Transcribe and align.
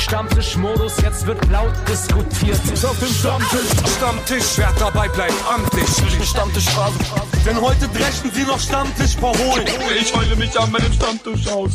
Stammtischmodus, 0.00 1.00
jetzt 1.02 1.26
wird 1.26 1.38
laut 1.50 1.72
diskutiert. 1.88 2.58
Auf 2.84 2.98
dem 2.98 3.08
Stammtisch, 3.08 3.96
Stammtisch, 3.96 4.56
wer 4.56 4.72
dabei 4.78 5.08
bleibt, 5.08 5.34
amtlich. 5.52 5.86
Stammtisch 6.26 6.68
Phase. 6.70 6.98
Denn 7.46 7.60
heute 7.60 7.86
brechen 7.88 8.30
sie 8.32 8.42
noch 8.44 8.58
Stammtisch 8.58 9.16
verholen. 9.16 9.66
Ich 10.00 10.14
heule 10.16 10.34
mich 10.36 10.58
an 10.58 10.72
meinem 10.72 10.92
Stammtisch 10.92 11.46
aus. 11.48 11.72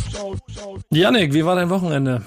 Janik, 0.91 1.33
wie 1.33 1.45
war 1.45 1.55
dein 1.55 1.69
Wochenende? 1.69 2.23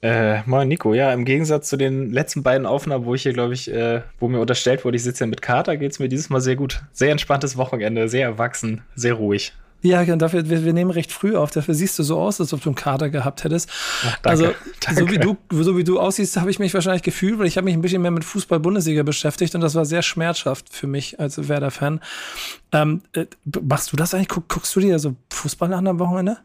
Äh, 0.00 0.42
moin 0.46 0.66
Nico, 0.66 0.94
ja, 0.94 1.12
im 1.12 1.24
Gegensatz 1.24 1.68
zu 1.68 1.76
den 1.76 2.10
letzten 2.10 2.42
beiden 2.42 2.66
Aufnahmen, 2.66 3.04
wo 3.04 3.14
ich 3.14 3.22
hier, 3.22 3.32
glaube 3.34 3.54
ich, 3.54 3.70
äh, 3.70 4.02
wo 4.18 4.28
mir 4.28 4.40
unterstellt 4.40 4.84
wurde, 4.84 4.96
ich 4.96 5.04
sitze 5.04 5.24
ja 5.24 5.28
mit 5.28 5.42
Kater, 5.42 5.76
geht 5.76 5.92
es 5.92 5.98
mir 6.00 6.08
dieses 6.08 6.28
Mal 6.28 6.40
sehr 6.40 6.56
gut. 6.56 6.82
Sehr 6.92 7.12
entspanntes 7.12 7.56
Wochenende, 7.56 8.08
sehr 8.08 8.26
erwachsen, 8.26 8.82
sehr 8.96 9.14
ruhig. 9.14 9.52
Ja, 9.82 10.04
dafür, 10.04 10.48
wir, 10.48 10.64
wir, 10.64 10.72
nehmen 10.72 10.92
recht 10.92 11.10
früh 11.10 11.34
auf. 11.34 11.50
Dafür 11.50 11.74
siehst 11.74 11.98
du 11.98 12.04
so 12.04 12.20
aus, 12.20 12.40
als 12.40 12.52
ob 12.52 12.62
du 12.62 12.68
einen 12.68 12.76
Kater 12.76 13.10
gehabt 13.10 13.42
hättest. 13.42 13.68
Ach, 14.06 14.18
danke, 14.22 14.28
also, 14.28 14.54
danke. 14.80 15.00
So, 15.00 15.10
wie 15.10 15.18
du, 15.18 15.36
so 15.50 15.76
wie 15.76 15.82
du 15.82 15.98
aussiehst, 15.98 16.36
habe 16.36 16.50
ich 16.50 16.60
mich 16.60 16.72
wahrscheinlich 16.72 17.02
gefühlt, 17.02 17.40
weil 17.40 17.46
ich 17.46 17.56
habe 17.56 17.64
mich 17.64 17.74
ein 17.74 17.82
bisschen 17.82 18.00
mehr 18.00 18.12
mit 18.12 18.24
Fußball-Bundesliga 18.24 19.02
beschäftigt 19.02 19.56
und 19.56 19.60
das 19.60 19.74
war 19.74 19.84
sehr 19.84 20.02
schmerzhaft 20.02 20.72
für 20.72 20.86
mich 20.86 21.18
als 21.18 21.48
Werder-Fan. 21.48 22.00
Ähm, 22.70 23.02
äh, 23.12 23.26
machst 23.60 23.92
du 23.92 23.96
das 23.96 24.14
eigentlich? 24.14 24.28
Guck, 24.28 24.48
guckst 24.48 24.74
du 24.76 24.80
dir 24.80 25.00
so 25.00 25.16
Fußball 25.30 25.72
an 25.72 25.88
am 25.88 25.98
Wochenende? 25.98 26.38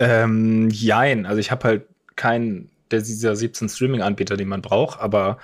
Ähm, 0.00 0.68
jein. 0.70 1.26
Also 1.26 1.38
ich 1.38 1.52
habe 1.52 1.64
halt 1.64 1.82
keinen 2.16 2.70
der, 2.90 3.00
dieser 3.00 3.36
17 3.36 3.68
Streaming-Anbieter, 3.68 4.36
den 4.36 4.48
man 4.48 4.62
braucht. 4.62 5.00
Aber 5.00 5.38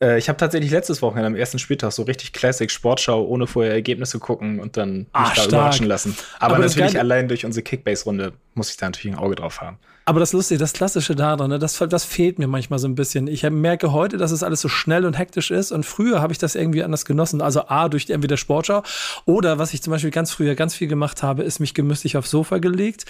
äh, 0.00 0.18
ich 0.18 0.28
habe 0.28 0.36
tatsächlich 0.36 0.70
letztes 0.70 1.02
Wochenende 1.02 1.26
am 1.26 1.36
ersten 1.36 1.58
Spieltag 1.58 1.92
so 1.92 2.02
richtig 2.02 2.32
Classic 2.32 2.70
Sportschau, 2.70 3.24
ohne 3.24 3.46
vorher 3.46 3.72
Ergebnisse 3.72 4.18
gucken 4.18 4.60
und 4.60 4.76
dann 4.76 4.98
mich 4.98 5.06
Ach, 5.12 5.28
da 5.28 5.34
stark. 5.34 5.48
überraschen 5.48 5.86
lassen. 5.86 6.16
Aber, 6.38 6.56
Aber 6.56 6.64
natürlich 6.64 6.98
allein 6.98 7.28
durch 7.28 7.44
unsere 7.44 7.62
Kickbase-Runde 7.62 8.32
muss 8.54 8.70
ich 8.70 8.76
da 8.76 8.86
natürlich 8.86 9.16
ein 9.16 9.18
Auge 9.22 9.34
drauf 9.34 9.60
haben. 9.60 9.78
Aber 10.06 10.20
das 10.20 10.32
Lustige, 10.32 10.58
das 10.58 10.74
Klassische 10.74 11.14
daran, 11.14 11.48
ne, 11.48 11.58
das, 11.58 11.78
das 11.88 12.04
fehlt 12.04 12.38
mir 12.38 12.46
manchmal 12.46 12.78
so 12.78 12.86
ein 12.86 12.94
bisschen. 12.94 13.26
Ich 13.26 13.42
merke 13.48 13.92
heute, 13.92 14.18
dass 14.18 14.32
es 14.32 14.42
alles 14.42 14.60
so 14.60 14.68
schnell 14.68 15.06
und 15.06 15.18
hektisch 15.18 15.50
ist 15.50 15.72
und 15.72 15.86
früher 15.86 16.20
habe 16.20 16.32
ich 16.32 16.38
das 16.38 16.54
irgendwie 16.54 16.82
anders 16.82 17.06
genossen. 17.06 17.40
Also 17.40 17.68
A, 17.68 17.88
durch 17.88 18.10
entweder 18.10 18.36
Sportschau 18.36 18.82
oder 19.24 19.58
was 19.58 19.72
ich 19.72 19.82
zum 19.82 19.92
Beispiel 19.92 20.10
ganz 20.10 20.30
früher 20.30 20.54
ganz 20.54 20.74
viel 20.74 20.88
gemacht 20.88 21.22
habe, 21.22 21.42
ist 21.42 21.58
mich 21.58 21.72
gemütlich 21.72 22.16
aufs 22.16 22.30
Sofa 22.30 22.58
gelegt. 22.58 23.06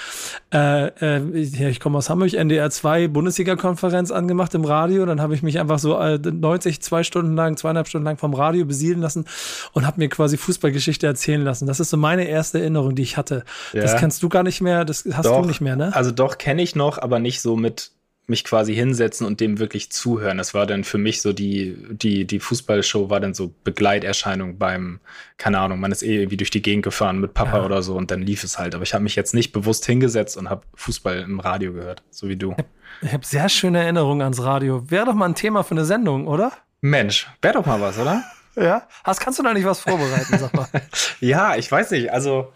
Äh, 0.52 0.86
äh, 1.00 1.40
ja, 1.42 1.68
ich 1.68 1.80
komme 1.80 1.98
aus 1.98 2.10
Hamburg, 2.10 2.32
NDR 2.32 2.70
2 2.70 3.08
Bundesliga-Konferenz 3.08 4.12
angemacht 4.12 4.54
im 4.54 4.64
Radio. 4.64 5.04
Dann 5.04 5.20
habe 5.20 5.34
ich 5.34 5.42
mich 5.42 5.58
einfach 5.58 5.80
so 5.80 5.98
äh, 5.98 6.18
90, 6.18 6.80
zwei 6.80 7.02
Stunden 7.02 7.34
lang, 7.34 7.56
zweieinhalb 7.56 7.88
Stunden 7.88 8.04
lang 8.04 8.18
vom 8.18 8.34
Radio 8.34 8.64
besiedeln 8.66 9.00
lassen 9.00 9.24
und 9.72 9.84
habe 9.86 9.98
mir 9.98 10.08
quasi 10.08 10.36
Fußballgeschichte 10.36 11.06
erzählen 11.06 11.42
lassen. 11.42 11.66
Das 11.66 11.80
ist 11.80 11.90
so 11.90 11.96
meine 11.96 12.28
erste 12.28 12.60
Erinnerung, 12.60 12.94
die 12.94 13.02
ich 13.02 13.16
hatte. 13.16 13.44
Ja. 13.72 13.82
Das 13.82 13.96
kannst 13.96 14.22
du 14.22 14.28
gar 14.28 14.44
nicht 14.44 14.60
mehr, 14.60 14.84
das 14.84 15.04
hast 15.12 15.26
doch, 15.26 15.42
du 15.42 15.48
nicht 15.48 15.60
mehr, 15.60 15.74
ne? 15.74 15.94
Also 15.94 16.12
doch, 16.12 16.38
kenne 16.38 16.62
ich 16.62 16.76
noch 16.76 16.83
noch, 16.84 16.98
aber 16.98 17.18
nicht 17.18 17.40
so 17.40 17.56
mit 17.56 17.90
mich 18.26 18.44
quasi 18.44 18.74
hinsetzen 18.74 19.26
und 19.26 19.40
dem 19.40 19.58
wirklich 19.58 19.92
zuhören. 19.92 20.38
Das 20.38 20.54
war 20.54 20.66
dann 20.66 20.84
für 20.84 20.96
mich 20.96 21.20
so 21.20 21.32
die, 21.32 21.76
die, 21.90 22.26
die 22.26 22.40
Fußballshow 22.40 23.10
war 23.10 23.20
dann 23.20 23.34
so 23.34 23.52
Begleiterscheinung 23.64 24.56
beim, 24.56 25.00
keine 25.36 25.58
Ahnung, 25.58 25.78
man 25.78 25.92
ist 25.92 26.02
eh 26.02 26.16
irgendwie 26.16 26.38
durch 26.38 26.50
die 26.50 26.62
Gegend 26.62 26.84
gefahren 26.84 27.20
mit 27.20 27.34
Papa 27.34 27.58
ja. 27.58 27.64
oder 27.64 27.82
so 27.82 27.94
und 27.94 28.10
dann 28.10 28.22
lief 28.22 28.42
es 28.42 28.58
halt. 28.58 28.74
Aber 28.74 28.82
ich 28.82 28.94
habe 28.94 29.04
mich 29.04 29.14
jetzt 29.14 29.34
nicht 29.34 29.52
bewusst 29.52 29.84
hingesetzt 29.84 30.36
und 30.38 30.48
habe 30.48 30.62
Fußball 30.74 31.18
im 31.18 31.38
Radio 31.40 31.74
gehört, 31.74 32.02
so 32.10 32.28
wie 32.28 32.36
du. 32.36 32.56
Ich 33.02 33.12
habe 33.12 33.26
sehr 33.26 33.48
schöne 33.50 33.82
Erinnerungen 33.82 34.22
ans 34.22 34.42
Radio. 34.42 34.90
Wäre 34.90 35.04
doch 35.04 35.14
mal 35.14 35.26
ein 35.26 35.34
Thema 35.34 35.62
für 35.62 35.72
eine 35.72 35.84
Sendung, 35.84 36.26
oder? 36.26 36.52
Mensch, 36.80 37.28
wäre 37.42 37.54
doch 37.54 37.66
mal 37.66 37.80
was, 37.80 37.98
oder? 37.98 38.24
ja. 38.56 38.88
Hast, 39.02 39.20
kannst 39.20 39.38
du 39.38 39.42
da 39.42 39.52
nicht 39.52 39.66
was 39.66 39.80
vorbereiten, 39.80 40.38
sag 40.38 40.54
mal? 40.54 40.68
ja, 41.20 41.56
ich 41.56 41.70
weiß 41.70 41.90
nicht. 41.90 42.10
Also, 42.12 42.52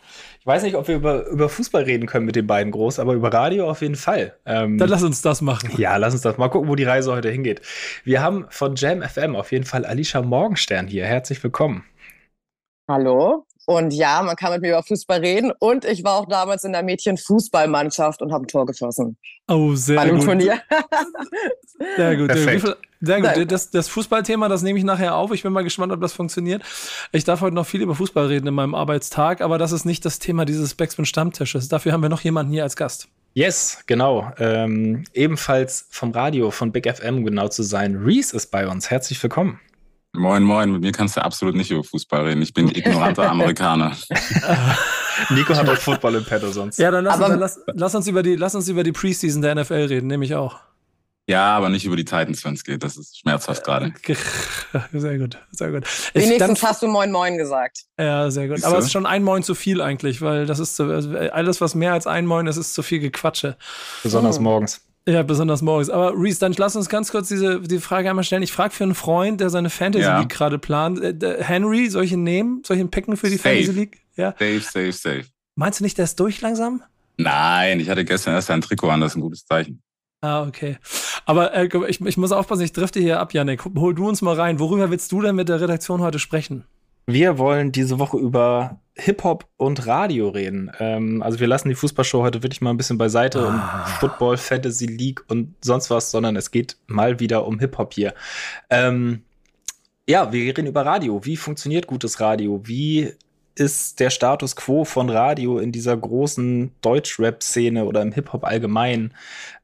weiß 0.48 0.62
nicht, 0.62 0.77
ob 0.77 0.88
wir 0.88 0.96
über, 0.96 1.27
über 1.27 1.48
Fußball 1.48 1.82
reden 1.82 2.06
können 2.06 2.24
mit 2.24 2.34
den 2.34 2.46
beiden 2.46 2.72
groß, 2.72 2.98
aber 2.98 3.12
über 3.12 3.32
Radio 3.32 3.70
auf 3.70 3.82
jeden 3.82 3.94
Fall. 3.94 4.34
Ähm, 4.46 4.78
Dann 4.78 4.88
lass 4.88 5.02
uns 5.02 5.20
das 5.20 5.42
machen. 5.42 5.70
Ja, 5.77 5.96
lass 5.96 6.14
uns 6.14 6.22
das 6.22 6.38
mal 6.38 6.48
gucken, 6.48 6.68
wo 6.68 6.74
die 6.74 6.84
Reise 6.84 7.12
heute 7.12 7.30
hingeht. 7.30 7.60
Wir 8.02 8.22
haben 8.22 8.46
von 8.48 8.74
Jam 8.74 9.02
FM 9.02 9.36
auf 9.36 9.52
jeden 9.52 9.66
Fall 9.66 9.84
Alicia 9.84 10.22
Morgenstern 10.22 10.86
hier. 10.86 11.05
Herzlich 11.05 11.42
willkommen. 11.44 11.84
Hallo. 12.88 13.44
Und 13.68 13.92
ja, 13.92 14.23
man 14.23 14.34
kann 14.34 14.51
mit 14.52 14.62
mir 14.62 14.70
über 14.70 14.83
Fußball 14.83 15.20
reden. 15.20 15.52
Und 15.58 15.84
ich 15.84 16.02
war 16.02 16.14
auch 16.14 16.27
damals 16.27 16.64
in 16.64 16.73
der 16.73 16.83
Mädchenfußballmannschaft 16.83 18.23
und 18.23 18.33
habe 18.33 18.46
ein 18.46 18.48
Tor 18.48 18.64
geschossen. 18.64 19.18
Oh, 19.46 19.74
sehr 19.74 19.96
Bei 19.96 20.02
einem 20.02 20.17
gut. 20.17 20.24
Turnier. 20.24 20.62
Sehr 21.96 22.17
gut. 22.17 22.29
Perfekt. 22.29 22.77
Sehr 23.01 23.20
gut. 23.20 23.52
Das, 23.52 23.70
das 23.70 23.89
Fußballthema, 23.89 24.48
das 24.48 24.62
nehme 24.62 24.79
ich 24.79 24.84
nachher 24.84 25.14
auf. 25.14 25.33
Ich 25.33 25.42
bin 25.42 25.52
mal 25.52 25.62
gespannt, 25.62 25.92
ob 25.92 26.01
das 26.01 26.12
funktioniert. 26.12 26.62
Ich 27.12 27.24
darf 27.24 27.40
heute 27.40 27.55
noch 27.55 27.67
viel 27.67 27.83
über 27.83 27.95
Fußball 27.95 28.27
reden 28.27 28.48
in 28.48 28.55
meinem 28.55 28.74
Arbeitstag, 28.74 29.42
aber 29.42 29.58
das 29.58 29.70
ist 29.70 29.85
nicht 29.85 30.05
das 30.05 30.18
Thema 30.18 30.45
dieses 30.45 30.74
Backspin 30.74 31.05
Stammtisches. 31.05 31.68
Dafür 31.68 31.92
haben 31.92 32.02
wir 32.02 32.08
noch 32.08 32.23
jemanden 32.23 32.52
hier 32.52 32.64
als 32.64 32.74
Gast. 32.74 33.06
Yes, 33.35 33.85
genau. 33.86 34.33
Ähm, 34.39 35.05
ebenfalls 35.12 35.86
vom 35.90 36.11
Radio, 36.11 36.50
von 36.50 36.73
Big 36.73 36.90
FM 36.92 37.24
genau 37.24 37.48
zu 37.48 37.62
sein. 37.62 37.96
Reese 37.96 38.35
ist 38.35 38.50
bei 38.50 38.67
uns. 38.67 38.90
Herzlich 38.90 39.23
willkommen. 39.23 39.61
Moin, 40.13 40.42
moin. 40.42 40.73
Mit 40.73 40.83
mir 40.83 40.92
kannst 40.92 41.17
du 41.17 41.24
absolut 41.24 41.55
nicht 41.55 41.70
über 41.70 41.85
Fußball 41.85 42.23
reden. 42.23 42.42
Ich 42.42 42.55
bin 42.55 42.69
ignoranter 42.74 43.30
Amerikaner. 43.30 43.96
Nico 45.30 45.55
hat 45.55 45.69
auch 45.69 45.77
Football 45.77 46.17
im 46.17 46.24
Petto 46.24 46.51
sonst. 46.51 46.79
Ja, 46.79 46.91
dann 46.91 47.05
lass, 47.05 47.19
uns, 47.19 47.29
dann 47.29 47.39
lass, 47.39 47.61
lass, 47.74 47.95
uns 47.95 48.07
über 48.07 48.23
die, 48.23 48.36
lass 48.36 48.55
uns 48.55 48.68
über 48.68 48.85
die 48.85 48.92
Preseason 48.92 49.42
der 49.42 49.55
NFL 49.55 49.86
reden, 49.89 50.07
nehme 50.07 50.24
ich 50.24 50.35
auch. 50.35 50.61
Ja, 51.29 51.55
aber 51.55 51.68
nicht 51.68 51.85
über 51.85 51.95
die 51.95 52.07
Titans, 52.07 52.42
wenn 52.47 52.55
es 52.55 52.64
geht. 52.64 52.83
Das 52.83 52.97
ist 52.97 53.18
schmerzhaft 53.18 53.63
gerade. 53.63 53.92
Sehr 54.92 55.18
gut, 55.18 55.36
sehr 55.51 55.70
gut. 55.70 55.85
Wenigstens 56.14 56.63
hast 56.63 56.83
du 56.83 56.89
Moin 56.89 57.13
Moin 57.13 57.36
gesagt. 57.36 57.85
Ja, 57.98 58.30
sehr 58.30 58.48
gut. 58.48 58.64
Aber 58.64 58.79
es 58.79 58.86
ist 58.86 58.92
schon 58.92 59.05
ein 59.05 59.23
Moin 59.23 59.42
zu 59.42 59.55
viel 59.55 59.83
eigentlich, 59.83 60.23
weil 60.23 60.47
das 60.47 60.58
ist 60.58 60.77
so, 60.77 60.85
also 60.85 61.17
alles, 61.17 61.61
was 61.61 61.74
mehr 61.74 61.92
als 61.92 62.07
ein 62.07 62.24
Moin 62.24 62.47
ist, 62.47 62.57
ist 62.57 62.73
zu 62.73 62.83
viel 62.83 63.01
Gequatsche. 63.01 63.57
Besonders 64.02 64.39
oh. 64.39 64.42
morgens. 64.42 64.87
Ja, 65.08 65.23
besonders 65.23 65.63
morgens. 65.63 65.89
Aber 65.89 66.13
Reese, 66.14 66.39
dann 66.39 66.52
lass 66.58 66.77
uns 66.77 66.91
ganz 66.91 67.11
kurz 67.11 67.29
diese 67.29 67.63
die 67.63 67.79
Frage 67.79 68.11
einmal 68.11 68.24
stellen. 68.24 68.42
Ich 68.42 68.52
frage 68.52 68.74
für 68.74 68.85
einen 68.85 68.95
Freund, 68.95 69.41
der 69.41 69.48
seine 69.48 69.70
Fantasy 69.70 70.05
ja. 70.05 70.20
League 70.20 70.29
gerade 70.29 70.58
plant. 70.58 71.02
Äh, 71.02 71.42
Henry, 71.42 71.89
soll 71.89 72.05
ich 72.05 72.13
ihn 72.13 72.24
nehmen? 72.24 72.63
Soll 72.67 72.77
ich 72.77 72.83
ihn 72.83 72.91
picken 72.91 73.17
für 73.17 73.30
die 73.30 73.39
safe. 73.39 73.55
Fantasy 73.55 73.73
League? 73.73 74.02
Ja. 74.17 74.33
Safe, 74.33 74.61
safe, 74.61 74.92
safe. 74.92 75.24
Meinst 75.55 75.80
du 75.80 75.85
nicht, 75.85 75.97
der 75.97 76.05
ist 76.05 76.20
durch 76.20 76.42
langsam? 76.42 76.83
Nein, 77.17 77.80
ich 77.80 77.89
hatte 77.89 78.05
gestern 78.05 78.35
erst 78.35 78.51
ein 78.51 78.61
Trikot 78.61 78.91
an, 78.91 79.01
das 79.01 79.13
ist 79.13 79.17
ein 79.17 79.23
gutes 79.23 79.47
Zeichen. 79.47 79.83
Ah, 80.20 80.47
okay. 80.47 80.77
Aber 81.24 81.55
äh, 81.55 81.68
ich, 81.89 82.02
ich 82.02 82.17
muss 82.18 82.33
aufpassen, 82.33 82.63
ich 82.63 82.73
drifte 82.73 83.01
hier 83.01 83.18
ab, 83.18 83.33
Janik. 83.33 83.64
Hol 83.64 83.95
du 83.95 84.07
uns 84.07 84.20
mal 84.20 84.35
rein. 84.35 84.58
Worüber 84.58 84.91
willst 84.91 85.11
du 85.11 85.23
denn 85.23 85.36
mit 85.36 85.48
der 85.48 85.61
Redaktion 85.61 86.02
heute 86.02 86.18
sprechen? 86.18 86.64
Wir 87.07 87.39
wollen 87.39 87.73
diese 87.73 87.98
Woche 87.98 88.18
über 88.18 88.79
Hip-Hop 88.98 89.47
und 89.57 89.86
Radio 89.86 90.29
reden. 90.29 90.70
Ähm, 90.79 91.23
also 91.23 91.41
wir 91.41 91.47
lassen 91.47 91.69
die 91.69 91.75
Fußballshow 91.75 92.23
heute 92.23 92.42
wirklich 92.42 92.61
mal 92.61 92.70
ein 92.70 92.77
bisschen 92.77 92.98
beiseite 92.98 93.41
ah. 93.41 93.48
um 93.48 93.92
Football, 94.01 94.36
Fantasy 94.36 94.86
League 94.86 95.23
und 95.29 95.55
sonst 95.63 95.91
was, 95.91 96.11
sondern 96.11 96.36
es 96.36 96.51
geht 96.51 96.77
mal 96.86 97.20
wieder 97.20 97.47
um 97.47 97.59
Hip-Hop 97.59 97.95
hier. 97.95 98.14
Ähm, 98.70 99.23
ja, 100.09 100.33
wir 100.33 100.42
reden 100.42 100.67
über 100.67 100.85
Radio. 100.85 101.25
Wie 101.25 101.36
funktioniert 101.36 101.86
gutes 101.86 102.20
Radio? 102.20 102.61
Wie 102.64 103.13
ist 103.55 104.01
der 104.01 104.11
Status 104.11 104.57
quo 104.57 104.85
von 104.85 105.11
Radio 105.11 105.59
in 105.59 105.73
dieser 105.73 105.97
großen 105.97 106.73
Deutsch-Rap-Szene 106.80 107.85
oder 107.85 108.03
im 108.03 108.13
Hip-Hop 108.13 108.45
allgemein? 108.45 109.13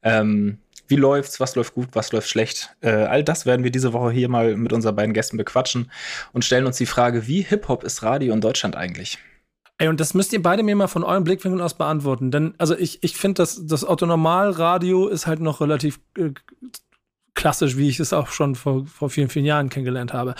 Ähm, 0.03 0.59
wie 0.87 0.95
läuft's? 0.95 1.39
Was 1.39 1.55
läuft 1.55 1.73
gut? 1.73 1.89
Was 1.93 2.11
läuft 2.11 2.29
schlecht? 2.29 2.75
Äh, 2.81 2.89
all 2.89 3.23
das 3.23 3.45
werden 3.45 3.63
wir 3.63 3.71
diese 3.71 3.93
Woche 3.93 4.11
hier 4.11 4.29
mal 4.29 4.55
mit 4.55 4.73
unseren 4.73 4.95
beiden 4.95 5.13
Gästen 5.13 5.37
bequatschen 5.37 5.91
und 6.33 6.45
stellen 6.45 6.65
uns 6.65 6.77
die 6.77 6.85
Frage, 6.85 7.27
wie 7.27 7.41
Hip-Hop 7.41 7.83
ist 7.83 8.03
Radio 8.03 8.33
in 8.33 8.41
Deutschland 8.41 8.75
eigentlich? 8.75 9.17
Ey, 9.77 9.89
und 9.89 9.99
das 9.99 10.13
müsst 10.13 10.31
ihr 10.31 10.41
beide 10.41 10.63
mir 10.63 10.75
mal 10.75 10.87
von 10.87 11.03
euren 11.03 11.25
Blickwinkeln 11.25 11.61
aus 11.61 11.73
beantworten. 11.73 12.31
Denn, 12.31 12.53
also 12.57 12.77
ich, 12.77 13.03
ich 13.03 13.17
finde, 13.17 13.41
das, 13.41 13.65
das 13.65 13.83
Autonormalradio 13.83 15.07
ist 15.07 15.27
halt 15.27 15.41
noch 15.41 15.59
relativ 15.59 15.99
äh, 16.17 16.31
klassisch, 17.35 17.77
wie 17.77 17.89
ich 17.89 17.99
es 17.99 18.13
auch 18.13 18.29
schon 18.29 18.55
vor, 18.55 18.85
vor 18.87 19.09
vielen, 19.09 19.29
vielen 19.29 19.45
Jahren 19.45 19.69
kennengelernt 19.69 20.13
habe. 20.13 20.35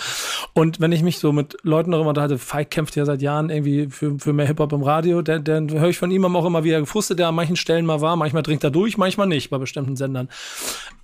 Und 0.54 0.80
wenn 0.80 0.92
ich 0.92 1.02
mich 1.02 1.18
so 1.18 1.32
mit 1.32 1.56
Leuten 1.62 1.92
darüber 1.92 2.08
unterhalte, 2.08 2.38
Feig 2.38 2.70
kämpft 2.70 2.96
ja 2.96 3.04
seit 3.04 3.22
Jahren 3.22 3.50
irgendwie 3.50 3.88
für, 3.88 4.18
für 4.18 4.32
mehr 4.32 4.46
Hip-Hop 4.46 4.72
im 4.72 4.82
Radio, 4.82 5.22
dann, 5.22 5.44
dann 5.44 5.70
höre 5.70 5.90
ich 5.90 5.98
von 5.98 6.10
ihm 6.10 6.24
auch 6.24 6.44
immer, 6.44 6.64
wie 6.64 6.70
er 6.70 6.80
gefrustet 6.80 7.18
der 7.18 7.28
an 7.28 7.34
manchen 7.34 7.56
Stellen 7.56 7.86
mal 7.86 8.00
war. 8.00 8.16
Manchmal 8.16 8.42
dringt 8.42 8.64
er 8.64 8.70
durch, 8.70 8.98
manchmal 8.98 9.26
nicht 9.26 9.50
bei 9.50 9.58
bestimmten 9.58 9.96
Sendern. 9.96 10.28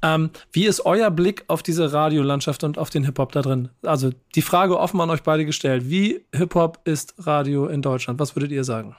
Ähm, 0.02 0.30
wie 0.50 0.66
ist 0.66 0.84
euer 0.84 1.10
Blick 1.10 1.44
auf 1.46 1.62
diese 1.62 1.92
Radiolandschaft 1.92 2.64
und 2.64 2.78
auf 2.78 2.90
den 2.90 3.04
Hip-Hop 3.04 3.32
da 3.32 3.42
drin? 3.42 3.68
Also 3.82 4.10
die 4.34 4.42
Frage 4.42 4.78
offen 4.78 5.00
an 5.00 5.10
euch 5.10 5.22
beide 5.22 5.44
gestellt. 5.44 5.88
Wie 5.88 6.24
Hip-Hop 6.34 6.80
ist 6.84 7.14
Radio 7.18 7.66
in 7.66 7.82
Deutschland? 7.82 8.18
Was 8.18 8.34
würdet 8.34 8.50
ihr 8.50 8.64
sagen? 8.64 8.96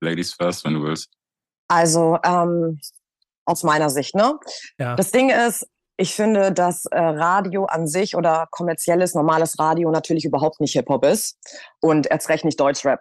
Ladies 0.00 0.32
first, 0.32 0.64
wenn 0.64 0.74
du 0.74 0.82
willst. 0.82 1.10
Also, 1.68 2.18
ähm, 2.24 2.78
aus 3.46 3.62
meiner 3.62 3.90
Sicht, 3.90 4.14
ne? 4.14 4.38
Ja. 4.78 4.96
Das 4.96 5.10
Ding 5.10 5.30
ist, 5.30 5.66
ich 5.96 6.14
finde, 6.14 6.52
dass 6.52 6.84
äh, 6.86 6.98
Radio 6.98 7.64
an 7.64 7.86
sich 7.86 8.16
oder 8.16 8.48
kommerzielles, 8.50 9.14
normales 9.14 9.58
Radio 9.58 9.90
natürlich 9.90 10.24
überhaupt 10.24 10.60
nicht 10.60 10.72
Hip-Hop 10.72 11.04
ist 11.04 11.38
und 11.80 12.10
erst 12.10 12.28
recht 12.28 12.44
nicht 12.44 12.60
Deutschrap. 12.60 13.00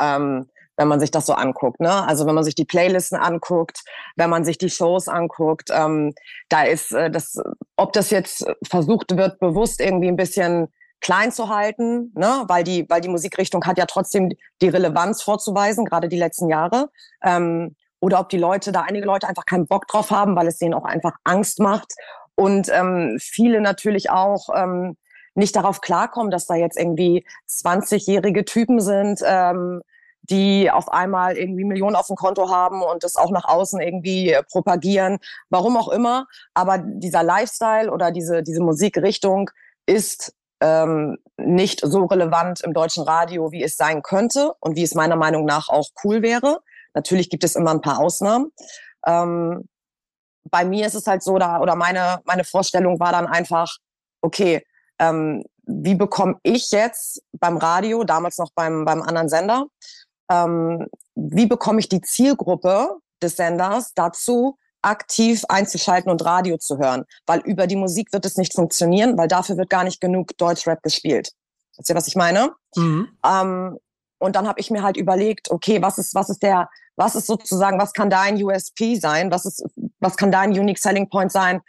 Ähm, 0.00 0.48
wenn 0.76 0.88
man 0.88 1.00
sich 1.00 1.10
das 1.10 1.26
so 1.26 1.32
anguckt. 1.32 1.80
Ne? 1.80 2.06
Also 2.06 2.26
wenn 2.26 2.34
man 2.34 2.44
sich 2.44 2.54
die 2.54 2.64
Playlisten 2.64 3.18
anguckt, 3.18 3.82
wenn 4.16 4.30
man 4.30 4.44
sich 4.44 4.58
die 4.58 4.70
Shows 4.70 5.08
anguckt, 5.08 5.70
ähm, 5.72 6.14
da 6.48 6.64
ist 6.64 6.92
äh, 6.92 7.10
das, 7.10 7.38
ob 7.76 7.92
das 7.94 8.10
jetzt 8.10 8.44
versucht 8.62 9.16
wird, 9.16 9.38
bewusst 9.38 9.80
irgendwie 9.80 10.08
ein 10.08 10.16
bisschen 10.16 10.68
klein 11.00 11.32
zu 11.32 11.48
halten, 11.48 12.12
ne? 12.14 12.44
weil 12.48 12.64
die, 12.64 12.86
weil 12.88 13.00
die 13.00 13.08
Musikrichtung 13.08 13.64
hat 13.64 13.78
ja 13.78 13.86
trotzdem 13.86 14.30
die 14.60 14.68
Relevanz 14.68 15.22
vorzuweisen, 15.22 15.84
gerade 15.84 16.08
die 16.08 16.18
letzten 16.18 16.48
Jahre. 16.48 16.90
Ähm, 17.22 17.74
oder 18.00 18.20
ob 18.20 18.28
die 18.28 18.38
Leute, 18.38 18.72
da 18.72 18.82
einige 18.82 19.06
Leute 19.06 19.26
einfach 19.26 19.46
keinen 19.46 19.66
Bock 19.66 19.86
drauf 19.88 20.10
haben, 20.10 20.36
weil 20.36 20.46
es 20.46 20.58
denen 20.58 20.74
auch 20.74 20.84
einfach 20.84 21.14
Angst 21.24 21.60
macht. 21.60 21.94
Und 22.36 22.68
ähm, 22.72 23.16
viele 23.20 23.60
natürlich 23.60 24.10
auch 24.10 24.48
ähm, 24.54 24.96
nicht 25.34 25.56
darauf 25.56 25.80
klarkommen, 25.80 26.30
dass 26.30 26.46
da 26.46 26.54
jetzt 26.54 26.78
irgendwie 26.78 27.26
20-jährige 27.48 28.44
Typen 28.44 28.80
sind, 28.80 29.20
ähm, 29.24 29.82
die 30.22 30.70
auf 30.70 30.88
einmal 30.88 31.36
irgendwie 31.36 31.64
Millionen 31.64 31.96
auf 31.96 32.08
dem 32.08 32.16
Konto 32.16 32.50
haben 32.50 32.82
und 32.82 33.04
das 33.04 33.16
auch 33.16 33.30
nach 33.30 33.44
außen 33.44 33.80
irgendwie 33.80 34.32
äh, 34.32 34.42
propagieren, 34.42 35.18
warum 35.50 35.76
auch 35.76 35.88
immer. 35.88 36.26
Aber 36.54 36.78
dieser 36.78 37.22
Lifestyle 37.22 37.90
oder 37.90 38.10
diese, 38.10 38.42
diese 38.42 38.60
Musikrichtung 38.60 39.50
ist 39.86 40.34
ähm, 40.60 41.18
nicht 41.36 41.80
so 41.84 42.04
relevant 42.06 42.62
im 42.62 42.72
deutschen 42.72 43.04
Radio, 43.04 43.52
wie 43.52 43.62
es 43.62 43.76
sein 43.76 44.02
könnte 44.02 44.54
und 44.60 44.76
wie 44.76 44.82
es 44.82 44.94
meiner 44.94 45.16
Meinung 45.16 45.44
nach 45.44 45.68
auch 45.68 45.88
cool 46.02 46.22
wäre. 46.22 46.60
Natürlich 46.94 47.28
gibt 47.30 47.44
es 47.44 47.56
immer 47.56 47.70
ein 47.70 47.82
paar 47.82 48.00
Ausnahmen. 48.00 48.52
Ähm, 49.06 49.68
bei 50.50 50.64
mir 50.64 50.86
ist 50.86 50.94
es 50.94 51.06
halt 51.06 51.22
so, 51.22 51.38
da, 51.38 51.60
oder 51.60 51.76
meine, 51.76 52.20
meine 52.24 52.44
Vorstellung 52.44 52.98
war 53.00 53.12
dann 53.12 53.26
einfach, 53.26 53.76
okay, 54.20 54.64
ähm, 54.98 55.44
wie 55.66 55.94
bekomme 55.94 56.36
ich 56.42 56.70
jetzt 56.70 57.22
beim 57.32 57.56
Radio, 57.56 58.04
damals 58.04 58.38
noch 58.38 58.50
beim, 58.54 58.84
beim 58.84 59.02
anderen 59.02 59.28
Sender, 59.28 59.66
ähm, 60.30 60.86
wie 61.14 61.46
bekomme 61.46 61.80
ich 61.80 61.88
die 61.88 62.00
Zielgruppe 62.00 62.96
des 63.22 63.36
Senders 63.36 63.92
dazu, 63.94 64.58
aktiv 64.82 65.44
einzuschalten 65.48 66.10
und 66.10 66.24
Radio 66.24 66.58
zu 66.58 66.78
hören? 66.78 67.04
Weil 67.26 67.40
über 67.40 67.66
die 67.66 67.76
Musik 67.76 68.12
wird 68.12 68.26
es 68.26 68.36
nicht 68.36 68.54
funktionieren, 68.54 69.18
weil 69.18 69.28
dafür 69.28 69.56
wird 69.56 69.70
gar 69.70 69.84
nicht 69.84 70.00
genug 70.00 70.36
Deutschrap 70.38 70.82
gespielt. 70.82 71.32
Wisst 71.76 71.90
ihr, 71.90 71.96
was 71.96 72.06
ich 72.06 72.16
meine? 72.16 72.52
Mhm. 72.76 73.08
Ähm, 73.24 73.78
und 74.18 74.36
dann 74.36 74.48
habe 74.48 74.60
ich 74.60 74.70
mir 74.70 74.82
halt 74.82 74.96
überlegt, 74.96 75.50
okay, 75.50 75.82
was 75.82 75.98
ist, 75.98 76.14
was 76.14 76.30
ist 76.30 76.42
der, 76.42 76.68
was 76.96 77.14
ist 77.14 77.26
sozusagen, 77.26 77.78
was 77.78 77.92
kann 77.92 78.10
dein 78.10 78.42
USP 78.42 78.96
sein? 78.96 79.30
Was 79.30 79.44
ist, 79.44 79.64
was 80.00 80.16
kann 80.16 80.32
dein 80.32 80.50
Unique 80.50 80.78
Selling 80.78 81.08
Point 81.08 81.32
sein, 81.32 81.60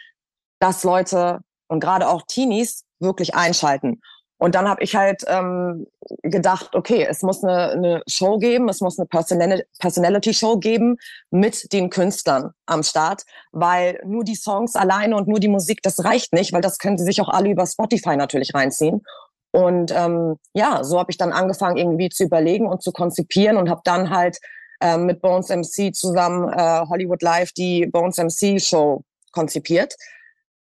dass 0.60 0.84
Leute 0.84 1.42
und 1.68 1.82
gerade 1.82 2.08
auch 2.08 2.24
Teenies 2.26 2.86
wirklich 3.00 3.36
einschalten? 3.36 4.02
Und 4.40 4.54
dann 4.54 4.70
habe 4.70 4.84
ich 4.84 4.96
halt 4.96 5.24
ähm, 5.28 5.88
gedacht, 6.22 6.76
okay, 6.76 7.06
es 7.10 7.24
muss 7.24 7.44
eine, 7.44 7.72
eine 7.72 8.04
Show 8.08 8.38
geben, 8.38 8.70
es 8.70 8.82
muss 8.82 9.00
eine 9.00 9.08
Personality-Show 9.08 10.58
geben 10.58 10.98
mit 11.32 11.74
den 11.74 11.90
Künstlern 11.90 12.52
am 12.68 12.84
Start, 12.84 13.24
weil 13.52 14.00
nur 14.06 14.24
die 14.24 14.36
Songs 14.36 14.76
alleine 14.76 15.16
und 15.16 15.28
nur 15.28 15.40
die 15.40 15.48
Musik, 15.48 15.82
das 15.82 16.04
reicht 16.04 16.34
nicht, 16.34 16.54
weil 16.54 16.62
das 16.62 16.78
können 16.78 17.00
sie 17.00 17.04
sich 17.04 17.20
auch 17.20 17.30
alle 17.30 17.50
über 17.50 17.66
Spotify 17.66 18.16
natürlich 18.16 18.54
reinziehen. 18.54 19.02
Und 19.52 19.92
ähm, 19.96 20.38
ja, 20.54 20.84
so 20.84 21.00
habe 21.00 21.12
ich 21.12 21.18
dann 21.18 21.32
angefangen, 21.32 21.78
irgendwie 21.78 22.10
zu 22.10 22.24
überlegen 22.24 22.68
und 22.68 22.84
zu 22.84 22.92
konzipieren 22.92 23.58
und 23.58 23.70
habe 23.70 23.82
dann 23.84 24.10
halt 24.10 24.40
äh, 24.82 24.98
mit 24.98 25.22
Bones 25.22 25.50
MC 25.50 25.96
zusammen 25.96 26.52
äh, 26.52 26.86
Hollywood 26.88 27.22
Live 27.22 27.52
die 27.54 27.86
Bones 27.88 28.18
MC 28.18 28.62
Show 28.62 29.04
konzipiert, 29.32 29.96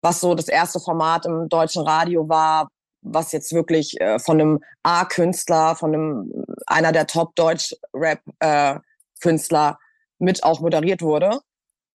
was 0.03 0.21
so 0.21 0.35
das 0.35 0.49
erste 0.49 0.81
Format 0.81 1.27
im 1.27 1.49
deutschen 1.49 1.83
Radio 1.83 2.29
war, 2.29 2.69
was 3.03 3.31
jetzt 3.33 3.53
wirklich 3.53 4.01
äh, 4.01 4.19
von 4.19 4.41
einem 4.41 4.61
A-Künstler, 4.83 5.77
von 5.77 5.95
einem 5.95 6.45
einer 6.67 6.93
der 6.93 7.07
Top-Deutsch-Rap-Künstler 7.07 9.71
äh, 9.71 9.75
mit 10.19 10.43
auch 10.45 10.61
moderiert 10.61 11.03
wurde. 11.03 11.41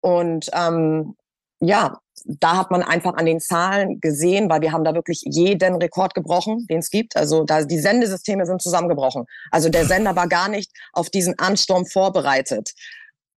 Und 0.01 0.49
ähm, 0.53 1.15
ja, 1.59 1.99
da 2.23 2.57
hat 2.57 2.71
man 2.71 2.81
einfach 2.81 3.15
an 3.15 3.25
den 3.25 3.39
Zahlen 3.39 3.99
gesehen, 3.99 4.49
weil 4.49 4.61
wir 4.61 4.71
haben 4.71 4.83
da 4.83 4.93
wirklich 4.93 5.21
jeden 5.25 5.75
Rekord 5.75 6.13
gebrochen, 6.13 6.65
den 6.69 6.79
es 6.79 6.89
gibt. 6.89 7.15
Also 7.15 7.43
da 7.43 7.63
die 7.63 7.79
Sendesysteme 7.79 8.45
sind 8.45 8.61
zusammengebrochen. 8.61 9.25
Also 9.51 9.69
der 9.69 9.85
Sender 9.85 10.15
war 10.15 10.27
gar 10.27 10.47
nicht 10.47 10.71
auf 10.93 11.09
diesen 11.09 11.37
Ansturm 11.37 11.85
vorbereitet. 11.85 12.73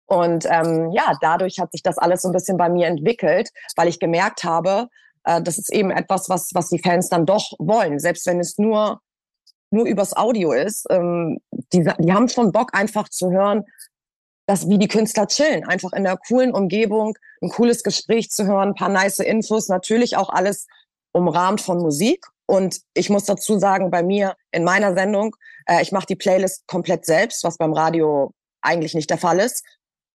Und 0.06 0.46
ähm, 0.50 0.92
ja, 0.92 1.18
dadurch 1.22 1.60
hat 1.60 1.72
sich 1.72 1.84
das 1.84 1.98
alles 1.98 2.22
so 2.22 2.30
ein 2.30 2.34
bisschen 2.34 2.58
bei 2.58 2.70
mir 2.70 2.88
entwickelt, 2.88 3.50
weil 3.76 3.90
ich 3.90 4.00
gemerkt 4.00 4.44
habe, 4.44 4.88
äh, 5.26 5.42
das 5.42 5.58
ist 5.58 5.72
eben 5.72 5.92
etwas, 5.92 6.30
was, 6.30 6.52
was 6.54 6.70
die 6.70 6.80
Fans 6.80 7.10
dann 7.10 7.26
doch 7.26 7.52
wollen, 7.60 8.00
selbst 8.00 8.26
wenn 8.26 8.40
es 8.40 8.58
nur, 8.58 9.02
nur 9.70 9.86
übers 9.86 10.16
Audio 10.16 10.54
ist. 10.54 10.86
Ähm, 10.90 11.40
die, 11.74 11.84
die 12.00 12.14
haben 12.14 12.30
schon 12.30 12.54
Bock, 12.54 12.70
einfach 12.74 13.10
zu 13.10 13.32
hören, 13.32 13.66
dass 14.48 14.68
wie 14.70 14.78
die 14.78 14.88
Künstler 14.88 15.28
chillen, 15.28 15.66
einfach 15.66 15.92
in 15.94 16.08
einer 16.08 16.18
coolen 16.18 16.54
Umgebung, 16.54 17.18
ein 17.42 17.50
cooles 17.50 17.84
Gespräch 17.84 18.32
zu 18.32 18.48
hören, 18.48 18.70
ein 18.70 18.76
paar 18.76 18.90
nice 18.90 19.20
Infos, 19.20 19.68
natürlich 19.68 20.16
auch 20.16 20.30
alles 20.30 20.68
umrahmt 21.12 21.62
von 21.62 21.78
Musik. 21.80 22.26
Und 22.46 22.80
ich 22.94 23.10
muss 23.10 23.26
dazu 23.26 23.60
sagen, 23.60 23.92
bei 23.92 24.02
mir 24.02 24.36
in 24.52 24.64
meiner 24.64 24.94
Sendung, 24.94 25.36
äh, 25.66 25.82
ich 25.82 25.92
mache 25.92 26.06
die 26.08 26.16
Playlist 26.16 26.66
komplett 26.66 27.06
selbst, 27.06 27.44
was 27.44 27.58
beim 27.58 27.74
Radio 27.74 28.32
eigentlich 28.62 28.96
nicht 28.96 29.10
der 29.10 29.18
Fall 29.18 29.40
ist. 29.40 29.66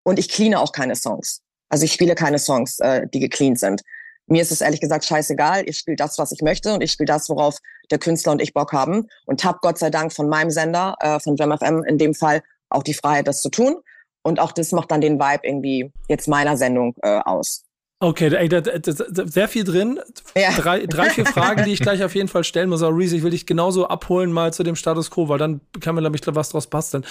Und 0.03 0.19
ich 0.19 0.31
cleane 0.31 0.59
auch 0.59 0.73
keine 0.73 0.97
Songs. 0.97 1.43
Also 1.69 1.85
ich 1.85 1.93
spiele 1.93 2.15
keine 2.15 2.39
Songs, 2.39 2.79
äh, 2.81 3.07
die 3.13 3.21
gecleant 3.21 3.59
sind. 3.59 3.83
Mir 4.27 4.41
ist 4.41 4.51
es 4.51 4.63
ehrlich 4.63 4.81
gesagt 4.81 5.05
scheißegal. 5.05 5.69
Ich 5.69 5.77
spiele 5.77 5.97
das, 5.97 6.17
was 6.17 6.33
ich 6.33 6.41
möchte 6.41 6.73
und 6.73 6.83
ich 6.83 6.91
spiele 6.91 7.07
das, 7.07 7.29
worauf 7.29 7.59
der 7.91 7.99
Künstler 7.99 8.33
und 8.33 8.41
ich 8.41 8.55
Bock 8.55 8.73
haben. 8.73 9.09
Und 9.27 9.45
habe 9.45 9.59
Gott 9.61 9.79
sei 9.79 9.91
Dank 9.91 10.13
von 10.13 10.29
meinem 10.29 10.51
Sender, 10.51 10.97
äh, 11.01 11.21
von 11.21 11.37
JamFM 11.37 11.85
in 11.85 11.99
dem 11.99 12.15
Fall, 12.15 12.43
auch 12.71 12.83
die 12.83 12.95
Freiheit, 12.95 13.29
das 13.29 13.43
zu 13.43 13.51
tun. 13.51 13.77
Und 14.23 14.41
auch 14.41 14.53
das 14.53 14.73
macht 14.73 14.91
dann 14.91 15.01
den 15.01 15.19
Vibe 15.19 15.41
irgendwie 15.43 15.93
jetzt 16.09 16.29
meiner 16.29 16.57
Sendung 16.57 16.95
äh, 17.03 17.19
aus. 17.19 17.65
Okay, 18.03 18.35
ey, 18.35 18.49
da, 18.49 18.61
da, 18.61 18.79
da, 18.79 19.27
sehr 19.29 19.47
viel 19.47 19.63
drin. 19.63 20.01
Ja. 20.35 20.51
Drei, 20.57 20.87
drei, 20.87 21.11
vier 21.11 21.25
Fragen, 21.25 21.65
die 21.65 21.73
ich 21.73 21.79
gleich 21.79 22.03
auf 22.03 22.17
jeden 22.17 22.27
Fall 22.27 22.43
stellen 22.43 22.69
muss. 22.69 22.83
Aber 22.83 22.97
Reese, 22.97 23.17
ich 23.17 23.23
will 23.23 23.31
dich 23.31 23.47
genauso 23.47 23.87
abholen 23.87 24.33
mal 24.33 24.53
zu 24.53 24.65
dem 24.65 24.75
Status 24.75 25.09
Quo, 25.09 25.29
weil 25.29 25.39
dann 25.39 25.61
kann 25.79 25.95
man, 25.95 26.03
glaube 26.03 26.17
ich, 26.17 26.23
was 26.27 26.49
draus 26.49 26.67
basteln. 26.67 27.05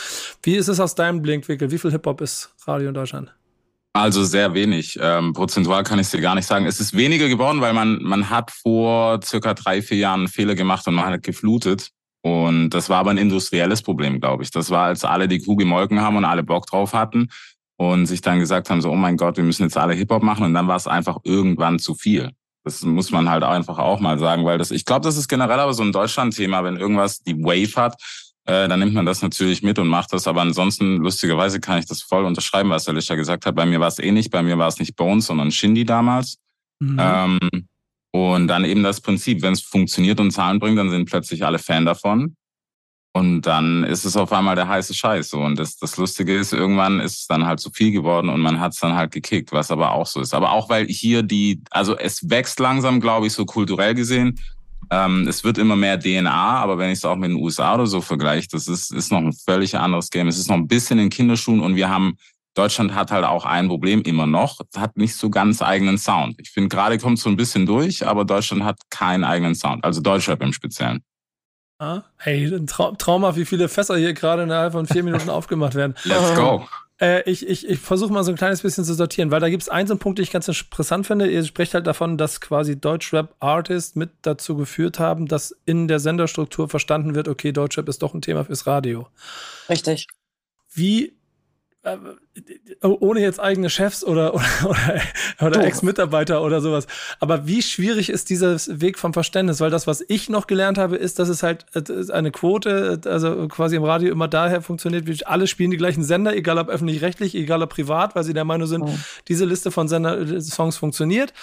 Wie 0.43 0.55
ist 0.55 0.67
es 0.67 0.81
aus 0.81 0.93
deinem 0.93 1.21
Blinkwinkel? 1.21 1.71
Wie 1.71 1.77
viel 1.77 1.91
Hip-Hop 1.91 2.19
ist 2.19 2.53
Radio 2.67 2.89
in 2.89 2.93
Deutschland? 2.93 3.33
Also 3.93 4.25
sehr 4.25 4.53
wenig. 4.53 4.99
Ähm, 5.01 5.31
prozentual 5.31 5.83
kann 5.83 5.97
ich 5.97 6.07
es 6.07 6.11
dir 6.11 6.19
gar 6.19 6.35
nicht 6.35 6.47
sagen. 6.47 6.65
Es 6.65 6.81
ist 6.81 6.95
weniger 6.95 7.29
geworden, 7.29 7.61
weil 7.61 7.71
man, 7.71 8.01
man 8.01 8.29
hat 8.29 8.51
vor 8.51 9.21
circa 9.23 9.53
drei, 9.53 9.81
vier 9.81 9.97
Jahren 9.97 10.27
Fehler 10.27 10.55
gemacht 10.55 10.85
und 10.87 10.95
man 10.95 11.05
hat 11.05 11.23
geflutet. 11.23 11.91
Und 12.21 12.69
das 12.69 12.89
war 12.89 12.99
aber 12.99 13.11
ein 13.11 13.17
industrielles 13.17 13.81
Problem, 13.81 14.19
glaube 14.19 14.43
ich. 14.43 14.51
Das 14.51 14.69
war, 14.69 14.85
als 14.85 15.03
alle 15.03 15.27
die 15.27 15.39
Kuh 15.39 15.55
gemolken 15.55 16.01
haben 16.01 16.17
und 16.17 16.25
alle 16.25 16.43
Bock 16.43 16.67
drauf 16.67 16.93
hatten 16.93 17.29
und 17.77 18.05
sich 18.05 18.21
dann 18.21 18.39
gesagt 18.39 18.69
haben, 18.69 18.81
so, 18.81 18.91
oh 18.91 18.95
mein 18.95 19.17
Gott, 19.17 19.37
wir 19.37 19.43
müssen 19.43 19.63
jetzt 19.63 19.77
alle 19.77 19.93
Hip-Hop 19.93 20.21
machen. 20.21 20.45
Und 20.45 20.53
dann 20.53 20.67
war 20.67 20.75
es 20.75 20.87
einfach 20.87 21.17
irgendwann 21.23 21.79
zu 21.79 21.95
viel. 21.95 22.31
Das 22.63 22.83
muss 22.83 23.11
man 23.11 23.27
halt 23.27 23.43
einfach 23.43 23.79
auch 23.79 23.99
mal 23.99 24.19
sagen, 24.19 24.45
weil 24.45 24.59
das, 24.59 24.69
ich 24.69 24.85
glaube, 24.85 25.01
das 25.01 25.17
ist 25.17 25.27
generell 25.27 25.59
aber 25.59 25.73
so 25.73 25.81
ein 25.81 25.91
Deutschland-Thema, 25.91 26.63
wenn 26.63 26.77
irgendwas 26.77 27.23
die 27.23 27.35
Wave 27.35 27.75
hat, 27.75 27.95
äh, 28.45 28.67
dann 28.67 28.79
nimmt 28.79 28.93
man 28.93 29.05
das 29.05 29.23
natürlich 29.23 29.63
mit 29.63 29.79
und 29.79 29.87
macht 29.87 30.13
das. 30.13 30.27
Aber 30.27 30.41
ansonsten, 30.41 30.97
lustigerweise, 30.97 31.59
kann 31.59 31.79
ich 31.79 31.87
das 31.87 32.03
voll 32.03 32.25
unterschreiben, 32.25 32.69
was 32.69 32.87
Alicia 32.87 33.15
gesagt 33.15 33.47
hat. 33.47 33.55
Bei 33.55 33.65
mir 33.65 33.79
war 33.79 33.87
es 33.87 33.97
eh 33.97 34.11
nicht. 34.11 34.29
Bei 34.29 34.43
mir 34.43 34.59
war 34.59 34.67
es 34.67 34.77
nicht 34.77 34.95
Bones, 34.95 35.25
sondern 35.25 35.51
Shindy 35.51 35.85
damals. 35.85 36.37
Mhm. 36.79 36.97
Ähm, 36.99 37.39
und 38.11 38.47
dann 38.47 38.65
eben 38.65 38.83
das 38.83 39.01
Prinzip, 39.01 39.41
wenn 39.41 39.53
es 39.53 39.61
funktioniert 39.61 40.19
und 40.19 40.31
Zahlen 40.31 40.59
bringt, 40.59 40.77
dann 40.77 40.89
sind 40.89 41.09
plötzlich 41.09 41.45
alle 41.45 41.59
Fan 41.59 41.85
davon. 41.85 42.35
Und 43.13 43.41
dann 43.41 43.83
ist 43.83 44.05
es 44.05 44.15
auf 44.15 44.31
einmal 44.31 44.55
der 44.55 44.69
heiße 44.69 44.93
Scheiß. 44.93 45.29
So. 45.29 45.41
Und 45.41 45.59
das, 45.59 45.77
das 45.77 45.97
Lustige 45.97 46.33
ist, 46.33 46.53
irgendwann 46.53 47.01
ist 47.01 47.19
es 47.19 47.27
dann 47.27 47.45
halt 47.45 47.59
zu 47.59 47.69
viel 47.69 47.91
geworden 47.91 48.29
und 48.29 48.39
man 48.39 48.59
hat 48.59 48.71
es 48.71 48.79
dann 48.79 48.95
halt 48.95 49.11
gekickt, 49.11 49.51
was 49.51 49.69
aber 49.69 49.91
auch 49.91 50.07
so 50.07 50.21
ist. 50.21 50.33
Aber 50.33 50.51
auch 50.51 50.69
weil 50.69 50.87
hier 50.87 51.21
die, 51.21 51.61
also 51.71 51.97
es 51.97 52.29
wächst 52.29 52.59
langsam, 52.59 53.01
glaube 53.01 53.27
ich, 53.27 53.33
so 53.33 53.45
kulturell 53.45 53.95
gesehen. 53.95 54.39
Ähm, 54.89 55.27
es 55.27 55.43
wird 55.43 55.57
immer 55.57 55.75
mehr 55.75 55.99
DNA, 55.99 56.31
aber 56.31 56.77
wenn 56.77 56.89
ich 56.89 56.99
es 56.99 57.05
auch 57.05 57.17
mit 57.17 57.31
den 57.31 57.37
USA 57.37 57.75
oder 57.75 57.85
so 57.85 57.99
vergleiche, 57.99 58.47
das 58.49 58.67
ist, 58.67 58.91
ist 58.91 59.11
noch 59.11 59.19
ein 59.19 59.33
völlig 59.33 59.77
anderes 59.77 60.09
Game. 60.09 60.27
Es 60.27 60.37
ist 60.37 60.49
noch 60.49 60.57
ein 60.57 60.67
bisschen 60.67 60.97
in 60.99 61.09
Kinderschuhen 61.09 61.59
und 61.59 61.75
wir 61.75 61.89
haben, 61.89 62.17
Deutschland 62.53 62.93
hat 62.93 63.11
halt 63.11 63.25
auch 63.25 63.45
ein 63.45 63.67
Problem 63.67 64.01
immer 64.01 64.27
noch, 64.27 64.59
hat 64.75 64.97
nicht 64.97 65.15
so 65.15 65.29
ganz 65.29 65.61
eigenen 65.61 65.97
Sound. 65.97 66.35
Ich 66.39 66.51
finde, 66.51 66.69
gerade 66.69 66.97
kommt 66.97 67.19
so 67.19 67.29
ein 67.29 67.37
bisschen 67.37 67.65
durch, 67.65 68.05
aber 68.05 68.25
Deutschland 68.25 68.63
hat 68.63 68.77
keinen 68.89 69.23
eigenen 69.23 69.55
Sound, 69.55 69.83
also 69.85 70.01
Deutschrap 70.01 70.41
im 70.41 70.51
Speziellen. 70.51 71.03
Ah, 71.79 72.03
hey, 72.17 72.45
ein 72.45 72.67
Trau 72.67 72.91
Trauma, 72.91 73.35
wie 73.35 73.45
viele 73.45 73.67
Fässer 73.67 73.97
hier 73.97 74.13
gerade 74.13 74.43
innerhalb 74.43 74.73
von 74.73 74.85
vier 74.85 75.03
Minuten 75.03 75.29
aufgemacht 75.31 75.73
werden. 75.73 75.95
Let's 76.03 76.35
go. 76.35 76.67
Äh, 77.01 77.27
ich 77.27 77.47
ich, 77.47 77.67
ich 77.67 77.79
versuche 77.79 78.13
mal 78.13 78.23
so 78.23 78.31
ein 78.31 78.37
kleines 78.37 78.61
bisschen 78.61 78.83
zu 78.83 78.93
sortieren, 78.93 79.31
weil 79.31 79.39
da 79.39 79.49
gibt 79.49 79.63
es 79.63 79.69
einen 79.69 79.97
Punkt, 79.97 80.19
den 80.19 80.23
ich 80.23 80.31
ganz 80.31 80.47
interessant 80.47 81.07
finde. 81.07 81.27
Ihr 81.27 81.43
sprecht 81.43 81.73
halt 81.73 81.87
davon, 81.87 82.19
dass 82.19 82.39
quasi 82.39 82.79
Deutschrap-Artists 82.79 83.95
mit 83.95 84.11
dazu 84.21 84.55
geführt 84.55 84.99
haben, 84.99 85.25
dass 85.27 85.57
in 85.65 85.87
der 85.87 85.99
Senderstruktur 85.99 86.69
verstanden 86.69 87.15
wird, 87.15 87.27
okay, 87.27 87.51
Deutschrap 87.51 87.89
ist 87.89 88.03
doch 88.03 88.13
ein 88.13 88.21
Thema 88.21 88.45
fürs 88.45 88.67
Radio. 88.67 89.07
Richtig. 89.67 90.05
Wie 90.71 91.15
äh, 91.81 91.97
ohne 92.81 93.19
jetzt 93.19 93.39
eigene 93.39 93.69
Chefs 93.69 94.03
oder, 94.03 94.33
oder, 94.33 94.45
oder, 94.63 95.01
oder 95.47 95.63
Ex-Mitarbeiter 95.65 96.41
oder 96.41 96.61
sowas. 96.61 96.87
Aber 97.19 97.45
wie 97.45 97.61
schwierig 97.61 98.09
ist 98.09 98.29
dieser 98.29 98.55
Weg 98.67 98.97
vom 98.97 99.13
Verständnis? 99.13 99.59
Weil 99.59 99.69
das, 99.69 99.85
was 99.85 100.03
ich 100.07 100.29
noch 100.29 100.47
gelernt 100.47 100.77
habe, 100.77 100.95
ist, 100.95 101.19
dass 101.19 101.29
es 101.29 101.43
halt 101.43 101.65
äh, 101.75 102.11
eine 102.11 102.31
Quote, 102.31 103.01
also 103.05 103.47
quasi 103.47 103.75
im 103.75 103.83
Radio 103.83 104.11
immer 104.11 104.27
daher 104.27 104.61
funktioniert, 104.61 105.07
wie 105.07 105.25
alle 105.25 105.45
spielen 105.45 105.71
die 105.71 105.77
gleichen 105.77 106.03
Sender, 106.03 106.35
egal 106.35 106.57
ob 106.57 106.69
öffentlich-rechtlich, 106.69 107.35
egal 107.35 107.61
ob 107.61 107.69
privat, 107.69 108.15
weil 108.15 108.23
sie 108.23 108.33
der 108.33 108.45
Meinung 108.45 108.67
sind, 108.67 108.83
oh. 108.83 108.95
diese 109.27 109.45
Liste 109.45 109.69
von 109.69 109.87
Sender-Songs 109.87 110.77
funktioniert. 110.77 111.33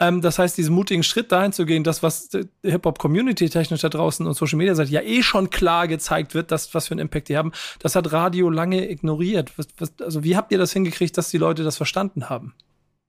Ähm, 0.00 0.22
das 0.22 0.38
heißt, 0.38 0.56
diesen 0.56 0.74
mutigen 0.74 1.02
Schritt 1.02 1.30
dahin 1.32 1.52
zu 1.52 1.66
gehen, 1.66 1.84
das, 1.84 2.02
was 2.02 2.30
Hip-Hop-Community 2.62 3.50
technisch 3.50 3.82
da 3.82 3.90
draußen 3.90 4.26
und 4.26 4.34
Social 4.34 4.56
Media 4.56 4.74
sagt, 4.74 4.90
ja 4.90 5.02
eh 5.02 5.22
schon 5.22 5.50
klar 5.50 5.86
gezeigt 5.86 6.34
wird, 6.34 6.50
dass, 6.50 6.74
was 6.74 6.88
für 6.88 6.92
einen 6.92 7.00
Impact 7.00 7.28
die 7.28 7.36
haben, 7.36 7.52
das 7.78 7.94
hat 7.94 8.10
Radio 8.12 8.48
lange 8.48 8.90
ignoriert. 8.90 9.52
Was, 9.56 9.68
was, 9.78 9.92
also 10.00 10.24
wie 10.24 10.29
habt 10.36 10.52
ihr 10.52 10.58
das 10.58 10.72
hingekriegt, 10.72 11.16
dass 11.16 11.30
die 11.30 11.38
Leute 11.38 11.64
das 11.64 11.76
verstanden 11.76 12.28
haben? 12.28 12.54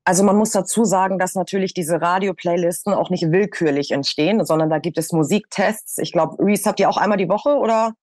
Also 0.03 0.23
man 0.23 0.35
muss 0.35 0.51
dazu 0.51 0.83
sagen, 0.83 1.19
dass 1.19 1.35
natürlich 1.35 1.73
diese 1.73 2.01
Radio-Playlisten 2.01 2.93
auch 2.93 3.09
nicht 3.09 3.31
willkürlich 3.31 3.91
entstehen, 3.91 4.43
sondern 4.45 4.69
da 4.69 4.79
gibt 4.79 4.97
es 4.97 5.11
Musiktests. 5.11 5.99
Ich 5.99 6.11
glaube, 6.11 6.43
Reese 6.43 6.67
habt 6.67 6.79
ihr 6.79 6.89
auch 6.89 6.97
einmal 6.97 7.17
die 7.17 7.29
Woche 7.29 7.55
oder? 7.55 7.93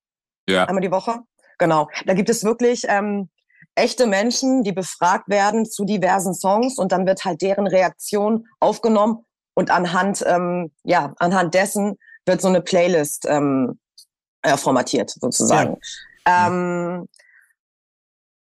Ja. 0.49 0.65
Einmal 0.65 0.83
die 0.83 0.93
Woche? 0.93 1.21
Genau. 1.59 1.89
Da 2.07 2.15
gibt 2.15 2.31
es 2.31 2.45
wirklich 2.45 2.85
ähm, 2.89 3.29
echte 3.75 4.07
Menschen, 4.07 4.63
die 4.63 4.73
befragt 4.73 5.29
werden 5.29 5.67
zu 5.67 5.85
diversen 5.85 6.35
Songs 6.35 6.79
und 6.79 6.93
dann 6.93 7.07
wird 7.07 7.25
halt 7.25 7.43
deren 7.43 7.67
Reaktion 7.67 8.47
aufgenommen 8.61 9.25
und 9.55 9.71
anhand, 9.71 10.25
ähm, 10.27 10.71
ja, 10.85 11.15
anhand 11.19 11.55
dessen 11.55 11.99
wird 12.27 12.41
so 12.41 12.49
eine 12.49 12.61
Playlist 12.61 13.27
ähm, 13.29 13.79
äh, 14.43 14.57
formatiert 14.57 15.11
sozusagen. 15.11 15.79
Ja. 16.27 16.47
Ähm, 16.47 17.09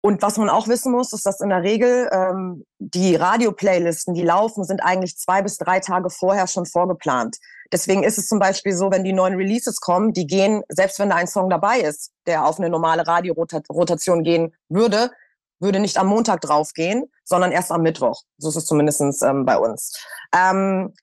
und 0.09 0.23
was 0.23 0.39
man 0.39 0.49
auch 0.49 0.69
wissen 0.69 0.91
muss, 0.91 1.13
ist, 1.13 1.27
dass 1.27 1.43
in 1.43 1.51
der 1.51 1.63
Regel 1.63 2.09
ähm, 2.11 2.65
die 2.79 3.15
Radio-Playlisten, 3.15 4.15
die 4.15 4.23
laufen, 4.23 4.65
sind 4.65 4.83
eigentlich 4.83 5.19
zwei 5.19 5.43
bis 5.43 5.59
drei 5.59 5.81
Tage 5.81 6.09
vorher 6.09 6.47
schon 6.47 6.65
vorgeplant. 6.65 7.37
Deswegen 7.73 8.03
ist 8.03 8.17
es 8.17 8.27
zum 8.27 8.39
Beispiel 8.39 8.75
so, 8.75 8.91
wenn 8.91 9.05
die 9.05 9.13
neuen 9.13 9.35
Releases 9.35 9.83
kommen, 9.83 10.15
die 10.15 10.27
gehen, 10.27 10.63
selbst 10.71 10.99
wenn 10.99 11.11
da 11.11 11.17
ein 11.17 11.27
Song 11.27 11.51
dabei 11.51 11.81
ist, 11.81 12.13
der 12.27 12.47
auf 12.47 12.59
eine 12.59 12.71
normale 12.71 13.07
Radiorotation 13.07 14.25
gehen 14.25 14.55
würde, 14.71 15.11
würde 15.61 15.79
nicht 15.79 15.99
am 15.99 16.07
Montag 16.07 16.41
draufgehen, 16.41 17.13
sondern 17.25 17.53
erst 17.53 17.71
am 17.71 17.83
Mittwoch. 17.83 18.23
So 18.39 18.49
ist 18.49 18.57
es 18.57 18.65
zumindest 18.65 19.03
ähm, 19.23 19.45
bei 19.45 19.59
uns. 19.59 19.93
Ähm, 20.35 20.95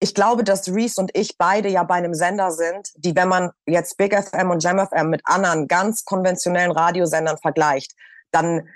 ich 0.00 0.16
glaube, 0.16 0.42
dass 0.42 0.66
Reese 0.66 1.00
und 1.00 1.12
ich 1.14 1.38
beide 1.38 1.68
ja 1.68 1.84
bei 1.84 1.94
einem 1.94 2.14
Sender 2.14 2.50
sind, 2.50 2.90
die, 2.96 3.14
wenn 3.14 3.28
man 3.28 3.52
jetzt 3.66 3.96
Big 3.98 4.12
FM 4.20 4.50
und 4.50 4.64
Jam 4.64 4.84
FM 4.84 5.10
mit 5.10 5.20
anderen 5.22 5.68
ganz 5.68 6.04
konventionellen 6.04 6.72
Radiosendern 6.72 7.38
vergleicht, 7.38 7.94
dann 8.30 8.68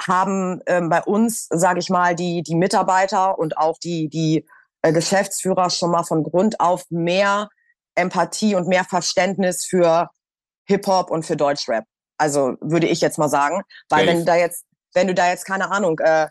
haben 0.00 0.60
ähm, 0.66 0.88
bei 0.88 1.02
uns, 1.02 1.46
sage 1.50 1.78
ich 1.78 1.90
mal, 1.90 2.14
die, 2.14 2.42
die 2.42 2.54
Mitarbeiter 2.54 3.38
und 3.38 3.58
auch 3.58 3.78
die, 3.78 4.08
die 4.08 4.46
äh, 4.82 4.92
Geschäftsführer 4.92 5.70
schon 5.70 5.90
mal 5.90 6.04
von 6.04 6.22
Grund 6.22 6.58
auf 6.60 6.84
mehr 6.90 7.48
Empathie 7.94 8.54
und 8.54 8.68
mehr 8.68 8.84
Verständnis 8.84 9.64
für 9.64 10.08
Hip-Hop 10.66 11.10
und 11.10 11.24
für 11.24 11.36
Deutschrap. 11.36 11.84
Also 12.16 12.54
würde 12.60 12.86
ich 12.86 13.00
jetzt 13.00 13.18
mal 13.18 13.28
sagen. 13.28 13.62
Weil 13.88 14.06
wenn 14.06 14.18
du 14.20 14.24
da 14.24 14.36
jetzt, 14.36 14.64
wenn 14.94 15.06
du 15.06 15.14
da 15.14 15.28
jetzt, 15.28 15.44
keine 15.44 15.70
Ahnung, 15.70 15.98
äh, 15.98 16.28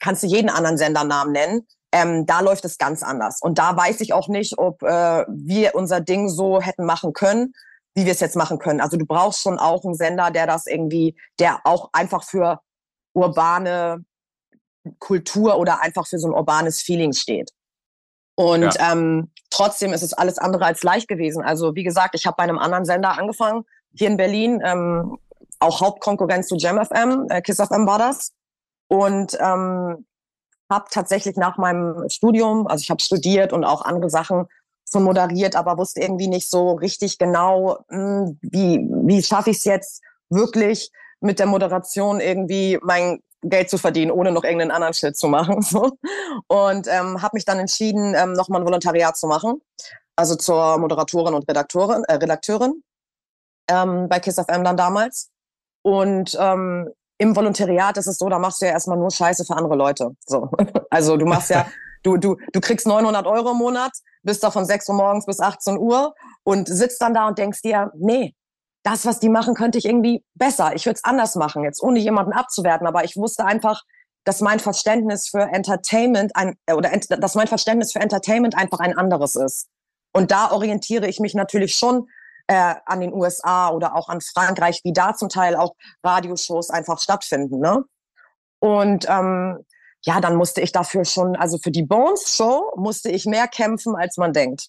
kannst 0.00 0.22
du 0.22 0.26
jeden 0.26 0.50
anderen 0.50 0.78
Sendernamen 0.78 1.32
nennen, 1.32 1.66
ähm, 1.92 2.26
da 2.26 2.40
läuft 2.40 2.64
es 2.64 2.78
ganz 2.78 3.02
anders. 3.02 3.40
Und 3.40 3.58
da 3.58 3.76
weiß 3.76 4.00
ich 4.00 4.12
auch 4.12 4.28
nicht, 4.28 4.58
ob 4.58 4.82
äh, 4.82 5.24
wir 5.28 5.74
unser 5.74 6.00
Ding 6.00 6.28
so 6.28 6.60
hätten 6.60 6.84
machen 6.84 7.12
können, 7.12 7.54
wie 7.94 8.04
wir 8.04 8.12
es 8.12 8.20
jetzt 8.20 8.36
machen 8.36 8.58
können. 8.58 8.80
Also 8.80 8.96
du 8.96 9.06
brauchst 9.06 9.40
schon 9.40 9.58
auch 9.58 9.84
einen 9.84 9.94
Sender, 9.94 10.30
der 10.30 10.46
das 10.46 10.66
irgendwie, 10.66 11.16
der 11.38 11.60
auch 11.64 11.90
einfach 11.92 12.24
für 12.24 12.60
urbane 13.12 14.04
Kultur 14.98 15.58
oder 15.58 15.80
einfach 15.80 16.06
für 16.06 16.18
so 16.18 16.28
ein 16.28 16.34
urbanes 16.34 16.82
Feeling 16.82 17.12
steht. 17.12 17.50
Und 18.36 18.74
ja. 18.74 18.92
ähm, 18.92 19.30
trotzdem 19.50 19.92
ist 19.92 20.02
es 20.02 20.12
alles 20.12 20.38
andere 20.38 20.64
als 20.64 20.82
leicht 20.82 21.08
gewesen. 21.08 21.42
Also 21.42 21.74
wie 21.76 21.84
gesagt, 21.84 22.14
ich 22.14 22.26
habe 22.26 22.36
bei 22.36 22.42
einem 22.42 22.58
anderen 22.58 22.84
Sender 22.84 23.16
angefangen, 23.16 23.64
hier 23.94 24.08
in 24.08 24.16
Berlin, 24.16 24.60
ähm, 24.64 25.18
auch 25.60 25.80
Hauptkonkurrenz 25.80 26.48
zu 26.48 26.56
JamFM, 26.56 27.26
äh, 27.28 27.40
Kiss 27.42 27.58
FM 27.58 27.86
war 27.86 27.98
das. 27.98 28.32
Und 28.88 29.38
ähm, 29.40 30.04
habe 30.70 30.86
tatsächlich 30.90 31.36
nach 31.36 31.58
meinem 31.58 32.08
Studium, 32.08 32.66
also 32.66 32.82
ich 32.82 32.90
habe 32.90 33.00
studiert 33.00 33.52
und 33.52 33.64
auch 33.64 33.82
andere 33.82 34.10
Sachen 34.10 34.46
schon 34.90 35.04
moderiert, 35.04 35.56
aber 35.56 35.78
wusste 35.78 36.00
irgendwie 36.00 36.28
nicht 36.28 36.50
so 36.50 36.72
richtig 36.72 37.18
genau, 37.18 37.78
mh, 37.88 37.98
hm, 37.98 38.38
wie, 38.42 38.78
wie 39.06 39.22
schaffe 39.22 39.50
ich 39.50 39.58
es 39.58 39.64
jetzt 39.64 40.02
wirklich 40.30 40.90
mit 41.20 41.38
der 41.38 41.46
Moderation 41.46 42.20
irgendwie 42.20 42.78
mein 42.82 43.20
Geld 43.42 43.70
zu 43.70 43.78
verdienen, 43.78 44.10
ohne 44.10 44.32
noch 44.32 44.44
irgendeinen 44.44 44.70
anderen 44.70 44.94
Shit 44.94 45.16
zu 45.16 45.28
machen. 45.28 45.62
So. 45.62 45.90
Und 46.48 46.86
ähm, 46.88 47.22
habe 47.22 47.34
mich 47.34 47.44
dann 47.44 47.58
entschieden, 47.58 48.14
ähm, 48.14 48.32
nochmal 48.32 48.60
ein 48.60 48.66
Volontariat 48.66 49.16
zu 49.16 49.26
machen, 49.26 49.60
also 50.16 50.36
zur 50.36 50.78
Moderatorin 50.78 51.34
und 51.34 51.48
Redakteurin, 51.48 52.04
äh, 52.04 52.14
Redakteurin 52.14 52.82
ähm, 53.68 54.08
bei 54.08 54.20
KISS 54.20 54.36
FM 54.36 54.64
dann 54.64 54.76
damals. 54.76 55.30
Und 55.82 56.36
ähm, 56.40 56.90
im 57.18 57.36
Volontariat 57.36 57.96
ist 57.96 58.06
es 58.06 58.18
so, 58.18 58.28
da 58.28 58.38
machst 58.38 58.60
du 58.60 58.66
ja 58.66 58.72
erstmal 58.72 58.98
nur 58.98 59.10
Scheiße 59.10 59.44
für 59.44 59.56
andere 59.56 59.76
Leute. 59.76 60.10
So. 60.26 60.50
Also 60.90 61.16
du 61.16 61.26
machst 61.26 61.50
ja, 61.50 61.66
du, 62.04 62.16
du, 62.16 62.36
du 62.52 62.60
kriegst 62.60 62.86
900 62.86 63.26
Euro 63.26 63.50
im 63.50 63.58
Monat, 63.58 63.92
bist 64.22 64.44
da 64.44 64.50
von 64.50 64.64
6 64.64 64.88
Uhr 64.88 64.94
morgens 64.94 65.26
bis 65.26 65.40
18 65.40 65.78
Uhr 65.78 66.14
und 66.44 66.68
sitzt 66.68 67.02
dann 67.02 67.14
da 67.14 67.26
und 67.26 67.38
denkst 67.38 67.62
dir, 67.62 67.90
nee, 67.96 68.34
das, 68.84 69.06
was 69.06 69.18
die 69.18 69.30
machen, 69.30 69.54
könnte 69.54 69.78
ich 69.78 69.86
irgendwie 69.86 70.22
besser. 70.34 70.74
Ich 70.74 70.86
würde 70.86 70.96
es 70.96 71.04
anders 71.04 71.34
machen, 71.34 71.64
jetzt 71.64 71.82
ohne 71.82 71.98
jemanden 71.98 72.32
abzuwerten, 72.32 72.86
aber 72.86 73.04
ich 73.04 73.16
wusste 73.16 73.44
einfach, 73.44 73.82
dass 74.24 74.40
mein 74.40 74.60
Verständnis 74.60 75.28
für 75.28 75.42
Entertainment 75.42 76.36
ein, 76.36 76.56
oder 76.72 76.90
dass 77.18 77.34
mein 77.34 77.46
Verständnis 77.46 77.92
für 77.92 78.00
Entertainment 78.00 78.56
einfach 78.56 78.80
ein 78.80 78.96
anderes 78.96 79.36
ist. 79.36 79.68
Und 80.12 80.30
da 80.30 80.50
orientiere 80.52 81.08
ich 81.08 81.18
mich 81.18 81.34
natürlich 81.34 81.74
schon 81.74 82.08
äh, 82.46 82.74
an 82.86 83.00
den 83.00 83.12
USA 83.12 83.70
oder 83.70 83.96
auch 83.96 84.08
an 84.08 84.20
Frankreich, 84.20 84.80
wie 84.84 84.92
da 84.92 85.14
zum 85.14 85.28
Teil 85.28 85.56
auch 85.56 85.74
Radioshows 86.02 86.70
einfach 86.70 87.00
stattfinden. 87.00 87.58
Ne? 87.58 87.84
Und 88.60 89.06
ähm, 89.08 89.64
ja, 90.04 90.20
dann 90.20 90.36
musste 90.36 90.60
ich 90.60 90.72
dafür 90.72 91.04
schon, 91.04 91.36
also 91.36 91.58
für 91.58 91.70
die 91.70 91.82
Bones 91.82 92.36
Show 92.36 92.72
musste 92.76 93.10
ich 93.10 93.24
mehr 93.24 93.48
kämpfen, 93.48 93.96
als 93.96 94.16
man 94.16 94.32
denkt. 94.32 94.68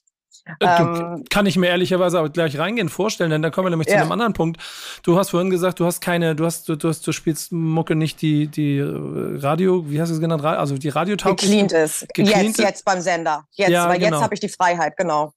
Äh, 0.59 0.65
ähm, 0.65 1.23
kann 1.29 1.45
ich 1.45 1.57
mir 1.57 1.67
ehrlicherweise 1.67 2.21
auch 2.21 2.31
gleich 2.31 2.57
reingehen 2.59 2.89
vorstellen, 2.89 3.31
denn 3.31 3.41
da 3.41 3.49
kommen 3.49 3.65
wir 3.65 3.69
nämlich 3.71 3.87
ja. 3.87 3.95
zu 3.95 4.01
einem 4.01 4.11
anderen 4.11 4.33
Punkt. 4.33 4.61
Du 5.01 5.17
hast 5.17 5.31
vorhin 5.31 5.49
gesagt, 5.49 5.79
du 5.79 5.85
hast 5.85 6.01
keine, 6.01 6.35
du 6.35 6.45
hast, 6.45 6.69
du, 6.69 6.75
du, 6.75 6.89
hast, 6.89 7.05
du 7.05 7.11
spielst 7.11 7.51
Mucke 7.51 7.95
nicht 7.95 8.21
die, 8.21 8.47
die 8.47 8.77
äh, 8.77 9.39
Radio, 9.39 9.89
wie 9.89 9.99
hast 9.99 10.09
du 10.09 10.15
es 10.15 10.21
genannt, 10.21 10.43
also 10.43 10.77
die 10.77 10.89
Radiotauglich. 10.89 11.49
Gecleant 11.49 11.71
ist. 11.71 12.07
Gecleant 12.13 12.57
jetzt, 12.57 12.59
jetzt 12.59 12.85
beim 12.85 13.01
Sender. 13.01 13.45
Jetzt, 13.53 13.69
ja, 13.69 13.89
weil 13.89 13.97
genau. 13.97 14.17
jetzt 14.17 14.23
habe 14.23 14.33
ich 14.33 14.39
die 14.39 14.49
Freiheit, 14.49 14.95
genau. 14.97 15.33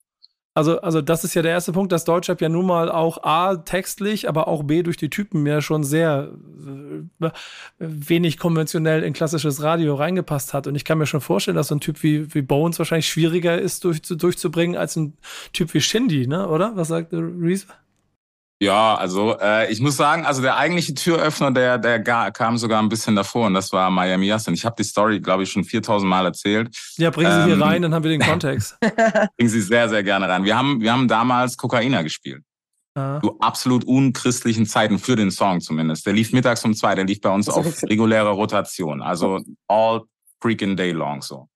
Also, 0.55 0.81
also 0.81 1.00
das 1.00 1.23
ist 1.23 1.35
ja 1.35 1.43
der 1.43 1.52
erste 1.52 1.73
Punkt, 1.73 1.93
dass 1.93 2.05
Deutschrap 2.05 2.40
ja 2.40 2.49
nun 2.49 2.67
mal 2.67 2.90
auch 2.90 3.23
A, 3.23 3.57
textlich, 3.57 4.28
aber 4.28 4.49
auch 4.49 4.64
B, 4.64 4.83
durch 4.83 4.97
die 4.97 5.11
Typen 5.11 5.47
ja 5.47 5.61
schon 5.61 5.85
sehr 5.85 6.33
äh, 7.21 7.31
wenig 7.78 8.38
konventionell 8.38 9.05
in 9.05 9.12
klassisches 9.12 9.62
Radio 9.62 9.95
reingepasst 9.95 10.55
hat. 10.55 10.67
Und 10.67 10.75
ich 10.75 10.85
kann 10.85 10.99
mir 10.99 11.07
schon 11.07 11.21
vorstellen, 11.21 11.57
dass 11.57 11.69
so 11.69 11.76
ein 11.76 11.81
Typ 11.81 12.02
wie, 12.02 12.35
wie 12.35 12.43
Bones 12.43 12.78
wahrscheinlich 12.78 13.09
schwieriger 13.09 13.57
ist 13.57 13.85
durch, 13.85 14.02
durchzubringen 14.02 14.76
als 14.76 14.97
ein 14.97 15.17
Typ 15.52 15.75
wie 15.75 15.81
Shindy, 15.81 16.26
ne? 16.26 16.49
oder? 16.49 16.73
Was 16.75 16.88
sagt 16.88 17.12
Reese? 17.12 17.67
Ja, 18.61 18.97
also 18.97 19.38
äh, 19.38 19.71
ich 19.71 19.81
muss 19.81 19.97
sagen, 19.97 20.27
also 20.27 20.43
der 20.43 20.57
eigentliche 20.57 20.93
Türöffner, 20.93 21.53
der 21.53 21.79
der 21.79 22.03
kam 22.03 22.59
sogar 22.59 22.83
ein 22.83 22.88
bisschen 22.88 23.15
davor 23.15 23.47
und 23.47 23.55
das 23.55 23.73
war 23.73 23.88
Miami 23.88 24.27
Yassin. 24.27 24.53
Ich 24.55 24.65
habe 24.65 24.75
die 24.77 24.83
Story, 24.83 25.21
glaube 25.21 25.45
ich, 25.45 25.53
schon 25.53 25.62
4000 25.62 26.09
Mal 26.09 26.25
erzählt. 26.25 26.77
Ja, 26.97 27.11
bringen 27.11 27.31
Sie 27.31 27.38
ähm, 27.38 27.57
hier 27.57 27.65
rein, 27.65 27.83
dann 27.83 27.95
haben 27.95 28.03
wir 28.03 28.11
den 28.11 28.21
Kontext. 28.21 28.77
bringen 29.37 29.49
Sie 29.49 29.61
sehr, 29.61 29.88
sehr 29.88 30.03
gerne 30.03 30.29
rein. 30.29 30.43
Wir 30.43 30.57
haben, 30.57 30.81
wir 30.81 30.93
haben 30.93 31.07
damals 31.07 31.57
Kokaina 31.57 32.03
gespielt. 32.03 32.43
Ah. 32.97 33.21
Zu 33.23 33.38
absolut 33.38 33.85
unchristlichen 33.85 34.67
Zeiten 34.67 34.99
für 34.99 35.15
den 35.15 35.31
Song 35.31 35.61
zumindest. 35.61 36.05
Der 36.05 36.12
lief 36.12 36.33
mittags 36.33 36.65
um 36.65 36.75
zwei, 36.75 36.97
der 36.97 37.05
lief 37.05 37.21
bei 37.21 37.31
uns 37.31 37.49
auf 37.49 37.83
regulärer 37.85 38.31
Rotation. 38.31 39.03
Also 39.03 39.38
all 39.69 40.03
freaking 40.41 40.77
day 40.77 40.91
long 40.91 41.23
so. 41.23 41.49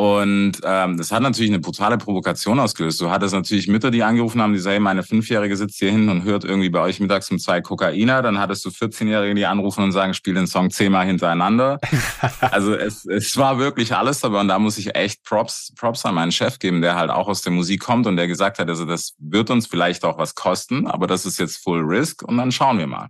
Und 0.00 0.60
ähm, 0.62 0.96
das 0.96 1.10
hat 1.10 1.22
natürlich 1.22 1.50
eine 1.50 1.58
brutale 1.58 1.98
Provokation 1.98 2.60
ausgelöst. 2.60 3.00
Du 3.00 3.10
hattest 3.10 3.34
natürlich 3.34 3.66
Mütter, 3.66 3.90
die 3.90 4.04
angerufen 4.04 4.40
haben, 4.40 4.52
die 4.52 4.60
sagen, 4.60 4.80
meine 4.84 5.02
Fünfjährige 5.02 5.56
sitzt 5.56 5.80
hier 5.80 5.90
hinten 5.90 6.08
und 6.08 6.22
hört 6.22 6.44
irgendwie 6.44 6.68
bei 6.68 6.80
euch 6.80 7.00
mittags 7.00 7.28
um 7.32 7.40
zwei 7.40 7.60
Kokainer. 7.60 8.22
Dann 8.22 8.38
hattest 8.38 8.64
du 8.64 8.68
14-Jährige, 8.68 9.34
die 9.34 9.44
anrufen 9.44 9.82
und 9.82 9.90
sagen, 9.90 10.14
spiel 10.14 10.34
den 10.34 10.46
Song 10.46 10.70
zehnmal 10.70 11.04
hintereinander. 11.04 11.80
also 12.40 12.76
es, 12.76 13.06
es 13.06 13.36
war 13.36 13.58
wirklich 13.58 13.92
alles 13.92 14.20
dabei. 14.20 14.38
Und 14.38 14.46
da 14.46 14.60
muss 14.60 14.78
ich 14.78 14.94
echt 14.94 15.24
Props, 15.24 15.72
Props 15.76 16.06
an 16.06 16.14
meinen 16.14 16.30
Chef 16.30 16.60
geben, 16.60 16.80
der 16.80 16.94
halt 16.94 17.10
auch 17.10 17.26
aus 17.26 17.42
der 17.42 17.50
Musik 17.50 17.80
kommt 17.80 18.06
und 18.06 18.14
der 18.14 18.28
gesagt 18.28 18.60
hat, 18.60 18.68
also 18.68 18.84
das 18.84 19.16
wird 19.18 19.50
uns 19.50 19.66
vielleicht 19.66 20.04
auch 20.04 20.16
was 20.16 20.36
kosten, 20.36 20.86
aber 20.86 21.08
das 21.08 21.26
ist 21.26 21.40
jetzt 21.40 21.56
Full 21.64 21.80
Risk 21.80 22.22
und 22.22 22.36
dann 22.36 22.52
schauen 22.52 22.78
wir 22.78 22.86
mal. 22.86 23.08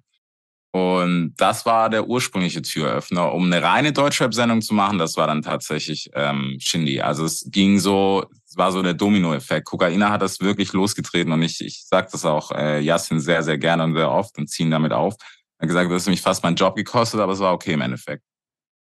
Und 0.79 1.35
das 1.37 1.67
war 1.67 1.91
der 1.91 2.07
ursprüngliche 2.07 2.63
Türöffner. 2.63 3.33
Um 3.33 3.47
eine 3.47 3.63
reine 3.63 3.93
Deutschrap-Sendung 3.93 4.63
zu 4.63 4.75
machen, 4.75 4.99
das 4.99 5.17
war 5.17 5.27
dann 5.27 5.43
tatsächlich 5.43 6.11
ähm, 6.15 6.57
Shindy. 6.61 7.01
Also 7.01 7.25
es 7.25 7.47
ging 7.51 7.79
so, 7.79 8.25
es 8.47 8.57
war 8.57 8.73
so 8.73 8.83
der 8.83 8.95
Domino-Effekt. 8.95 9.67
Kokaina 9.67 10.11
hat 10.11 10.23
das 10.23 10.41
wirklich 10.41 10.73
losgetreten 10.73 11.33
und 11.33 11.43
ich, 11.43 11.61
ich 11.61 11.85
sage 11.87 12.09
das 12.11 12.25
auch 12.25 12.53
äh, 12.53 12.81
Yassin 12.81 13.21
sehr, 13.21 13.43
sehr 13.43 13.59
gerne 13.59 13.85
und 13.85 13.95
sehr 13.95 14.11
oft 14.11 14.39
und 14.39 14.49
ziehen 14.49 14.71
damit 14.71 14.93
auf. 14.93 15.15
Er 15.59 15.63
hat 15.63 15.69
gesagt, 15.69 15.91
das 15.91 16.05
hat 16.05 16.11
mich 16.11 16.23
fast 16.23 16.43
meinen 16.43 16.57
Job 16.57 16.77
gekostet, 16.77 17.21
aber 17.21 17.33
es 17.33 17.41
war 17.41 17.53
okay 17.53 17.73
im 17.73 17.81
Endeffekt. 17.81 18.23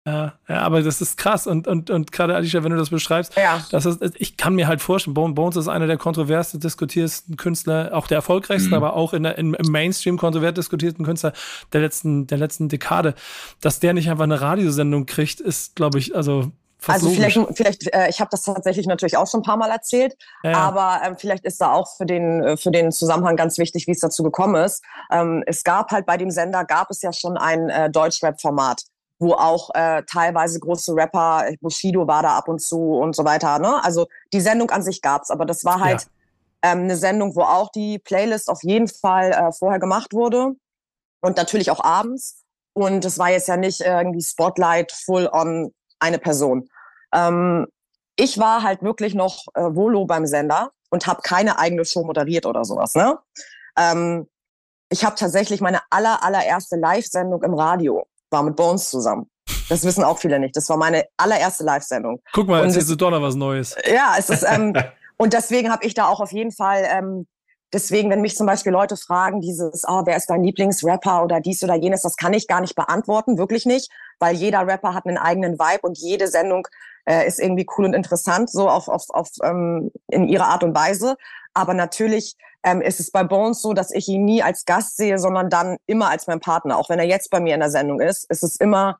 Ja, 0.09 0.33
ja, 0.47 0.61
aber 0.61 0.81
das 0.81 1.01
ist 1.01 1.17
krass 1.17 1.45
und, 1.45 1.67
und, 1.67 1.91
und 1.91 2.11
gerade 2.11 2.35
Alicia, 2.35 2.63
wenn 2.63 2.71
du 2.71 2.77
das 2.77 2.89
beschreibst, 2.89 3.35
ja. 3.35 3.63
das 3.69 3.85
ist, 3.85 4.01
ich 4.17 4.37
kann 4.37 4.55
mir 4.55 4.67
halt 4.67 4.81
vorstellen, 4.81 5.13
Bones 5.13 5.55
ist 5.55 5.67
einer 5.67 5.85
der 5.85 5.97
kontroversen 5.97 6.59
diskutiersten 6.59 7.37
Künstler, 7.37 7.91
auch 7.93 8.07
der 8.07 8.17
erfolgreichsten, 8.17 8.69
mhm. 8.69 8.75
aber 8.75 8.95
auch 8.95 9.13
in 9.13 9.23
der, 9.23 9.37
in, 9.37 9.53
im 9.53 9.71
Mainstream 9.71 10.17
kontrovert 10.17 10.57
diskutierten 10.57 11.05
Künstler 11.05 11.33
der 11.73 11.81
letzten, 11.81 12.25
der 12.25 12.39
letzten 12.39 12.69
Dekade. 12.69 13.13
Dass 13.61 13.79
der 13.79 13.93
nicht 13.93 14.09
einfach 14.09 14.23
eine 14.23 14.41
Radiosendung 14.41 15.05
kriegt, 15.05 15.41
ist, 15.41 15.75
glaube 15.75 15.99
ich, 15.99 16.15
also 16.15 16.51
fast 16.79 17.03
Also 17.03 17.09
logisch. 17.09 17.33
vielleicht, 17.33 17.57
vielleicht 17.57 17.93
äh, 17.93 18.09
ich 18.09 18.19
habe 18.19 18.29
das 18.31 18.43
tatsächlich 18.43 18.87
natürlich 18.87 19.17
auch 19.17 19.27
schon 19.27 19.41
ein 19.41 19.43
paar 19.43 19.57
Mal 19.57 19.69
erzählt, 19.69 20.15
Ja, 20.43 20.51
ja. 20.51 20.57
aber 20.57 21.01
ähm, 21.05 21.17
vielleicht 21.17 21.45
ist 21.45 21.61
da 21.61 21.71
auch 21.73 21.95
für 21.97 22.05
den, 22.05 22.43
äh, 22.43 22.57
für 22.57 22.71
den 22.71 22.91
Zusammenhang 22.91 23.35
ganz 23.35 23.57
wichtig, 23.59 23.85
wie 23.85 23.91
es 23.91 23.99
dazu 23.99 24.23
gekommen 24.23 24.55
ist. 24.55 24.83
Ähm, 25.11 25.43
es 25.45 25.63
gab 25.63 25.91
halt 25.91 26.05
bei 26.05 26.17
dem 26.17 26.31
Sender, 26.31 26.65
gab 26.65 26.89
es 26.89 27.01
ja 27.01 27.13
schon 27.13 27.37
ein 27.37 27.69
äh, 27.69 27.89
Deutschrap-Format, 27.91 28.83
wo 29.19 29.33
auch 29.33 29.69
äh, 29.75 30.03
teilweise 30.03 30.59
große 30.59 30.95
Rapper, 30.95 31.45
Bushido 31.61 32.07
war 32.07 32.23
da 32.23 32.37
ab 32.37 32.47
und 32.47 32.59
zu 32.61 32.79
und 32.79 33.15
so 33.15 33.25
weiter. 33.25 33.59
Ne? 33.59 33.83
Also 33.83 34.07
die 34.31 34.41
Sendung 34.41 34.71
an 34.71 34.81
sich 34.81 35.01
gab's, 35.01 35.29
aber 35.29 35.45
das 35.45 35.65
war 35.65 35.81
halt 35.81 36.07
ähm, 36.61 36.83
eine 36.83 36.95
Sendung, 36.95 37.35
wo 37.35 37.41
auch 37.41 37.69
die 37.69 37.99
Playlist 37.99 38.49
auf 38.49 38.63
jeden 38.63 38.87
Fall 38.87 39.31
äh, 39.31 39.51
vorher 39.51 39.79
gemacht 39.79 40.13
wurde 40.13 40.55
und 41.21 41.37
natürlich 41.37 41.69
auch 41.69 41.83
abends. 41.83 42.43
Und 42.73 43.03
es 43.03 43.19
war 43.19 43.29
jetzt 43.29 43.49
ja 43.49 43.57
nicht 43.57 43.81
irgendwie 43.81 44.21
Spotlight 44.21 44.91
full 44.91 45.29
on 45.31 45.73
eine 45.99 46.19
Person. 46.19 46.69
Ähm, 47.13 47.67
ich 48.15 48.37
war 48.37 48.63
halt 48.63 48.81
wirklich 48.83 49.15
noch 49.15 49.45
äh, 49.53 49.61
Volo 49.63 50.05
beim 50.05 50.25
Sender 50.25 50.71
und 50.89 51.07
habe 51.07 51.21
keine 51.21 51.59
eigene 51.59 51.83
Show 51.83 52.03
moderiert 52.03 52.45
oder 52.45 52.63
sowas. 52.63 52.95
Ne? 52.95 53.17
Ähm, 53.77 54.29
ich 54.89 55.05
habe 55.05 55.15
tatsächlich 55.15 55.61
meine 55.61 55.81
aller 55.89 56.23
allererste 56.23 56.77
Live-Sendung 56.77 57.43
im 57.43 57.53
Radio 57.53 58.07
war 58.31 58.43
mit 58.43 58.55
Bones 58.55 58.89
zusammen. 58.89 59.29
Das 59.69 59.83
wissen 59.83 60.03
auch 60.03 60.17
viele 60.19 60.39
nicht. 60.39 60.55
Das 60.55 60.69
war 60.69 60.77
meine 60.77 61.05
allererste 61.17 61.63
Live-Sendung. 61.63 62.21
Guck 62.33 62.47
mal, 62.47 62.65
es- 62.65 62.87
du 62.87 62.95
doch 62.95 63.11
noch 63.11 63.21
was 63.21 63.35
Neues. 63.35 63.75
Ja, 63.85 64.15
es 64.17 64.29
ist 64.29 64.43
ähm, 64.47 64.73
und 65.17 65.33
deswegen 65.33 65.71
habe 65.71 65.85
ich 65.85 65.93
da 65.93 66.07
auch 66.07 66.19
auf 66.19 66.31
jeden 66.31 66.51
Fall 66.51 66.85
ähm, 66.89 67.27
deswegen, 67.73 68.09
wenn 68.09 68.21
mich 68.21 68.35
zum 68.35 68.47
Beispiel 68.47 68.71
Leute 68.71 68.97
fragen, 68.97 69.41
dieses, 69.41 69.83
oh, 69.87 70.01
wer 70.05 70.17
ist 70.17 70.29
dein 70.29 70.43
Lieblingsrapper 70.43 71.23
oder 71.23 71.39
dies 71.39 71.63
oder 71.63 71.75
jenes, 71.75 72.01
das 72.01 72.15
kann 72.15 72.33
ich 72.33 72.47
gar 72.47 72.61
nicht 72.61 72.75
beantworten, 72.75 73.37
wirklich 73.37 73.65
nicht, 73.65 73.91
weil 74.19 74.35
jeder 74.35 74.65
Rapper 74.65 74.93
hat 74.93 75.05
einen 75.05 75.17
eigenen 75.17 75.59
Vibe 75.59 75.81
und 75.81 75.97
jede 75.97 76.27
Sendung 76.27 76.67
äh, 77.05 77.27
ist 77.27 77.39
irgendwie 77.39 77.67
cool 77.77 77.85
und 77.85 77.93
interessant, 77.93 78.49
so 78.49 78.69
auf, 78.69 78.87
auf, 78.87 79.03
auf 79.09 79.29
ähm, 79.43 79.91
in 80.07 80.27
ihrer 80.27 80.47
Art 80.47 80.63
und 80.63 80.75
Weise. 80.75 81.15
Aber 81.53 81.73
natürlich 81.73 82.35
ähm, 82.63 82.81
ist 82.81 82.99
es 82.99 83.11
bei 83.11 83.23
Bones 83.23 83.61
so, 83.61 83.73
dass 83.73 83.91
ich 83.91 84.07
ihn 84.07 84.25
nie 84.25 84.43
als 84.43 84.65
Gast 84.65 84.97
sehe, 84.97 85.17
sondern 85.17 85.49
dann 85.49 85.77
immer 85.85 86.09
als 86.09 86.27
mein 86.27 86.39
Partner. 86.39 86.77
Auch 86.77 86.89
wenn 86.89 86.99
er 86.99 87.05
jetzt 87.05 87.29
bei 87.29 87.39
mir 87.39 87.53
in 87.53 87.61
der 87.61 87.71
Sendung 87.71 88.01
ist, 88.01 88.29
ist 88.29 88.43
es 88.43 88.57
immer, 88.57 88.99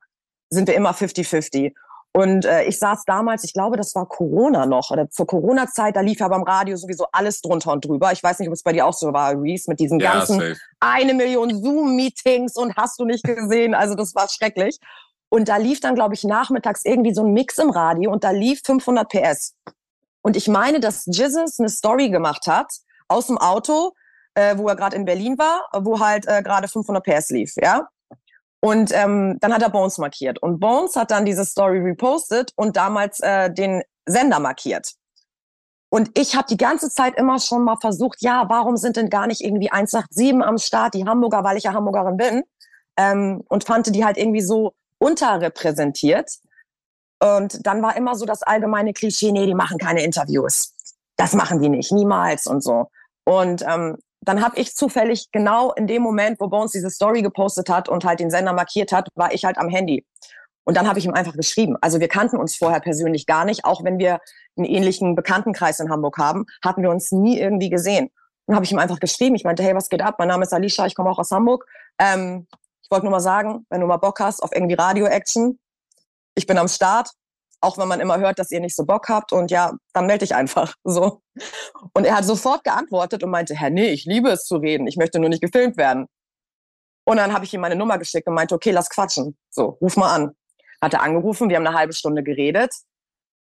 sind 0.49 0.67
wir 0.67 0.75
immer 0.75 0.91
50-50. 0.91 1.73
Und 2.11 2.45
äh, 2.45 2.63
ich 2.63 2.79
saß 2.79 3.03
damals, 3.05 3.43
ich 3.43 3.53
glaube, 3.53 3.77
das 3.77 3.93
war 3.93 4.07
Corona 4.07 4.65
noch, 4.65 4.89
oder 4.89 5.09
zur 5.11 5.27
Corona-Zeit, 5.27 5.95
da 5.95 6.01
lief 6.01 6.19
ja 6.19 6.27
beim 6.27 6.41
Radio 6.41 6.75
sowieso 6.75 7.05
alles 7.11 7.41
drunter 7.41 7.71
und 7.71 7.85
drüber. 7.85 8.11
Ich 8.11 8.23
weiß 8.23 8.39
nicht, 8.39 8.47
ob 8.47 8.53
es 8.53 8.63
bei 8.63 8.73
dir 8.73 8.87
auch 8.87 8.93
so 8.93 9.13
war, 9.13 9.39
Reese, 9.39 9.69
mit 9.69 9.79
diesen 9.79 9.99
Ja, 9.99 10.13
ganzen 10.13 10.39
safe. 10.39 10.55
eine 10.79 11.13
Million 11.13 11.61
Zoom-Meetings 11.61 12.55
und 12.55 12.75
hast 12.77 12.99
du 12.99 13.05
nicht 13.05 13.23
gesehen. 13.23 13.75
Also 13.75 13.93
das 13.93 14.15
war 14.15 14.27
schrecklich. 14.27 14.79
Und 15.29 15.49
da 15.49 15.57
lief 15.57 15.81
dann, 15.81 15.93
glaube 15.93 16.15
ich, 16.15 16.23
nachmittags 16.23 16.83
irgendwie 16.83 17.13
so 17.13 17.23
ein 17.23 17.33
Mix 17.33 17.59
im 17.59 17.69
Radio 17.69 18.11
und 18.11 18.23
da 18.23 18.31
lief 18.31 18.61
500 18.65 19.07
PS. 19.07 19.53
Und 20.23 20.35
ich 20.35 20.47
meine, 20.47 20.79
dass 20.79 21.05
Jizzes 21.05 21.59
eine 21.59 21.69
Story 21.69 22.09
gemacht 22.09 22.47
hat 22.47 22.71
aus 23.09 23.27
dem 23.27 23.37
Auto, 23.37 23.93
äh, 24.35 24.57
wo 24.57 24.67
er 24.67 24.75
gerade 24.75 24.95
in 24.95 25.05
Berlin 25.05 25.37
war, 25.37 25.67
wo 25.83 25.99
halt 25.99 26.27
äh, 26.27 26.41
gerade 26.41 26.67
500 26.67 27.03
PS 27.03 27.29
lief, 27.29 27.53
ja. 27.57 27.87
Und 28.61 28.91
ähm, 28.93 29.37
dann 29.39 29.53
hat 29.53 29.61
er 29.61 29.69
Bones 29.69 29.97
markiert. 29.97 30.41
Und 30.41 30.59
Bones 30.59 30.95
hat 30.95 31.11
dann 31.11 31.25
diese 31.25 31.45
Story 31.45 31.79
repostet 31.79 32.51
und 32.55 32.75
damals 32.75 33.19
äh, 33.21 33.51
den 33.51 33.83
Sender 34.05 34.39
markiert. 34.39 34.93
Und 35.89 36.11
ich 36.13 36.35
habe 36.35 36.47
die 36.47 36.57
ganze 36.57 36.89
Zeit 36.89 37.15
immer 37.17 37.39
schon 37.39 37.63
mal 37.63 37.77
versucht, 37.77 38.21
ja, 38.21 38.45
warum 38.47 38.77
sind 38.77 38.95
denn 38.95 39.09
gar 39.09 39.27
nicht 39.27 39.41
irgendwie 39.41 39.71
187 39.71 40.45
am 40.45 40.57
Start, 40.57 40.93
die 40.93 41.05
Hamburger, 41.05 41.43
weil 41.43 41.57
ich 41.57 41.63
ja 41.63 41.73
Hamburgerin 41.73 42.17
bin. 42.17 42.43
Ähm, 42.97 43.43
und 43.47 43.63
fand 43.63 43.93
die 43.95 44.05
halt 44.05 44.17
irgendwie 44.17 44.41
so 44.41 44.73
unterrepräsentiert. 44.99 46.29
Und 47.21 47.65
dann 47.65 47.81
war 47.81 47.95
immer 47.97 48.15
so 48.15 48.25
das 48.25 48.43
allgemeine 48.43 48.93
Klischee, 48.93 49.31
nee, 49.31 49.45
die 49.45 49.55
machen 49.55 49.77
keine 49.77 50.03
Interviews. 50.03 50.75
Das 51.17 51.33
machen 51.33 51.61
die 51.61 51.69
nicht, 51.69 51.91
niemals 51.91 52.45
und 52.45 52.61
so. 52.61 52.89
Und 53.29 53.63
ähm, 53.67 53.95
dann 54.21 54.41
habe 54.41 54.57
ich 54.57 54.75
zufällig 54.75 55.29
genau 55.31 55.71
in 55.73 55.85
dem 55.85 56.01
Moment, 56.01 56.39
wo 56.39 56.47
Bones 56.47 56.71
diese 56.71 56.89
Story 56.89 57.21
gepostet 57.21 57.69
hat 57.69 57.87
und 57.87 58.03
halt 58.03 58.19
den 58.19 58.31
Sender 58.31 58.53
markiert 58.53 58.91
hat, 58.91 59.07
war 59.13 59.31
ich 59.31 59.45
halt 59.45 59.59
am 59.59 59.69
Handy. 59.69 60.03
Und 60.63 60.75
dann 60.75 60.87
habe 60.87 60.97
ich 60.97 61.05
ihm 61.05 61.13
einfach 61.13 61.35
geschrieben. 61.35 61.77
Also 61.79 61.99
wir 61.99 62.07
kannten 62.07 62.37
uns 62.37 62.55
vorher 62.55 62.79
persönlich 62.79 63.27
gar 63.27 63.45
nicht, 63.45 63.65
auch 63.65 63.83
wenn 63.83 63.99
wir 63.99 64.19
einen 64.57 64.65
ähnlichen 64.65 65.13
Bekanntenkreis 65.13 65.79
in 65.79 65.91
Hamburg 65.91 66.17
haben, 66.17 66.47
hatten 66.65 66.81
wir 66.81 66.89
uns 66.89 67.11
nie 67.11 67.39
irgendwie 67.39 67.69
gesehen. 67.69 68.09
Dann 68.47 68.55
habe 68.55 68.65
ich 68.65 68.71
ihm 68.71 68.79
einfach 68.79 68.99
geschrieben. 68.99 69.35
Ich 69.35 69.43
meinte, 69.43 69.61
hey, 69.61 69.75
was 69.75 69.89
geht 69.89 70.01
ab? 70.01 70.15
Mein 70.17 70.29
Name 70.29 70.41
ist 70.41 70.51
Alicia, 70.51 70.87
ich 70.87 70.95
komme 70.95 71.11
auch 71.11 71.19
aus 71.19 71.29
Hamburg. 71.29 71.67
Ähm, 71.99 72.47
ich 72.81 72.89
wollte 72.89 73.05
nur 73.05 73.11
mal 73.11 73.19
sagen, 73.19 73.67
wenn 73.69 73.81
du 73.81 73.85
mal 73.85 73.97
Bock 73.97 74.19
hast 74.21 74.41
auf 74.41 74.49
irgendwie 74.55 74.73
Radio-Action, 74.73 75.59
ich 76.33 76.47
bin 76.47 76.57
am 76.57 76.67
Start, 76.67 77.11
auch 77.61 77.77
wenn 77.77 77.87
man 77.87 77.99
immer 77.99 78.19
hört, 78.19 78.39
dass 78.39 78.51
ihr 78.51 78.59
nicht 78.59 78.75
so 78.75 78.85
Bock 78.85 79.09
habt 79.09 79.33
und 79.33 79.51
ja, 79.51 79.73
dann 79.93 80.05
melde 80.05 80.25
dich 80.25 80.35
einfach 80.35 80.75
so. 80.83 81.21
Und 81.93 82.05
er 82.05 82.17
hat 82.17 82.25
sofort 82.25 82.63
geantwortet 82.63 83.23
und 83.23 83.29
meinte, 83.29 83.55
Herr, 83.55 83.69
nee, 83.69 83.89
ich 83.89 84.05
liebe 84.05 84.29
es 84.29 84.45
zu 84.45 84.57
reden, 84.57 84.87
ich 84.87 84.97
möchte 84.97 85.19
nur 85.19 85.29
nicht 85.29 85.41
gefilmt 85.41 85.77
werden. 85.77 86.07
Und 87.05 87.17
dann 87.17 87.33
habe 87.33 87.45
ich 87.45 87.53
ihm 87.53 87.61
meine 87.61 87.75
Nummer 87.75 87.97
geschickt 87.97 88.27
und 88.27 88.35
meinte, 88.35 88.53
okay, 88.53 88.71
lass 88.71 88.89
quatschen. 88.89 89.37
So, 89.49 89.77
ruf 89.81 89.97
mal 89.97 90.13
an. 90.13 90.35
Hat 90.81 90.93
er 90.93 91.01
angerufen, 91.01 91.49
wir 91.49 91.57
haben 91.57 91.65
eine 91.65 91.77
halbe 91.77 91.93
Stunde 91.93 92.23
geredet. 92.23 92.73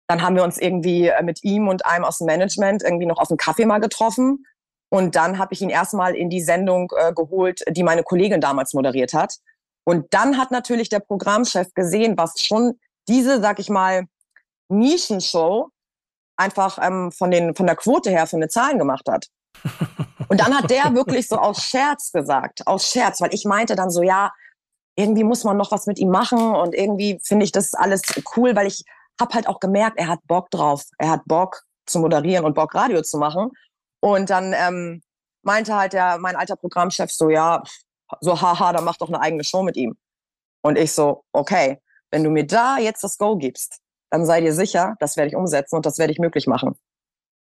Dann 0.09 0.23
haben 0.23 0.37
wir 0.37 0.45
uns 0.45 0.57
irgendwie 0.59 1.09
äh, 1.09 1.23
mit 1.23 1.43
ihm 1.43 1.67
und 1.69 1.85
einem 1.85 2.05
aus 2.05 2.19
dem 2.19 2.27
Management 2.27 2.83
irgendwie 2.83 3.07
noch 3.07 3.19
auf 3.19 3.31
einen 3.31 3.39
Kaffee 3.39 3.67
mal 3.67 3.81
getroffen. 3.81 4.47
Und 4.89 5.17
dann 5.17 5.39
habe 5.39 5.53
ich 5.53 5.61
ihn 5.61 5.71
erstmal 5.71 6.15
in 6.15 6.31
die 6.31 6.41
Sendung 6.41 6.93
äh, 6.97 7.13
geholt, 7.13 7.65
die 7.69 7.83
meine 7.83 8.05
Kollegin 8.05 8.41
damals 8.41 8.73
moderiert 8.73 9.15
hat. 9.15 9.35
Und 9.85 10.07
dann 10.15 10.39
hat 10.39 10.53
natürlich 10.53 10.89
der 10.89 11.01
Programmchef 11.01 11.75
gesehen, 11.75 12.17
was 12.17 12.41
schon 12.41 12.79
diese, 13.09 13.41
sag 13.41 13.59
ich 13.59 13.71
mal, 13.71 14.07
Nischenshow 14.69 15.71
einfach 16.37 16.79
ähm, 16.81 17.13
von, 17.13 17.31
den, 17.31 17.55
von 17.55 17.67
der 17.67 17.77
Quote 17.77 18.11
her 18.11 18.27
für 18.27 18.37
eine 18.37 18.49
Zahlen 18.49 18.79
gemacht 18.79 19.09
hat. 19.09 19.29
Und 20.29 20.41
dann 20.41 20.57
hat 20.57 20.71
der 20.71 20.95
wirklich 20.95 21.29
so 21.29 21.37
aus 21.37 21.63
Scherz 21.63 22.11
gesagt, 22.13 22.67
aus 22.67 22.91
Scherz, 22.91 23.21
weil 23.21 23.33
ich 23.33 23.45
meinte 23.45 23.77
dann 23.77 23.91
so, 23.91 24.03
ja, 24.03 24.33
irgendwie 24.97 25.25
muss 25.25 25.45
man 25.45 25.57
noch 25.57 25.71
was 25.71 25.87
mit 25.87 25.99
ihm 25.99 26.09
machen 26.09 26.55
und 26.55 26.75
irgendwie 26.75 27.21
finde 27.23 27.45
ich 27.45 27.53
das 27.53 27.75
alles 27.75 28.03
cool, 28.35 28.57
weil 28.57 28.67
ich 28.67 28.83
habe 29.21 29.35
halt 29.35 29.47
auch 29.47 29.61
gemerkt, 29.61 29.99
er 29.99 30.09
hat 30.09 30.21
Bock 30.27 30.51
drauf, 30.51 30.85
er 30.99 31.11
hat 31.11 31.21
Bock 31.27 31.63
zu 31.87 31.99
moderieren 31.99 32.45
und 32.45 32.55
Bock 32.55 32.75
Radio 32.75 33.03
zu 33.03 33.19
machen. 33.19 33.51
Und 34.01 34.31
dann 34.31 34.55
ähm, 34.55 35.03
meinte 35.43 35.75
halt 35.75 35.93
der, 35.93 36.19
mein 36.19 36.35
alter 36.35 36.57
Programmchef 36.57 37.11
so, 37.11 37.31
ja, 37.31 37.63
so 38.21 38.41
haha, 38.41 38.73
dann 38.73 38.85
mach 38.85 38.97
doch 38.97 39.09
eine 39.09 39.21
eigene 39.21 39.45
Show 39.45 39.63
mit 39.63 39.77
ihm. 39.77 39.97
Und 40.63 40.77
ich 40.77 40.93
so, 40.93 41.25
okay, 41.33 41.81
wenn 42.11 42.25
du 42.25 42.31
mir 42.31 42.47
da 42.47 42.79
jetzt 42.79 43.03
das 43.05 43.19
Go 43.19 43.37
gibst, 43.37 43.81
dann 44.11 44.25
sei 44.25 44.41
dir 44.41 44.53
sicher, 44.53 44.97
das 45.01 45.17
werde 45.17 45.29
ich 45.29 45.37
umsetzen 45.37 45.77
und 45.77 45.87
das 45.87 45.99
werde 45.99 46.13
ich 46.13 46.19
möglich 46.19 46.47
machen. 46.47 46.77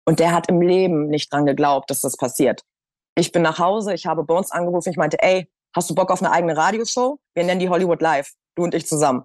Und 0.06 0.20
der 0.20 0.34
hat 0.34 0.50
im 0.50 0.62
Leben 0.62 1.08
nicht 1.08 1.32
dran 1.32 1.46
geglaubt, 1.46 1.90
dass 1.90 2.02
das 2.02 2.18
passiert. 2.18 2.64
Ich 3.16 3.32
bin 3.32 3.42
nach 3.42 3.60
Hause, 3.60 3.94
ich 3.94 4.06
habe 4.06 4.24
Bones 4.24 4.52
angerufen, 4.52 4.90
ich 4.90 4.98
meinte, 4.98 5.22
ey, 5.22 5.50
hast 5.76 5.90
du 5.90 5.96
Bock 5.96 6.12
auf 6.12 6.22
eine 6.22 6.32
eigene 6.32 6.58
Radioshow? 6.58 7.20
Wir 7.34 7.44
nennen 7.44 7.60
die 7.60 7.70
Hollywood 7.70 8.02
Live, 8.02 8.34
du 8.56 8.64
und 8.64 8.74
ich 8.74 8.88
zusammen. 8.88 9.24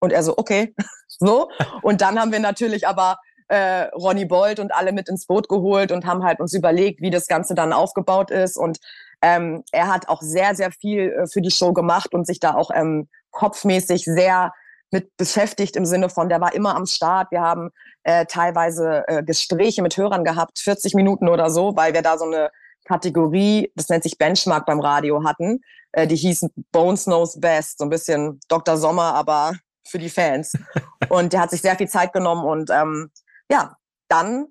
Und 0.00 0.12
er 0.12 0.22
so, 0.22 0.36
okay, 0.36 0.74
so. 1.08 1.48
Und 1.82 2.00
dann 2.00 2.18
haben 2.18 2.32
wir 2.32 2.40
natürlich 2.40 2.86
aber 2.86 3.18
äh, 3.48 3.88
Ronny 3.94 4.24
Bold 4.24 4.60
und 4.60 4.72
alle 4.72 4.92
mit 4.92 5.08
ins 5.08 5.26
Boot 5.26 5.48
geholt 5.48 5.92
und 5.92 6.06
haben 6.06 6.24
halt 6.24 6.40
uns 6.40 6.54
überlegt, 6.54 7.00
wie 7.00 7.10
das 7.10 7.26
Ganze 7.26 7.54
dann 7.54 7.72
aufgebaut 7.72 8.30
ist. 8.30 8.56
Und 8.56 8.78
ähm, 9.20 9.62
er 9.72 9.88
hat 9.88 10.08
auch 10.08 10.22
sehr, 10.22 10.54
sehr 10.54 10.72
viel 10.72 11.10
äh, 11.10 11.26
für 11.26 11.40
die 11.40 11.50
Show 11.50 11.72
gemacht 11.72 12.14
und 12.14 12.26
sich 12.26 12.40
da 12.40 12.54
auch 12.54 12.70
ähm, 12.74 13.08
kopfmäßig 13.30 14.04
sehr 14.04 14.52
mit 14.92 15.16
beschäftigt 15.16 15.74
im 15.74 15.86
Sinne 15.86 16.08
von, 16.10 16.28
der 16.28 16.40
war 16.40 16.54
immer 16.54 16.76
am 16.76 16.86
Start. 16.86 17.30
Wir 17.30 17.40
haben 17.40 17.70
äh, 18.04 18.26
teilweise 18.26 19.04
äh, 19.08 19.22
Gespräche 19.24 19.82
mit 19.82 19.96
Hörern 19.96 20.22
gehabt, 20.22 20.58
40 20.58 20.94
Minuten 20.94 21.28
oder 21.28 21.50
so, 21.50 21.74
weil 21.76 21.94
wir 21.94 22.02
da 22.02 22.18
so 22.18 22.26
eine 22.26 22.50
Kategorie, 22.84 23.72
das 23.74 23.88
nennt 23.88 24.02
sich 24.02 24.18
Benchmark 24.18 24.66
beim 24.66 24.80
Radio 24.80 25.24
hatten. 25.24 25.60
Äh, 25.92 26.06
die 26.06 26.16
hießen 26.16 26.50
Bones 26.72 27.04
Knows 27.04 27.40
Best, 27.40 27.78
so 27.78 27.84
ein 27.84 27.90
bisschen 27.90 28.38
Dr. 28.48 28.76
Sommer, 28.76 29.14
aber 29.14 29.54
für 29.86 29.98
die 29.98 30.10
Fans. 30.10 30.52
Und 31.08 31.32
der 31.32 31.40
hat 31.40 31.50
sich 31.50 31.62
sehr 31.62 31.76
viel 31.76 31.88
Zeit 31.88 32.12
genommen 32.12 32.44
und 32.44 32.70
ähm, 32.70 33.10
ja, 33.50 33.76
dann, 34.08 34.46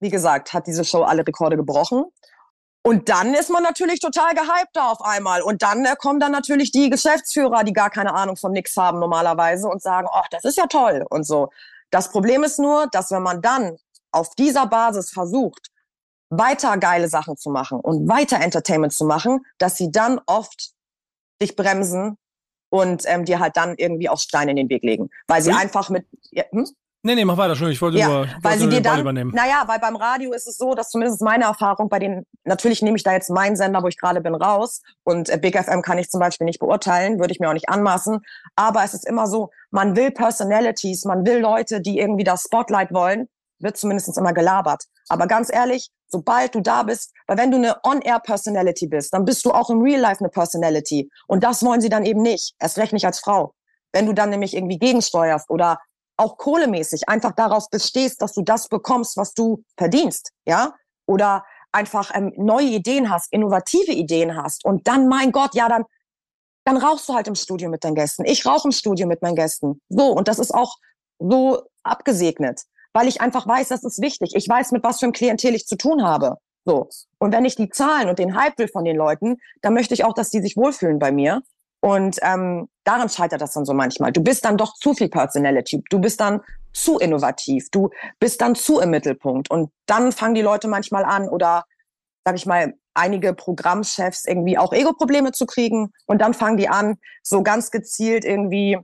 wie 0.00 0.10
gesagt, 0.10 0.52
hat 0.52 0.66
diese 0.66 0.84
Show 0.84 1.02
alle 1.02 1.26
Rekorde 1.26 1.56
gebrochen. 1.56 2.04
Und 2.86 3.08
dann 3.08 3.34
ist 3.34 3.50
man 3.50 3.64
natürlich 3.64 3.98
total 3.98 4.32
gehypt 4.36 4.70
da 4.74 4.92
auf 4.92 5.02
einmal. 5.02 5.42
Und 5.42 5.62
dann 5.62 5.84
äh, 5.84 5.96
kommen 5.98 6.20
dann 6.20 6.30
natürlich 6.30 6.70
die 6.70 6.88
Geschäftsführer, 6.88 7.64
die 7.64 7.72
gar 7.72 7.90
keine 7.90 8.14
Ahnung 8.14 8.36
von 8.36 8.52
nix 8.52 8.76
haben 8.76 9.00
normalerweise 9.00 9.66
und 9.66 9.82
sagen, 9.82 10.06
ach, 10.12 10.28
das 10.30 10.44
ist 10.44 10.56
ja 10.56 10.68
toll 10.68 11.04
und 11.10 11.24
so. 11.24 11.50
Das 11.90 12.12
Problem 12.12 12.44
ist 12.44 12.60
nur, 12.60 12.86
dass 12.92 13.10
wenn 13.10 13.24
man 13.24 13.42
dann 13.42 13.76
auf 14.12 14.36
dieser 14.36 14.68
Basis 14.68 15.10
versucht, 15.10 15.72
weiter 16.30 16.76
geile 16.78 17.08
Sachen 17.08 17.36
zu 17.36 17.50
machen 17.50 17.80
und 17.80 18.08
weiter 18.08 18.38
Entertainment 18.38 18.92
zu 18.92 19.04
machen, 19.04 19.44
dass 19.58 19.76
sie 19.76 19.90
dann 19.90 20.20
oft 20.26 20.70
dich 21.42 21.56
bremsen 21.56 22.16
und 22.70 23.02
ähm, 23.06 23.24
dir 23.24 23.40
halt 23.40 23.56
dann 23.56 23.74
irgendwie 23.76 24.08
auch 24.08 24.20
Steine 24.20 24.52
in 24.52 24.58
den 24.58 24.68
Weg 24.68 24.84
legen. 24.84 25.10
Weil 25.26 25.42
sie 25.42 25.50
Ui. 25.50 25.56
einfach 25.56 25.90
mit... 25.90 26.06
Ja, 26.30 26.44
hm? 26.52 26.68
Nee, 27.06 27.14
nee, 27.14 27.24
mach 27.24 27.36
weiter, 27.36 27.54
schon. 27.54 27.70
Ich 27.70 27.80
wollte 27.80 27.98
Ja, 27.98 28.08
nur, 28.08 28.28
weil 28.42 28.58
sie 28.58 28.68
dir 28.68 28.80
dann, 28.80 28.98
übernehmen. 28.98 29.30
naja, 29.32 29.62
weil 29.66 29.78
beim 29.78 29.94
Radio 29.94 30.32
ist 30.32 30.48
es 30.48 30.56
so, 30.56 30.74
dass 30.74 30.90
zumindest 30.90 31.22
meine 31.22 31.44
Erfahrung 31.44 31.88
bei 31.88 32.00
den, 32.00 32.26
natürlich 32.42 32.82
nehme 32.82 32.96
ich 32.96 33.04
da 33.04 33.12
jetzt 33.12 33.30
meinen 33.30 33.54
Sender, 33.54 33.80
wo 33.84 33.86
ich 33.86 33.96
gerade 33.96 34.20
bin, 34.20 34.34
raus 34.34 34.82
und 35.04 35.30
äh, 35.30 35.38
Big 35.38 35.56
FM 35.56 35.82
kann 35.82 35.98
ich 35.98 36.10
zum 36.10 36.18
Beispiel 36.18 36.46
nicht 36.46 36.58
beurteilen, 36.58 37.20
würde 37.20 37.32
ich 37.32 37.38
mir 37.38 37.48
auch 37.48 37.52
nicht 37.52 37.68
anmaßen, 37.68 38.18
aber 38.56 38.82
es 38.82 38.92
ist 38.92 39.06
immer 39.06 39.28
so, 39.28 39.50
man 39.70 39.94
will 39.94 40.10
Personalities, 40.10 41.04
man 41.04 41.24
will 41.24 41.38
Leute, 41.38 41.80
die 41.80 42.00
irgendwie 42.00 42.24
das 42.24 42.42
Spotlight 42.42 42.92
wollen, 42.92 43.28
wird 43.60 43.76
zumindest 43.76 44.18
immer 44.18 44.32
gelabert. 44.32 44.82
Aber 45.08 45.28
ganz 45.28 45.52
ehrlich, 45.52 45.90
sobald 46.08 46.56
du 46.56 46.60
da 46.60 46.82
bist, 46.82 47.12
weil 47.28 47.38
wenn 47.38 47.52
du 47.52 47.58
eine 47.58 47.76
On-Air-Personality 47.84 48.88
bist, 48.88 49.14
dann 49.14 49.24
bist 49.24 49.44
du 49.44 49.52
auch 49.52 49.70
im 49.70 49.80
Real 49.80 50.00
Life 50.00 50.18
eine 50.18 50.28
Personality 50.28 51.08
und 51.28 51.44
das 51.44 51.62
wollen 51.62 51.80
sie 51.80 51.88
dann 51.88 52.04
eben 52.04 52.22
nicht, 52.22 52.56
erst 52.58 52.78
recht 52.78 52.92
nicht 52.92 53.06
als 53.06 53.20
Frau. 53.20 53.54
Wenn 53.92 54.06
du 54.06 54.12
dann 54.12 54.30
nämlich 54.30 54.56
irgendwie 54.56 54.78
gegensteuerst 54.78 55.48
oder 55.50 55.78
auch 56.16 56.38
kohlemäßig 56.38 57.08
einfach 57.08 57.32
darauf 57.32 57.68
bestehst, 57.70 58.22
dass 58.22 58.32
du 58.32 58.42
das 58.42 58.68
bekommst, 58.68 59.16
was 59.16 59.34
du 59.34 59.62
verdienst, 59.76 60.32
ja? 60.46 60.74
Oder 61.06 61.44
einfach 61.72 62.10
ähm, 62.14 62.32
neue 62.36 62.66
Ideen 62.66 63.10
hast, 63.10 63.32
innovative 63.32 63.92
Ideen 63.92 64.36
hast 64.36 64.64
und 64.64 64.86
dann, 64.88 65.08
mein 65.08 65.30
Gott, 65.32 65.54
ja, 65.54 65.68
dann, 65.68 65.84
dann 66.64 66.78
rauchst 66.78 67.08
du 67.08 67.14
halt 67.14 67.28
im 67.28 67.34
Studio 67.34 67.68
mit 67.68 67.84
deinen 67.84 67.94
Gästen. 67.94 68.24
Ich 68.24 68.46
rauche 68.46 68.68
im 68.68 68.72
Studio 68.72 69.06
mit 69.06 69.22
meinen 69.22 69.36
Gästen. 69.36 69.80
So, 69.88 70.12
und 70.12 70.26
das 70.26 70.38
ist 70.38 70.52
auch 70.52 70.76
so 71.18 71.62
abgesegnet, 71.82 72.62
weil 72.92 73.08
ich 73.08 73.20
einfach 73.20 73.46
weiß, 73.46 73.68
das 73.68 73.84
ist 73.84 74.00
wichtig. 74.00 74.34
Ich 74.34 74.48
weiß, 74.48 74.72
mit 74.72 74.82
was 74.82 74.98
für 74.98 75.06
einem 75.06 75.12
Klientel 75.12 75.54
ich 75.54 75.66
zu 75.66 75.76
tun 75.76 76.02
habe. 76.02 76.36
So. 76.64 76.88
Und 77.18 77.32
wenn 77.32 77.44
ich 77.44 77.54
die 77.54 77.68
Zahlen 77.68 78.08
und 78.08 78.18
den 78.18 78.34
Hype 78.34 78.58
will 78.58 78.68
von 78.68 78.84
den 78.84 78.96
Leuten, 78.96 79.36
dann 79.62 79.74
möchte 79.74 79.94
ich 79.94 80.04
auch, 80.04 80.14
dass 80.14 80.30
die 80.30 80.40
sich 80.40 80.56
wohlfühlen 80.56 80.98
bei 80.98 81.12
mir. 81.12 81.42
Und 81.80 82.18
ähm, 82.22 82.68
daran 82.84 83.08
scheitert 83.08 83.40
das 83.40 83.52
dann 83.52 83.64
so 83.64 83.74
manchmal. 83.74 84.12
Du 84.12 84.22
bist 84.22 84.44
dann 84.44 84.56
doch 84.56 84.74
zu 84.74 84.94
viel 84.94 85.08
Personality. 85.08 85.82
Du 85.90 86.00
bist 86.00 86.20
dann 86.20 86.40
zu 86.72 86.98
innovativ. 86.98 87.70
Du 87.70 87.90
bist 88.18 88.40
dann 88.40 88.54
zu 88.54 88.80
im 88.80 88.90
Mittelpunkt. 88.90 89.50
Und 89.50 89.70
dann 89.86 90.12
fangen 90.12 90.34
die 90.34 90.42
Leute 90.42 90.68
manchmal 90.68 91.04
an 91.04 91.28
oder, 91.28 91.64
sag 92.24 92.36
ich 92.36 92.46
mal, 92.46 92.74
einige 92.94 93.34
Programmchefs 93.34 94.24
irgendwie 94.24 94.58
auch 94.58 94.72
Ego-Probleme 94.72 95.32
zu 95.32 95.46
kriegen. 95.46 95.92
Und 96.06 96.20
dann 96.20 96.34
fangen 96.34 96.56
die 96.56 96.68
an, 96.68 96.96
so 97.22 97.42
ganz 97.42 97.70
gezielt 97.70 98.24
irgendwie 98.24 98.78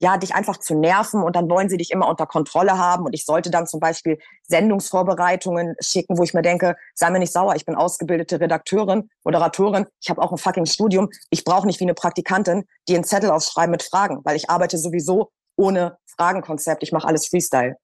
ja, 0.00 0.16
dich 0.16 0.34
einfach 0.34 0.58
zu 0.58 0.74
nerven 0.74 1.22
und 1.22 1.36
dann 1.36 1.48
wollen 1.48 1.68
sie 1.68 1.76
dich 1.76 1.90
immer 1.90 2.08
unter 2.08 2.26
Kontrolle 2.26 2.78
haben 2.78 3.04
und 3.04 3.14
ich 3.14 3.24
sollte 3.24 3.50
dann 3.50 3.66
zum 3.66 3.80
Beispiel 3.80 4.18
Sendungsvorbereitungen 4.42 5.76
schicken, 5.80 6.18
wo 6.18 6.22
ich 6.22 6.34
mir 6.34 6.42
denke, 6.42 6.76
sei 6.94 7.10
mir 7.10 7.18
nicht 7.18 7.32
sauer, 7.32 7.54
ich 7.54 7.64
bin 7.64 7.74
ausgebildete 7.74 8.40
Redakteurin, 8.40 9.08
Moderatorin, 9.24 9.86
ich 10.00 10.10
habe 10.10 10.20
auch 10.20 10.32
ein 10.32 10.38
fucking 10.38 10.66
Studium, 10.66 11.08
ich 11.30 11.44
brauche 11.44 11.66
nicht 11.66 11.80
wie 11.80 11.84
eine 11.84 11.94
Praktikantin, 11.94 12.64
die 12.88 12.94
einen 12.94 13.04
Zettel 13.04 13.30
aufschreiben 13.30 13.70
mit 13.70 13.82
Fragen, 13.82 14.20
weil 14.24 14.36
ich 14.36 14.50
arbeite 14.50 14.78
sowieso 14.78 15.30
ohne 15.56 15.98
Fragenkonzept, 16.16 16.82
ich 16.82 16.92
mache 16.92 17.06
alles 17.06 17.28
Freestyle. 17.28 17.76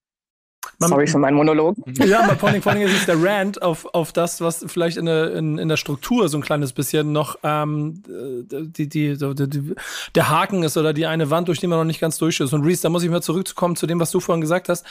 Man- 0.80 0.88
Sorry 0.88 1.06
für 1.06 1.18
meinen 1.18 1.36
Monolog. 1.36 1.76
Ja, 1.98 2.24
aber 2.24 2.36
vor 2.36 2.48
allen 2.48 2.60
Dingen, 2.78 2.88
ist 2.90 3.00
es 3.00 3.06
der 3.06 3.22
Rant 3.22 3.60
auf, 3.60 3.86
auf 3.94 4.12
das, 4.12 4.40
was 4.40 4.64
vielleicht 4.66 4.96
in 4.96 5.04
der, 5.06 5.34
in, 5.34 5.58
in 5.58 5.68
der 5.68 5.76
Struktur 5.76 6.28
so 6.30 6.38
ein 6.38 6.42
kleines 6.42 6.72
bisschen 6.72 7.12
noch 7.12 7.38
ähm, 7.42 8.02
die, 8.08 8.88
die, 8.88 9.14
so, 9.14 9.34
die, 9.34 9.48
die, 9.48 9.74
der 10.14 10.30
Haken 10.30 10.62
ist 10.62 10.76
oder 10.78 10.92
die 10.94 11.04
eine 11.06 11.28
Wand, 11.30 11.48
durch 11.48 11.60
die 11.60 11.66
man 11.66 11.78
noch 11.78 11.84
nicht 11.84 12.00
ganz 12.00 12.16
durch 12.18 12.40
ist. 12.40 12.52
Und 12.54 12.64
Reese, 12.64 12.82
da 12.82 12.88
muss 12.88 13.02
ich 13.02 13.10
mal 13.10 13.22
zurückkommen 13.22 13.76
zu 13.76 13.86
dem, 13.86 14.00
was 14.00 14.10
du 14.10 14.20
vorhin 14.20 14.40
gesagt 14.40 14.68
hast, 14.70 14.86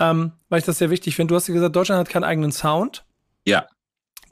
ähm, 0.00 0.32
weil 0.48 0.58
ich 0.58 0.64
das 0.64 0.78
sehr 0.78 0.90
wichtig 0.90 1.14
finde. 1.16 1.32
Du 1.32 1.36
hast 1.36 1.46
ja 1.46 1.54
gesagt, 1.54 1.76
Deutschland 1.76 2.00
hat 2.00 2.08
keinen 2.08 2.24
eigenen 2.24 2.50
Sound. 2.50 3.04
Ja. 3.46 3.66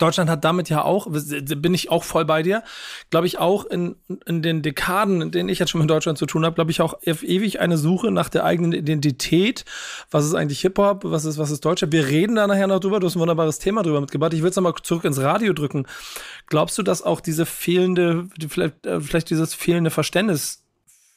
Deutschland 0.00 0.30
hat 0.30 0.44
damit 0.44 0.68
ja 0.68 0.82
auch, 0.82 1.08
bin 1.10 1.74
ich 1.74 1.90
auch 1.90 2.04
voll 2.04 2.24
bei 2.24 2.42
dir, 2.42 2.62
glaube 3.10 3.26
ich 3.26 3.38
auch 3.38 3.64
in, 3.64 3.96
in 4.26 4.42
den 4.42 4.62
Dekaden, 4.62 5.22
in 5.22 5.30
denen 5.30 5.48
ich 5.48 5.58
jetzt 5.58 5.70
schon 5.70 5.80
mit 5.80 5.90
Deutschland 5.90 6.18
zu 6.18 6.26
tun 6.26 6.44
habe, 6.44 6.54
glaube 6.54 6.70
ich 6.70 6.80
auch 6.80 6.94
auf 6.94 7.22
ewig 7.22 7.60
eine 7.60 7.76
Suche 7.76 8.10
nach 8.10 8.28
der 8.28 8.44
eigenen 8.44 8.72
Identität. 8.72 9.64
Was 10.10 10.24
ist 10.24 10.34
eigentlich 10.34 10.60
Hip-Hop? 10.60 11.04
Was 11.04 11.24
ist, 11.24 11.38
was 11.38 11.50
ist 11.50 11.64
Deutschland? 11.64 11.92
Wir 11.92 12.06
reden 12.06 12.36
da 12.36 12.46
nachher 12.46 12.66
noch 12.66 12.80
drüber. 12.80 13.00
Du 13.00 13.06
hast 13.06 13.16
ein 13.16 13.20
wunderbares 13.20 13.58
Thema 13.58 13.82
drüber 13.82 14.00
mitgebracht. 14.00 14.32
Ich 14.32 14.42
will 14.42 14.50
es 14.50 14.56
nochmal 14.56 14.74
zurück 14.82 15.04
ins 15.04 15.20
Radio 15.20 15.52
drücken. 15.52 15.86
Glaubst 16.46 16.78
du, 16.78 16.82
dass 16.82 17.02
auch 17.02 17.20
diese 17.20 17.46
fehlende, 17.46 18.28
vielleicht, 18.48 18.86
äh, 18.86 19.00
vielleicht 19.00 19.30
dieses 19.30 19.54
fehlende 19.54 19.90
Verständnis 19.90 20.64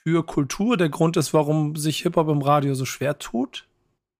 für 0.03 0.25
Kultur 0.25 0.77
der 0.77 0.89
Grund 0.89 1.17
ist, 1.17 1.33
warum 1.33 1.75
sich 1.75 1.99
Hip-Hop 2.01 2.27
im 2.29 2.41
Radio 2.41 2.73
so 2.75 2.85
schwer 2.85 3.17
tut? 3.17 3.65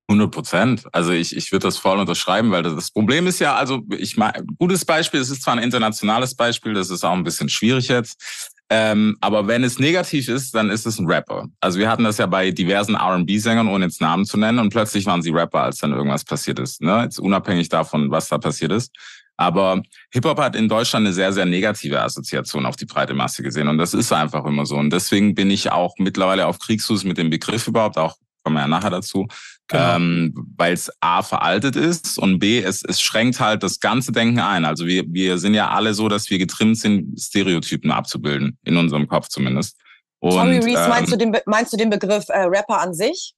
100 0.08 0.32
Prozent. 0.32 0.86
Also 0.92 1.12
ich, 1.12 1.36
ich 1.36 1.52
würde 1.52 1.68
das 1.68 1.78
voll 1.78 1.98
unterschreiben, 1.98 2.52
weil 2.52 2.64
das, 2.64 2.92
Problem 2.92 3.28
ist 3.28 3.40
ja, 3.40 3.56
also 3.56 3.82
ich 3.98 4.18
meine, 4.18 4.44
gutes 4.58 4.86
Beispiel, 4.86 5.22
es 5.22 5.30
ist 5.30 5.44
zwar 5.44 5.56
ein 5.56 5.64
internationales 5.64 6.36
Beispiel, 6.36 6.74
das 6.74 6.90
ist 6.90 7.04
auch 7.04 7.14
ein 7.14 7.24
bisschen 7.24 7.50
schwierig 7.50 7.88
jetzt, 7.88 8.52
ähm, 8.70 9.18
aber 9.22 9.48
wenn 9.48 9.64
es 9.64 9.78
negativ 9.78 10.28
ist, 10.30 10.56
dann 10.56 10.70
ist 10.70 10.86
es 10.86 10.98
ein 10.98 11.06
Rapper. 11.06 11.48
Also 11.60 11.80
wir 11.80 11.90
hatten 11.90 12.04
das 12.04 12.18
ja 12.18 12.26
bei 12.26 12.52
diversen 12.52 12.96
R&B-Sängern, 12.96 13.68
ohne 13.68 13.86
jetzt 13.86 14.02
Namen 14.02 14.26
zu 14.26 14.38
nennen, 14.38 14.60
und 14.60 14.70
plötzlich 14.70 15.06
waren 15.06 15.22
sie 15.22 15.30
Rapper, 15.30 15.62
als 15.62 15.78
dann 15.78 15.94
irgendwas 15.94 16.26
passiert 16.26 16.60
ist. 16.60 16.82
Ne? 16.82 17.04
Jetzt 17.04 17.20
unabhängig 17.20 17.70
davon, 17.70 18.10
was 18.10 18.30
da 18.30 18.38
passiert 18.38 18.72
ist. 18.72 18.92
Aber 19.38 19.82
Hip-Hop 20.12 20.40
hat 20.40 20.56
in 20.56 20.70
Deutschland 20.70 21.06
eine 21.06 21.14
sehr, 21.14 21.34
sehr 21.34 21.46
negative 21.46 22.02
Assoziation 22.02 22.66
auf 22.66 22.76
die 22.76 22.86
breite 22.86 23.14
Masse 23.14 23.44
gesehen. 23.44 23.68
Und 23.68 23.78
das 23.78 23.94
ist 23.94 24.12
einfach 24.12 24.46
immer 24.46 24.66
so. 24.66 24.76
Und 24.76 24.92
deswegen 24.92 25.36
bin 25.36 25.52
ich 25.52 25.72
auch 25.72 25.96
mittlerweile 25.98 26.48
auf 26.48 26.60
Kriegsfuß 26.60 27.04
mit 27.04 27.18
dem 27.18 27.30
Begriff 27.30 27.68
überhaupt, 27.68 27.98
auch 27.98 28.16
kommen 28.44 28.58
wir 28.58 28.62
ja 28.62 28.68
nachher 28.68 28.90
dazu, 28.90 29.28
Genau. 29.70 29.96
ähm, 29.96 30.34
weil 30.58 30.74
es 30.74 30.92
A 31.00 31.24
veraltet 31.24 31.76
ist 31.78 32.20
und 32.20 32.40
B, 32.40 32.62
es, 32.62 32.84
es 32.84 33.00
schränkt 33.02 33.40
halt 33.40 33.64
das 33.64 33.80
ganze 33.80 34.12
Denken 34.12 34.40
ein. 34.40 34.66
Also 34.66 34.86
wir, 34.86 35.06
wir 35.08 35.38
sind 35.38 35.54
ja 35.54 35.70
alle 35.70 35.94
so, 35.94 36.10
dass 36.10 36.30
wir 36.30 36.38
getrimmt 36.38 36.78
sind, 36.78 37.18
Stereotypen 37.20 37.90
abzubilden, 37.90 38.58
in 38.66 38.76
unserem 38.76 39.08
Kopf 39.08 39.30
zumindest. 39.30 39.80
Und, 40.20 40.32
Sorry, 40.34 40.60
Reese, 40.60 40.90
meinst, 40.90 41.12
du 41.12 41.16
ähm, 41.20 41.32
den, 41.34 41.42
meinst 41.46 41.72
du 41.74 41.78
den 41.78 41.90
Begriff 41.90 42.26
äh, 42.30 42.40
Rapper 42.44 42.80
an 42.82 42.94
sich? 42.94 43.34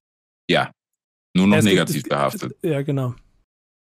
ja, 0.50 0.72
nur 1.36 1.48
noch 1.48 1.58
Es 1.58 1.66
gibt- 1.66 1.76
negativ 1.76 2.04
behaftet. 2.04 2.56
Ja, 2.64 2.82
genau. 2.82 3.14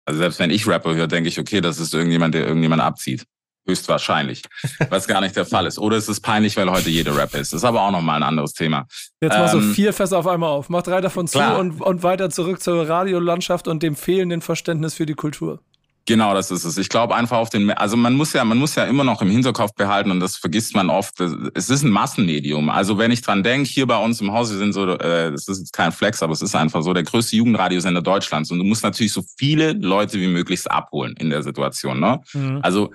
Also 0.06 0.18
selbst 0.18 0.38
wenn 0.38 0.50
ich 0.50 0.66
Rapper 0.66 0.94
höre, 0.94 1.06
denke 1.06 1.28
ich, 1.28 1.38
okay, 1.38 1.60
das 1.60 1.78
ist 1.78 1.94
irgendjemand, 1.94 2.34
der 2.34 2.46
irgendjemand 2.46 2.82
abzieht. 2.82 3.24
Höchstwahrscheinlich. 3.66 4.42
Was 4.90 5.06
gar 5.06 5.20
nicht 5.20 5.36
der 5.36 5.46
Fall 5.46 5.66
ist. 5.66 5.78
Oder 5.78 5.96
es 5.96 6.08
ist 6.08 6.20
peinlich, 6.20 6.56
weil 6.56 6.70
heute 6.70 6.90
jeder 6.90 7.16
Rapper 7.16 7.38
ist. 7.38 7.52
Das 7.52 7.62
ist 7.62 7.64
aber 7.64 7.82
auch 7.82 7.90
nochmal 7.90 8.16
ein 8.16 8.22
anderes 8.22 8.52
Thema. 8.52 8.86
Jetzt 9.20 9.38
mach 9.38 9.48
so 9.48 9.58
Ähm, 9.58 9.72
vier 9.72 9.92
Fässer 9.92 10.18
auf 10.18 10.26
einmal 10.26 10.50
auf. 10.50 10.68
Mach 10.68 10.82
drei 10.82 11.00
davon 11.00 11.26
Klar. 11.26 11.54
zu 11.54 11.60
und, 11.60 11.80
und 11.80 12.02
weiter 12.02 12.30
zurück 12.30 12.60
zur 12.62 12.88
Radiolandschaft 12.88 13.66
und 13.68 13.82
dem 13.82 13.96
fehlenden 13.96 14.42
Verständnis 14.42 14.94
für 14.94 15.06
die 15.06 15.14
Kultur. 15.14 15.60
Genau, 16.06 16.34
das 16.34 16.50
ist 16.50 16.64
es. 16.64 16.76
Ich 16.76 16.90
glaube 16.90 17.14
einfach 17.14 17.38
auf 17.38 17.48
den, 17.48 17.70
also 17.70 17.96
man 17.96 18.12
muss 18.14 18.34
ja, 18.34 18.44
man 18.44 18.58
muss 18.58 18.74
ja 18.74 18.84
immer 18.84 19.04
noch 19.04 19.22
im 19.22 19.30
Hinterkopf 19.30 19.72
behalten 19.74 20.10
und 20.10 20.20
das 20.20 20.36
vergisst 20.36 20.76
man 20.76 20.90
oft. 20.90 21.18
Es 21.54 21.70
ist 21.70 21.82
ein 21.82 21.90
Massenmedium. 21.90 22.68
Also 22.68 22.98
wenn 22.98 23.10
ich 23.10 23.22
dran 23.22 23.42
denke, 23.42 23.70
hier 23.70 23.86
bei 23.86 23.96
uns 23.96 24.20
im 24.20 24.30
Haus, 24.30 24.50
wir 24.50 24.58
sind 24.58 24.74
so, 24.74 24.86
äh, 24.86 25.30
das 25.32 25.48
ist 25.48 25.60
jetzt 25.60 25.72
kein 25.72 25.92
Flex, 25.92 26.22
aber 26.22 26.34
es 26.34 26.42
ist 26.42 26.54
einfach 26.54 26.82
so 26.82 26.92
der 26.92 27.04
größte 27.04 27.36
Jugendradiosender 27.36 28.02
Deutschlands 28.02 28.50
und 28.50 28.58
du 28.58 28.64
musst 28.64 28.82
natürlich 28.82 29.14
so 29.14 29.24
viele 29.38 29.72
Leute 29.72 30.20
wie 30.20 30.26
möglichst 30.28 30.70
abholen 30.70 31.14
in 31.18 31.30
der 31.30 31.42
Situation. 31.42 32.00
Ne? 32.00 32.20
Also 32.60 32.92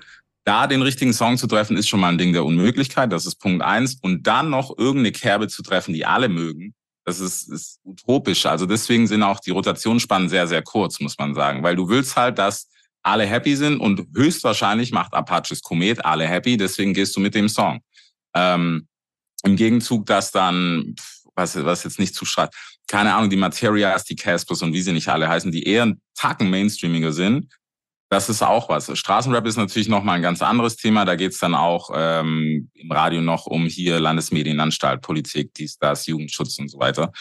da 0.50 0.66
den 0.66 0.82
richtigen 0.82 1.12
Song 1.12 1.38
zu 1.38 1.46
treffen, 1.46 1.76
ist 1.76 1.88
schon 1.88 2.00
mal 2.00 2.08
ein 2.08 2.18
Ding 2.18 2.32
der 2.32 2.44
Unmöglichkeit. 2.44 3.12
Das 3.12 3.24
ist 3.24 3.36
Punkt 3.36 3.62
eins. 3.62 3.98
Und 4.02 4.26
dann 4.26 4.50
noch 4.50 4.76
irgendeine 4.76 5.12
Kerbe 5.12 5.46
zu 5.46 5.62
treffen, 5.62 5.94
die 5.94 6.04
alle 6.04 6.28
mögen, 6.28 6.74
das 7.04 7.20
ist, 7.20 7.48
ist 7.48 7.78
utopisch. 7.84 8.46
Also 8.46 8.66
deswegen 8.66 9.06
sind 9.06 9.22
auch 9.22 9.38
die 9.38 9.52
Rotationsspannen 9.52 10.28
sehr, 10.28 10.48
sehr 10.48 10.62
kurz, 10.62 10.98
muss 10.98 11.16
man 11.18 11.36
sagen. 11.36 11.62
Weil 11.62 11.76
du 11.76 11.88
willst 11.88 12.16
halt, 12.16 12.38
dass 12.38 12.68
alle 13.02 13.26
happy 13.26 13.54
sind 13.54 13.78
und 13.78 14.08
höchstwahrscheinlich 14.12 14.90
macht 14.90 15.14
Apaches 15.14 15.62
Komet 15.62 16.04
alle 16.04 16.26
happy, 16.26 16.56
deswegen 16.56 16.94
gehst 16.94 17.14
du 17.14 17.20
mit 17.20 17.36
dem 17.36 17.48
Song. 17.48 17.80
Ähm, 18.34 18.88
Im 19.44 19.54
Gegenzug, 19.54 20.04
dass 20.06 20.32
dann, 20.32 20.96
was, 21.36 21.54
was 21.64 21.84
jetzt 21.84 22.00
nicht 22.00 22.16
zuschreibt, 22.16 22.56
keine 22.88 23.14
Ahnung, 23.14 23.30
die 23.30 23.36
Materias, 23.36 24.04
die 24.04 24.16
Caspers 24.16 24.62
und 24.62 24.72
wie 24.72 24.82
sie 24.82 24.92
nicht 24.92 25.08
alle 25.08 25.28
heißen, 25.28 25.52
die 25.52 25.62
eher 25.62 25.84
einen 25.84 26.00
Tacken 26.16 26.50
Mainstreamiger 26.50 27.12
sind, 27.12 27.46
das 28.10 28.28
ist 28.28 28.42
auch 28.42 28.68
was. 28.68 28.90
Straßenrap 28.98 29.46
ist 29.46 29.56
natürlich 29.56 29.88
nochmal 29.88 30.16
ein 30.16 30.22
ganz 30.22 30.42
anderes 30.42 30.76
Thema. 30.76 31.04
Da 31.04 31.14
geht's 31.14 31.38
dann 31.38 31.54
auch 31.54 31.90
ähm, 31.94 32.68
im 32.74 32.90
Radio 32.90 33.20
noch 33.20 33.46
um 33.46 33.66
hier 33.66 34.00
Landesmedienanstalt, 34.00 35.00
Politik, 35.00 35.54
dies, 35.54 35.78
das, 35.78 36.06
Jugendschutz 36.06 36.58
und 36.58 36.68
so 36.68 36.80
weiter. 36.80 37.12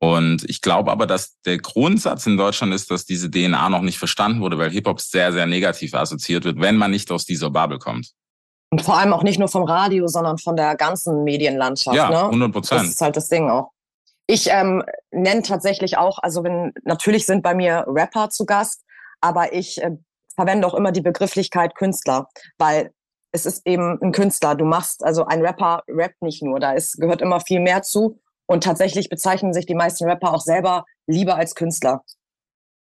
Und 0.00 0.42
ich 0.50 0.60
glaube 0.60 0.90
aber, 0.90 1.06
dass 1.06 1.40
der 1.42 1.58
Grundsatz 1.58 2.26
in 2.26 2.36
Deutschland 2.36 2.74
ist, 2.74 2.90
dass 2.90 3.04
diese 3.04 3.30
DNA 3.30 3.68
noch 3.68 3.82
nicht 3.82 3.98
verstanden 3.98 4.40
wurde, 4.40 4.58
weil 4.58 4.70
Hip-Hop 4.70 5.00
sehr, 5.00 5.32
sehr 5.32 5.46
negativ 5.46 5.94
assoziiert 5.94 6.42
wird, 6.42 6.60
wenn 6.60 6.76
man 6.76 6.90
nicht 6.90 7.12
aus 7.12 7.24
dieser 7.24 7.50
Bubble 7.50 7.78
kommt. 7.78 8.10
Und 8.70 8.82
vor 8.82 8.98
allem 8.98 9.12
auch 9.12 9.22
nicht 9.22 9.38
nur 9.38 9.46
vom 9.46 9.62
Radio, 9.62 10.08
sondern 10.08 10.38
von 10.38 10.56
der 10.56 10.74
ganzen 10.74 11.22
Medienlandschaft. 11.22 11.96
Ja, 11.96 12.10
ne? 12.10 12.24
100 12.24 12.48
Das 12.48 12.52
Prozent. 12.52 12.88
ist 12.88 13.00
halt 13.00 13.16
das 13.16 13.28
Ding 13.28 13.48
auch. 13.48 13.70
Ich 14.26 14.48
ähm, 14.50 14.82
nenne 15.12 15.42
tatsächlich 15.42 15.98
auch, 15.98 16.18
also 16.18 16.42
wenn 16.42 16.72
natürlich 16.82 17.26
sind 17.26 17.44
bei 17.44 17.54
mir 17.54 17.84
Rapper 17.86 18.28
zu 18.30 18.44
Gast, 18.44 18.82
aber 19.20 19.52
ich 19.52 19.80
äh, 19.80 19.92
verwende 20.34 20.66
auch 20.66 20.74
immer 20.74 20.92
die 20.92 21.00
Begrifflichkeit 21.00 21.74
Künstler, 21.74 22.28
weil 22.58 22.92
es 23.32 23.46
ist 23.46 23.66
eben 23.66 23.98
ein 24.02 24.12
Künstler. 24.12 24.54
Du 24.54 24.64
machst, 24.64 25.02
also 25.04 25.24
ein 25.24 25.40
Rapper 25.40 25.82
rappt 25.88 26.22
nicht 26.22 26.42
nur, 26.42 26.60
da 26.60 26.72
ist, 26.72 27.00
gehört 27.00 27.22
immer 27.22 27.40
viel 27.40 27.60
mehr 27.60 27.82
zu. 27.82 28.20
Und 28.46 28.64
tatsächlich 28.64 29.08
bezeichnen 29.08 29.54
sich 29.54 29.66
die 29.66 29.74
meisten 29.74 30.04
Rapper 30.04 30.34
auch 30.34 30.42
selber 30.42 30.84
lieber 31.06 31.36
als 31.36 31.54
Künstler. 31.54 32.02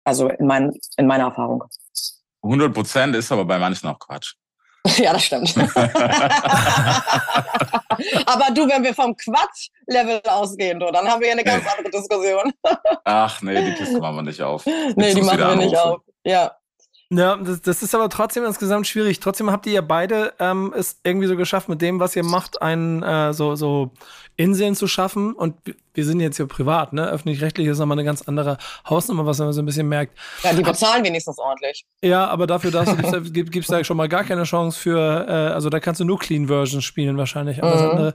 Also 0.03 0.27
in, 0.27 0.45
mein, 0.47 0.73
in 0.97 1.07
meiner 1.07 1.25
Erfahrung. 1.25 1.63
100 2.41 2.73
Prozent 2.73 3.15
ist 3.15 3.31
aber 3.31 3.45
bei 3.45 3.57
manchen 3.57 3.87
auch 3.87 3.99
Quatsch. 3.99 4.35
Ja, 4.97 5.13
das 5.13 5.23
stimmt. 5.23 5.55
Aber 8.25 8.51
du, 8.53 8.67
wenn 8.67 8.83
wir 8.83 8.93
vom 8.93 9.15
Quatsch-Level 9.15 10.19
ausgehen, 10.25 10.77
du, 10.77 10.91
dann 10.91 11.07
haben 11.07 11.21
wir 11.21 11.27
ja 11.27 11.33
eine 11.33 11.45
ganz 11.45 11.63
andere 11.65 11.89
Diskussion. 11.89 12.51
Ach 13.05 13.41
nee, 13.41 13.63
die 13.63 13.75
Kiste 13.75 13.97
machen 13.99 14.17
wir 14.17 14.23
nicht 14.23 14.41
auf. 14.41 14.65
nee, 14.65 15.13
die 15.13 15.21
machen 15.21 15.39
wir 15.39 15.55
nicht 15.55 15.77
auf. 15.77 16.01
Ja. 16.25 16.51
Ja, 17.17 17.35
das, 17.37 17.61
das, 17.61 17.83
ist 17.83 17.93
aber 17.93 18.09
trotzdem 18.09 18.43
insgesamt 18.43 18.87
schwierig. 18.87 19.19
Trotzdem 19.19 19.51
habt 19.51 19.65
ihr 19.65 19.73
ja 19.73 19.81
beide 19.81 20.33
ähm, 20.39 20.73
es 20.75 20.99
irgendwie 21.03 21.27
so 21.27 21.35
geschafft, 21.35 21.69
mit 21.69 21.81
dem, 21.81 21.99
was 21.99 22.15
ihr 22.15 22.23
macht, 22.23 22.61
einen 22.61 23.03
äh, 23.03 23.33
so, 23.33 23.55
so 23.55 23.91
Inseln 24.35 24.75
zu 24.75 24.87
schaffen. 24.87 25.33
Und 25.33 25.55
wir 25.93 26.05
sind 26.05 26.19
jetzt 26.19 26.37
hier 26.37 26.47
privat, 26.47 26.93
ne? 26.93 27.07
Öffentlich-rechtlich 27.07 27.67
ist 27.67 27.77
nochmal 27.77 27.97
eine 27.97 28.05
ganz 28.05 28.23
andere 28.23 28.57
Hausnummer, 28.89 29.25
was 29.25 29.37
man 29.39 29.53
so 29.53 29.61
ein 29.61 29.65
bisschen 29.65 29.87
merkt. 29.87 30.17
Ja, 30.43 30.53
die 30.53 30.63
bezahlen 30.63 31.03
wenigstens 31.03 31.37
ordentlich. 31.37 31.85
Ja, 32.01 32.27
aber 32.27 32.47
dafür 32.47 32.71
gibt 33.31 33.55
es 33.55 33.67
da 33.67 33.83
schon 33.83 33.97
mal 33.97 34.09
gar 34.09 34.23
keine 34.23 34.43
Chance 34.43 34.79
für, 34.79 35.27
äh, 35.27 35.31
also 35.53 35.69
da 35.69 35.79
kannst 35.79 36.01
du 36.01 36.05
nur 36.05 36.17
Clean 36.17 36.47
Versions 36.47 36.83
spielen 36.83 37.17
wahrscheinlich. 37.17 37.61
Mhm. 37.61 38.13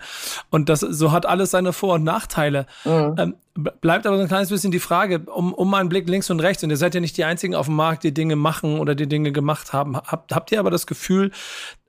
Und 0.50 0.68
das 0.68 0.80
so 0.80 1.12
hat 1.12 1.26
alles 1.26 1.52
seine 1.52 1.72
Vor- 1.72 1.94
und 1.94 2.04
Nachteile. 2.04 2.66
Mhm. 2.84 3.14
Ähm, 3.16 3.34
bleibt 3.80 4.06
aber 4.06 4.16
so 4.16 4.22
ein 4.22 4.28
kleines 4.28 4.50
bisschen 4.50 4.70
die 4.70 4.78
Frage, 4.78 5.20
um, 5.20 5.52
um 5.52 5.72
einen 5.74 5.88
Blick 5.88 6.08
links 6.08 6.30
und 6.30 6.40
rechts, 6.40 6.62
und 6.62 6.70
ihr 6.70 6.76
seid 6.76 6.94
ja 6.94 7.00
nicht 7.00 7.16
die 7.16 7.24
einzigen 7.24 7.54
auf 7.54 7.66
dem 7.66 7.74
Markt, 7.74 8.04
die 8.04 8.14
Dinge 8.14 8.36
machen 8.36 8.78
oder 8.78 8.94
die 8.94 9.08
Dinge 9.08 9.32
gemacht 9.32 9.72
haben. 9.72 9.96
Habt, 9.96 10.34
habt 10.34 10.52
ihr 10.52 10.60
aber 10.60 10.70
das 10.70 10.86
Gefühl, 10.86 11.32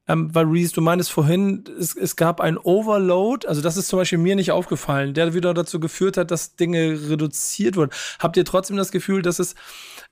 ähm, 0.09 0.33
weil 0.33 0.45
Reese, 0.45 0.73
du 0.73 0.81
meinst 0.81 1.11
vorhin, 1.11 1.63
es, 1.79 1.95
es 1.95 2.15
gab 2.15 2.41
ein 2.41 2.57
Overload, 2.57 3.47
also 3.47 3.61
das 3.61 3.77
ist 3.77 3.87
zum 3.87 3.99
Beispiel 3.99 4.17
mir 4.17 4.35
nicht 4.35 4.51
aufgefallen, 4.51 5.13
der 5.13 5.35
wieder 5.35 5.53
dazu 5.53 5.79
geführt 5.79 6.17
hat, 6.17 6.31
dass 6.31 6.55
Dinge 6.55 6.99
reduziert 7.09 7.75
wurden. 7.75 7.91
Habt 8.17 8.35
ihr 8.35 8.43
trotzdem 8.43 8.75
das 8.75 8.91
Gefühl, 8.91 9.21
dass 9.21 9.37
es 9.37 9.53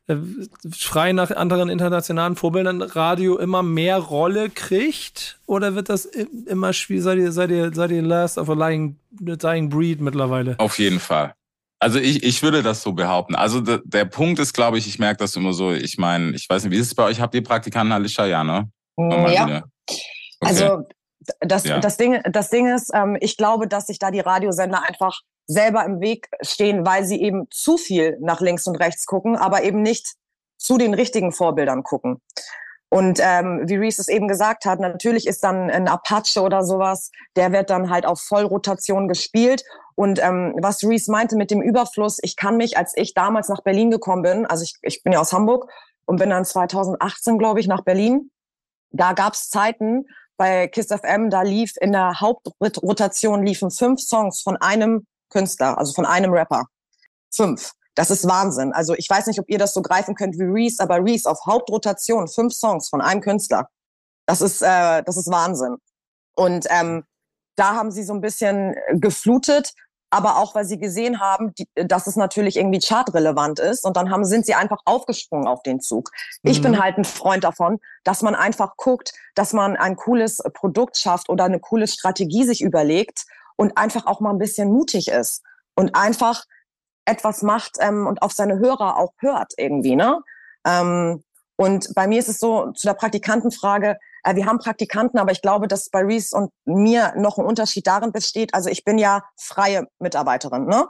äh, 0.06 0.16
frei 0.72 1.14
nach 1.14 1.32
anderen 1.32 1.70
internationalen 1.70 2.36
Vorbildern 2.36 2.84
Radio 2.84 3.40
immer 3.40 3.64
mehr 3.64 3.98
Rolle 3.98 4.52
kriegt? 4.52 5.40
Oder 5.48 5.74
wird 5.74 5.90
das 5.90 6.06
immer 6.06 6.74
schwierig? 6.74 7.04
Seid 7.04 7.18
ihr, 7.18 7.32
seid 7.32 7.50
ihr, 7.50 7.72
seid 7.74 7.90
ihr 7.90 8.04
last 8.04 8.38
of 8.38 8.52
a 8.52 8.54
lying, 8.54 8.98
dying 9.20 9.68
breed 9.68 10.00
mittlerweile? 10.00 10.56
Auf 10.60 10.78
jeden 10.78 11.00
Fall. 11.00 11.34
Also 11.80 11.98
ich, 11.98 12.22
ich 12.22 12.44
würde 12.44 12.62
das 12.62 12.84
so 12.84 12.94
behaupten. 12.94 13.34
Also 13.34 13.62
der, 13.62 13.82
der 13.84 14.06
Punkt 14.06 14.40
ist, 14.40 14.54
glaube 14.54 14.78
ich, 14.78 14.88
ich 14.88 15.00
merke 15.00 15.18
das 15.18 15.36
immer 15.36 15.54
so, 15.54 15.72
ich 15.72 15.98
meine, 15.98 16.36
ich 16.36 16.48
weiß 16.48 16.64
nicht, 16.64 16.72
wie 16.72 16.78
ist 16.78 16.88
es 16.88 16.96
bei 16.96 17.04
euch? 17.04 17.20
Habt 17.20 17.34
ihr 17.34 17.44
Praktikanten 17.44 17.92
Alicia, 17.92 18.28
ja, 18.28 18.44
ne? 18.44 18.70
Normal 18.96 19.34
ja. 19.34 19.48
Wieder. 19.48 19.64
Okay. 20.40 20.52
Also 20.52 20.84
das, 21.42 21.66
ja. 21.66 21.80
das, 21.80 21.98
Ding, 21.98 22.22
das 22.24 22.50
Ding 22.50 22.74
ist, 22.74 22.92
ähm, 22.94 23.18
ich 23.20 23.38
glaube, 23.38 23.68
dass 23.68 23.88
sich 23.88 24.00
da 24.00 24.12
die 24.12 24.20
Radiosender 24.20 24.84
einfach 24.88 25.22
selber 25.48 25.84
im 25.86 26.00
Weg 26.02 26.30
stehen, 26.42 26.86
weil 26.86 27.06
sie 27.06 27.22
eben 27.22 27.48
zu 27.50 27.78
viel 27.78 28.18
nach 28.22 28.42
links 28.42 28.68
und 28.68 28.76
rechts 28.76 29.06
gucken, 29.06 29.36
aber 29.36 29.64
eben 29.64 29.82
nicht 29.82 30.16
zu 30.58 30.78
den 30.78 30.94
richtigen 30.94 31.32
Vorbildern 31.32 31.84
gucken. 31.84 32.22
Und 32.90 33.20
ähm, 33.22 33.64
wie 33.66 33.76
Reese 33.76 34.02
es 34.02 34.08
eben 34.08 34.30
gesagt 34.30 34.66
hat, 34.66 34.80
natürlich 34.80 35.28
ist 35.28 35.44
dann 35.44 35.70
ein 35.70 35.90
Apache 35.90 36.42
oder 36.42 36.64
sowas, 36.64 37.12
der 37.36 37.52
wird 37.52 37.70
dann 37.70 37.90
halt 37.90 38.06
auf 38.06 38.22
Vollrotation 38.22 39.10
gespielt. 39.10 39.64
Und 39.96 40.24
ähm, 40.24 40.56
was 40.62 40.84
Reese 40.84 41.12
meinte 41.12 41.36
mit 41.36 41.52
dem 41.52 41.62
Überfluss, 41.62 42.18
ich 42.22 42.38
kann 42.38 42.56
mich, 42.56 42.78
als 42.78 42.94
ich 42.96 43.14
damals 43.14 43.50
nach 43.50 43.62
Berlin 43.62 43.92
gekommen 43.92 44.22
bin, 44.22 44.46
also 44.46 44.64
ich, 44.64 44.76
ich 44.84 45.04
bin 45.04 45.12
ja 45.12 45.20
aus 45.20 45.34
Hamburg 45.34 45.70
und 46.06 46.18
bin 46.18 46.30
dann 46.30 46.46
2018, 46.46 47.38
glaube 47.38 47.60
ich, 47.60 47.68
nach 47.68 47.84
Berlin, 47.84 48.32
da 48.92 49.12
gab 49.12 49.34
es 49.34 49.50
Zeiten, 49.50 50.06
bei 50.38 50.68
Kiss 50.68 50.88
FM, 50.88 51.30
da 51.30 51.42
lief 51.42 51.74
in 51.82 51.92
der 51.92 52.20
Hauptrotation 52.20 53.44
liefen 53.44 53.72
fünf 53.72 54.02
Songs 54.02 54.42
von 54.42 54.58
einem 54.58 55.06
Künstler, 55.30 55.78
also 55.78 55.94
von 55.94 56.06
einem 56.06 56.32
Rapper. 56.32 56.66
Fünf. 57.34 57.74
Das 57.96 58.12
ist 58.12 58.28
Wahnsinn. 58.28 58.74
Also 58.74 58.94
ich 58.94 59.10
weiß 59.10 59.26
nicht, 59.26 59.40
ob 59.40 59.50
ihr 59.50 59.58
das 59.58 59.74
so 59.74 59.82
greifen 59.82 60.14
könnt 60.14 60.38
wie 60.38 60.44
Reese, 60.44 60.82
aber 60.84 61.04
Reese 61.04 61.30
auf 61.30 61.40
Hauptrotation 61.46 62.28
fünf 62.28 62.54
Songs 62.54 62.90
von 62.90 63.02
einem 63.02 63.22
Künstler. 63.22 63.70
Das 64.28 64.42
ist 64.42 64.62
äh, 64.62 65.04
das 65.04 65.18
ist 65.18 65.32
Wahnsinn. 65.32 65.78
Und 66.36 66.68
ähm, 66.70 67.04
da 67.56 67.76
haben 67.76 67.92
sie 67.92 68.04
so 68.04 68.14
ein 68.14 68.22
bisschen 68.22 68.76
geflutet 68.94 69.74
aber 70.10 70.38
auch 70.38 70.56
weil 70.56 70.66
sie 70.66 70.80
gesehen 70.80 71.20
haben, 71.20 71.54
die, 71.56 71.68
dass 71.76 72.08
es 72.08 72.16
natürlich 72.16 72.58
irgendwie 72.58 72.82
chartrelevant 72.82 73.60
ist 73.60 73.84
und 73.86 73.98
dann 73.98 74.10
haben, 74.10 74.24
sind 74.24 74.46
sie 74.46 74.54
einfach 74.54 74.80
aufgesprungen 74.86 75.48
auf 75.48 75.64
den 75.64 75.82
Zug. 75.82 76.12
Mhm. 76.44 76.52
Ich 76.52 76.62
bin 76.62 76.72
mhm. 76.74 76.80
halt 76.80 76.98
ein 76.98 77.06
Freund 77.06 77.44
davon, 77.44 77.80
dass 78.04 78.22
man 78.22 78.36
einfach 78.36 78.78
guckt, 78.78 79.14
dass 79.36 79.54
man 79.54 79.76
ein 79.76 79.96
cooles 79.96 80.42
Produkt 80.54 80.98
schafft 80.98 81.30
oder 81.30 81.46
eine 81.46 81.60
coole 81.60 81.88
Strategie 81.88 82.46
sich 82.46 82.62
überlegt 82.62 83.26
und 83.58 83.78
einfach 83.78 84.06
auch 84.06 84.20
mal 84.20 84.32
ein 84.32 84.40
bisschen 84.40 84.72
mutig 84.72 85.10
ist 85.10 85.44
und 85.76 85.96
einfach 85.96 86.46
etwas 87.06 87.42
macht 87.42 87.78
ähm, 87.80 88.08
und 88.08 88.22
auf 88.22 88.32
seine 88.32 88.60
Hörer 88.60 88.98
auch 88.98 89.14
hört 89.20 89.54
irgendwie, 89.58 89.96
ne? 89.96 90.22
Ähm, 90.66 91.24
und 91.56 91.94
bei 91.96 92.08
mir 92.08 92.20
ist 92.20 92.30
es 92.30 92.40
so, 92.40 92.72
zu 92.72 92.86
der 92.86 92.94
Praktikantenfrage, 92.94 93.98
wir 94.36 94.46
haben 94.46 94.60
Praktikanten, 94.60 95.20
aber 95.20 95.32
ich 95.32 95.42
glaube, 95.42 95.68
dass 95.68 95.90
bei 95.90 96.02
Reese 96.02 96.36
und 96.36 96.52
mir 96.66 97.14
noch 97.16 97.38
ein 97.38 97.46
Unterschied 97.46 97.88
darin 97.88 98.12
besteht. 98.12 98.54
Also 98.54 98.70
ich 98.70 98.84
bin 98.84 98.98
ja 98.98 99.24
freie 99.38 99.88
Mitarbeiterin, 100.00 100.66
ne? 100.66 100.88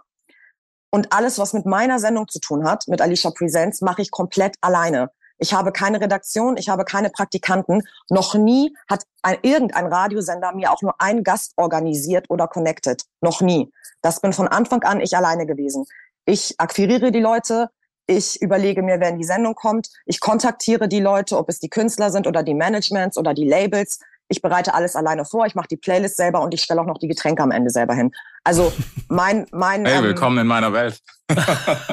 Und 0.90 1.12
alles, 1.14 1.38
was 1.38 1.54
mit 1.54 1.66
meiner 1.66 2.00
Sendung 2.00 2.28
zu 2.28 2.40
tun 2.40 2.64
hat, 2.64 2.88
mit 2.88 3.02
Alicia 3.02 3.32
Presents, 3.32 3.82
mache 3.82 4.02
ich 4.02 4.10
komplett 4.10 4.56
alleine. 4.62 5.12
Ich 5.38 5.54
habe 5.54 5.72
keine 5.72 6.02
Redaktion, 6.02 6.58
ich 6.58 6.70
habe 6.70 6.86
keine 6.86 7.10
Praktikanten. 7.10 7.84
Noch 8.10 8.34
nie 8.34 8.74
hat 8.90 9.04
ein, 9.22 9.38
irgendein 9.42 9.86
Radiosender 9.86 10.54
mir 10.56 10.72
auch 10.72 10.82
nur 10.82 11.00
einen 11.00 11.24
Gast 11.24 11.54
organisiert 11.58 12.26
oder 12.30 12.48
connected. 12.48 13.04
Noch 13.22 13.42
nie. 13.42 13.72
Das 14.02 14.22
bin 14.22 14.34
von 14.34 14.48
Anfang 14.48 14.84
an 14.84 15.02
ich 15.02 15.16
alleine 15.16 15.46
gewesen. 15.46 15.86
Ich 16.26 16.56
akquiriere 16.58 17.12
die 17.12 17.20
Leute, 17.20 17.70
ich 18.08 18.42
überlege 18.42 18.82
mir, 18.82 19.00
wer 19.00 19.10
in 19.10 19.20
die 19.20 19.26
Sendung 19.26 19.54
kommt. 19.54 19.90
Ich 20.06 20.22
kontaktiere 20.22 20.88
die 20.88 21.02
Leute, 21.02 21.38
ob 21.38 21.50
es 21.50 21.60
die 21.60 21.70
Künstler 21.70 22.10
sind 22.10 22.26
oder 22.26 22.42
die 22.42 22.54
Managements 22.54 23.18
oder 23.18 23.34
die 23.34 23.48
Labels. 23.48 24.00
Ich 24.30 24.42
bereite 24.42 24.74
alles 24.74 24.96
alleine 24.96 25.26
vor. 25.26 25.46
Ich 25.46 25.56
mache 25.56 25.68
die 25.70 25.78
Playlist 25.78 26.18
selber 26.18 26.42
und 26.42 26.54
ich 26.54 26.62
stelle 26.62 26.82
auch 26.82 26.86
noch 26.86 26.98
die 26.98 27.08
Getränke 27.08 27.44
am 27.44 27.52
Ende 27.52 27.70
selber 27.70 27.94
hin. 27.94 28.12
Also 28.44 28.72
mein 29.10 29.46
mein. 29.52 29.86
Hey, 29.86 29.98
ähm, 29.98 30.04
willkommen 30.04 30.38
in 30.40 30.48
meiner 30.48 30.74
Welt. 30.74 31.02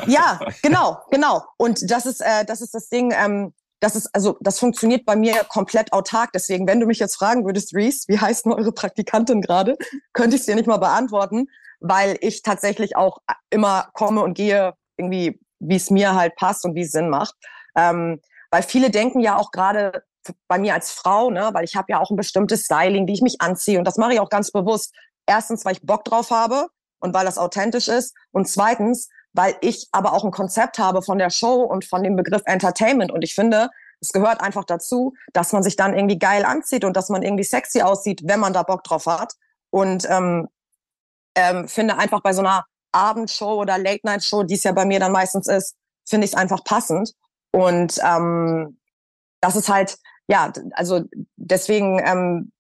ja, 0.06 0.40
genau, 0.62 0.98
genau. 1.10 1.42
Und 1.56 1.90
das 1.90 2.06
ist 2.06 2.20
äh, 2.20 2.44
das 2.44 2.60
ist 2.60 2.74
das 2.74 2.88
Ding. 2.88 3.12
Ähm, 3.16 3.52
das 3.80 3.96
ist 3.96 4.08
also 4.14 4.36
das 4.40 4.58
funktioniert 4.58 5.04
bei 5.04 5.16
mir 5.16 5.34
komplett 5.48 5.92
autark. 5.92 6.30
Deswegen, 6.32 6.66
wenn 6.66 6.80
du 6.80 6.86
mich 6.86 6.98
jetzt 7.00 7.16
fragen 7.16 7.44
würdest, 7.44 7.74
Reese, 7.74 8.04
wie 8.08 8.18
heißt 8.18 8.46
denn 8.46 8.52
eure 8.52 8.72
Praktikantin 8.72 9.40
gerade, 9.40 9.76
könnte 10.12 10.36
ich 10.36 10.42
es 10.42 10.46
dir 10.46 10.54
nicht 10.54 10.68
mal 10.68 10.78
beantworten, 10.78 11.48
weil 11.80 12.16
ich 12.20 12.42
tatsächlich 12.42 12.96
auch 12.96 13.18
immer 13.50 13.88
komme 13.92 14.22
und 14.22 14.34
gehe 14.34 14.74
irgendwie 14.96 15.40
wie 15.58 15.76
es 15.76 15.90
mir 15.90 16.14
halt 16.14 16.36
passt 16.36 16.64
und 16.64 16.74
wie 16.74 16.82
es 16.82 16.92
Sinn 16.92 17.08
macht. 17.08 17.34
Ähm, 17.76 18.20
weil 18.50 18.62
viele 18.62 18.90
denken 18.90 19.20
ja 19.20 19.36
auch 19.36 19.50
gerade 19.50 20.04
bei 20.48 20.58
mir 20.58 20.74
als 20.74 20.90
Frau, 20.92 21.30
ne, 21.30 21.50
weil 21.52 21.64
ich 21.64 21.76
habe 21.76 21.86
ja 21.90 22.00
auch 22.00 22.10
ein 22.10 22.16
bestimmtes 22.16 22.64
Styling, 22.64 23.06
wie 23.06 23.12
ich 23.12 23.22
mich 23.22 23.40
anziehe 23.40 23.78
und 23.78 23.84
das 23.84 23.96
mache 23.96 24.14
ich 24.14 24.20
auch 24.20 24.30
ganz 24.30 24.50
bewusst. 24.50 24.94
Erstens, 25.26 25.64
weil 25.64 25.72
ich 25.72 25.82
Bock 25.82 26.04
drauf 26.04 26.30
habe 26.30 26.68
und 27.00 27.14
weil 27.14 27.24
das 27.24 27.38
authentisch 27.38 27.88
ist 27.88 28.14
und 28.32 28.48
zweitens, 28.48 29.08
weil 29.32 29.56
ich 29.60 29.88
aber 29.92 30.12
auch 30.12 30.24
ein 30.24 30.30
Konzept 30.30 30.78
habe 30.78 31.02
von 31.02 31.18
der 31.18 31.30
Show 31.30 31.62
und 31.62 31.84
von 31.84 32.02
dem 32.02 32.16
Begriff 32.16 32.42
Entertainment 32.46 33.10
und 33.10 33.22
ich 33.22 33.34
finde, 33.34 33.70
es 34.00 34.12
gehört 34.12 34.40
einfach 34.40 34.64
dazu, 34.64 35.14
dass 35.32 35.52
man 35.52 35.62
sich 35.62 35.76
dann 35.76 35.94
irgendwie 35.94 36.18
geil 36.18 36.44
anzieht 36.44 36.84
und 36.84 36.96
dass 36.96 37.08
man 37.08 37.22
irgendwie 37.22 37.44
sexy 37.44 37.82
aussieht, 37.82 38.22
wenn 38.24 38.40
man 38.40 38.52
da 38.52 38.62
Bock 38.62 38.84
drauf 38.84 39.06
hat 39.06 39.34
und 39.70 40.06
ähm, 40.08 40.48
ähm, 41.34 41.68
finde 41.68 41.98
einfach 41.98 42.20
bei 42.20 42.32
so 42.32 42.40
einer 42.40 42.64
Abendshow 42.94 43.60
oder 43.60 43.78
Late-Night-Show, 43.78 44.44
die 44.44 44.54
es 44.54 44.64
ja 44.64 44.72
bei 44.72 44.84
mir 44.84 45.00
dann 45.00 45.12
meistens 45.12 45.46
ist, 45.48 45.74
finde 46.06 46.24
ich 46.26 46.32
es 46.32 46.36
einfach 46.36 46.64
passend. 46.64 47.12
Und 47.52 47.98
ähm, 48.04 48.78
das 49.40 49.56
ist 49.56 49.68
halt, 49.68 49.96
ja, 50.28 50.52
also 50.72 51.02
deswegen 51.36 52.00
ähm, 52.04 52.52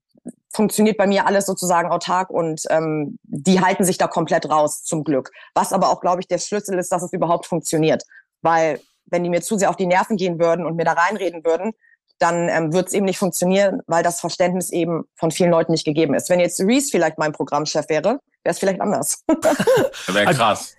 funktioniert 0.52 0.96
bei 0.96 1.06
mir 1.06 1.26
alles 1.26 1.46
sozusagen 1.46 1.90
autark 1.90 2.30
und 2.30 2.62
ähm, 2.70 3.18
die 3.22 3.60
halten 3.60 3.84
sich 3.84 3.98
da 3.98 4.06
komplett 4.06 4.48
raus, 4.48 4.84
zum 4.84 5.02
Glück. 5.04 5.30
Was 5.54 5.72
aber 5.72 5.90
auch, 5.90 6.00
glaube 6.00 6.20
ich, 6.20 6.28
der 6.28 6.38
Schlüssel 6.38 6.78
ist, 6.78 6.92
dass 6.92 7.02
es 7.02 7.12
überhaupt 7.12 7.46
funktioniert. 7.46 8.04
Weil 8.42 8.80
wenn 9.06 9.24
die 9.24 9.30
mir 9.30 9.42
zu 9.42 9.58
sehr 9.58 9.70
auf 9.70 9.76
die 9.76 9.86
Nerven 9.86 10.16
gehen 10.16 10.38
würden 10.38 10.64
und 10.64 10.76
mir 10.76 10.84
da 10.84 10.92
reinreden 10.92 11.44
würden, 11.44 11.72
dann 12.18 12.48
ähm, 12.48 12.72
wird 12.72 12.88
es 12.88 12.94
eben 12.94 13.06
nicht 13.06 13.18
funktionieren, 13.18 13.80
weil 13.86 14.02
das 14.02 14.20
Verständnis 14.20 14.70
eben 14.70 15.04
von 15.16 15.30
vielen 15.30 15.50
Leuten 15.50 15.72
nicht 15.72 15.84
gegeben 15.84 16.14
ist. 16.14 16.30
Wenn 16.30 16.40
jetzt 16.40 16.60
Reese 16.60 16.90
vielleicht 16.90 17.18
mein 17.18 17.32
Programmchef 17.32 17.88
wäre, 17.88 18.20
wäre 18.44 18.52
es 18.52 18.58
vielleicht 18.58 18.80
anders. 18.80 19.24
wäre 20.06 20.34
krass. 20.34 20.76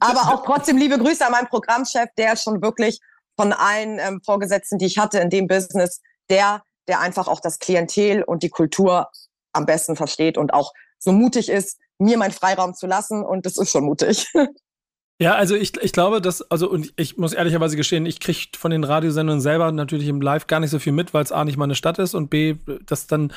Aber 0.00 0.34
auch 0.34 0.44
trotzdem 0.44 0.76
liebe 0.76 0.98
Grüße 0.98 1.24
an 1.24 1.32
meinen 1.32 1.48
Programmchef, 1.48 2.08
der 2.16 2.36
schon 2.36 2.62
wirklich 2.62 3.00
von 3.36 3.52
allen 3.52 3.98
ähm, 3.98 4.20
Vorgesetzten, 4.24 4.78
die 4.78 4.86
ich 4.86 4.98
hatte 4.98 5.20
in 5.20 5.30
dem 5.30 5.46
Business, 5.46 6.00
der, 6.30 6.62
der 6.88 7.00
einfach 7.00 7.28
auch 7.28 7.40
das 7.40 7.58
Klientel 7.58 8.22
und 8.22 8.42
die 8.42 8.50
Kultur 8.50 9.10
am 9.52 9.66
besten 9.66 9.94
versteht 9.94 10.38
und 10.38 10.52
auch 10.52 10.72
so 10.98 11.12
mutig 11.12 11.48
ist, 11.48 11.78
mir 11.98 12.18
meinen 12.18 12.32
Freiraum 12.32 12.74
zu 12.74 12.86
lassen. 12.86 13.24
Und 13.24 13.46
das 13.46 13.56
ist 13.56 13.70
schon 13.70 13.84
mutig. 13.84 14.26
Ja, 15.20 15.34
also 15.34 15.56
ich, 15.56 15.76
ich 15.82 15.92
glaube, 15.92 16.20
dass, 16.20 16.48
also 16.48 16.70
und 16.70 16.92
ich 16.96 17.16
muss 17.16 17.32
ehrlicherweise 17.32 17.76
gestehen, 17.76 18.06
ich 18.06 18.20
kriege 18.20 18.38
von 18.56 18.70
den 18.70 18.84
Radiosendungen 18.84 19.40
selber 19.40 19.72
natürlich 19.72 20.06
im 20.06 20.20
Live 20.20 20.46
gar 20.46 20.60
nicht 20.60 20.70
so 20.70 20.78
viel 20.78 20.92
mit, 20.92 21.12
weil 21.12 21.24
es 21.24 21.32
A 21.32 21.44
nicht 21.44 21.56
meine 21.56 21.74
Stadt 21.74 21.98
ist 21.98 22.14
und 22.14 22.30
B, 22.30 22.54
das 22.86 23.08
dann. 23.08 23.32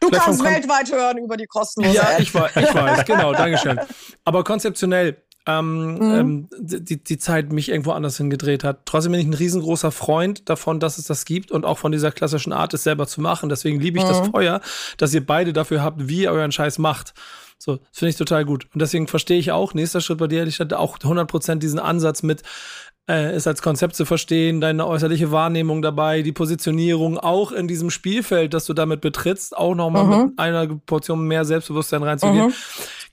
Du 0.00 0.10
kannst 0.10 0.42
weltweit 0.42 0.90
hören 0.90 1.18
über 1.18 1.36
die 1.36 1.46
kostenlose 1.46 1.96
Ja, 1.96 2.18
ich 2.18 2.34
weiß, 2.34 2.56
ich 2.56 2.74
weiß, 2.74 3.04
genau, 3.04 3.32
Dankeschön. 3.32 3.78
Aber 4.24 4.42
konzeptionell, 4.42 5.16
ähm, 5.46 5.94
mhm. 5.94 6.12
ähm, 6.12 6.48
die, 6.58 7.02
die 7.02 7.18
Zeit 7.18 7.52
mich 7.52 7.68
irgendwo 7.68 7.92
anders 7.92 8.16
hingedreht 8.16 8.64
hat. 8.64 8.80
Trotzdem 8.84 9.12
bin 9.12 9.20
ich 9.20 9.26
ein 9.26 9.34
riesengroßer 9.34 9.92
Freund 9.92 10.48
davon, 10.48 10.80
dass 10.80 10.98
es 10.98 11.06
das 11.06 11.24
gibt 11.24 11.52
und 11.52 11.64
auch 11.64 11.78
von 11.78 11.92
dieser 11.92 12.10
klassischen 12.10 12.52
Art, 12.52 12.74
es 12.74 12.82
selber 12.82 13.06
zu 13.06 13.20
machen. 13.20 13.48
Deswegen 13.48 13.80
liebe 13.80 13.98
ich 13.98 14.04
mhm. 14.04 14.08
das 14.08 14.28
Feuer, 14.28 14.60
dass 14.96 15.14
ihr 15.14 15.24
beide 15.24 15.52
dafür 15.52 15.82
habt, 15.82 16.08
wie 16.08 16.22
ihr 16.22 16.32
euren 16.32 16.50
Scheiß 16.50 16.78
macht. 16.78 17.14
So, 17.62 17.76
das 17.76 17.98
finde 18.00 18.10
ich 18.10 18.16
total 18.16 18.44
gut. 18.44 18.66
Und 18.74 18.82
deswegen 18.82 19.06
verstehe 19.06 19.38
ich 19.38 19.52
auch, 19.52 19.72
nächster 19.72 20.00
Schritt 20.00 20.18
bei 20.18 20.26
dir, 20.26 20.44
ich 20.44 20.58
hatte 20.58 20.80
auch 20.80 20.98
100% 20.98 21.60
diesen 21.60 21.78
Ansatz 21.78 22.24
mit, 22.24 22.42
äh, 23.06 23.30
es 23.30 23.46
als 23.46 23.62
Konzept 23.62 23.94
zu 23.94 24.04
verstehen, 24.04 24.60
deine 24.60 24.84
äußerliche 24.84 25.30
Wahrnehmung 25.30 25.80
dabei, 25.80 26.22
die 26.22 26.32
Positionierung 26.32 27.18
auch 27.18 27.52
in 27.52 27.68
diesem 27.68 27.90
Spielfeld, 27.90 28.52
das 28.52 28.64
du 28.64 28.74
damit 28.74 29.00
betrittst, 29.00 29.56
auch 29.56 29.76
nochmal 29.76 30.06
mhm. 30.06 30.24
mit 30.24 30.38
einer 30.40 30.66
Portion 30.66 31.24
mehr 31.28 31.44
Selbstbewusstsein 31.44 32.02
reinzugehen. 32.02 32.48
Mhm. 32.48 32.52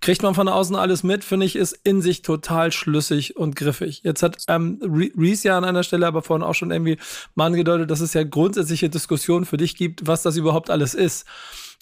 Kriegt 0.01 0.23
man 0.23 0.33
von 0.33 0.47
außen 0.47 0.75
alles 0.75 1.03
mit, 1.03 1.23
finde 1.23 1.45
ich, 1.45 1.55
ist 1.55 1.77
in 1.83 2.01
sich 2.01 2.23
total 2.23 2.71
schlüssig 2.71 3.37
und 3.37 3.55
griffig. 3.55 4.01
Jetzt 4.03 4.23
hat 4.23 4.37
ähm, 4.47 4.79
Reese 4.81 5.49
ja 5.49 5.59
an 5.59 5.63
einer 5.63 5.83
Stelle 5.83 6.07
aber 6.07 6.23
vorhin 6.23 6.43
auch 6.43 6.55
schon 6.55 6.71
irgendwie 6.71 6.97
mal 7.35 7.45
angedeutet, 7.45 7.91
dass 7.91 7.99
es 7.99 8.15
ja 8.15 8.23
grundsätzliche 8.23 8.89
Diskussionen 8.89 9.45
für 9.45 9.57
dich 9.57 9.75
gibt, 9.75 10.07
was 10.07 10.23
das 10.23 10.37
überhaupt 10.37 10.71
alles 10.71 10.95
ist. 10.95 11.27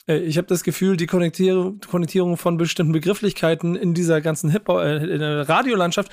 Äh, 0.07 0.17
ich 0.17 0.37
habe 0.37 0.47
das 0.47 0.63
Gefühl, 0.63 0.97
die 0.97 1.07
Konnektierung, 1.07 1.79
Konnektierung 1.79 2.37
von 2.37 2.57
bestimmten 2.57 2.93
Begrifflichkeiten 2.93 3.75
in 3.75 3.93
dieser 3.93 4.21
ganzen 4.21 4.49
Hip 4.49 4.69
äh, 4.69 4.97
in 4.97 5.19
der 5.19 5.47
Radiolandschaft 5.47 6.11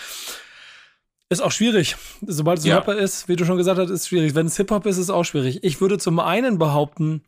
ist 1.30 1.42
auch 1.42 1.52
schwierig. 1.52 1.96
Sobald 2.26 2.58
es 2.58 2.64
ja. 2.64 2.76
Rapper 2.76 2.96
ist, 2.96 3.28
wie 3.28 3.36
du 3.36 3.44
schon 3.44 3.56
gesagt 3.56 3.78
hast, 3.78 3.90
ist 3.90 4.02
es 4.02 4.08
schwierig. 4.08 4.34
Wenn 4.34 4.46
es 4.46 4.56
Hip-Hop 4.56 4.86
ist, 4.86 4.96
ist 4.96 5.04
es 5.04 5.10
auch 5.10 5.24
schwierig. 5.24 5.64
Ich 5.64 5.80
würde 5.80 5.98
zum 5.98 6.20
einen 6.20 6.58
behaupten, 6.58 7.22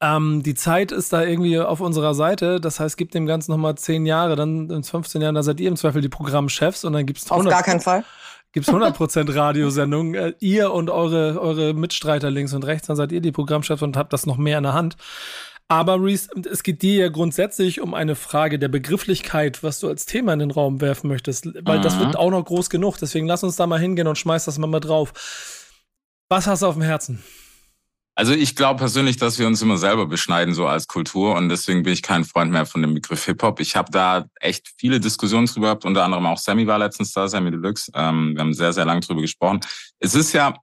ähm, 0.00 0.42
die 0.42 0.54
Zeit 0.54 0.92
ist 0.92 1.12
da 1.12 1.22
irgendwie 1.22 1.58
auf 1.58 1.80
unserer 1.80 2.14
Seite. 2.14 2.60
Das 2.60 2.80
heißt, 2.80 2.96
gibt 2.96 3.14
dem 3.14 3.26
Ganzen 3.26 3.50
nochmal 3.50 3.76
zehn 3.76 4.06
Jahre, 4.06 4.36
dann 4.36 4.70
in 4.70 4.82
15 4.82 5.20
Jahren, 5.20 5.34
da 5.34 5.42
seid 5.42 5.60
ihr 5.60 5.68
im 5.68 5.76
Zweifel 5.76 6.00
die 6.00 6.08
Programmchefs 6.08 6.84
und 6.84 6.94
dann 6.94 7.06
gibt 7.06 7.18
es 7.18 7.30
Auf 7.30 7.44
gar 7.44 7.62
keinen 7.62 7.80
Fall. 7.80 8.04
Gibt 8.52 8.66
es 8.66 8.74
100% 8.74 9.32
Radiosendungen. 9.32 10.14
Äh, 10.14 10.32
ihr 10.40 10.72
und 10.72 10.90
eure, 10.90 11.40
eure 11.40 11.74
Mitstreiter 11.74 12.30
links 12.30 12.52
und 12.52 12.64
rechts, 12.64 12.88
dann 12.88 12.96
seid 12.96 13.12
ihr 13.12 13.20
die 13.20 13.32
Programmchefs 13.32 13.82
und 13.82 13.96
habt 13.96 14.12
das 14.12 14.26
noch 14.26 14.38
mehr 14.38 14.58
in 14.58 14.64
der 14.64 14.72
Hand. 14.72 14.96
Aber 15.70 16.02
Reese, 16.02 16.30
es 16.50 16.64
geht 16.64 16.82
dir 16.82 16.96
ja 16.96 17.08
grundsätzlich 17.10 17.80
um 17.80 17.94
eine 17.94 18.16
Frage 18.16 18.58
der 18.58 18.66
Begrifflichkeit, 18.66 19.62
was 19.62 19.78
du 19.78 19.86
als 19.86 20.04
Thema 20.04 20.32
in 20.32 20.40
den 20.40 20.50
Raum 20.50 20.80
werfen 20.80 21.06
möchtest, 21.06 21.46
weil 21.64 21.78
mhm. 21.78 21.82
das 21.82 21.96
wird 22.00 22.16
auch 22.16 22.32
noch 22.32 22.44
groß 22.44 22.70
genug. 22.70 22.96
Deswegen 22.98 23.28
lass 23.28 23.44
uns 23.44 23.54
da 23.54 23.68
mal 23.68 23.78
hingehen 23.78 24.08
und 24.08 24.18
schmeiß 24.18 24.46
das 24.46 24.58
mal, 24.58 24.66
mal 24.66 24.80
drauf. 24.80 25.12
Was 26.28 26.48
hast 26.48 26.62
du 26.62 26.66
auf 26.66 26.74
dem 26.74 26.82
Herzen? 26.82 27.22
Also 28.16 28.32
ich 28.32 28.56
glaube 28.56 28.80
persönlich, 28.80 29.16
dass 29.16 29.38
wir 29.38 29.46
uns 29.46 29.62
immer 29.62 29.76
selber 29.76 30.06
beschneiden, 30.06 30.54
so 30.54 30.66
als 30.66 30.88
Kultur. 30.88 31.36
Und 31.36 31.48
deswegen 31.48 31.84
bin 31.84 31.92
ich 31.92 32.02
kein 32.02 32.24
Freund 32.24 32.50
mehr 32.50 32.66
von 32.66 32.82
dem 32.82 32.92
Begriff 32.92 33.24
Hip-Hop. 33.26 33.60
Ich 33.60 33.76
habe 33.76 33.92
da 33.92 34.26
echt 34.40 34.72
viele 34.76 34.98
Diskussionen 34.98 35.46
drüber 35.46 35.68
gehabt, 35.68 35.84
unter 35.84 36.02
anderem 36.02 36.26
auch 36.26 36.38
Sammy 36.38 36.66
war 36.66 36.80
letztens 36.80 37.12
da, 37.12 37.28
Sammy 37.28 37.52
Deluxe. 37.52 37.92
Ähm, 37.94 38.34
wir 38.34 38.40
haben 38.40 38.54
sehr, 38.54 38.72
sehr 38.72 38.86
lange 38.86 39.02
drüber 39.02 39.20
gesprochen. 39.20 39.60
Es 40.00 40.16
ist 40.16 40.32
ja, 40.32 40.56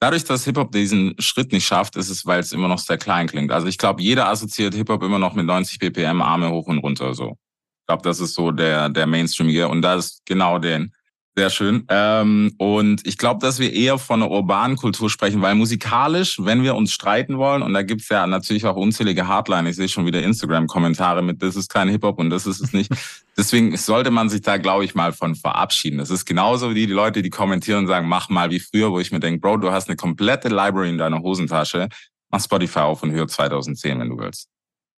Dadurch, 0.00 0.24
dass 0.24 0.44
Hip-Hop 0.44 0.72
diesen 0.72 1.14
Schritt 1.18 1.52
nicht 1.52 1.66
schafft, 1.66 1.96
ist 1.96 2.10
es, 2.10 2.26
weil 2.26 2.40
es 2.40 2.52
immer 2.52 2.68
noch 2.68 2.78
sehr 2.78 2.98
klein 2.98 3.26
klingt. 3.26 3.52
Also 3.52 3.66
ich 3.68 3.78
glaube, 3.78 4.02
jeder 4.02 4.28
assoziiert 4.28 4.74
Hip-Hop 4.74 5.02
immer 5.02 5.18
noch 5.18 5.34
mit 5.34 5.46
90 5.46 5.78
BPM, 5.78 6.20
Arme 6.20 6.50
hoch 6.50 6.66
und 6.66 6.78
runter 6.78 7.14
so. 7.14 7.38
Ich 7.80 7.86
glaube, 7.86 8.02
das 8.02 8.20
ist 8.20 8.34
so 8.34 8.50
der, 8.50 8.88
der 8.88 9.06
Mainstream 9.06 9.48
hier. 9.48 9.68
Und 9.68 9.82
da 9.82 9.94
ist 9.94 10.22
genau 10.26 10.58
den, 10.58 10.92
sehr 11.36 11.50
schön. 11.50 11.84
Ähm, 11.88 12.54
und 12.58 13.04
ich 13.06 13.18
glaube, 13.18 13.40
dass 13.40 13.58
wir 13.58 13.72
eher 13.72 13.98
von 13.98 14.22
einer 14.22 14.30
urbanen 14.30 14.76
Kultur 14.76 15.10
sprechen, 15.10 15.42
weil 15.42 15.56
musikalisch, 15.56 16.38
wenn 16.40 16.62
wir 16.62 16.76
uns 16.76 16.92
streiten 16.92 17.38
wollen, 17.38 17.62
und 17.62 17.74
da 17.74 17.82
gibt's 17.82 18.08
ja 18.08 18.24
natürlich 18.26 18.66
auch 18.66 18.76
unzählige 18.76 19.26
Hardline, 19.26 19.68
ich 19.68 19.74
sehe 19.74 19.88
schon 19.88 20.06
wieder 20.06 20.22
Instagram-Kommentare 20.22 21.22
mit, 21.22 21.42
das 21.42 21.56
ist 21.56 21.68
kein 21.68 21.88
Hip-Hop 21.88 22.20
und 22.20 22.30
das 22.30 22.46
ist 22.46 22.60
es 22.60 22.72
nicht. 22.72 22.92
Deswegen 23.36 23.76
sollte 23.76 24.12
man 24.12 24.28
sich 24.28 24.42
da, 24.42 24.58
glaube 24.58 24.84
ich, 24.84 24.94
mal 24.94 25.12
von 25.12 25.34
verabschieden. 25.34 25.98
Das 25.98 26.10
ist 26.10 26.24
genauso 26.24 26.70
wie 26.70 26.86
die 26.86 26.92
Leute, 26.92 27.20
die 27.20 27.30
kommentieren 27.30 27.80
und 27.80 27.86
sagen, 27.88 28.06
mach 28.06 28.28
mal 28.28 28.50
wie 28.50 28.60
früher, 28.60 28.92
wo 28.92 29.00
ich 29.00 29.10
mir 29.10 29.18
denke, 29.18 29.40
Bro, 29.40 29.56
du 29.56 29.72
hast 29.72 29.88
eine 29.88 29.96
komplette 29.96 30.48
Library 30.48 30.90
in 30.90 30.98
deiner 30.98 31.20
Hosentasche, 31.20 31.88
mach 32.30 32.40
Spotify 32.40 32.80
auf 32.80 33.02
und 33.02 33.10
hör 33.10 33.26
2010, 33.26 33.98
wenn 33.98 34.10
du 34.10 34.18
willst. 34.18 34.48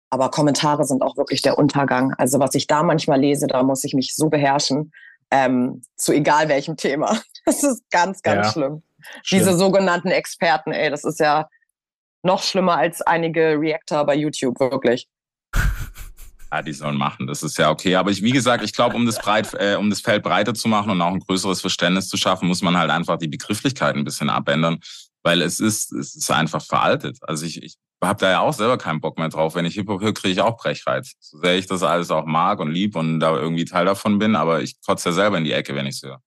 Aber 0.10 0.30
Kommentare 0.30 0.84
sind 0.84 1.02
auch 1.02 1.16
wirklich 1.16 1.42
der 1.42 1.58
Untergang. 1.58 2.14
Also 2.18 2.40
was 2.40 2.56
ich 2.56 2.68
da 2.68 2.84
manchmal 2.84 3.22
lese, 3.22 3.48
da 3.48 3.64
muss 3.64 3.86
ich 3.86 3.94
mich 3.94 4.16
so 4.16 4.30
beherrschen 4.30 4.92
ähm, 5.36 5.82
zu 5.98 6.14
egal 6.14 6.48
welchem 6.50 6.78
Thema. 6.78 7.20
Das 7.48 7.62
ist 7.62 7.84
ganz, 7.92 8.24
ganz 8.24 8.48
ja. 8.48 8.52
schlimm. 8.54 8.82
schlimm. 9.22 9.40
Diese 9.44 9.56
sogenannten 9.56 10.08
Experten, 10.08 10.72
ey, 10.72 10.90
das 10.90 11.04
ist 11.04 11.20
ja 11.20 11.48
noch 12.24 12.42
schlimmer 12.42 12.78
als 12.78 13.04
einige 13.04 13.60
Reactor 13.60 14.04
bei 14.04 14.16
YouTube, 14.16 14.60
wirklich. 14.60 15.08
Ja, 16.52 16.62
die 16.62 16.72
sollen 16.72 16.96
machen, 16.96 17.28
das 17.28 17.44
ist 17.44 17.58
ja 17.58 17.70
okay. 17.70 17.96
Aber 17.96 18.12
ich, 18.12 18.22
wie 18.22 18.32
gesagt, 18.32 18.64
ich 18.64 18.72
glaube, 18.72 18.96
um 18.96 19.06
das 19.06 19.20
breit, 19.20 19.54
äh, 19.56 19.76
um 19.76 19.90
das 19.90 20.00
Feld 20.00 20.24
breiter 20.24 20.54
zu 20.54 20.70
machen 20.70 20.90
und 20.90 21.02
auch 21.02 21.12
ein 21.12 21.20
größeres 21.20 21.60
Verständnis 21.60 22.08
zu 22.08 22.16
schaffen, 22.16 22.48
muss 22.48 22.62
man 22.62 22.78
halt 22.78 22.92
einfach 22.92 23.18
die 23.18 23.28
Begrifflichkeiten 23.28 24.00
ein 24.02 24.06
bisschen 24.06 24.30
abändern, 24.30 24.80
weil 25.24 25.42
es 25.42 25.60
ist, 25.60 25.92
es 25.92 26.16
ist 26.16 26.32
einfach 26.32 26.64
veraltet. 26.64 27.18
Also 27.24 27.46
ich, 27.46 27.62
ich 27.62 27.76
habe 28.02 28.20
da 28.20 28.30
ja 28.30 28.40
auch 28.42 28.54
selber 28.54 28.78
keinen 28.78 29.02
Bock 29.02 29.18
mehr 29.18 29.30
drauf. 29.30 29.56
Wenn 29.56 29.66
ich 29.66 29.76
Hip-Hop 29.76 30.02
höre, 30.02 30.14
kriege 30.14 30.34
ich 30.34 30.42
auch 30.42 30.58
Brechreiz. 30.58 31.14
So 31.20 31.40
sehr 31.40 31.58
ich 31.58 31.68
das 31.68 31.84
alles 31.84 32.12
auch 32.12 32.26
mag 32.26 32.60
und 32.60 32.72
lieb 32.72 32.96
und 32.96 33.20
da 33.20 33.36
irgendwie 33.36 33.66
Teil 33.66 33.86
davon 33.86 34.20
bin, 34.20 34.36
aber 34.36 34.62
ich 34.62 34.82
kotze 34.86 35.10
ja 35.10 35.14
selber 35.14 35.38
in 35.38 35.44
die 35.44 35.54
Ecke, 35.54 35.76
wenn 35.76 35.88
ich 35.88 35.96
es 35.96 36.04
höre. 36.04 36.22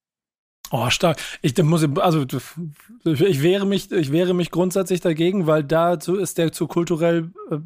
Oh, 0.70 0.90
stark. 0.90 1.18
Ich 1.40 1.56
muss, 1.62 1.86
also, 1.98 2.26
ich 3.04 3.42
wehre 3.42 3.64
mich, 3.64 3.90
ich 3.90 4.12
wehre 4.12 4.34
mich 4.34 4.50
grundsätzlich 4.50 5.00
dagegen, 5.00 5.46
weil 5.46 5.64
dazu 5.64 6.16
ist 6.16 6.36
der 6.36 6.52
zu 6.52 6.66
kulturell, 6.66 7.30
äh, 7.50 7.56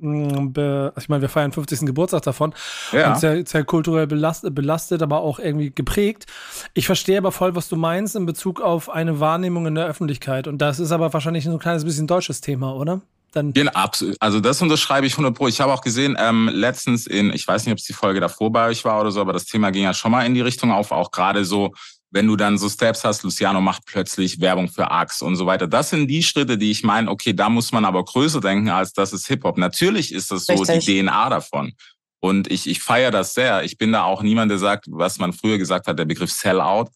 ich 0.00 1.08
meine, 1.08 1.22
wir 1.22 1.28
feiern 1.28 1.50
50. 1.50 1.80
Geburtstag 1.80 2.22
davon 2.22 2.54
ja. 2.92 3.10
und 3.10 3.18
sehr, 3.18 3.44
sehr 3.44 3.64
kulturell 3.64 4.06
belastet, 4.06 4.54
belastet, 4.54 5.02
aber 5.02 5.22
auch 5.22 5.40
irgendwie 5.40 5.70
geprägt. 5.70 6.26
Ich 6.74 6.86
verstehe 6.86 7.18
aber 7.18 7.32
voll, 7.32 7.56
was 7.56 7.68
du 7.68 7.76
meinst 7.76 8.14
in 8.14 8.24
Bezug 8.24 8.60
auf 8.60 8.90
eine 8.90 9.18
Wahrnehmung 9.18 9.66
in 9.66 9.74
der 9.74 9.86
Öffentlichkeit. 9.86 10.46
Und 10.46 10.58
das 10.58 10.78
ist 10.78 10.92
aber 10.92 11.12
wahrscheinlich 11.12 11.44
so 11.44 11.50
ein 11.50 11.58
kleines 11.58 11.84
bisschen 11.84 12.06
deutsches 12.06 12.40
Thema, 12.40 12.76
oder? 12.76 13.00
Dann. 13.32 13.52
Absolut. 13.68 14.16
Also 14.20 14.40
das 14.40 14.60
unterschreibe 14.62 15.06
ich 15.06 15.14
100 15.14 15.34
Pro. 15.34 15.48
Ich 15.48 15.60
habe 15.60 15.72
auch 15.72 15.80
gesehen, 15.80 16.16
ähm, 16.18 16.50
letztens 16.52 17.06
in, 17.06 17.32
ich 17.32 17.46
weiß 17.46 17.64
nicht, 17.64 17.72
ob 17.72 17.78
es 17.78 17.84
die 17.84 17.92
Folge 17.92 18.20
davor 18.20 18.50
bei 18.52 18.68
euch 18.68 18.84
war 18.84 19.00
oder 19.00 19.10
so, 19.10 19.20
aber 19.20 19.32
das 19.32 19.44
Thema 19.44 19.70
ging 19.70 19.84
ja 19.84 19.94
schon 19.94 20.10
mal 20.10 20.24
in 20.24 20.34
die 20.34 20.40
Richtung 20.40 20.72
auf, 20.72 20.92
auch 20.92 21.10
gerade 21.10 21.44
so, 21.44 21.72
wenn 22.10 22.26
du 22.26 22.36
dann 22.36 22.56
so 22.56 22.68
Steps 22.68 23.04
hast, 23.04 23.22
Luciano 23.22 23.60
macht 23.60 23.84
plötzlich 23.84 24.40
Werbung 24.40 24.68
für 24.68 24.90
Axe 24.90 25.24
und 25.24 25.36
so 25.36 25.46
weiter. 25.46 25.66
Das 25.66 25.90
sind 25.90 26.08
die 26.08 26.22
Schritte, 26.22 26.56
die 26.56 26.70
ich 26.70 26.82
meine, 26.82 27.10
okay, 27.10 27.34
da 27.34 27.48
muss 27.48 27.72
man 27.72 27.84
aber 27.84 28.04
größer 28.04 28.40
denken, 28.40 28.70
als 28.70 28.92
das 28.92 29.12
ist 29.12 29.26
Hip-Hop. 29.26 29.58
Natürlich 29.58 30.12
ist 30.12 30.30
das 30.30 30.46
so 30.46 30.54
Richtig. 30.54 30.86
die 30.86 31.02
DNA 31.02 31.28
davon. 31.28 31.72
Und 32.20 32.50
ich, 32.50 32.68
ich 32.68 32.80
feiere 32.80 33.10
das 33.10 33.34
sehr. 33.34 33.62
Ich 33.62 33.78
bin 33.78 33.92
da 33.92 34.04
auch 34.04 34.22
niemand, 34.22 34.50
der 34.50 34.58
sagt, 34.58 34.86
was 34.88 35.18
man 35.18 35.32
früher 35.32 35.58
gesagt 35.58 35.86
hat, 35.86 35.98
der 35.98 36.04
Begriff 36.04 36.32
Sellout, 36.32 36.90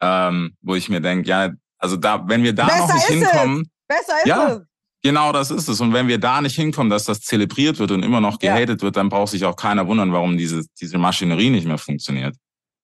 ähm, 0.00 0.54
wo 0.60 0.74
ich 0.74 0.88
mir 0.88 1.00
denke, 1.00 1.28
ja, 1.28 1.50
also 1.78 1.96
da, 1.96 2.22
wenn 2.28 2.42
wir 2.42 2.52
da 2.52 2.66
Besser 2.66 2.78
noch 2.78 2.94
nicht 2.94 3.06
hinkommen. 3.06 3.70
Es. 3.88 3.96
Besser 3.96 4.18
ist 4.18 4.26
ja, 4.26 4.48
es. 4.48 4.60
Genau 5.08 5.32
das 5.32 5.50
ist 5.50 5.68
es. 5.68 5.80
Und 5.80 5.94
wenn 5.94 6.06
wir 6.06 6.18
da 6.18 6.42
nicht 6.42 6.54
hinkommen, 6.54 6.90
dass 6.90 7.04
das 7.04 7.22
zelebriert 7.22 7.78
wird 7.78 7.92
und 7.92 8.02
immer 8.02 8.20
noch 8.20 8.38
gehatet 8.38 8.82
ja. 8.82 8.82
wird, 8.82 8.98
dann 8.98 9.08
braucht 9.08 9.30
sich 9.30 9.46
auch 9.46 9.56
keiner 9.56 9.86
wundern, 9.86 10.12
warum 10.12 10.36
diese, 10.36 10.66
diese 10.78 10.98
Maschinerie 10.98 11.48
nicht 11.48 11.66
mehr 11.66 11.78
funktioniert. 11.78 12.36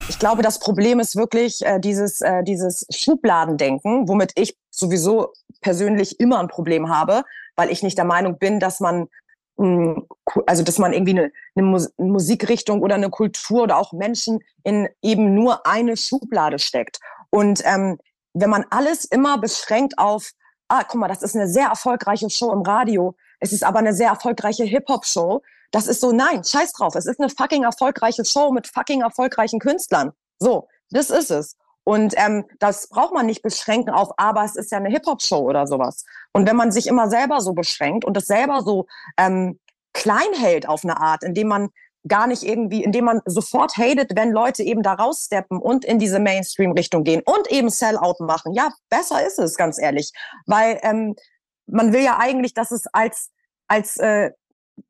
Ich 0.08 0.18
glaube, 0.18 0.40
das 0.40 0.58
Problem 0.58 1.00
ist 1.00 1.16
wirklich 1.16 1.60
äh, 1.66 1.78
dieses, 1.78 2.22
äh, 2.22 2.42
dieses 2.42 2.86
Schubladendenken, 2.88 4.08
womit 4.08 4.32
ich 4.36 4.56
sowieso 4.70 5.34
persönlich 5.60 6.18
immer 6.18 6.40
ein 6.40 6.48
Problem 6.48 6.88
habe, 6.88 7.24
weil 7.56 7.70
ich 7.70 7.82
nicht 7.82 7.98
der 7.98 8.06
Meinung 8.06 8.38
bin, 8.38 8.58
dass 8.58 8.80
man 8.80 9.08
mh, 9.58 9.96
hm, 9.96 10.06
also 10.46 10.62
dass 10.62 10.78
man 10.78 10.94
irgendwie 10.94 11.18
eine, 11.18 11.30
eine 11.56 11.88
Musikrichtung 11.98 12.80
oder 12.80 12.94
eine 12.94 13.10
Kultur 13.10 13.64
oder 13.64 13.76
auch 13.76 13.92
Menschen 13.92 14.38
in 14.62 14.88
eben 15.02 15.34
nur 15.34 15.66
eine 15.66 15.98
Schublade 15.98 16.58
steckt. 16.58 17.00
Und 17.28 17.60
ähm, 17.66 17.98
wenn 18.32 18.48
man 18.48 18.64
alles 18.70 19.04
immer 19.04 19.36
beschränkt 19.36 19.98
auf 19.98 20.30
ah, 20.68 20.84
guck 20.84 21.00
mal, 21.00 21.08
das 21.08 21.22
ist 21.22 21.34
eine 21.34 21.48
sehr 21.48 21.68
erfolgreiche 21.68 22.30
Show 22.30 22.52
im 22.52 22.62
Radio, 22.62 23.14
es 23.40 23.52
ist 23.52 23.64
aber 23.64 23.78
eine 23.80 23.94
sehr 23.94 24.08
erfolgreiche 24.08 24.64
Hip-Hop-Show. 24.64 25.42
Das 25.70 25.86
ist 25.86 26.00
so, 26.00 26.12
nein, 26.12 26.44
scheiß 26.44 26.72
drauf, 26.72 26.94
es 26.94 27.06
ist 27.06 27.20
eine 27.20 27.28
fucking 27.28 27.64
erfolgreiche 27.64 28.24
Show 28.24 28.52
mit 28.52 28.66
fucking 28.66 29.02
erfolgreichen 29.02 29.58
Künstlern. 29.58 30.12
So, 30.38 30.68
das 30.90 31.10
ist 31.10 31.30
es. 31.30 31.56
Und 31.84 32.14
ähm, 32.16 32.46
das 32.60 32.88
braucht 32.88 33.12
man 33.12 33.26
nicht 33.26 33.42
beschränken 33.42 33.90
auf, 33.90 34.10
aber 34.16 34.44
es 34.44 34.56
ist 34.56 34.72
ja 34.72 34.78
eine 34.78 34.88
Hip-Hop-Show 34.88 35.40
oder 35.40 35.66
sowas. 35.66 36.04
Und 36.32 36.48
wenn 36.48 36.56
man 36.56 36.72
sich 36.72 36.86
immer 36.86 37.10
selber 37.10 37.40
so 37.40 37.52
beschränkt 37.52 38.04
und 38.04 38.16
das 38.16 38.26
selber 38.26 38.62
so 38.62 38.86
ähm, 39.18 39.60
klein 39.92 40.32
hält 40.34 40.66
auf 40.68 40.84
eine 40.84 40.98
Art, 40.98 41.22
indem 41.22 41.48
man 41.48 41.68
gar 42.06 42.26
nicht 42.26 42.42
irgendwie, 42.42 42.84
indem 42.84 43.06
man 43.06 43.20
sofort 43.24 43.76
hatet, 43.76 44.12
wenn 44.14 44.30
Leute 44.30 44.62
eben 44.62 44.82
da 44.82 44.94
raussteppen 44.94 45.58
und 45.58 45.84
in 45.84 45.98
diese 45.98 46.18
Mainstream-Richtung 46.18 47.04
gehen 47.04 47.22
und 47.24 47.50
eben 47.50 47.70
Sellout 47.70 48.16
machen. 48.20 48.52
Ja, 48.52 48.70
besser 48.90 49.26
ist 49.26 49.38
es, 49.38 49.56
ganz 49.56 49.78
ehrlich. 49.78 50.12
Weil 50.46 50.78
ähm, 50.82 51.16
man 51.66 51.92
will 51.92 52.02
ja 52.02 52.18
eigentlich, 52.18 52.52
dass 52.52 52.70
es 52.70 52.86
als, 52.92 53.30
als 53.68 53.96
äh, 53.96 54.32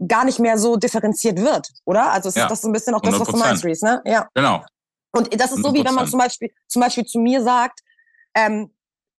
gar 0.07 0.25
nicht 0.25 0.41
mehr 0.41 0.59
so 0.59 0.77
differenziert 0.77 1.39
wird, 1.41 1.69
oder? 1.85 2.11
Also 2.11 2.31
ist 2.31 2.37
ja, 2.37 2.49
das 2.49 2.63
so 2.63 2.69
ein 2.69 2.73
bisschen 2.73 2.95
auch 2.95 3.01
das, 3.01 3.15
100%. 3.15 3.21
was 3.21 3.29
du 3.29 3.37
meinst, 3.37 3.65
Reese, 3.65 3.85
ne? 3.85 4.03
Ja. 4.07 4.29
Genau. 4.35 4.65
Und 5.13 5.33
das 5.41 5.53
ist 5.53 5.59
100%. 5.59 5.63
so, 5.63 5.75
wie 5.75 5.85
wenn 5.85 5.95
man 5.95 6.09
zum 6.09 6.19
Beispiel, 6.19 6.51
zum 6.67 6.83
Beispiel 6.83 7.05
zu 7.05 7.21
mir 7.21 7.43
sagt, 7.43 7.81
ähm, 8.35 8.75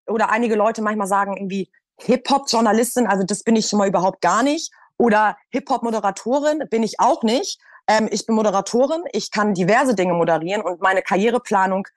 oder 0.07 0.29
einige 0.29 0.55
Leute 0.55 0.81
manchmal 0.81 1.07
sagen 1.07 1.37
irgendwie, 1.37 1.71
Hip-Hop-Journalistin, 2.01 3.07
also 3.07 3.23
das 3.23 3.43
bin 3.43 3.55
ich 3.55 3.67
schon 3.67 3.79
mal 3.79 3.87
überhaupt 3.87 4.19
gar 4.21 4.43
nicht. 4.43 4.71
Oder 4.97 5.37
Hip-Hop-Moderatorin 5.49 6.63
bin 6.69 6.83
ich 6.83 6.99
auch 6.99 7.23
nicht 7.23 7.59
Ähm, 7.87 8.07
ich 8.11 8.25
bin 8.25 8.35
Moderatorin, 8.35 9.03
ich 9.11 9.31
kann 9.31 9.53
diverse 9.53 9.95
Dinge 9.95 10.13
moderieren 10.13 10.61
und 10.61 10.81
meine 10.81 11.01
Karriereplanung 11.01 11.87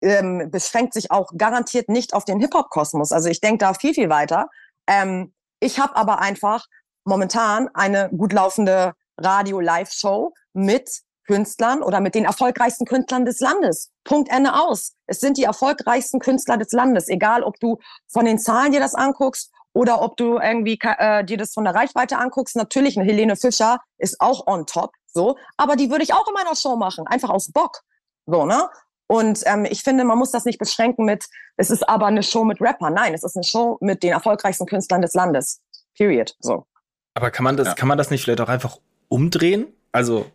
ähm, 0.00 0.50
beschränkt 0.50 0.94
sich 0.94 1.10
auch 1.10 1.32
garantiert 1.36 1.88
nicht 1.88 2.14
auf 2.14 2.24
den 2.24 2.40
Hip-Hop-Kosmos. 2.40 3.12
Also 3.12 3.28
ich 3.28 3.40
denke 3.40 3.58
da 3.58 3.74
viel, 3.74 3.94
viel 3.94 4.08
weiter. 4.08 4.48
Ähm, 4.86 5.32
ich 5.60 5.78
habe 5.78 5.96
aber 5.96 6.20
einfach 6.20 6.66
momentan 7.04 7.68
eine 7.74 8.10
gut 8.10 8.32
laufende 8.32 8.94
Radio-Live-Show 9.16 10.34
mit 10.52 11.02
Künstlern 11.28 11.82
oder 11.82 12.00
mit 12.00 12.14
den 12.14 12.24
erfolgreichsten 12.24 12.86
Künstlern 12.86 13.26
des 13.26 13.38
Landes. 13.40 13.90
Punkt 14.02 14.30
Ende 14.30 14.54
aus. 14.54 14.94
Es 15.06 15.20
sind 15.20 15.36
die 15.36 15.44
erfolgreichsten 15.44 16.20
Künstler 16.20 16.56
des 16.56 16.72
Landes. 16.72 17.08
Egal, 17.08 17.42
ob 17.42 17.60
du 17.60 17.78
von 18.08 18.24
den 18.24 18.38
Zahlen 18.38 18.72
dir 18.72 18.80
das 18.80 18.94
anguckst 18.94 19.52
oder 19.74 20.00
ob 20.00 20.16
du 20.16 20.38
irgendwie 20.38 20.78
äh, 20.82 21.22
dir 21.24 21.36
das 21.36 21.52
von 21.52 21.64
der 21.64 21.74
Reichweite 21.74 22.16
anguckst. 22.16 22.56
Natürlich, 22.56 22.98
eine 22.98 23.06
Helene 23.06 23.36
Fischer 23.36 23.78
ist 23.98 24.20
auch 24.20 24.46
on 24.46 24.64
top, 24.64 24.92
so. 25.06 25.36
Aber 25.58 25.76
die 25.76 25.90
würde 25.90 26.02
ich 26.02 26.14
auch 26.14 26.26
in 26.26 26.32
meiner 26.32 26.56
Show 26.56 26.76
machen. 26.76 27.06
Einfach 27.06 27.28
aus 27.28 27.52
Bock. 27.52 27.82
So, 28.24 28.46
ne? 28.46 28.68
Und 29.06 29.42
ähm, 29.44 29.66
ich 29.68 29.82
finde, 29.82 30.04
man 30.04 30.18
muss 30.18 30.30
das 30.30 30.46
nicht 30.46 30.58
beschränken 30.58 31.04
mit, 31.04 31.26
es 31.56 31.70
ist 31.70 31.86
aber 31.88 32.06
eine 32.06 32.22
Show 32.22 32.44
mit 32.44 32.60
Rapper. 32.60 32.90
Nein, 32.90 33.12
es 33.12 33.22
ist 33.22 33.36
eine 33.36 33.44
Show 33.44 33.76
mit 33.80 34.02
den 34.02 34.12
erfolgreichsten 34.12 34.66
Künstlern 34.66 35.02
des 35.02 35.14
Landes. 35.14 35.60
Period. 35.94 36.34
So. 36.40 36.66
Aber 37.14 37.30
kann 37.30 37.44
man 37.44 37.56
das, 37.56 37.68
ja. 37.68 37.74
kann 37.74 37.88
man 37.88 37.98
das 37.98 38.10
nicht 38.10 38.22
vielleicht 38.24 38.40
auch 38.40 38.48
einfach 38.48 38.78
umdrehen? 39.08 39.66
Also, 39.92 40.26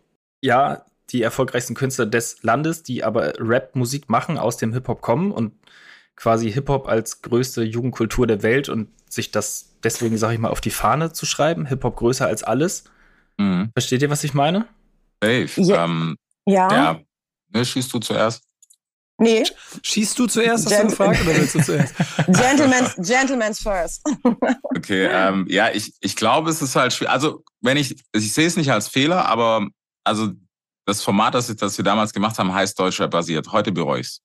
ja, 0.44 0.84
die 1.10 1.22
erfolgreichsten 1.22 1.74
Künstler 1.74 2.04
des 2.04 2.42
Landes, 2.42 2.82
die 2.82 3.02
aber 3.02 3.32
Rap-Musik 3.38 4.10
machen, 4.10 4.36
aus 4.36 4.58
dem 4.58 4.74
Hip-Hop 4.74 5.00
kommen 5.00 5.32
und 5.32 5.52
quasi 6.16 6.52
Hip-Hop 6.52 6.86
als 6.86 7.22
größte 7.22 7.62
Jugendkultur 7.62 8.26
der 8.26 8.42
Welt 8.42 8.68
und 8.68 8.88
sich 9.10 9.30
das 9.30 9.74
deswegen, 9.82 10.18
sag 10.18 10.32
ich 10.32 10.38
mal, 10.38 10.50
auf 10.50 10.60
die 10.60 10.70
Fahne 10.70 11.12
zu 11.12 11.24
schreiben, 11.24 11.66
Hip-Hop 11.66 11.96
größer 11.96 12.26
als 12.26 12.42
alles. 12.42 12.84
Mhm. 13.38 13.70
Versteht 13.72 14.02
ihr, 14.02 14.10
was 14.10 14.22
ich 14.22 14.34
meine? 14.34 14.66
Dave, 15.20 15.50
ja. 15.56 15.84
Ähm, 15.84 16.16
ja. 16.46 16.70
ja. 16.70 17.00
Ne, 17.54 17.64
schießt 17.64 17.92
du 17.92 17.98
zuerst? 18.00 18.42
Nee. 19.16 19.44
Schießt 19.82 20.18
du 20.18 20.26
zuerst, 20.26 20.66
hast 20.66 20.72
Gen 20.72 20.82
du 20.82 20.88
gefragt, 20.88 21.22
oder 21.22 21.36
willst 21.36 21.54
du 21.54 21.62
zuerst? 21.62 21.94
Gentleman's, 22.26 22.96
Gentleman's 22.96 23.60
first. 23.60 24.02
okay, 24.76 25.08
ähm, 25.10 25.46
ja, 25.48 25.70
ich, 25.72 25.94
ich 26.00 26.16
glaube, 26.16 26.50
es 26.50 26.60
ist 26.60 26.76
halt 26.76 26.92
schwierig. 26.92 27.12
Also, 27.12 27.44
wenn 27.62 27.76
ich, 27.76 27.96
ich 28.12 28.32
sehe 28.34 28.46
es 28.46 28.56
nicht 28.56 28.72
als 28.72 28.88
Fehler, 28.88 29.26
aber 29.26 29.68
also 30.04 30.32
das 30.86 31.02
Format, 31.02 31.34
das, 31.34 31.54
das 31.56 31.76
wir 31.78 31.84
damals 31.84 32.12
gemacht 32.12 32.38
haben, 32.38 32.52
heißt 32.52 32.78
Deutschrap 32.78 33.10
basiert. 33.10 33.50
Heute 33.52 33.72
bereue 33.72 34.00
ich 34.00 34.06
es. 34.06 34.20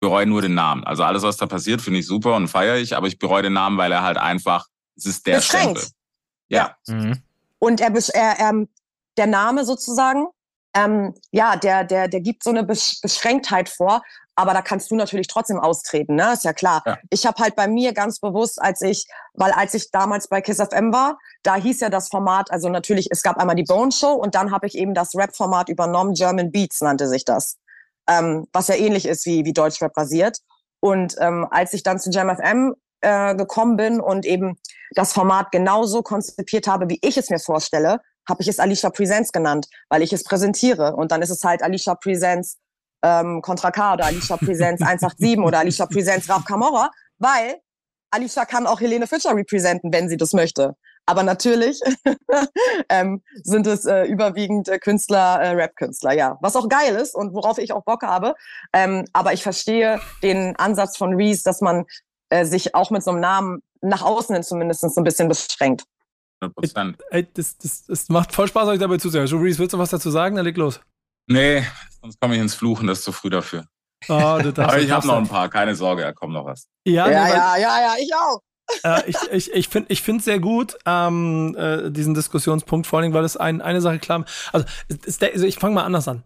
Bereue 0.00 0.26
nur 0.26 0.42
den 0.42 0.54
Namen. 0.54 0.84
Also 0.84 1.02
alles, 1.02 1.22
was 1.22 1.36
da 1.36 1.46
passiert, 1.46 1.82
finde 1.82 2.00
ich 2.00 2.06
super 2.06 2.36
und 2.36 2.48
feiere 2.48 2.76
ich, 2.76 2.96
aber 2.96 3.08
ich 3.08 3.18
bereue 3.18 3.42
den 3.42 3.52
Namen, 3.52 3.76
weil 3.78 3.92
er 3.92 4.02
halt 4.02 4.16
einfach, 4.16 4.66
es 4.96 5.06
ist 5.06 5.26
der 5.26 5.36
Beschränkt. 5.36 5.78
Stempel. 5.78 5.96
Ja. 6.48 6.76
ja. 6.86 6.94
Mhm. 6.94 7.22
Und 7.58 7.80
er, 7.80 7.92
er 8.14 8.48
ähm, 8.48 8.68
der 9.16 9.26
Name 9.26 9.64
sozusagen, 9.64 10.28
ähm, 10.74 11.14
ja, 11.30 11.56
der, 11.56 11.84
der, 11.84 12.08
der 12.08 12.20
gibt 12.20 12.42
so 12.42 12.50
eine 12.50 12.64
Beschränktheit 12.64 13.68
vor, 13.68 14.02
aber 14.38 14.52
da 14.52 14.62
kannst 14.62 14.90
du 14.90 14.94
natürlich 14.94 15.26
trotzdem 15.26 15.58
austreten, 15.58 16.14
ne? 16.14 16.32
Ist 16.32 16.44
ja 16.44 16.52
klar. 16.52 16.82
Ja. 16.86 16.96
Ich 17.10 17.26
habe 17.26 17.42
halt 17.42 17.56
bei 17.56 17.66
mir 17.66 17.92
ganz 17.92 18.20
bewusst, 18.20 18.62
als 18.62 18.82
ich, 18.82 19.06
weil 19.34 19.50
als 19.50 19.74
ich 19.74 19.90
damals 19.90 20.28
bei 20.28 20.40
Kiss 20.40 20.58
FM 20.58 20.92
war, 20.92 21.18
da 21.42 21.56
hieß 21.56 21.80
ja 21.80 21.90
das 21.90 22.08
Format, 22.08 22.52
also 22.52 22.68
natürlich, 22.68 23.08
es 23.10 23.24
gab 23.24 23.36
einmal 23.38 23.56
die 23.56 23.64
Bone 23.64 23.90
Show 23.90 24.12
und 24.12 24.36
dann 24.36 24.52
habe 24.52 24.68
ich 24.68 24.76
eben 24.76 24.94
das 24.94 25.16
Rap-Format 25.16 25.68
übernommen, 25.68 26.14
German 26.14 26.52
Beats 26.52 26.80
nannte 26.80 27.08
sich 27.08 27.24
das. 27.24 27.56
Ähm, 28.08 28.46
was 28.52 28.68
ja 28.68 28.76
ähnlich 28.76 29.06
ist 29.06 29.26
wie, 29.26 29.44
wie 29.44 29.52
Deutschrap 29.52 29.92
basiert. 29.92 30.38
Und 30.78 31.16
ähm, 31.18 31.46
als 31.50 31.72
ich 31.72 31.82
dann 31.82 31.98
zu 31.98 32.10
Jam 32.10 32.30
FM 32.30 32.76
äh, 33.00 33.34
gekommen 33.34 33.76
bin 33.76 34.00
und 34.00 34.24
eben 34.24 34.56
das 34.92 35.12
Format 35.12 35.50
genauso 35.50 36.02
konzipiert 36.02 36.68
habe, 36.68 36.88
wie 36.88 36.98
ich 37.02 37.16
es 37.16 37.28
mir 37.28 37.40
vorstelle, 37.40 38.00
habe 38.28 38.42
ich 38.42 38.48
es 38.48 38.58
Alicia 38.58 38.90
Presents 38.90 39.32
genannt, 39.32 39.66
weil 39.88 40.02
ich 40.02 40.12
es 40.12 40.24
präsentiere. 40.24 40.94
Und 40.94 41.12
dann 41.12 41.22
ist 41.22 41.30
es 41.30 41.42
halt 41.42 41.62
Alicia 41.62 41.94
Presents 41.94 42.58
ähm, 43.02 43.40
Contra 43.42 43.70
K 43.70 43.94
oder 43.94 44.06
Alicia 44.06 44.36
Presents 44.36 44.82
187 44.86 45.38
oder 45.38 45.60
Alicia 45.60 45.86
Presents 45.86 46.28
Raf 46.28 46.44
Camorra, 46.44 46.90
weil 47.18 47.60
Alicia 48.10 48.44
kann 48.44 48.66
auch 48.66 48.80
Helene 48.80 49.06
Fischer 49.06 49.34
representen, 49.34 49.92
wenn 49.92 50.08
sie 50.08 50.16
das 50.16 50.32
möchte. 50.32 50.76
Aber 51.06 51.22
natürlich 51.22 51.80
ähm, 52.90 53.22
sind 53.42 53.66
es 53.66 53.86
äh, 53.86 54.04
überwiegend 54.04 54.68
äh, 54.68 54.78
Künstler, 54.78 55.40
äh, 55.40 55.50
Rap-Künstler, 55.52 56.12
ja. 56.12 56.36
Was 56.42 56.54
auch 56.54 56.68
geil 56.68 56.96
ist 56.96 57.14
und 57.14 57.32
worauf 57.32 57.56
ich 57.56 57.72
auch 57.72 57.82
Bock 57.84 58.02
habe. 58.02 58.34
Ähm, 58.74 59.06
aber 59.14 59.32
ich 59.32 59.42
verstehe 59.42 60.00
den 60.22 60.54
Ansatz 60.56 60.98
von 60.98 61.14
Reese, 61.14 61.44
dass 61.44 61.62
man 61.62 61.86
äh, 62.28 62.44
sich 62.44 62.74
auch 62.74 62.90
mit 62.90 63.02
so 63.02 63.10
einem 63.10 63.20
Namen 63.20 63.62
nach 63.80 64.02
außen 64.02 64.34
hin 64.34 64.44
zumindest 64.44 64.82
so 64.82 65.00
ein 65.00 65.04
bisschen 65.04 65.28
beschränkt. 65.28 65.84
100%. 66.42 66.94
Ey, 67.10 67.26
das, 67.34 67.58
das, 67.58 67.84
das 67.86 68.08
macht 68.08 68.32
voll 68.32 68.48
Spaß, 68.48 68.68
euch 68.68 68.78
dabei 68.78 68.98
zuzuhören. 68.98 69.26
So, 69.26 69.38
Reese, 69.38 69.58
willst 69.58 69.72
du 69.74 69.78
was 69.78 69.90
dazu 69.90 70.10
sagen? 70.10 70.36
Dann 70.36 70.44
leg 70.44 70.56
los. 70.56 70.80
Nee, 71.26 71.64
sonst 72.00 72.20
komme 72.20 72.34
ich 72.36 72.40
ins 72.40 72.54
Fluchen, 72.54 72.86
das 72.86 72.98
ist 72.98 73.04
zu 73.04 73.12
früh 73.12 73.30
dafür. 73.30 73.66
Oh, 74.08 74.12
Aber 74.12 74.78
ich 74.78 74.90
habe 74.90 75.06
noch 75.06 75.16
ein 75.16 75.28
paar, 75.28 75.48
keine 75.48 75.74
Sorge, 75.74 76.02
da 76.02 76.12
kommt 76.12 76.32
noch 76.32 76.44
was. 76.46 76.68
Ja, 76.84 77.10
ja, 77.10 77.24
nee, 77.24 77.30
ja, 77.30 77.56
ja, 77.56 77.80
ja, 77.80 77.94
ich 78.00 78.14
auch. 78.14 78.40
äh, 78.84 79.10
ich 79.10 79.16
ich, 79.32 79.52
ich 79.52 79.68
finde 79.68 79.92
ich 79.92 80.02
finde 80.02 80.22
sehr 80.22 80.38
gut, 80.38 80.78
ähm, 80.86 81.56
äh, 81.58 81.90
diesen 81.90 82.14
Diskussionspunkt, 82.14 82.86
vor 82.86 83.00
allem, 83.00 83.12
weil 83.12 83.24
es 83.24 83.36
ein, 83.36 83.60
eine 83.60 83.80
Sache 83.80 83.98
klar 83.98 84.24
Also, 84.52 84.66
ist 84.88 85.20
der, 85.22 85.32
also 85.32 85.46
ich 85.46 85.58
fange 85.58 85.74
mal 85.74 85.84
anders 85.84 86.06
an. 86.08 86.22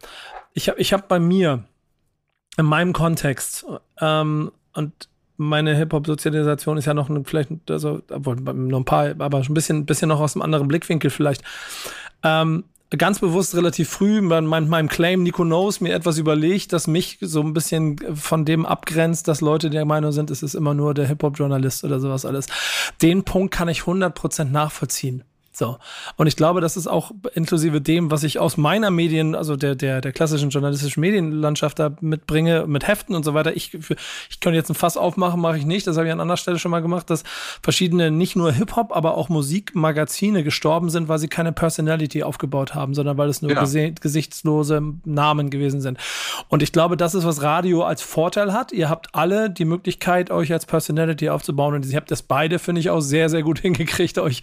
Ich 0.52 0.68
habe 0.68 0.78
ich 0.80 0.92
hab 0.92 1.08
bei 1.08 1.18
mir, 1.18 1.64
in 2.58 2.66
meinem 2.66 2.92
Kontext, 2.92 3.64
ähm, 4.00 4.52
und 4.74 5.08
meine 5.36 5.74
Hip-Hop-Sozialisation 5.76 6.76
ist 6.76 6.86
ja 6.86 6.94
noch 6.94 7.08
ein, 7.08 7.24
vielleicht, 7.24 7.50
also, 7.70 8.02
obwohl, 8.10 8.36
noch 8.36 8.78
ein 8.78 8.84
paar, 8.84 9.14
aber 9.18 9.42
schon 9.42 9.52
ein 9.52 9.54
bisschen, 9.54 9.86
bisschen 9.86 10.08
noch 10.08 10.20
aus 10.20 10.36
einem 10.36 10.42
anderen 10.42 10.68
Blickwinkel 10.68 11.10
vielleicht. 11.10 11.42
Ähm, 12.22 12.64
ganz 12.98 13.20
bewusst 13.20 13.54
relativ 13.54 13.88
früh 13.88 14.20
mit 14.20 14.44
meinem 14.44 14.88
Claim 14.88 15.22
Nico 15.22 15.44
Knows 15.44 15.80
mir 15.80 15.94
etwas 15.94 16.18
überlegt, 16.18 16.72
das 16.72 16.86
mich 16.86 17.18
so 17.20 17.40
ein 17.40 17.54
bisschen 17.54 17.96
von 18.14 18.44
dem 18.44 18.66
abgrenzt, 18.66 19.28
dass 19.28 19.40
Leute 19.40 19.70
der 19.70 19.84
Meinung 19.84 20.12
sind, 20.12 20.30
es 20.30 20.42
ist 20.42 20.54
immer 20.54 20.74
nur 20.74 20.94
der 20.94 21.06
Hip-Hop-Journalist 21.06 21.84
oder 21.84 22.00
sowas 22.00 22.24
alles. 22.24 22.46
Den 23.00 23.24
Punkt 23.24 23.54
kann 23.54 23.68
ich 23.68 23.80
100% 23.80 24.44
nachvollziehen. 24.44 25.24
So. 25.54 25.76
Und 26.16 26.26
ich 26.26 26.36
glaube, 26.36 26.62
das 26.62 26.78
ist 26.78 26.86
auch 26.86 27.12
inklusive 27.34 27.82
dem, 27.82 28.10
was 28.10 28.22
ich 28.22 28.38
aus 28.38 28.56
meiner 28.56 28.90
Medien, 28.90 29.34
also 29.34 29.54
der, 29.54 29.74
der, 29.74 30.00
der 30.00 30.12
klassischen 30.12 30.48
journalistischen 30.48 31.02
Medienlandschaft 31.02 31.78
da 31.78 31.94
mitbringe, 32.00 32.66
mit 32.66 32.88
Heften 32.88 33.14
und 33.14 33.22
so 33.22 33.34
weiter. 33.34 33.54
Ich, 33.54 33.74
ich 33.74 34.40
könnte 34.40 34.56
jetzt 34.56 34.70
ein 34.70 34.74
Fass 34.74 34.96
aufmachen, 34.96 35.42
mache 35.42 35.58
ich 35.58 35.66
nicht. 35.66 35.86
Das 35.86 35.98
habe 35.98 36.06
ich 36.06 36.12
an 36.12 36.20
anderer 36.20 36.38
Stelle 36.38 36.58
schon 36.58 36.70
mal 36.70 36.80
gemacht, 36.80 37.10
dass 37.10 37.22
verschiedene, 37.62 38.10
nicht 38.10 38.34
nur 38.34 38.50
Hip-Hop, 38.50 38.96
aber 38.96 39.18
auch 39.18 39.28
Musikmagazine 39.28 40.42
gestorben 40.42 40.88
sind, 40.88 41.08
weil 41.08 41.18
sie 41.18 41.28
keine 41.28 41.52
Personality 41.52 42.22
aufgebaut 42.22 42.74
haben, 42.74 42.94
sondern 42.94 43.18
weil 43.18 43.28
es 43.28 43.42
nur 43.42 43.52
ja. 43.52 43.90
gesichtslose 44.00 44.82
Namen 45.04 45.50
gewesen 45.50 45.82
sind. 45.82 45.98
Und 46.48 46.62
ich 46.62 46.72
glaube, 46.72 46.96
das 46.96 47.14
ist, 47.14 47.26
was 47.26 47.42
Radio 47.42 47.82
als 47.82 48.00
Vorteil 48.00 48.54
hat. 48.54 48.72
Ihr 48.72 48.88
habt 48.88 49.14
alle 49.14 49.50
die 49.50 49.66
Möglichkeit, 49.66 50.30
euch 50.30 50.50
als 50.50 50.64
Personality 50.64 51.28
aufzubauen. 51.28 51.74
Und 51.74 51.84
ihr 51.84 51.96
habt 51.96 52.10
das 52.10 52.22
beide, 52.22 52.58
finde 52.58 52.80
ich, 52.80 52.88
auch 52.88 53.00
sehr, 53.00 53.28
sehr 53.28 53.42
gut 53.42 53.58
hingekriegt, 53.60 54.18
euch 54.18 54.40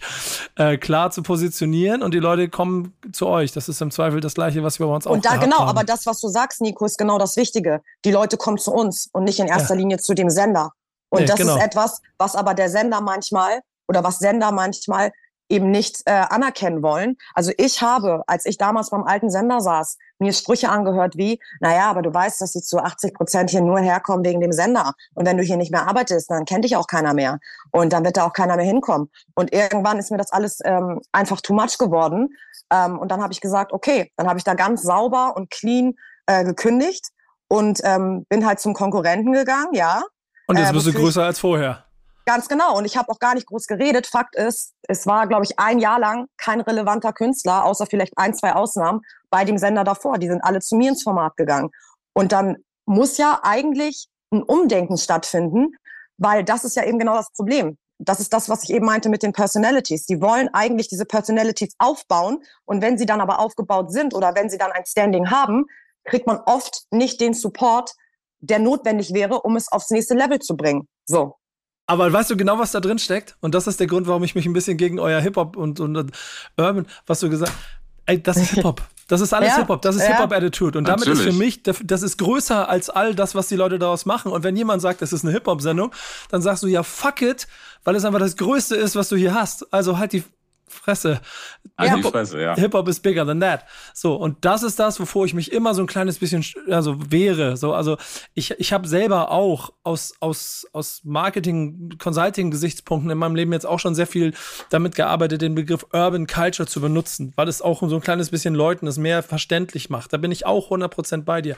äh, 0.54 0.76
klar 0.76 0.99
klar 1.00 1.10
zu 1.10 1.22
positionieren 1.22 2.02
und 2.02 2.12
die 2.12 2.18
Leute 2.18 2.48
kommen 2.48 2.92
zu 3.12 3.26
euch. 3.26 3.52
Das 3.52 3.68
ist 3.68 3.80
im 3.80 3.90
Zweifel 3.90 4.20
das 4.20 4.34
Gleiche, 4.34 4.62
was 4.62 4.78
wir 4.78 4.86
bei 4.86 4.94
uns 4.94 5.06
auch 5.06 5.12
Und 5.12 5.24
da 5.24 5.36
genau, 5.36 5.60
haben. 5.60 5.68
aber 5.68 5.84
das, 5.84 6.04
was 6.04 6.20
du 6.20 6.28
sagst, 6.28 6.60
Nico, 6.60 6.84
ist 6.84 6.98
genau 6.98 7.18
das 7.18 7.36
Wichtige. 7.36 7.80
Die 8.04 8.10
Leute 8.10 8.36
kommen 8.36 8.58
zu 8.58 8.72
uns 8.72 9.08
und 9.12 9.24
nicht 9.24 9.40
in 9.40 9.46
erster 9.46 9.74
ja. 9.74 9.80
Linie 9.80 9.98
zu 9.98 10.14
dem 10.14 10.28
Sender. 10.28 10.72
Und 11.08 11.20
nee, 11.20 11.26
das 11.26 11.36
genau. 11.36 11.56
ist 11.56 11.62
etwas, 11.62 12.02
was 12.18 12.36
aber 12.36 12.54
der 12.54 12.68
Sender 12.68 13.00
manchmal 13.00 13.60
oder 13.88 14.04
was 14.04 14.18
Sender 14.18 14.52
manchmal 14.52 15.10
eben 15.50 15.70
nicht 15.70 16.02
äh, 16.06 16.12
anerkennen 16.12 16.82
wollen. 16.82 17.16
Also 17.34 17.52
ich 17.58 17.82
habe, 17.82 18.22
als 18.26 18.46
ich 18.46 18.56
damals 18.56 18.90
beim 18.90 19.04
alten 19.04 19.30
Sender 19.30 19.60
saß, 19.60 19.98
mir 20.18 20.32
Sprüche 20.32 20.68
angehört 20.68 21.16
wie, 21.16 21.40
naja, 21.60 21.90
aber 21.90 22.02
du 22.02 22.12
weißt, 22.12 22.40
dass 22.40 22.52
sie 22.52 22.62
zu 22.62 22.78
80 22.78 23.14
Prozent 23.14 23.50
hier 23.50 23.60
nur 23.60 23.80
herkommen 23.80 24.24
wegen 24.24 24.40
dem 24.40 24.52
Sender. 24.52 24.94
Und 25.14 25.26
wenn 25.26 25.36
du 25.36 25.42
hier 25.42 25.56
nicht 25.56 25.72
mehr 25.72 25.86
arbeitest, 25.86 26.30
dann 26.30 26.44
kennt 26.44 26.64
dich 26.64 26.76
auch 26.76 26.86
keiner 26.86 27.14
mehr. 27.14 27.38
Und 27.72 27.92
dann 27.92 28.04
wird 28.04 28.16
da 28.16 28.26
auch 28.26 28.32
keiner 28.32 28.56
mehr 28.56 28.64
hinkommen. 28.64 29.10
Und 29.34 29.52
irgendwann 29.52 29.98
ist 29.98 30.10
mir 30.10 30.18
das 30.18 30.30
alles 30.32 30.60
ähm, 30.64 31.00
einfach 31.12 31.40
too 31.40 31.54
much 31.54 31.78
geworden. 31.78 32.28
Ähm, 32.72 32.98
und 32.98 33.10
dann 33.10 33.22
habe 33.22 33.32
ich 33.32 33.40
gesagt, 33.40 33.72
okay, 33.72 34.12
dann 34.16 34.28
habe 34.28 34.38
ich 34.38 34.44
da 34.44 34.54
ganz 34.54 34.82
sauber 34.82 35.34
und 35.36 35.50
clean 35.50 35.94
äh, 36.26 36.44
gekündigt 36.44 37.08
und 37.48 37.80
ähm, 37.84 38.24
bin 38.28 38.46
halt 38.46 38.60
zum 38.60 38.74
Konkurrenten 38.74 39.32
gegangen, 39.32 39.74
ja. 39.74 40.02
Und 40.46 40.58
jetzt 40.58 40.70
äh, 40.70 40.72
bist 40.72 40.86
du 40.86 40.92
größer 40.92 41.24
als 41.24 41.38
vorher. 41.38 41.84
Ganz 42.30 42.46
genau. 42.46 42.78
Und 42.78 42.84
ich 42.84 42.96
habe 42.96 43.08
auch 43.08 43.18
gar 43.18 43.34
nicht 43.34 43.48
groß 43.48 43.66
geredet. 43.66 44.06
Fakt 44.06 44.36
ist, 44.36 44.72
es 44.86 45.04
war, 45.04 45.26
glaube 45.26 45.44
ich, 45.44 45.58
ein 45.58 45.80
Jahr 45.80 45.98
lang 45.98 46.28
kein 46.36 46.60
relevanter 46.60 47.12
Künstler, 47.12 47.64
außer 47.64 47.86
vielleicht 47.86 48.12
ein, 48.16 48.34
zwei 48.34 48.52
Ausnahmen, 48.52 49.00
bei 49.30 49.44
dem 49.44 49.58
Sender 49.58 49.82
davor. 49.82 50.16
Die 50.16 50.28
sind 50.28 50.40
alle 50.44 50.60
zu 50.60 50.76
mir 50.76 50.90
ins 50.90 51.02
Format 51.02 51.36
gegangen. 51.36 51.70
Und 52.12 52.30
dann 52.30 52.58
muss 52.86 53.18
ja 53.18 53.40
eigentlich 53.42 54.06
ein 54.30 54.44
Umdenken 54.44 54.96
stattfinden, 54.96 55.74
weil 56.18 56.44
das 56.44 56.62
ist 56.62 56.76
ja 56.76 56.84
eben 56.84 57.00
genau 57.00 57.16
das 57.16 57.32
Problem. 57.32 57.76
Das 57.98 58.20
ist 58.20 58.32
das, 58.32 58.48
was 58.48 58.62
ich 58.62 58.70
eben 58.70 58.86
meinte 58.86 59.08
mit 59.08 59.24
den 59.24 59.32
Personalities. 59.32 60.06
Die 60.06 60.20
wollen 60.20 60.48
eigentlich 60.52 60.86
diese 60.86 61.06
Personalities 61.06 61.74
aufbauen. 61.78 62.44
Und 62.64 62.80
wenn 62.80 62.96
sie 62.96 63.06
dann 63.06 63.20
aber 63.20 63.40
aufgebaut 63.40 63.90
sind 63.90 64.14
oder 64.14 64.36
wenn 64.36 64.48
sie 64.48 64.58
dann 64.58 64.70
ein 64.70 64.86
Standing 64.86 65.32
haben, 65.32 65.64
kriegt 66.04 66.28
man 66.28 66.38
oft 66.46 66.84
nicht 66.92 67.20
den 67.20 67.34
Support, 67.34 67.96
der 68.38 68.60
notwendig 68.60 69.12
wäre, 69.14 69.42
um 69.42 69.56
es 69.56 69.66
aufs 69.72 69.90
nächste 69.90 70.14
Level 70.14 70.38
zu 70.38 70.56
bringen. 70.56 70.86
So. 71.06 71.39
Aber 71.90 72.12
weißt 72.12 72.30
du 72.30 72.36
genau, 72.36 72.56
was 72.60 72.70
da 72.70 72.78
drin 72.78 73.00
steckt? 73.00 73.34
Und 73.40 73.52
das 73.52 73.66
ist 73.66 73.80
der 73.80 73.88
Grund, 73.88 74.06
warum 74.06 74.22
ich 74.22 74.36
mich 74.36 74.46
ein 74.46 74.52
bisschen 74.52 74.76
gegen 74.76 75.00
euer 75.00 75.20
Hip-Hop 75.20 75.56
und, 75.56 75.80
und, 75.80 75.96
und 75.96 76.12
Urban, 76.56 76.86
was 77.08 77.18
du 77.18 77.28
gesagt 77.28 77.50
hast. 77.50 77.58
Ey, 78.06 78.22
das 78.22 78.36
ist 78.36 78.50
Hip-Hop. 78.50 78.80
Das 79.08 79.20
ist 79.20 79.32
alles 79.32 79.48
Ja, 79.54 79.56
Hip-Hop, 79.56 79.82
das 79.82 79.96
ist 79.96 80.02
ja. 80.02 80.10
Hip-Hop-Attitude. 80.10 80.78
Und 80.78 80.86
damit 80.86 81.08
ist 81.08 81.18
für 81.18 81.32
Natürlich. 81.32 81.64
mich, 81.64 81.84
das 81.84 82.02
ist 82.02 82.16
größer 82.18 82.68
als 82.68 82.90
all 82.90 83.16
das, 83.16 83.34
was 83.34 83.48
die 83.48 83.56
Leute 83.56 83.80
daraus 83.80 84.06
machen. 84.06 84.30
Und 84.30 84.44
wenn 84.44 84.56
jemand 84.56 84.82
sagt, 84.82 85.02
das 85.02 85.12
ist 85.12 85.24
eine 85.24 85.32
Hip-Hop-Sendung, 85.32 85.92
dann 86.28 86.42
sagst 86.42 86.62
du 86.62 86.68
ja, 86.68 86.84
fuck 86.84 87.22
it, 87.22 87.48
weil 87.82 87.96
es 87.96 88.04
einfach 88.04 88.20
das 88.20 88.36
Größte 88.36 88.76
ist, 88.76 88.94
was 88.94 89.08
du 89.08 89.16
hier 89.16 89.34
hast. 89.34 89.72
Also 89.72 89.98
halt 89.98 90.12
die 90.12 90.22
Fresse. 90.72 91.20
Halt 91.78 91.90
die 91.90 91.96
Hip-Hop- 91.96 92.12
Fresse, 92.12 92.40
ja. 92.40 92.54
Hip-Hop 92.54 92.88
is 92.88 93.00
bigger 93.00 93.26
than 93.26 93.40
that. 93.40 93.64
So, 93.94 94.14
und 94.14 94.44
das 94.44 94.62
ist 94.62 94.78
das, 94.78 95.00
wovor 95.00 95.24
ich 95.24 95.34
mich 95.34 95.52
immer 95.52 95.74
so 95.74 95.82
ein 95.82 95.86
kleines 95.86 96.18
bisschen 96.18 96.42
sch- 96.42 96.70
also 96.70 96.96
wehre. 97.10 97.56
So, 97.56 97.74
also 97.74 97.96
ich, 98.34 98.52
ich 98.58 98.72
habe 98.72 98.86
selber 98.88 99.30
auch 99.30 99.72
aus, 99.82 100.12
aus, 100.20 100.66
aus 100.72 101.00
Marketing, 101.04 101.90
Consulting-Gesichtspunkten 101.98 103.10
in 103.10 103.18
meinem 103.18 103.34
Leben 103.34 103.52
jetzt 103.52 103.66
auch 103.66 103.78
schon 103.80 103.94
sehr 103.94 104.06
viel 104.06 104.32
damit 104.70 104.94
gearbeitet, 104.94 105.42
den 105.42 105.54
Begriff 105.54 105.86
Urban 105.92 106.26
Culture 106.26 106.66
zu 106.68 106.80
benutzen, 106.80 107.32
weil 107.36 107.48
es 107.48 107.62
auch 107.62 107.80
so 107.88 107.94
ein 107.94 108.00
kleines 108.00 108.30
bisschen 108.30 108.54
Leuten 108.54 108.86
es 108.86 108.98
mehr 108.98 109.22
verständlich 109.22 109.90
macht. 109.90 110.12
Da 110.12 110.16
bin 110.18 110.30
ich 110.32 110.46
auch 110.46 110.70
100% 110.70 111.22
bei 111.24 111.40
dir. 111.42 111.56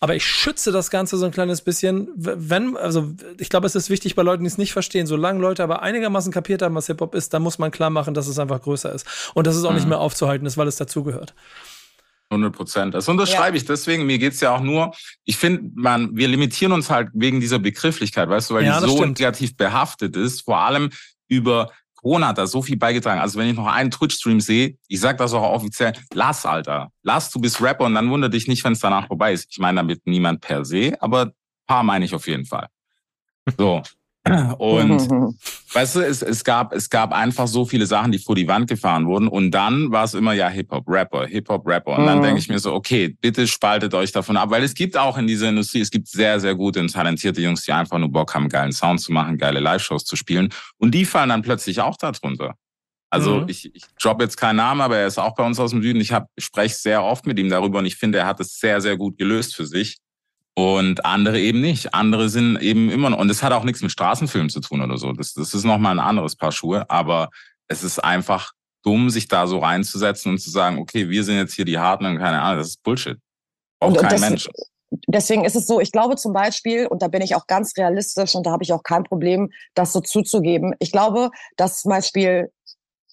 Aber 0.00 0.14
ich 0.14 0.24
schütze 0.24 0.72
das 0.72 0.90
Ganze 0.90 1.16
so 1.16 1.26
ein 1.26 1.32
kleines 1.32 1.60
bisschen, 1.60 2.08
wenn, 2.16 2.76
also 2.76 3.12
ich 3.38 3.48
glaube, 3.50 3.66
es 3.66 3.74
ist 3.74 3.90
wichtig 3.90 4.14
bei 4.14 4.22
Leuten, 4.22 4.44
die 4.44 4.48
es 4.48 4.58
nicht 4.58 4.72
verstehen, 4.72 5.06
solange 5.06 5.40
Leute 5.40 5.62
aber 5.62 5.82
einigermaßen 5.82 6.32
kapiert 6.32 6.62
haben, 6.62 6.74
was 6.74 6.86
Hip-Hop 6.86 7.14
ist, 7.14 7.34
dann 7.34 7.42
muss 7.42 7.58
man 7.58 7.70
klar 7.70 7.90
machen, 7.90 8.14
dass 8.14 8.26
es 8.28 8.38
einfach 8.38 8.47
größer 8.56 8.92
ist. 8.92 9.06
Und 9.34 9.46
dass 9.46 9.56
es 9.56 9.64
auch 9.64 9.74
nicht 9.74 9.86
mehr 9.88 9.98
aufzuhalten 10.00 10.46
ist, 10.46 10.56
weil 10.56 10.68
es 10.68 10.76
dazugehört. 10.76 11.34
100 12.30 12.54
Prozent. 12.54 12.94
Das 12.94 13.08
unterschreibe 13.08 13.56
ich 13.56 13.64
deswegen. 13.64 14.04
Mir 14.06 14.18
geht's 14.18 14.40
ja 14.40 14.54
auch 14.54 14.60
nur, 14.60 14.92
ich 15.24 15.36
finde, 15.36 15.70
man, 15.74 16.14
wir 16.16 16.28
limitieren 16.28 16.72
uns 16.72 16.90
halt 16.90 17.08
wegen 17.14 17.40
dieser 17.40 17.58
Begrifflichkeit, 17.58 18.28
weißt 18.28 18.50
du, 18.50 18.54
weil 18.54 18.64
Ja, 18.64 18.80
die 18.80 18.86
so 18.88 18.96
stimmt. 18.96 19.18
negativ 19.18 19.56
behaftet 19.56 20.14
ist. 20.16 20.42
Vor 20.42 20.58
allem 20.58 20.90
über 21.26 21.70
Corona 21.94 22.28
hat 22.28 22.38
da 22.38 22.46
so 22.46 22.62
viel 22.62 22.76
beigetragen. 22.76 23.20
Also 23.20 23.38
wenn 23.38 23.48
ich 23.48 23.56
noch 23.56 23.66
einen 23.66 23.90
Twitch-Stream 23.90 24.40
sehe, 24.40 24.76
ich 24.88 25.00
sag 25.00 25.16
das 25.18 25.32
auch 25.32 25.42
offiziell, 25.42 25.94
lass, 26.12 26.44
Alter. 26.46 26.92
Lass, 27.02 27.30
du 27.30 27.40
bist 27.40 27.60
Rapper 27.62 27.86
und 27.86 27.94
dann 27.94 28.10
wundert 28.10 28.34
dich 28.34 28.46
nicht, 28.46 28.62
wenn 28.62 28.74
es 28.74 28.80
danach 28.80 29.06
vorbei 29.06 29.32
ist. 29.32 29.48
Ich 29.50 29.58
meine 29.58 29.76
damit 29.76 30.06
niemand 30.06 30.40
per 30.42 30.64
se, 30.64 30.96
aber 31.00 31.32
paar 31.66 31.82
meine 31.82 32.04
ich 32.04 32.14
auf 32.14 32.26
jeden 32.28 32.44
Fall. 32.44 32.68
So. 33.56 33.82
Und 34.58 35.00
weißt 35.72 35.96
du, 35.96 36.00
es, 36.00 36.22
es, 36.22 36.44
gab, 36.44 36.72
es 36.74 36.90
gab 36.90 37.12
einfach 37.12 37.46
so 37.46 37.64
viele 37.64 37.86
Sachen, 37.86 38.12
die 38.12 38.18
vor 38.18 38.34
die 38.34 38.48
Wand 38.48 38.68
gefahren 38.68 39.06
wurden. 39.06 39.28
Und 39.28 39.50
dann 39.52 39.90
war 39.92 40.04
es 40.04 40.14
immer 40.14 40.32
ja 40.32 40.48
Hip-Hop, 40.48 40.84
Rapper, 40.88 41.26
Hip-Hop, 41.26 41.66
Rapper. 41.66 41.98
Und 41.98 42.06
dann 42.06 42.18
Mhm. 42.18 42.22
denke 42.22 42.38
ich 42.40 42.48
mir 42.48 42.58
so, 42.58 42.72
okay, 42.74 43.16
bitte 43.20 43.46
spaltet 43.46 43.94
euch 43.94 44.12
davon 44.12 44.36
ab. 44.36 44.50
Weil 44.50 44.62
es 44.62 44.74
gibt 44.74 44.96
auch 44.96 45.16
in 45.18 45.26
dieser 45.26 45.48
Industrie, 45.48 45.80
es 45.80 45.90
gibt 45.90 46.08
sehr, 46.08 46.40
sehr 46.40 46.54
gute 46.54 46.80
und 46.80 46.92
talentierte 46.92 47.40
Jungs, 47.40 47.62
die 47.64 47.72
einfach 47.72 47.98
nur 47.98 48.10
Bock 48.10 48.34
haben, 48.34 48.48
geilen 48.48 48.72
Sound 48.72 49.00
zu 49.00 49.12
machen, 49.12 49.38
geile 49.38 49.60
Live-Shows 49.60 50.04
zu 50.04 50.16
spielen. 50.16 50.48
Und 50.78 50.92
die 50.94 51.04
fallen 51.04 51.28
dann 51.28 51.42
plötzlich 51.42 51.80
auch 51.80 51.96
darunter. 51.96 52.54
Also 53.10 53.40
Mhm. 53.40 53.48
ich, 53.48 53.74
ich 53.74 53.84
drop 54.00 54.20
jetzt 54.20 54.36
keinen 54.36 54.56
Namen, 54.56 54.82
aber 54.82 54.98
er 54.98 55.06
ist 55.06 55.18
auch 55.18 55.34
bei 55.34 55.44
uns 55.46 55.58
aus 55.58 55.70
dem 55.70 55.82
Süden. 55.82 55.98
Ich 56.00 56.12
spreche 56.38 56.74
sehr 56.74 57.02
oft 57.02 57.26
mit 57.26 57.38
ihm 57.38 57.48
darüber 57.48 57.78
und 57.78 57.86
ich 57.86 57.96
finde, 57.96 58.18
er 58.18 58.26
hat 58.26 58.38
es 58.40 58.58
sehr, 58.58 58.80
sehr 58.82 58.96
gut 58.98 59.16
gelöst 59.16 59.56
für 59.56 59.64
sich. 59.64 59.96
Und 60.58 61.04
andere 61.04 61.38
eben 61.38 61.60
nicht. 61.60 61.94
Andere 61.94 62.28
sind 62.28 62.56
eben 62.56 62.90
immer 62.90 63.10
noch, 63.10 63.18
und 63.20 63.30
es 63.30 63.44
hat 63.44 63.52
auch 63.52 63.62
nichts 63.62 63.80
mit 63.80 63.92
Straßenfilmen 63.92 64.50
zu 64.50 64.58
tun 64.58 64.82
oder 64.82 64.98
so. 64.98 65.12
Das, 65.12 65.32
das 65.32 65.54
ist 65.54 65.62
nochmal 65.62 65.92
ein 65.92 66.04
anderes 66.04 66.34
Paar 66.34 66.50
Schuhe, 66.50 66.90
aber 66.90 67.30
es 67.68 67.84
ist 67.84 68.00
einfach 68.00 68.50
dumm, 68.82 69.08
sich 69.08 69.28
da 69.28 69.46
so 69.46 69.60
reinzusetzen 69.60 70.32
und 70.32 70.38
zu 70.38 70.50
sagen, 70.50 70.78
okay, 70.78 71.10
wir 71.10 71.22
sind 71.22 71.36
jetzt 71.36 71.54
hier 71.54 71.64
die 71.64 71.78
Harten 71.78 72.06
und 72.06 72.18
keine 72.18 72.42
Ahnung, 72.42 72.58
das 72.58 72.70
ist 72.70 72.82
Bullshit. 72.82 73.18
Auch 73.78 73.90
und 73.90 73.98
kein 73.98 74.10
das- 74.10 74.20
Mensch. 74.20 74.48
deswegen 75.06 75.44
ist 75.44 75.54
es 75.54 75.68
so, 75.68 75.78
ich 75.78 75.92
glaube 75.92 76.16
zum 76.16 76.32
Beispiel, 76.32 76.88
und 76.88 77.02
da 77.02 77.06
bin 77.06 77.22
ich 77.22 77.36
auch 77.36 77.46
ganz 77.46 77.76
realistisch 77.76 78.34
und 78.34 78.44
da 78.44 78.50
habe 78.50 78.64
ich 78.64 78.72
auch 78.72 78.82
kein 78.82 79.04
Problem, 79.04 79.52
das 79.74 79.92
so 79.92 80.00
zuzugeben. 80.00 80.74
Ich 80.80 80.90
glaube, 80.90 81.30
dass 81.56 81.82
zum 81.82 81.90
Beispiel 81.90 82.50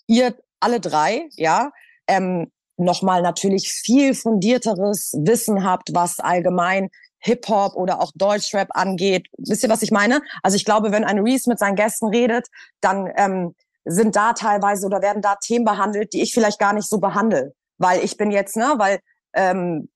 ihr 0.07 0.35
alle 0.59 0.79
drei, 0.79 1.29
ja, 1.35 1.69
ähm, 2.07 2.51
nochmal 2.77 3.21
natürlich 3.21 3.69
viel 3.71 4.15
fundierteres 4.15 5.13
Wissen 5.19 5.63
habt, 5.63 5.93
was 5.93 6.19
allgemein 6.19 6.89
Hip-Hop 7.25 7.75
oder 7.75 8.01
auch 8.01 8.11
Deutschrap 8.15 8.69
angeht. 8.71 9.27
Wisst 9.37 9.63
ihr, 9.63 9.69
was 9.69 9.81
ich 9.81 9.91
meine? 9.91 10.21
Also 10.43 10.55
ich 10.55 10.65
glaube, 10.65 10.91
wenn 10.91 11.03
ein 11.03 11.19
Reese 11.19 11.49
mit 11.49 11.59
seinen 11.59 11.75
Gästen 11.75 12.07
redet, 12.07 12.47
dann 12.81 13.11
ähm, 13.17 13.55
sind 13.83 14.15
da 14.15 14.33
teilweise 14.33 14.85
oder 14.85 15.01
werden 15.01 15.21
da 15.21 15.35
Themen 15.35 15.65
behandelt, 15.65 16.13
die 16.13 16.21
ich 16.21 16.33
vielleicht 16.33 16.59
gar 16.59 16.73
nicht 16.73 16.87
so 16.87 16.99
behandle. 16.99 17.53
Weil 17.77 18.03
ich 18.03 18.17
bin 18.17 18.31
jetzt, 18.31 18.55
ne, 18.55 18.75
weil 18.77 18.99
ähm, 19.33 19.89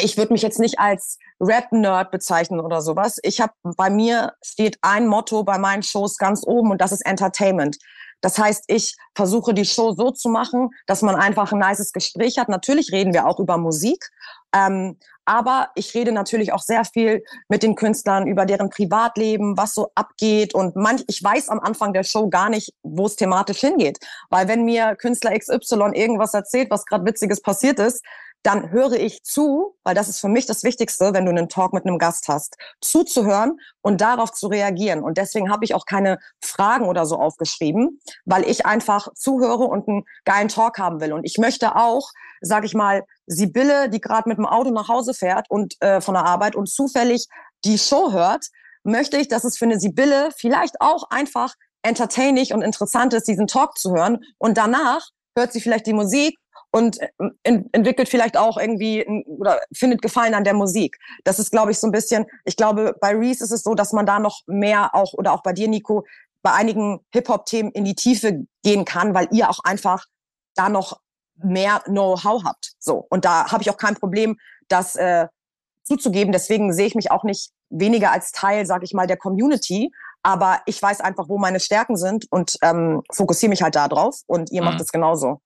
ich 0.00 0.16
würde 0.16 0.32
mich 0.32 0.42
jetzt 0.42 0.60
nicht 0.60 0.78
als 0.78 1.18
Rap-Nerd 1.40 2.12
bezeichnen 2.12 2.60
oder 2.60 2.80
sowas. 2.80 3.18
Ich 3.22 3.40
habe 3.40 3.52
bei 3.76 3.90
mir 3.90 4.34
steht 4.42 4.78
ein 4.80 5.08
Motto 5.08 5.42
bei 5.42 5.58
meinen 5.58 5.82
Shows 5.82 6.16
ganz 6.16 6.44
oben 6.46 6.70
und 6.70 6.80
das 6.80 6.92
ist 6.92 7.04
Entertainment. 7.04 7.76
Das 8.20 8.38
heißt, 8.38 8.64
ich 8.66 8.96
versuche 9.14 9.54
die 9.54 9.64
Show 9.64 9.92
so 9.92 10.10
zu 10.10 10.28
machen, 10.28 10.70
dass 10.86 11.02
man 11.02 11.14
einfach 11.14 11.52
ein 11.52 11.58
nices 11.58 11.92
Gespräch 11.92 12.38
hat. 12.38 12.48
Natürlich 12.48 12.90
reden 12.92 13.12
wir 13.12 13.26
auch 13.26 13.38
über 13.38 13.58
Musik, 13.58 14.10
ähm, 14.54 14.96
aber 15.24 15.68
ich 15.74 15.94
rede 15.94 16.10
natürlich 16.10 16.54
auch 16.54 16.62
sehr 16.62 16.86
viel 16.86 17.22
mit 17.48 17.62
den 17.62 17.74
Künstlern 17.74 18.26
über 18.26 18.46
deren 18.46 18.70
Privatleben, 18.70 19.58
was 19.58 19.74
so 19.74 19.90
abgeht. 19.94 20.54
Und 20.54 20.74
manch, 20.74 21.04
ich 21.06 21.22
weiß 21.22 21.50
am 21.50 21.60
Anfang 21.60 21.92
der 21.92 22.02
Show 22.02 22.30
gar 22.30 22.48
nicht, 22.48 22.72
wo 22.82 23.04
es 23.04 23.16
thematisch 23.16 23.60
hingeht. 23.60 23.98
Weil 24.30 24.48
wenn 24.48 24.64
mir 24.64 24.96
Künstler 24.96 25.38
XY 25.38 25.90
irgendwas 25.92 26.32
erzählt, 26.32 26.70
was 26.70 26.86
gerade 26.86 27.04
Witziges 27.04 27.42
passiert 27.42 27.78
ist, 27.78 28.02
dann 28.42 28.70
höre 28.70 28.92
ich 28.92 29.22
zu, 29.24 29.76
weil 29.84 29.94
das 29.94 30.08
ist 30.08 30.20
für 30.20 30.28
mich 30.28 30.46
das 30.46 30.62
Wichtigste, 30.62 31.12
wenn 31.12 31.24
du 31.24 31.30
einen 31.30 31.48
Talk 31.48 31.72
mit 31.72 31.84
einem 31.84 31.98
Gast 31.98 32.28
hast, 32.28 32.56
zuzuhören 32.80 33.58
und 33.82 34.00
darauf 34.00 34.32
zu 34.32 34.46
reagieren. 34.46 35.02
Und 35.02 35.18
deswegen 35.18 35.50
habe 35.50 35.64
ich 35.64 35.74
auch 35.74 35.86
keine 35.86 36.18
Fragen 36.42 36.86
oder 36.86 37.04
so 37.04 37.16
aufgeschrieben, 37.16 38.00
weil 38.24 38.48
ich 38.48 38.64
einfach 38.64 39.08
zuhöre 39.14 39.64
und 39.64 39.88
einen 39.88 40.04
geilen 40.24 40.48
Talk 40.48 40.78
haben 40.78 41.00
will. 41.00 41.12
Und 41.12 41.24
ich 41.24 41.38
möchte 41.38 41.76
auch, 41.76 42.10
sage 42.40 42.66
ich 42.66 42.74
mal, 42.74 43.04
Sibylle, 43.26 43.90
die 43.90 44.00
gerade 44.00 44.28
mit 44.28 44.38
dem 44.38 44.46
Auto 44.46 44.70
nach 44.70 44.88
Hause 44.88 45.14
fährt 45.14 45.50
und 45.50 45.74
äh, 45.80 46.00
von 46.00 46.14
der 46.14 46.24
Arbeit 46.24 46.54
und 46.54 46.68
zufällig 46.68 47.26
die 47.64 47.78
Show 47.78 48.12
hört, 48.12 48.46
möchte 48.84 49.16
ich, 49.16 49.28
dass 49.28 49.44
es 49.44 49.58
für 49.58 49.64
eine 49.64 49.80
Sibylle 49.80 50.30
vielleicht 50.36 50.80
auch 50.80 51.10
einfach 51.10 51.54
entertaining 51.82 52.52
und 52.52 52.62
interessant 52.62 53.14
ist, 53.14 53.28
diesen 53.28 53.46
Talk 53.46 53.76
zu 53.76 53.92
hören. 53.94 54.18
Und 54.38 54.56
danach 54.56 55.08
hört 55.36 55.52
sie 55.52 55.60
vielleicht 55.60 55.86
die 55.86 55.92
Musik 55.92 56.38
und 56.70 57.00
äh, 57.00 57.08
ent 57.42 57.68
entwickelt 57.72 58.08
vielleicht 58.08 58.36
auch 58.36 58.58
irgendwie 58.58 59.04
oder 59.26 59.60
findet 59.72 60.02
Gefallen 60.02 60.34
an 60.34 60.44
der 60.44 60.54
Musik. 60.54 60.98
Das 61.24 61.38
ist, 61.38 61.50
glaube 61.50 61.70
ich, 61.70 61.78
so 61.78 61.86
ein 61.86 61.92
bisschen, 61.92 62.26
ich 62.44 62.56
glaube, 62.56 62.94
bei 63.00 63.14
Reese 63.14 63.44
ist 63.44 63.52
es 63.52 63.62
so, 63.62 63.74
dass 63.74 63.92
man 63.92 64.06
da 64.06 64.18
noch 64.18 64.40
mehr 64.46 64.94
auch, 64.94 65.14
oder 65.14 65.32
auch 65.32 65.42
bei 65.42 65.52
dir, 65.52 65.68
Nico, 65.68 66.04
bei 66.42 66.52
einigen 66.52 67.00
Hip-Hop-Themen 67.12 67.72
in 67.72 67.84
die 67.84 67.94
Tiefe 67.94 68.44
gehen 68.62 68.84
kann, 68.84 69.14
weil 69.14 69.28
ihr 69.32 69.50
auch 69.50 69.60
einfach 69.64 70.06
da 70.54 70.68
noch 70.68 71.00
mehr 71.36 71.80
Know-how 71.86 72.44
habt. 72.44 72.72
So. 72.78 73.06
Und 73.10 73.24
da 73.24 73.50
habe 73.50 73.62
ich 73.62 73.70
auch 73.70 73.76
kein 73.76 73.94
Problem, 73.94 74.36
das 74.68 74.96
äh, 74.96 75.26
zuzugeben. 75.84 76.32
Deswegen 76.32 76.72
sehe 76.72 76.86
ich 76.86 76.94
mich 76.94 77.10
auch 77.10 77.24
nicht 77.24 77.50
weniger 77.70 78.12
als 78.12 78.32
Teil, 78.32 78.66
sage 78.66 78.84
ich 78.84 78.92
mal, 78.92 79.06
der 79.06 79.16
Community. 79.16 79.90
Aber 80.22 80.60
ich 80.66 80.82
weiß 80.82 81.00
einfach, 81.00 81.28
wo 81.28 81.38
meine 81.38 81.60
Stärken 81.60 81.96
sind 81.96 82.26
und 82.30 82.56
ähm, 82.62 83.02
fokussiere 83.12 83.50
mich 83.50 83.62
halt 83.62 83.76
da 83.76 83.88
drauf. 83.88 84.20
Und 84.26 84.50
ihr 84.50 84.62
Mhm. 84.62 84.68
macht 84.68 84.80
es 84.80 84.92
genauso. 84.92 85.40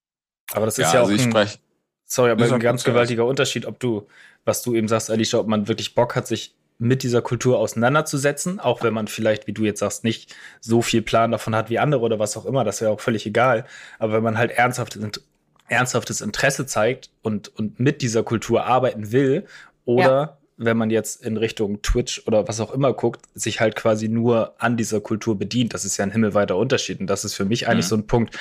Aber 0.55 0.66
das 0.66 0.78
ist 0.78 0.84
Ja, 0.88 0.94
ja, 0.94 1.00
also 1.00 1.12
auch 1.12 1.16
ich 1.16 1.22
ein, 1.24 1.30
spreche. 1.30 1.59
sorry, 2.05 2.30
aber 2.30 2.44
ein 2.53 2.61
ganz 2.61 2.84
gewaltiger 2.84 3.24
Unterschied, 3.26 3.66
ob 3.66 3.78
du, 3.80 4.07
was 4.44 4.62
du 4.62 4.74
eben 4.74 4.88
sagst, 4.88 5.11
Alicia, 5.11 5.38
ob 5.38 5.46
man 5.46 5.68
wirklich 5.68 5.94
Bock 5.94 6.14
hat, 6.16 6.26
sich 6.26 6.55
mit 6.78 7.03
dieser 7.05 7.22
Kultur 7.22 7.59
auseinanderzusetzen, 7.59 8.59
auch 8.59 8.82
wenn 8.82 8.92
man 8.92 9.07
vielleicht, 9.07 9.46
wie 9.46 9.53
du 9.53 9.64
jetzt 9.64 9.78
sagst, 9.80 10.03
nicht 10.05 10.34
so 10.61 10.82
viel 10.82 11.00
Plan 11.03 11.30
davon 11.30 11.55
hat 11.55 11.70
wie 11.70 11.78
andere 11.78 12.03
oder 12.03 12.18
was 12.18 12.36
auch 12.36 12.44
immer, 12.44 12.64
das 12.64 12.80
wäre 12.80 12.90
auch 12.90 13.00
völlig 13.00 13.24
egal. 13.24 13.66
Aber 14.00 14.14
wenn 14.14 14.22
man 14.22 14.36
halt 14.36 14.50
ernsthaftes, 14.50 15.00
Int- 15.03 15.20
ernsthaftes 15.68 16.20
Interesse 16.20 16.66
zeigt 16.66 17.11
und, 17.22 17.57
und 17.57 17.78
mit 17.78 18.03
dieser 18.03 18.24
Kultur 18.24 18.64
arbeiten 18.64 19.12
will, 19.12 19.46
oder 19.84 20.38
wenn 20.57 20.76
man 20.76 20.90
jetzt 20.90 21.24
in 21.24 21.36
Richtung 21.36 21.82
Twitch 21.82 22.22
oder 22.26 22.46
was 22.46 22.61
auch 22.61 22.72
immer 22.72 22.92
guckt, 22.92 23.20
sich 23.34 23.61
halt 23.61 23.74
quasi 23.74 24.09
nur 24.09 24.55
an 24.59 24.76
dieser 24.76 25.00
Kultur 25.00 25.38
bedient, 25.38 25.74
das 25.74 25.84
ist 25.84 25.96
ja 25.96 26.05
ein 26.05 26.11
himmelweiter 26.12 26.57
Unterschied. 26.57 27.00
Und 27.00 27.07
das 27.09 27.24
ist 27.24 27.34
für 27.34 27.44
mich 27.44 27.68
eigentlich 27.68 27.86
Mhm. 27.86 27.90
so 27.90 27.96
ein 27.96 28.07
Punkt, 28.07 28.38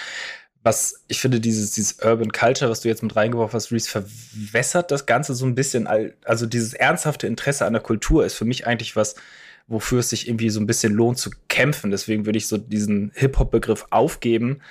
was 0.64 1.04
ich 1.08 1.20
finde, 1.20 1.40
dieses, 1.40 1.72
dieses 1.72 2.00
Urban 2.04 2.32
Culture, 2.32 2.70
was 2.70 2.82
du 2.82 2.88
jetzt 2.88 3.02
mit 3.02 3.16
reingeworfen 3.16 3.56
hast, 3.56 3.72
Reese, 3.72 3.90
verwässert 3.90 4.92
das 4.92 5.06
Ganze 5.06 5.34
so 5.34 5.46
ein 5.46 5.56
bisschen. 5.56 5.88
Also 6.24 6.46
dieses 6.46 6.74
ernsthafte 6.74 7.28
Interesse 7.28 7.66
an 7.66 7.74
der 7.74 7.82
Kultur 7.82 8.26
ist 8.26 8.36
für 8.36 8.46
mich 8.46 8.68
eigentlich 8.68 8.96
was, 8.96 9.16
wofür 9.68 10.00
es 10.00 10.10
sich 10.10 10.28
irgendwie 10.28 10.50
so 10.50 10.60
ein 10.60 10.68
bisschen 10.68 10.94
lohnt 10.94 11.18
zu 11.18 11.32
kämpfen. 11.48 11.90
Deswegen 11.90 12.26
würde 12.26 12.38
ich 12.38 12.48
so 12.48 12.58
diesen 12.58 13.12
Hip-Hop-Begriff 13.16 13.88
aufgeben. 13.90 14.62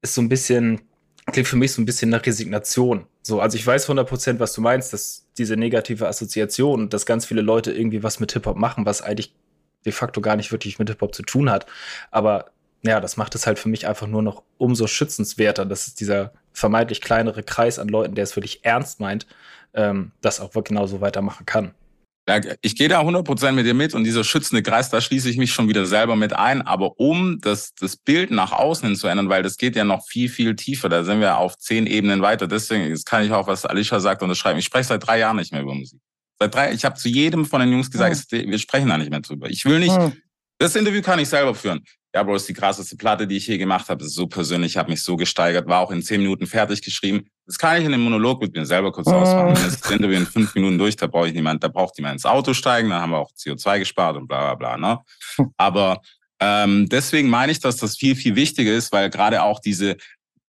Ist 0.00 0.14
so 0.14 0.20
ein 0.20 0.28
bisschen, 0.28 0.82
klingt 1.26 1.48
für 1.48 1.56
mich 1.56 1.72
so 1.72 1.82
ein 1.82 1.86
bisschen 1.86 2.10
nach 2.10 2.24
Resignation. 2.24 3.06
So, 3.22 3.40
also 3.40 3.56
ich 3.56 3.66
weiß 3.66 3.88
100%, 3.88 4.38
was 4.38 4.52
du 4.52 4.60
meinst, 4.60 4.92
dass 4.92 5.26
diese 5.38 5.56
negative 5.56 6.06
Assoziation, 6.06 6.88
dass 6.88 7.06
ganz 7.06 7.24
viele 7.26 7.42
Leute 7.42 7.72
irgendwie 7.72 8.02
was 8.04 8.20
mit 8.20 8.32
Hip-Hop 8.32 8.56
machen, 8.56 8.86
was 8.86 9.02
eigentlich 9.02 9.34
de 9.84 9.92
facto 9.92 10.20
gar 10.20 10.36
nicht 10.36 10.52
wirklich 10.52 10.78
mit 10.78 10.88
Hip-Hop 10.88 11.14
zu 11.14 11.24
tun 11.24 11.50
hat. 11.50 11.66
Aber 12.12 12.52
ja, 12.82 13.00
das 13.00 13.16
macht 13.16 13.34
es 13.34 13.46
halt 13.46 13.58
für 13.58 13.68
mich 13.68 13.86
einfach 13.86 14.06
nur 14.06 14.22
noch 14.22 14.42
umso 14.58 14.86
schützenswerter, 14.86 15.64
dass 15.64 15.86
es 15.86 15.94
dieser 15.94 16.32
vermeintlich 16.52 17.00
kleinere 17.00 17.42
Kreis 17.42 17.78
an 17.78 17.88
Leuten, 17.88 18.14
der 18.14 18.24
es 18.24 18.36
wirklich 18.36 18.64
ernst 18.64 19.00
meint, 19.00 19.26
ähm, 19.74 20.12
das 20.20 20.40
auch 20.40 20.52
genauso 20.64 21.00
weitermachen 21.00 21.46
kann. 21.46 21.74
Ich 22.60 22.76
gehe 22.76 22.88
da 22.88 23.00
100% 23.00 23.52
mit 23.52 23.66
dir 23.66 23.74
mit 23.74 23.94
und 23.94 24.04
dieser 24.04 24.22
schützende 24.22 24.62
Kreis, 24.62 24.90
da 24.90 25.00
schließe 25.00 25.28
ich 25.28 25.38
mich 25.38 25.52
schon 25.52 25.68
wieder 25.68 25.86
selber 25.86 26.14
mit 26.14 26.32
ein. 26.32 26.62
Aber 26.62 27.00
um 27.00 27.40
das, 27.40 27.74
das 27.74 27.96
Bild 27.96 28.30
nach 28.30 28.52
außen 28.52 28.86
hin 28.86 28.96
zu 28.96 29.08
ändern, 29.08 29.28
weil 29.28 29.42
das 29.42 29.56
geht 29.56 29.74
ja 29.74 29.82
noch 29.82 30.06
viel, 30.06 30.28
viel 30.28 30.54
tiefer, 30.54 30.88
da 30.88 31.02
sind 31.02 31.20
wir 31.20 31.36
auf 31.36 31.58
zehn 31.58 31.86
Ebenen 31.86 32.22
weiter. 32.22 32.46
Deswegen 32.46 32.88
das 32.90 33.04
kann 33.04 33.24
ich 33.24 33.32
auch, 33.32 33.48
was 33.48 33.66
Alicia 33.66 33.98
sagt, 33.98 34.22
unterschreiben. 34.22 34.58
Ich 34.60 34.66
spreche 34.66 34.84
seit 34.84 35.04
drei 35.04 35.18
Jahren 35.18 35.36
nicht 35.36 35.50
mehr 35.50 35.62
über 35.62 35.74
Musik. 35.74 35.98
Seit 36.38 36.54
drei, 36.54 36.72
ich 36.72 36.84
habe 36.84 36.94
zu 36.94 37.08
jedem 37.08 37.44
von 37.44 37.60
den 37.60 37.72
Jungs 37.72 37.90
gesagt, 37.90 38.16
mhm. 38.30 38.50
wir 38.50 38.58
sprechen 38.58 38.88
da 38.88 38.98
nicht 38.98 39.10
mehr 39.10 39.20
drüber. 39.20 39.50
Ich 39.50 39.64
will 39.64 39.80
nicht, 39.80 39.98
mhm. 39.98 40.12
das 40.58 40.76
Interview 40.76 41.02
kann 41.02 41.18
ich 41.18 41.28
selber 41.28 41.56
führen. 41.56 41.84
Ja, 42.14 42.22
Bro, 42.22 42.36
ist 42.36 42.48
die 42.48 42.52
krasseste 42.52 42.96
Platte, 42.96 43.26
die 43.26 43.38
ich 43.38 43.46
je 43.46 43.56
gemacht 43.56 43.88
habe. 43.88 44.04
Ist 44.04 44.14
so 44.14 44.26
persönlich, 44.26 44.76
habe 44.76 44.90
mich 44.90 45.02
so 45.02 45.16
gesteigert, 45.16 45.66
war 45.66 45.80
auch 45.80 45.90
in 45.90 46.02
zehn 46.02 46.20
Minuten 46.20 46.46
fertig 46.46 46.82
geschrieben. 46.82 47.26
Das 47.46 47.58
kann 47.58 47.78
ich 47.80 47.86
in 47.86 47.94
einem 47.94 48.04
Monolog 48.04 48.42
mit 48.42 48.54
mir 48.54 48.66
selber 48.66 48.92
kurz 48.92 49.08
ausmachen. 49.08 49.54
Das 49.54 49.90
Interview 49.90 50.18
in 50.18 50.26
fünf 50.26 50.54
Minuten 50.54 50.76
durch, 50.76 50.94
da 50.96 51.06
brauche 51.06 51.28
ich 51.28 51.34
niemand, 51.34 51.64
da 51.64 51.68
braucht 51.68 51.96
niemand 51.96 52.16
ins 52.16 52.26
Auto 52.26 52.52
steigen, 52.52 52.90
dann 52.90 53.00
haben 53.00 53.12
wir 53.12 53.18
auch 53.18 53.30
CO2 53.32 53.78
gespart 53.78 54.16
und 54.16 54.28
bla 54.28 54.54
bla 54.54 54.76
bla. 54.76 54.98
Ne? 55.38 55.48
Aber 55.56 56.02
ähm, 56.38 56.88
deswegen 56.88 57.30
meine 57.30 57.52
ich, 57.52 57.60
dass 57.60 57.76
das 57.76 57.96
viel, 57.96 58.14
viel 58.14 58.36
wichtiger 58.36 58.72
ist, 58.72 58.92
weil 58.92 59.08
gerade 59.08 59.42
auch 59.42 59.58
diese, 59.58 59.96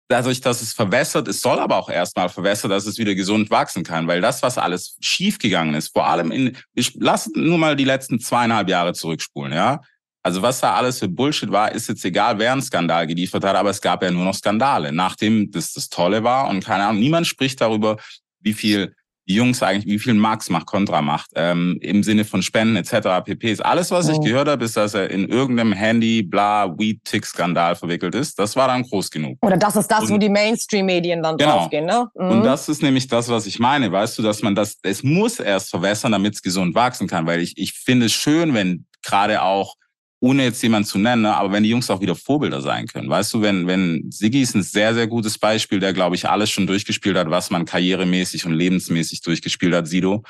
dadurch, 0.09 0.41
dass 0.41 0.61
es 0.61 0.73
verwässert, 0.73 1.27
es 1.27 1.39
soll 1.39 1.59
aber 1.59 1.77
auch 1.77 1.89
erstmal 1.89 2.29
verwässert, 2.29 2.71
dass 2.71 2.85
es 2.85 2.97
wieder 2.97 3.15
gesund 3.15 3.49
wachsen 3.51 3.83
kann, 3.83 4.07
weil 4.07 4.19
das, 4.19 4.43
was 4.43 4.57
alles 4.57 4.97
schiefgegangen 5.01 5.75
ist, 5.75 5.93
vor 5.93 6.07
allem 6.07 6.31
in, 6.31 6.57
ich 6.73 6.95
lasse 6.95 7.31
nur 7.35 7.57
mal 7.57 7.75
die 7.75 7.85
letzten 7.85 8.19
zweieinhalb 8.19 8.69
Jahre 8.69 8.93
zurückspulen, 8.93 9.53
ja. 9.53 9.81
Also 10.23 10.41
was 10.41 10.61
da 10.61 10.73
alles 10.73 10.99
für 10.99 11.09
Bullshit 11.09 11.51
war, 11.51 11.71
ist 11.73 11.89
jetzt 11.89 12.03
egal, 12.05 12.39
wer 12.39 12.53
einen 12.53 12.61
Skandal 12.61 13.05
geliefert 13.07 13.43
hat, 13.43 13.55
aber 13.57 13.69
es 13.69 13.81
gab 13.81 14.01
ja 14.01 14.09
nur 14.09 14.23
noch 14.23 14.33
Skandale, 14.33 14.93
nachdem 14.93 15.51
das 15.51 15.73
das 15.73 15.89
Tolle 15.89 16.23
war 16.23 16.47
und 16.47 16.63
keine 16.63 16.85
Ahnung, 16.85 17.01
niemand 17.01 17.27
spricht 17.27 17.59
darüber, 17.59 17.97
wie 18.39 18.53
viel 18.53 18.95
die 19.27 19.35
Jungs 19.35 19.63
eigentlich, 19.63 19.85
wie 19.85 19.99
viel 19.99 20.13
Max 20.13 20.49
macht, 20.49 20.65
Contra 20.65 21.01
macht, 21.01 21.31
ähm, 21.35 21.77
im 21.81 22.03
Sinne 22.03 22.25
von 22.25 22.41
Spenden 22.41 22.75
etc. 22.75 23.23
pp. 23.23 23.57
Alles, 23.61 23.89
was 23.91 24.09
ich 24.09 24.17
oh. 24.17 24.21
gehört 24.21 24.49
habe, 24.49 24.65
ist, 24.65 24.75
dass 24.75 24.93
er 24.93 25.09
in 25.11 25.29
irgendeinem 25.29 25.71
Handy, 25.71 26.23
bla, 26.23 26.77
Weed-Tick-Skandal 26.77 27.75
verwickelt 27.75 28.15
ist. 28.15 28.37
Das 28.37 28.55
war 28.55 28.67
dann 28.67 28.83
groß 28.83 29.09
genug. 29.09 29.37
Oder 29.41 29.55
das 29.55 29.77
ist 29.77 29.87
das, 29.87 30.03
und, 30.03 30.11
wo 30.11 30.17
die 30.17 30.29
Mainstream-Medien 30.29 31.23
dann 31.23 31.37
genau. 31.37 31.59
draufgehen, 31.59 31.85
ne? 31.85 32.09
Mhm. 32.15 32.29
Und 32.29 32.43
das 32.43 32.67
ist 32.67 32.81
nämlich 32.81 33.07
das, 33.07 33.29
was 33.29 33.45
ich 33.45 33.59
meine, 33.59 33.91
weißt 33.91 34.17
du, 34.17 34.23
dass 34.23 34.41
man 34.41 34.55
das, 34.55 34.77
es 34.81 35.03
muss 35.03 35.39
erst 35.39 35.69
verwässern, 35.69 36.11
damit 36.11 36.35
es 36.35 36.41
gesund 36.41 36.75
wachsen 36.75 37.07
kann, 37.07 37.25
weil 37.25 37.39
ich, 37.39 37.57
ich 37.57 37.73
finde 37.73 38.07
es 38.07 38.13
schön, 38.13 38.53
wenn 38.53 38.85
gerade 39.01 39.41
auch 39.41 39.75
ohne 40.23 40.45
jetzt 40.45 40.63
jemanden 40.63 40.87
zu 40.87 40.97
nennen, 40.97 41.23
ne, 41.23 41.35
aber 41.35 41.51
wenn 41.51 41.63
die 41.63 41.69
Jungs 41.69 41.89
auch 41.89 41.99
wieder 41.99 42.15
Vorbilder 42.15 42.61
sein 42.61 42.87
können. 42.87 43.09
Weißt 43.09 43.33
du, 43.33 43.41
wenn, 43.41 43.67
wenn 43.67 44.09
Siggi 44.09 44.41
ist 44.41 44.55
ein 44.55 44.63
sehr, 44.63 44.93
sehr 44.93 45.05
gutes 45.05 45.37
Beispiel, 45.37 45.81
der, 45.81 45.91
glaube 45.91 46.15
ich, 46.15 46.29
alles 46.29 46.49
schon 46.49 46.65
durchgespielt 46.65 47.17
hat, 47.17 47.29
was 47.29 47.49
man 47.49 47.65
karrieremäßig 47.65 48.45
und 48.45 48.53
lebensmäßig 48.53 49.19
durchgespielt 49.19 49.73
hat, 49.73 49.85
Sido. 49.85 50.23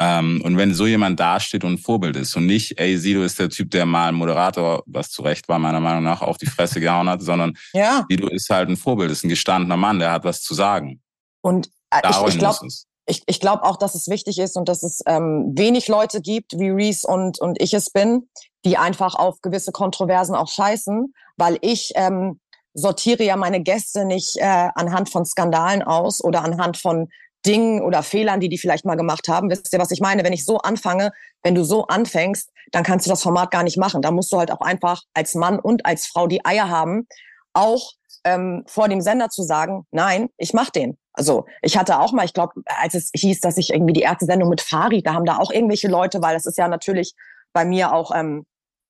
Ähm, 0.00 0.40
und 0.42 0.56
wenn 0.56 0.72
so 0.72 0.86
jemand 0.86 1.20
dasteht 1.20 1.62
und 1.62 1.74
ein 1.74 1.78
Vorbild 1.78 2.16
ist 2.16 2.34
und 2.36 2.46
nicht, 2.46 2.80
ey, 2.80 2.96
Sido 2.96 3.22
ist 3.22 3.38
der 3.38 3.50
Typ, 3.50 3.70
der 3.70 3.84
mal 3.84 4.08
ein 4.08 4.14
Moderator, 4.14 4.82
was 4.86 5.10
zu 5.10 5.20
Recht 5.20 5.46
war, 5.46 5.58
meiner 5.58 5.80
Meinung 5.80 6.04
nach, 6.04 6.22
auf 6.22 6.38
die 6.38 6.46
Fresse 6.46 6.80
gehauen 6.80 7.10
hat, 7.10 7.20
sondern 7.20 7.52
ja. 7.74 8.06
Sido 8.08 8.28
ist 8.28 8.48
halt 8.48 8.70
ein 8.70 8.78
Vorbild, 8.78 9.10
ist 9.10 9.24
ein 9.24 9.28
gestandener 9.28 9.76
Mann, 9.76 9.98
der 9.98 10.10
hat 10.10 10.24
was 10.24 10.40
zu 10.40 10.54
sagen. 10.54 11.02
Und 11.42 11.68
äh, 11.90 12.00
ich, 12.08 12.16
ich 12.28 12.38
glaube, 12.38 12.66
ich, 13.04 13.22
ich 13.26 13.40
glaube 13.40 13.64
auch, 13.64 13.76
dass 13.76 13.94
es 13.94 14.08
wichtig 14.08 14.38
ist 14.38 14.56
und 14.56 14.70
dass 14.70 14.82
es 14.82 15.02
ähm, 15.04 15.52
wenig 15.54 15.88
Leute 15.88 16.22
gibt, 16.22 16.58
wie 16.58 16.70
Reese 16.70 17.06
und, 17.06 17.38
und 17.38 17.60
ich 17.60 17.74
es 17.74 17.90
bin, 17.90 18.26
die 18.64 18.76
einfach 18.78 19.14
auf 19.14 19.40
gewisse 19.40 19.72
Kontroversen 19.72 20.34
auch 20.34 20.48
scheißen, 20.48 21.12
weil 21.36 21.58
ich 21.60 21.92
ähm, 21.96 22.40
sortiere 22.72 23.22
ja 23.22 23.36
meine 23.36 23.62
Gäste 23.62 24.04
nicht 24.04 24.36
äh, 24.36 24.68
anhand 24.74 25.10
von 25.10 25.24
Skandalen 25.24 25.82
aus 25.82 26.22
oder 26.22 26.42
anhand 26.42 26.76
von 26.76 27.08
Dingen 27.46 27.82
oder 27.82 28.02
Fehlern, 28.02 28.40
die 28.40 28.48
die 28.48 28.58
vielleicht 28.58 28.84
mal 28.84 28.96
gemacht 28.96 29.28
haben. 29.28 29.50
Wisst 29.50 29.72
ihr, 29.72 29.78
was 29.78 29.90
ich 29.90 30.00
meine? 30.00 30.24
Wenn 30.24 30.32
ich 30.32 30.44
so 30.44 30.58
anfange, 30.58 31.12
wenn 31.42 31.54
du 31.54 31.62
so 31.62 31.86
anfängst, 31.86 32.50
dann 32.72 32.84
kannst 32.84 33.06
du 33.06 33.10
das 33.10 33.22
Format 33.22 33.50
gar 33.50 33.62
nicht 33.62 33.76
machen. 33.76 34.02
Da 34.02 34.10
musst 34.10 34.32
du 34.32 34.38
halt 34.38 34.50
auch 34.50 34.60
einfach 34.60 35.02
als 35.12 35.34
Mann 35.34 35.58
und 35.58 35.84
als 35.84 36.06
Frau 36.06 36.26
die 36.26 36.44
Eier 36.44 36.70
haben, 36.70 37.06
auch 37.52 37.92
ähm, 38.24 38.64
vor 38.66 38.88
dem 38.88 39.02
Sender 39.02 39.28
zu 39.28 39.42
sagen, 39.42 39.86
nein, 39.90 40.30
ich 40.38 40.54
mach 40.54 40.70
den. 40.70 40.96
Also 41.12 41.46
ich 41.62 41.76
hatte 41.76 42.00
auch 42.00 42.12
mal, 42.12 42.24
ich 42.24 42.32
glaube, 42.32 42.54
als 42.64 42.94
es 42.94 43.10
hieß, 43.14 43.40
dass 43.40 43.58
ich 43.58 43.70
irgendwie 43.70 43.92
die 43.92 44.00
erste 44.00 44.24
Sendung 44.24 44.48
mit 44.48 44.62
Farid, 44.62 45.06
da 45.06 45.12
haben 45.12 45.26
da 45.26 45.36
auch 45.36 45.52
irgendwelche 45.52 45.88
Leute, 45.88 46.22
weil 46.22 46.34
das 46.34 46.46
ist 46.46 46.58
ja 46.58 46.66
natürlich 46.66 47.14
bei 47.52 47.64
mir 47.64 47.92
auch 47.92 48.10
ähm, 48.14 48.46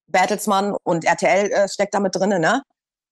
Bertelsmann 0.06 0.74
und 0.84 1.04
RTL 1.04 1.50
äh, 1.50 1.68
steckt 1.68 1.94
da 1.94 2.00
mit 2.00 2.14
drinnen, 2.14 2.40
ne? 2.40 2.62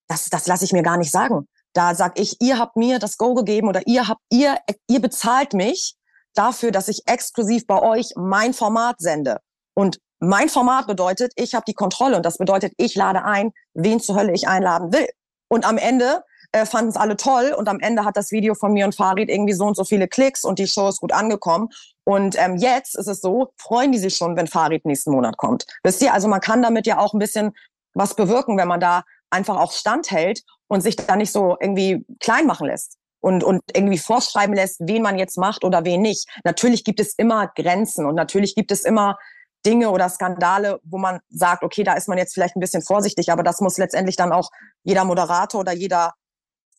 Das, 0.09 0.28
das 0.28 0.47
lasse 0.47 0.64
ich 0.64 0.72
mir 0.72 0.82
gar 0.82 0.97
nicht 0.97 1.11
sagen. 1.11 1.47
Da 1.72 1.95
sag 1.95 2.18
ich, 2.18 2.36
ihr 2.40 2.59
habt 2.59 2.76
mir 2.76 2.99
das 2.99 3.16
Go 3.16 3.34
gegeben 3.34 3.68
oder 3.68 3.86
ihr 3.86 4.09
habt, 4.09 4.20
ihr, 4.30 4.59
ihr 4.88 5.01
bezahlt 5.01 5.55
mich 5.55 5.95
dafür, 6.34 6.70
dass 6.70 6.88
ich 6.88 7.03
exklusiv 7.07 7.66
bei 7.66 7.80
euch 7.80 8.11
mein 8.16 8.53
Format 8.53 8.97
sende. 8.99 9.38
Und 9.74 9.99
mein 10.18 10.49
Format 10.49 10.86
bedeutet, 10.86 11.32
ich 11.36 11.55
habe 11.55 11.64
die 11.66 11.74
Kontrolle 11.74 12.16
und 12.16 12.26
das 12.26 12.38
bedeutet, 12.38 12.74
ich 12.76 12.95
lade 12.95 13.24
ein, 13.24 13.53
wen 13.74 14.01
zur 14.01 14.16
Hölle 14.16 14.32
ich 14.32 14.49
einladen 14.49 14.93
will. 14.93 15.09
Und 15.49 15.66
am 15.66 15.78
Ende 15.78 16.22
äh, 16.53 16.66
fanden 16.66 16.90
es 16.90 16.97
alle 16.97 17.16
toll 17.16 17.55
und 17.57 17.68
am 17.68 17.80
Ende 17.80 18.05
hat 18.05 18.16
das 18.16 18.30
Video 18.30 18.55
von 18.55 18.72
mir 18.72 18.84
und 18.84 18.95
Farid 18.95 19.30
irgendwie 19.30 19.55
so 19.55 19.64
und 19.64 19.76
so 19.76 19.84
viele 19.84 20.09
Klicks 20.09 20.45
und 20.45 20.59
die 20.59 20.68
Show 20.68 20.88
ist 20.88 21.01
gut 21.01 21.12
angekommen. 21.12 21.68
Und 22.05 22.36
ähm, 22.38 22.57
jetzt 22.57 22.96
ist 22.96 23.07
es 23.07 23.20
so, 23.20 23.53
freuen 23.57 23.92
die 23.92 23.98
sich 23.98 24.16
schon, 24.16 24.36
wenn 24.36 24.46
Farid 24.46 24.84
nächsten 24.84 25.12
Monat 25.12 25.36
kommt. 25.36 25.66
Wisst 25.84 26.03
ihr, 26.03 26.12
also 26.12 26.28
man 26.28 26.40
kann 26.40 26.62
damit 26.62 26.86
ja 26.86 26.98
auch 26.98 27.14
ein 27.14 27.18
bisschen 27.18 27.53
was 27.94 28.14
bewirken, 28.14 28.59
wenn 28.59 28.68
man 28.68 28.80
da 28.80 29.05
einfach 29.30 29.57
auch 29.57 29.72
standhält 29.72 30.42
und 30.68 30.80
sich 30.80 30.96
da 30.96 31.16
nicht 31.16 31.32
so 31.32 31.57
irgendwie 31.61 32.05
klein 32.20 32.46
machen 32.46 32.66
lässt 32.66 32.96
und, 33.20 33.44
und 33.44 33.62
irgendwie 33.74 33.98
vorschreiben 33.98 34.55
lässt, 34.55 34.80
wen 34.80 35.03
man 35.03 35.18
jetzt 35.18 35.38
macht 35.38 35.64
oder 35.64 35.84
wen 35.84 36.03
nicht. 36.03 36.28
Natürlich 36.44 36.84
gibt 36.84 37.00
es 37.00 37.14
immer 37.14 37.48
Grenzen 37.48 38.05
und 38.07 38.14
natürlich 38.14 38.55
gibt 38.55 38.72
es 38.72 38.84
immer 38.84 39.16
Dinge 39.64 39.90
oder 39.90 40.09
Skandale, 40.09 40.80
wo 40.82 40.98
man 40.98 41.20
sagt, 41.30 41.62
okay, 41.62 41.84
da 41.84 41.94
ist 41.94 42.09
man 42.09 42.18
jetzt 42.18 42.34
vielleicht 42.34 42.57
ein 42.57 42.61
bisschen 42.61 42.82
vorsichtig, 42.82 43.30
aber 43.30 43.44
das 43.44 43.61
muss 43.61 43.78
letztendlich 43.78 44.16
dann 44.16 44.32
auch 44.32 44.50
jeder 44.82 45.05
Moderator 45.05 45.61
oder 45.61 45.72
jeder 45.72 46.14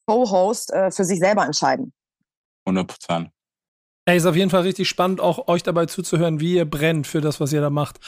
Co-Host 0.05 0.73
äh, 0.73 0.91
für 0.91 1.05
sich 1.05 1.19
selber 1.19 1.45
entscheiden. 1.45 1.93
100 2.65 2.87
Prozent. 2.87 3.29
Ey, 4.05 4.17
ist 4.17 4.25
auf 4.25 4.35
jeden 4.35 4.49
Fall 4.49 4.63
richtig 4.63 4.89
spannend, 4.89 5.21
auch 5.21 5.47
euch 5.47 5.63
dabei 5.63 5.85
zuzuhören, 5.85 6.41
wie 6.41 6.55
ihr 6.55 6.69
brennt 6.69 7.07
für 7.07 7.21
das, 7.21 7.39
was 7.39 7.53
ihr 7.53 7.61
da 7.61 7.69
macht. 7.69 7.99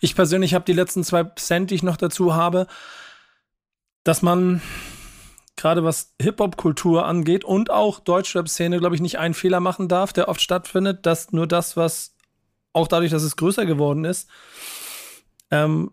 Ich 0.00 0.14
persönlich 0.14 0.54
habe 0.54 0.64
die 0.64 0.72
letzten 0.72 1.04
zwei 1.04 1.24
Cent, 1.36 1.70
die 1.70 1.74
ich 1.74 1.82
noch 1.82 1.98
dazu 1.98 2.34
habe, 2.34 2.66
dass 4.04 4.22
man 4.22 4.62
gerade 5.56 5.84
was 5.84 6.14
Hip-Hop-Kultur 6.20 7.04
angeht 7.04 7.44
und 7.44 7.70
auch 7.70 8.00
Deutschrap-Szene, 8.00 8.78
glaube 8.78 8.94
ich, 8.94 9.02
nicht 9.02 9.18
einen 9.18 9.34
Fehler 9.34 9.60
machen 9.60 9.88
darf, 9.88 10.12
der 10.14 10.28
oft 10.28 10.40
stattfindet, 10.40 11.04
dass 11.04 11.32
nur 11.32 11.46
das, 11.46 11.76
was 11.76 12.14
auch 12.72 12.88
dadurch, 12.88 13.10
dass 13.10 13.22
es 13.22 13.36
größer 13.36 13.66
geworden 13.66 14.04
ist, 14.04 14.28
ähm, 15.50 15.92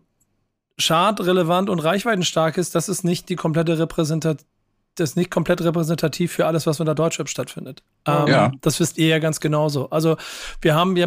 schadrelevant 0.78 1.68
und 1.68 1.78
reichweitenstark 1.78 2.56
ist, 2.56 2.74
das 2.74 2.88
ist 2.88 3.04
nicht 3.04 3.28
die 3.28 3.36
komplette 3.36 3.78
Repräsentation 3.78 4.51
das 4.94 5.10
ist 5.10 5.16
nicht 5.16 5.30
komplett 5.30 5.62
repräsentativ 5.62 6.32
für 6.32 6.46
alles, 6.46 6.66
was 6.66 6.80
in 6.80 6.86
der 6.86 6.94
Deutschrap 6.94 7.28
stattfindet. 7.28 7.82
Ähm, 8.06 8.26
ja. 8.26 8.52
Das 8.60 8.78
wisst 8.80 8.98
ihr 8.98 9.08
ja 9.08 9.18
ganz 9.18 9.40
genauso. 9.40 9.90
Also 9.90 10.16
wir 10.60 10.74
haben 10.74 10.96
ja, 10.96 11.06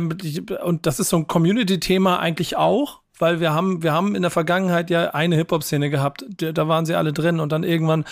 und 0.64 0.86
das 0.86 1.00
ist 1.00 1.10
so 1.10 1.18
ein 1.18 1.28
Community-Thema 1.28 2.20
eigentlich 2.20 2.56
auch, 2.58 3.02
weil 3.20 3.40
wir 3.40 3.54
haben, 3.54 3.84
wir 3.84 3.94
haben 3.94 4.16
in 4.16 4.22
der 4.22 4.32
Vergangenheit 4.32 4.90
ja 4.90 5.12
eine 5.12 5.36
Hip-Hop-Szene 5.36 5.90
gehabt. 5.90 6.26
Da 6.38 6.68
waren 6.68 6.86
sie 6.86 6.96
alle 6.96 7.14
drin 7.14 7.40
und 7.40 7.52
dann 7.52 7.64
irgendwann 7.64 8.06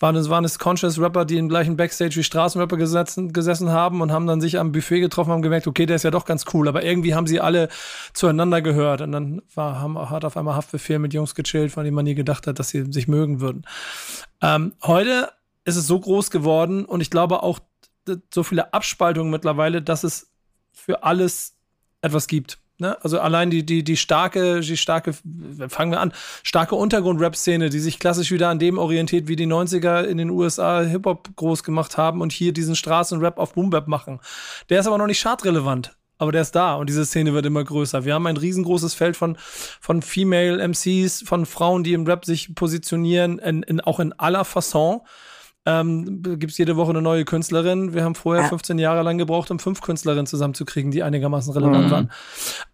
waren 0.00 0.16
es, 0.16 0.28
waren 0.28 0.44
es 0.44 0.58
Conscious 0.58 1.00
Rapper, 1.00 1.24
die 1.24 1.36
im 1.36 1.48
gleichen 1.48 1.76
Backstage 1.76 2.16
wie 2.16 2.24
Straßenrapper 2.24 2.76
gesessen, 2.76 3.32
gesessen 3.32 3.70
haben 3.70 4.00
und 4.00 4.12
haben 4.12 4.26
dann 4.26 4.40
sich 4.40 4.58
am 4.58 4.72
Buffet 4.72 5.00
getroffen, 5.00 5.32
haben 5.32 5.42
gemerkt, 5.42 5.66
okay, 5.66 5.86
der 5.86 5.96
ist 5.96 6.02
ja 6.02 6.10
doch 6.10 6.24
ganz 6.24 6.44
cool, 6.52 6.68
aber 6.68 6.82
irgendwie 6.82 7.14
haben 7.14 7.26
sie 7.26 7.40
alle 7.40 7.68
zueinander 8.12 8.62
gehört 8.62 9.00
und 9.00 9.12
dann 9.12 9.42
war, 9.54 9.80
haben, 9.80 9.98
hat 10.10 10.24
auf 10.24 10.36
einmal 10.36 10.56
Haftbefehl 10.56 10.98
mit 10.98 11.14
Jungs 11.14 11.34
gechillt, 11.34 11.72
von 11.72 11.84
denen 11.84 11.94
man 11.94 12.04
nie 12.04 12.14
gedacht 12.14 12.46
hat, 12.46 12.58
dass 12.58 12.70
sie 12.70 12.90
sich 12.92 13.08
mögen 13.08 13.40
würden. 13.40 13.64
Ähm, 14.42 14.72
heute 14.82 15.30
ist 15.64 15.76
es 15.76 15.86
so 15.86 16.00
groß 16.00 16.30
geworden 16.30 16.84
und 16.84 17.00
ich 17.00 17.10
glaube 17.10 17.42
auch 17.42 17.60
so 18.32 18.42
viele 18.42 18.72
Abspaltungen 18.72 19.30
mittlerweile, 19.30 19.82
dass 19.82 20.02
es 20.02 20.30
für 20.72 21.02
alles 21.02 21.56
etwas 22.00 22.26
gibt. 22.26 22.58
Ne? 22.78 22.96
Also 23.02 23.18
allein 23.18 23.50
die, 23.50 23.66
die, 23.66 23.82
die 23.82 23.96
starke, 23.96 24.60
die 24.60 24.76
starke, 24.76 25.12
fangen 25.68 25.90
wir 25.90 26.00
an, 26.00 26.12
starke 26.44 26.76
Untergrund-Rap-Szene, 26.76 27.70
die 27.70 27.80
sich 27.80 27.98
klassisch 27.98 28.30
wieder 28.30 28.48
an 28.48 28.60
dem 28.60 28.78
orientiert, 28.78 29.26
wie 29.26 29.34
die 29.34 29.48
90er 29.48 30.04
in 30.04 30.16
den 30.16 30.30
USA 30.30 30.82
Hip-Hop 30.82 31.30
groß 31.34 31.64
gemacht 31.64 31.96
haben 31.96 32.20
und 32.20 32.32
hier 32.32 32.52
diesen 32.52 32.76
Straßen-Rap 32.76 33.38
auf 33.38 33.54
Boom-Bap 33.54 33.88
machen. 33.88 34.20
Der 34.68 34.78
ist 34.78 34.86
aber 34.86 34.98
noch 34.98 35.06
nicht 35.06 35.18
schadrelevant. 35.18 35.96
Aber 36.20 36.32
der 36.32 36.42
ist 36.42 36.56
da 36.56 36.74
und 36.74 36.88
diese 36.88 37.06
Szene 37.06 37.32
wird 37.32 37.46
immer 37.46 37.62
größer. 37.62 38.04
Wir 38.04 38.14
haben 38.14 38.26
ein 38.26 38.36
riesengroßes 38.36 38.94
Feld 38.94 39.16
von, 39.16 39.36
von 39.80 40.02
Female 40.02 40.58
MCs, 40.66 41.22
von 41.24 41.46
Frauen, 41.46 41.84
die 41.84 41.92
im 41.92 42.06
Rap 42.06 42.24
sich 42.24 42.56
positionieren, 42.56 43.38
in, 43.38 43.62
in, 43.62 43.80
auch 43.80 44.00
in 44.00 44.12
aller 44.14 44.44
Fasson 44.44 45.00
ähm, 45.68 46.22
gibt 46.22 46.52
es 46.52 46.56
jede 46.56 46.76
Woche 46.76 46.90
eine 46.90 47.02
neue 47.02 47.26
Künstlerin. 47.26 47.92
Wir 47.92 48.02
haben 48.02 48.14
vorher 48.14 48.44
ja. 48.44 48.48
15 48.48 48.78
Jahre 48.78 49.02
lang 49.02 49.18
gebraucht, 49.18 49.50
um 49.50 49.58
fünf 49.58 49.82
Künstlerinnen 49.82 50.26
zusammenzukriegen, 50.26 50.90
die 50.90 51.02
einigermaßen 51.02 51.52
relevant 51.52 51.86
mhm. 51.86 51.90
waren. 51.90 52.10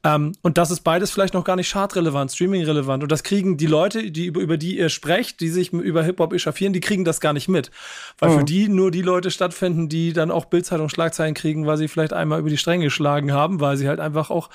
Ähm, 0.05 0.33
und 0.43 0.59
das 0.59 0.71
ist 0.71 0.83
beides 0.83 1.11
vielleicht 1.11 1.35
noch 1.35 1.43
gar 1.43 1.57
nicht 1.57 1.69
chartrelevant, 1.69 2.31
streaming-relevant. 2.31 3.03
Und 3.03 3.11
das 3.11 3.25
kriegen 3.25 3.57
die 3.57 3.67
Leute, 3.67 4.13
die, 4.13 4.27
über, 4.27 4.41
über 4.41 4.57
die 4.57 4.79
ihr 4.79 4.91
sprecht, 4.91 5.41
die 5.41 5.49
sich 5.49 5.73
über 5.73 6.05
Hip-Hop 6.05 6.33
echauffieren, 6.33 6.73
die 6.73 6.81
kriegen 6.81 7.05
das 7.05 7.21
gar 7.21 7.33
nicht 7.33 7.49
mit. 7.49 7.73
Weil 8.19 8.31
mhm. 8.31 8.39
für 8.39 8.45
die 8.45 8.69
nur 8.69 8.93
die 8.93 9.03
Leute 9.03 9.33
stattfinden, 9.33 9.89
die 9.89 10.13
dann 10.13 10.31
auch 10.31 10.45
Bildzeitung 10.45 10.89
Schlagzeilen 10.89 11.35
kriegen, 11.35 11.67
weil 11.67 11.77
sie 11.77 11.89
vielleicht 11.89 12.13
einmal 12.13 12.39
über 12.39 12.51
die 12.51 12.59
Stränge 12.59 12.85
geschlagen 12.85 13.33
haben, 13.33 13.61
weil 13.61 13.77
sie 13.77 13.89
halt 13.89 13.99
einfach 13.99 14.31
auch 14.31 14.51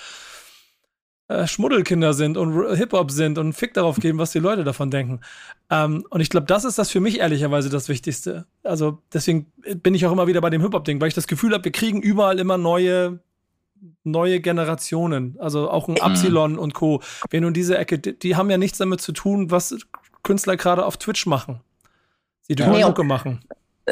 äh, 1.30 1.48
Schmuddelkinder 1.48 2.14
sind 2.14 2.38
und 2.38 2.76
Hip-Hop 2.76 3.12
sind 3.12 3.38
und 3.38 3.54
Fick 3.54 3.76
darauf 3.76 3.98
geben, 3.98 4.18
was 4.18 4.32
die 4.32 4.40
Leute 4.40 4.64
davon 4.64 4.90
denken. 4.90 5.22
Ähm, 5.70 6.04
und 6.10 6.22
ich 6.22 6.30
glaube, 6.30 6.48
das 6.48 6.66
ist 6.66 6.80
das 6.80 6.90
für 6.90 7.00
mich 7.00 7.20
ehrlicherweise 7.20 7.70
das 7.70 7.88
Wichtigste. 7.88 8.48
Also 8.64 8.98
deswegen 9.14 9.46
bin 9.82 9.94
ich 9.94 10.06
auch 10.08 10.12
immer 10.12 10.26
wieder 10.26 10.42
bei 10.42 10.50
dem 10.50 10.62
Hip-Hop-Ding, 10.62 11.00
weil 11.00 11.08
ich 11.08 11.14
das 11.14 11.28
Gefühl 11.28 11.54
habe, 11.54 11.64
wir 11.64 11.72
kriegen 11.72 12.02
überall 12.02 12.40
immer 12.40 12.58
neue 12.58 13.20
neue 14.04 14.42
Generationen, 14.42 15.38
also 15.40 15.70
auch 15.70 15.88
ein 15.88 15.96
Epsilon 15.96 16.58
und 16.58 16.74
Co. 16.74 17.02
Wenn 17.30 17.44
nun 17.44 17.54
diese 17.54 17.78
Ecke, 17.78 17.98
die, 17.98 18.18
die, 18.18 18.36
haben 18.36 18.50
ja 18.50 18.58
nichts 18.58 18.78
damit 18.78 19.00
zu 19.00 19.14
tun, 19.14 19.52
was 19.52 19.74
Künstler 20.24 20.58
gerade 20.58 20.86
auf 20.86 20.98
Twitch 20.98 21.26
machen. 21.26 21.62
Sie 22.42 22.56
dürfen 22.56 22.74
nee, 22.74 22.84
Mucke 22.84 23.04
machen. 23.04 23.40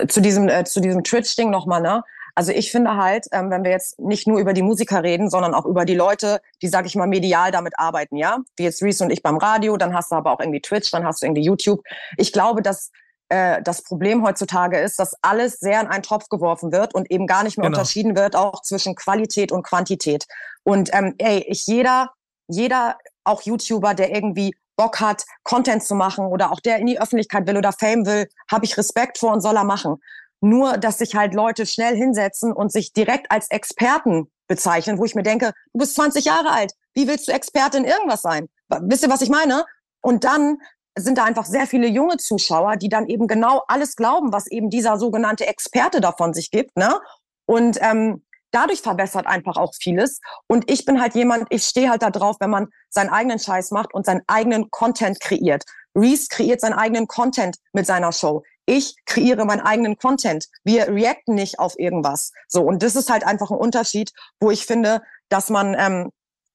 Zu 0.10 0.22
diesem, 0.22 0.50
äh, 0.50 0.66
zu 0.66 0.82
diesem 0.82 1.04
Twitch-Ding 1.04 1.52
nochmal, 1.52 1.82
ne? 1.82 2.04
Also 2.38 2.52
ich 2.52 2.70
finde 2.70 2.96
halt, 2.96 3.26
ähm, 3.32 3.50
wenn 3.50 3.64
wir 3.64 3.72
jetzt 3.72 4.00
nicht 4.00 4.28
nur 4.28 4.40
über 4.40 4.54
die 4.54 4.62
Musiker 4.62 5.02
reden, 5.02 5.28
sondern 5.32 5.56
auch 5.56 5.66
über 5.66 5.86
die 5.86 5.96
Leute, 5.96 6.40
die, 6.62 6.68
sag 6.68 6.86
ich 6.86 6.96
mal, 6.96 7.08
medial 7.08 7.50
damit 7.52 7.74
arbeiten, 7.80 8.16
ja, 8.16 8.38
wie 8.58 8.64
jetzt 8.64 8.84
Reese 8.84 9.04
und 9.04 9.10
ich 9.10 9.24
beim 9.24 9.38
Radio, 9.38 9.76
dann 9.76 9.96
hast 9.96 10.12
du 10.12 10.16
aber 10.18 10.34
auch 10.34 10.40
irgendwie 10.40 10.62
Twitch, 10.62 10.92
dann 10.92 11.04
hast 11.04 11.24
du 11.24 11.26
irgendwie 11.26 11.42
YouTube. 11.42 11.82
Ich 12.16 12.32
glaube, 12.32 12.62
dass 12.62 12.92
äh, 13.30 13.60
das 13.64 13.82
Problem 13.82 14.24
heutzutage 14.24 14.78
ist, 14.78 15.00
dass 15.00 15.16
alles 15.24 15.60
sehr 15.60 15.82
in 15.82 15.88
einen 15.88 16.04
Topf 16.04 16.30
geworfen 16.30 16.72
wird 16.72 16.94
und 16.94 17.10
eben 17.10 17.26
gar 17.26 17.42
nicht 17.42 17.58
mehr 17.58 17.70
genau. 17.70 17.80
unterschieden 17.80 18.16
wird, 18.16 18.36
auch 18.36 18.62
zwischen 18.62 18.94
Qualität 18.94 19.52
und 19.52 19.64
Quantität. 19.64 20.28
Und 20.62 20.92
ähm, 20.94 21.16
ey, 21.18 21.44
ich 21.48 21.66
jeder, 21.66 22.12
jeder, 22.48 23.00
auch 23.24 23.42
YouTuber, 23.42 23.96
der 23.96 24.14
irgendwie 24.14 24.56
Bock 24.76 25.00
hat, 25.00 25.26
Content 25.42 25.84
zu 25.84 25.96
machen 25.96 26.28
oder 26.28 26.52
auch 26.52 26.60
der 26.60 26.78
in 26.78 26.86
die 26.86 27.02
Öffentlichkeit 27.02 27.48
will 27.48 27.58
oder 27.58 27.72
Fame 27.72 28.06
will, 28.06 28.28
habe 28.52 28.64
ich 28.64 28.78
Respekt 28.78 29.18
vor 29.18 29.34
und 29.34 29.42
soll 29.42 29.58
er 29.58 29.64
machen. 29.64 30.00
Nur, 30.42 30.78
dass 30.78 31.00
sich 31.00 31.16
halt 31.16 31.34
Leute 31.34 31.66
schnell 31.66 31.96
hinsetzen 31.96 32.54
und 32.54 32.72
sich 32.72 32.94
direkt 32.94 33.32
als 33.32 33.50
Experten 33.50 34.30
bezeichnen, 34.48 34.98
wo 34.98 35.06
ich 35.06 35.16
mir 35.16 35.24
denke, 35.24 35.54
du 35.74 35.80
bist 35.80 35.96
20 35.96 36.26
Jahre 36.26 36.52
alt, 36.52 36.74
wie 36.94 37.08
willst 37.08 37.28
du 37.28 37.32
Experte 37.32 37.78
in 37.78 37.86
irgendwas 37.86 38.22
sein? 38.22 38.48
Wisst 38.82 39.04
ihr, 39.04 39.10
was 39.10 39.22
ich 39.22 39.30
meine? 39.30 39.66
Und 40.02 40.24
dann 40.24 40.58
sind 40.98 41.18
da 41.18 41.26
einfach 41.26 41.46
sehr 41.46 41.68
viele 41.68 41.88
junge 41.88 42.18
Zuschauer, 42.18 42.76
die 42.76 42.90
dann 42.90 43.08
eben 43.08 43.28
genau 43.28 43.64
alles 43.68 43.96
glauben, 43.96 44.34
was 44.34 44.48
eben 44.48 44.70
dieser 44.70 44.98
sogenannte 44.98 45.46
Experte 45.46 46.02
davon 46.02 46.34
sich 46.34 46.50
gibt. 46.50 46.76
Ne? 46.76 47.00
Und 47.46 47.78
ähm, 47.82 48.24
dadurch 48.52 48.82
verbessert 48.82 49.28
einfach 49.28 49.58
auch 49.58 49.74
vieles. 49.76 50.20
Und 50.48 50.70
ich 50.72 50.86
bin 50.86 51.02
halt 51.02 51.14
jemand, 51.16 51.46
ich 51.50 51.64
stehe 51.64 51.90
halt 51.90 52.02
da 52.02 52.10
drauf, 52.10 52.38
wenn 52.40 52.50
man 52.50 52.68
seinen 52.90 53.10
eigenen 53.10 53.40
Scheiß 53.40 53.72
macht 53.72 53.94
und 53.94 54.06
seinen 54.06 54.22
eigenen 54.28 54.72
Content 54.72 55.20
kreiert. 55.20 55.64
Reese 55.96 56.28
kreiert 56.30 56.62
seinen 56.62 56.74
eigenen 56.74 57.08
Content 57.08 57.58
mit 57.74 57.86
seiner 57.86 58.12
Show 58.12 58.44
ich 58.68 58.96
kreiere 59.06 59.46
meinen 59.46 59.62
eigenen 59.62 59.98
Content. 59.98 60.48
Wir 60.64 60.90
reacten 60.90 61.34
nicht 61.34 61.58
auf 61.58 61.80
irgendwas. 61.80 62.34
So, 62.48 62.62
und 62.62 62.84
das 62.84 62.96
ist 62.96 63.10
halt 63.10 63.26
einfach 63.26 63.50
ein 63.50 63.58
Unterschied, 63.58 64.12
wo 64.40 64.52
ich 64.52 64.66
finde, 64.66 65.02
dass 65.30 65.50
man 65.50 65.76
ähm, 65.80 66.12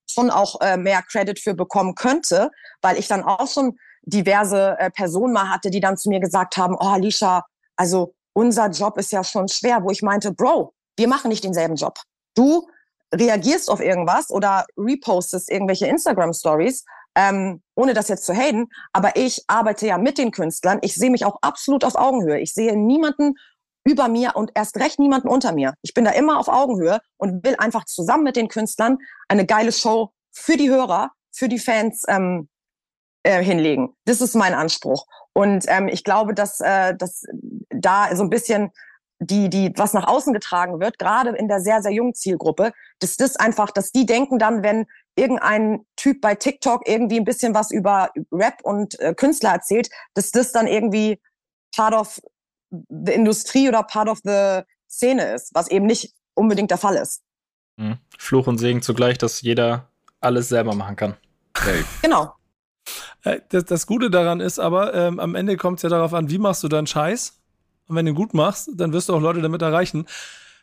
schon 0.08 0.30
auch 0.30 0.60
äh, 0.60 0.76
mehr 0.76 1.02
Credit 1.02 1.40
für 1.40 1.54
bekommen 1.54 1.94
könnte, 1.94 2.50
weil 2.82 2.98
ich 2.98 3.08
dann 3.08 3.24
auch 3.24 3.48
schon 3.48 3.78
diverse 4.02 4.76
äh, 4.78 4.90
Personen 4.90 5.32
mal 5.32 5.48
hatte, 5.48 5.70
die 5.70 5.80
dann 5.80 5.96
zu 5.96 6.10
mir 6.10 6.20
gesagt 6.20 6.56
haben, 6.56 6.76
oh 6.78 6.88
Alicia, 6.88 7.44
also 7.76 8.14
unser 8.34 8.68
Job 8.68 8.98
ist 8.98 9.10
ja 9.10 9.24
schon 9.24 9.48
schwer, 9.48 9.82
wo 9.82 9.90
ich 9.90 10.02
meinte, 10.02 10.32
Bro, 10.32 10.74
wir 10.96 11.08
machen 11.08 11.28
nicht 11.28 11.44
denselben 11.44 11.76
Job. 11.76 11.98
Du 12.34 12.68
reagierst 13.14 13.70
auf 13.70 13.80
irgendwas 13.80 14.30
oder 14.30 14.66
repostest 14.76 15.50
irgendwelche 15.50 15.86
Instagram 15.86 16.32
Stories, 16.32 16.84
ähm, 17.14 17.62
ohne 17.74 17.94
das 17.94 18.08
jetzt 18.08 18.24
zu 18.24 18.34
haten, 18.34 18.68
aber 18.92 19.16
ich 19.16 19.44
arbeite 19.46 19.86
ja 19.86 19.98
mit 19.98 20.18
den 20.18 20.30
Künstlern. 20.30 20.78
Ich 20.82 20.94
sehe 20.94 21.10
mich 21.10 21.24
auch 21.24 21.38
absolut 21.42 21.84
auf 21.84 21.94
Augenhöhe. 21.94 22.40
Ich 22.40 22.54
sehe 22.54 22.76
niemanden 22.76 23.34
über 23.84 24.08
mir 24.08 24.36
und 24.36 24.52
erst 24.54 24.76
recht 24.76 24.98
niemanden 24.98 25.28
unter 25.28 25.52
mir. 25.52 25.74
Ich 25.82 25.94
bin 25.94 26.04
da 26.04 26.12
immer 26.12 26.38
auf 26.38 26.48
Augenhöhe 26.48 27.00
und 27.16 27.44
will 27.44 27.56
einfach 27.58 27.84
zusammen 27.84 28.24
mit 28.24 28.36
den 28.36 28.48
Künstlern 28.48 28.98
eine 29.28 29.44
geile 29.44 29.72
Show 29.72 30.12
für 30.30 30.56
die 30.56 30.70
Hörer, 30.70 31.10
für 31.32 31.48
die 31.48 31.58
Fans 31.58 32.04
ähm, 32.08 32.48
äh, 33.24 33.42
hinlegen. 33.42 33.94
Das 34.04 34.20
ist 34.20 34.34
mein 34.34 34.54
Anspruch. 34.54 35.06
Und 35.32 35.64
ähm, 35.68 35.88
ich 35.88 36.04
glaube, 36.04 36.34
dass, 36.34 36.60
äh, 36.60 36.94
dass 36.96 37.24
da 37.70 38.14
so 38.14 38.22
ein 38.22 38.30
bisschen 38.30 38.70
die, 39.26 39.48
die, 39.48 39.72
was 39.76 39.94
nach 39.94 40.06
außen 40.06 40.32
getragen 40.32 40.80
wird, 40.80 40.98
gerade 40.98 41.30
in 41.30 41.48
der 41.48 41.60
sehr, 41.60 41.82
sehr 41.82 41.92
jungen 41.92 42.14
Zielgruppe, 42.14 42.72
dass 42.98 43.16
das 43.16 43.36
einfach, 43.36 43.70
dass 43.70 43.92
die 43.92 44.06
denken 44.06 44.38
dann, 44.38 44.62
wenn 44.62 44.86
irgendein 45.16 45.84
Typ 45.96 46.20
bei 46.20 46.34
TikTok 46.34 46.88
irgendwie 46.88 47.18
ein 47.18 47.24
bisschen 47.24 47.54
was 47.54 47.70
über 47.70 48.10
Rap 48.30 48.60
und 48.62 48.98
äh, 49.00 49.14
Künstler 49.14 49.50
erzählt, 49.50 49.88
dass 50.14 50.30
das 50.30 50.52
dann 50.52 50.66
irgendwie 50.66 51.20
part 51.74 51.94
of 51.94 52.20
the 52.70 53.12
Industrie 53.12 53.68
oder 53.68 53.82
part 53.82 54.08
of 54.08 54.18
the 54.24 54.62
Szene 54.88 55.32
ist, 55.34 55.54
was 55.54 55.68
eben 55.70 55.86
nicht 55.86 56.12
unbedingt 56.34 56.70
der 56.70 56.78
Fall 56.78 56.96
ist. 56.96 57.22
Mhm. 57.76 57.98
Fluch 58.18 58.46
und 58.46 58.58
Segen 58.58 58.82
zugleich, 58.82 59.18
dass 59.18 59.42
jeder 59.42 59.88
alles 60.20 60.48
selber 60.48 60.74
machen 60.74 60.96
kann. 60.96 61.16
Okay. 61.56 61.84
Genau. 62.02 62.34
Äh, 63.24 63.40
das, 63.50 63.64
das, 63.64 63.86
Gute 63.86 64.10
daran 64.10 64.40
ist 64.40 64.58
aber, 64.58 64.94
ähm, 64.94 65.20
am 65.20 65.34
Ende 65.34 65.56
kommt 65.56 65.78
es 65.78 65.82
ja 65.82 65.88
darauf 65.88 66.14
an, 66.14 66.30
wie 66.30 66.38
machst 66.38 66.62
du 66.62 66.68
deinen 66.68 66.86
Scheiß? 66.86 67.41
Und 67.88 67.96
wenn 67.96 68.06
du 68.06 68.12
ihn 68.12 68.16
gut 68.16 68.34
machst, 68.34 68.70
dann 68.74 68.92
wirst 68.92 69.08
du 69.08 69.14
auch 69.14 69.20
Leute 69.20 69.40
damit 69.42 69.62
erreichen. 69.62 70.06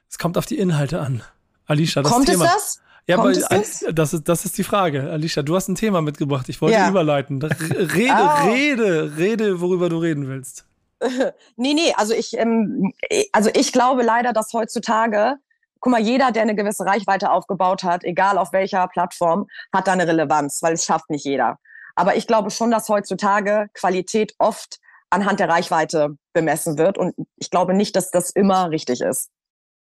Es 0.10 0.18
kommt 0.18 0.38
auf 0.38 0.46
die 0.46 0.58
Inhalte 0.58 1.00
an. 1.00 1.22
Alicia, 1.66 2.02
das 2.02 2.12
kommt 2.12 2.28
Thema. 2.28 2.46
es 2.46 2.52
das? 2.52 2.82
Ja, 3.06 3.18
aber 3.18 3.34
das? 3.34 3.84
das? 3.92 4.14
ist, 4.14 4.28
das 4.28 4.46
ist 4.46 4.58
die 4.58 4.64
Frage. 4.64 5.10
Alicia, 5.10 5.42
du 5.44 5.56
hast 5.56 5.68
ein 5.68 5.76
Thema 5.76 6.02
mitgebracht. 6.02 6.48
Ich 6.50 6.62
wollte 6.62 6.78
ja. 6.78 6.90
überleiten. 6.90 7.42
Rede, 7.42 8.14
oh. 8.14 8.48
rede, 8.48 9.18
rede, 9.18 9.62
worüber 9.62 9.90
du 9.90 9.98
reden 9.98 10.28
willst. 10.28 10.66
nee, 11.56 11.74
nee, 11.74 11.94
also 11.96 12.14
ich, 12.14 12.38
ähm, 12.38 12.94
also 13.32 13.50
ich 13.54 13.72
glaube 13.72 14.04
leider, 14.04 14.34
dass 14.34 14.54
heutzutage, 14.54 15.38
guck 15.80 15.92
mal, 15.92 16.02
jeder, 16.02 16.32
der 16.32 16.44
eine 16.44 16.56
gewisse 16.56 16.86
Reichweite 16.86 17.32
aufgebaut 17.32 17.84
hat, 17.84 18.04
egal 18.04 18.38
auf 18.38 18.52
welcher 18.54 18.88
Plattform, 18.88 19.48
hat 19.74 19.88
da 19.88 19.94
eine 19.94 20.08
Relevanz, 20.08 20.62
weil 20.62 20.74
es 20.74 20.86
schafft 20.86 21.10
nicht 21.10 21.26
jeder. 21.26 21.58
Aber 21.96 22.16
ich 22.16 22.28
glaube 22.28 22.52
schon, 22.52 22.72
dass 22.72 22.90
heutzutage 22.90 23.70
Qualität 23.74 24.34
oft 24.38 24.80
anhand 25.10 25.40
der 25.40 25.50
Reichweite 25.50 26.16
bemessen 26.34 26.78
wird. 26.78 26.98
Und 26.98 27.16
ich 27.38 27.50
glaube 27.50 27.74
nicht, 27.74 27.96
dass 27.96 28.12
das 28.12 28.30
immer 28.30 28.70
richtig 28.70 29.02
ist, 29.02 29.30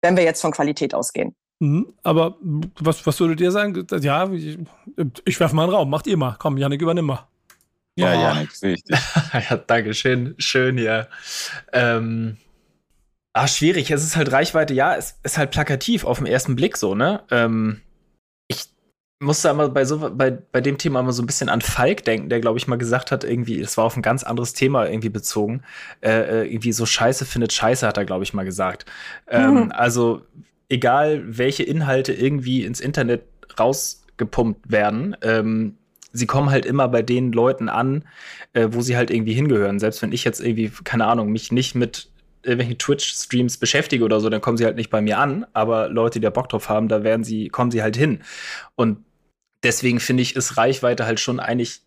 wenn 0.02 0.16
wir 0.16 0.24
jetzt 0.24 0.40
von 0.40 0.52
Qualität 0.52 0.94
ausgehen. 0.94 1.34
Mhm, 1.60 1.92
aber 2.04 2.36
was, 2.78 3.04
was 3.06 3.18
würdet 3.18 3.40
ihr 3.40 3.50
sagen? 3.50 3.86
Ja, 4.00 4.30
ich, 4.30 4.58
ich 5.24 5.40
werfe 5.40 5.56
mal 5.56 5.64
einen 5.64 5.72
Raum. 5.72 5.90
Macht 5.90 6.06
ihr 6.06 6.16
mal. 6.16 6.36
Komm, 6.38 6.56
Janik, 6.56 6.80
übernimm 6.80 7.06
mal. 7.06 7.26
Ja, 7.96 8.12
oh. 8.16 8.20
Janik, 8.20 8.52
sehe 8.52 8.74
ich 8.74 8.84
dich. 8.84 8.96
ja, 9.50 9.56
danke 9.56 9.92
schön. 9.92 10.34
Schön 10.38 10.78
hier. 10.78 11.08
Ähm, 11.72 12.36
ah, 13.32 13.48
schwierig. 13.48 13.90
Es 13.90 14.04
ist 14.04 14.16
halt 14.16 14.30
Reichweite. 14.30 14.72
Ja, 14.72 14.94
es 14.94 15.18
ist 15.24 15.36
halt 15.36 15.50
plakativ 15.50 16.04
auf 16.04 16.18
den 16.18 16.26
ersten 16.26 16.54
Blick 16.54 16.76
so, 16.76 16.94
ne? 16.94 17.24
Ähm, 17.32 17.80
musste 19.20 19.50
aber 19.50 19.68
bei, 19.68 19.84
so, 19.84 20.10
bei, 20.14 20.30
bei 20.30 20.60
dem 20.60 20.78
Thema 20.78 21.00
immer 21.00 21.12
so 21.12 21.22
ein 21.22 21.26
bisschen 21.26 21.48
an 21.48 21.60
Falk 21.60 22.04
denken, 22.04 22.28
der, 22.28 22.40
glaube 22.40 22.58
ich, 22.58 22.68
mal 22.68 22.76
gesagt 22.76 23.10
hat, 23.10 23.24
irgendwie, 23.24 23.60
es 23.60 23.76
war 23.76 23.84
auf 23.84 23.96
ein 23.96 24.02
ganz 24.02 24.22
anderes 24.22 24.52
Thema 24.52 24.86
irgendwie 24.86 25.08
bezogen. 25.08 25.62
Äh, 26.00 26.42
äh 26.42 26.52
irgendwie 26.52 26.72
so 26.72 26.86
Scheiße 26.86 27.24
findet 27.24 27.52
Scheiße, 27.52 27.86
hat 27.86 27.96
er, 27.96 28.04
glaube 28.04 28.24
ich, 28.24 28.32
mal 28.32 28.44
gesagt. 28.44 28.86
Ähm, 29.26 29.54
mhm. 29.54 29.72
Also, 29.72 30.22
egal 30.68 31.22
welche 31.26 31.64
Inhalte 31.64 32.12
irgendwie 32.12 32.64
ins 32.64 32.80
Internet 32.80 33.22
rausgepumpt 33.58 34.70
werden, 34.70 35.16
ähm, 35.22 35.78
sie 36.12 36.26
kommen 36.26 36.50
halt 36.50 36.64
immer 36.64 36.88
bei 36.88 37.02
den 37.02 37.32
Leuten 37.32 37.68
an, 37.68 38.04
äh, 38.52 38.68
wo 38.70 38.82
sie 38.82 38.96
halt 38.96 39.10
irgendwie 39.10 39.34
hingehören. 39.34 39.80
Selbst 39.80 40.00
wenn 40.02 40.12
ich 40.12 40.24
jetzt 40.24 40.40
irgendwie, 40.40 40.70
keine 40.84 41.06
Ahnung, 41.06 41.32
mich 41.32 41.50
nicht 41.50 41.74
mit 41.74 42.10
irgendwelchen 42.42 42.78
Twitch-Streams 42.78 43.58
beschäftige 43.58 44.04
oder 44.04 44.20
so, 44.20 44.28
dann 44.28 44.40
kommen 44.40 44.56
sie 44.56 44.64
halt 44.64 44.76
nicht 44.76 44.90
bei 44.90 45.00
mir 45.00 45.18
an. 45.18 45.44
Aber 45.52 45.88
Leute, 45.88 46.20
die 46.20 46.24
da 46.24 46.30
Bock 46.30 46.48
drauf 46.48 46.68
haben, 46.68 46.88
da 46.88 47.02
werden 47.02 47.24
sie, 47.24 47.48
kommen 47.48 47.70
sie 47.70 47.82
halt 47.82 47.96
hin. 47.96 48.20
Und 48.76 48.98
deswegen 49.62 50.00
finde 50.00 50.22
ich, 50.22 50.36
ist 50.36 50.56
Reichweite 50.56 51.06
halt 51.06 51.20
schon 51.20 51.40
eigentlich, 51.40 51.82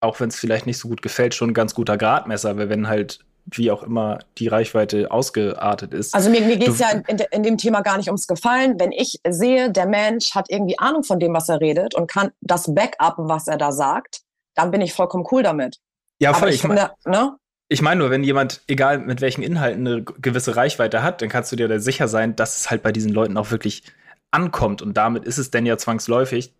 auch 0.00 0.20
wenn 0.20 0.28
es 0.28 0.36
vielleicht 0.36 0.66
nicht 0.66 0.78
so 0.78 0.88
gut 0.88 1.02
gefällt, 1.02 1.34
schon 1.34 1.50
ein 1.50 1.54
ganz 1.54 1.74
guter 1.74 1.96
Gradmesser, 1.96 2.56
weil 2.56 2.68
wenn 2.68 2.88
halt 2.88 3.20
wie 3.46 3.70
auch 3.70 3.82
immer 3.82 4.20
die 4.38 4.48
Reichweite 4.48 5.10
ausgeartet 5.10 5.92
ist. 5.92 6.14
Also 6.14 6.30
mir, 6.30 6.42
mir 6.42 6.56
geht 6.56 6.68
es 6.68 6.78
ja 6.78 6.90
in, 6.90 7.18
in, 7.30 7.42
dem 7.42 7.58
Thema 7.58 7.80
gar 7.80 7.96
nicht 7.96 8.06
ums 8.06 8.26
Gefallen. 8.26 8.78
Wenn 8.78 8.92
ich 8.92 9.18
sehe, 9.28 9.70
der 9.70 9.86
Mensch 9.86 10.34
hat 10.34 10.46
irgendwie 10.48 10.78
Ahnung 10.78 11.02
von 11.02 11.18
dem, 11.18 11.34
was 11.34 11.48
er 11.48 11.60
redet 11.60 11.94
und 11.94 12.08
kann 12.08 12.30
das 12.40 12.72
Backup, 12.72 13.14
was 13.18 13.48
er 13.48 13.58
da 13.58 13.72
sagt, 13.72 14.20
dann 14.54 14.70
bin 14.70 14.80
ich 14.80 14.92
vollkommen 14.92 15.26
cool 15.32 15.42
damit. 15.42 15.78
Ja, 16.20 16.32
voll. 16.34 16.42
Aber 16.42 16.48
ich, 16.50 16.62
ich 16.62 16.68
meine, 16.68 16.92
ne? 17.04 17.36
Ich 17.68 17.82
meine 17.82 17.98
nur, 17.98 18.10
wenn 18.10 18.22
jemand, 18.22 18.60
egal 18.68 18.98
mit 18.98 19.20
welchen 19.20 19.42
Inhalten, 19.42 19.86
eine 19.86 20.02
gewisse 20.02 20.56
Reichweite 20.56 21.02
hat, 21.02 21.22
dann 21.22 21.28
kannst 21.28 21.50
du 21.50 21.56
dir 21.56 21.68
da 21.68 21.78
sicher 21.78 22.06
sein, 22.06 22.36
dass 22.36 22.60
es 22.60 22.70
halt 22.70 22.82
bei 22.82 22.92
diesen 22.92 23.10
Leuten 23.10 23.36
auch 23.36 23.50
wirklich 23.50 23.82
ankommt. 24.30 24.82
Und 24.82 24.96
damit 24.96 25.24
ist 25.24 25.38
es 25.38 25.50
denn 25.50 25.66
ja 25.66 25.78
zwangsläufig 25.78 26.52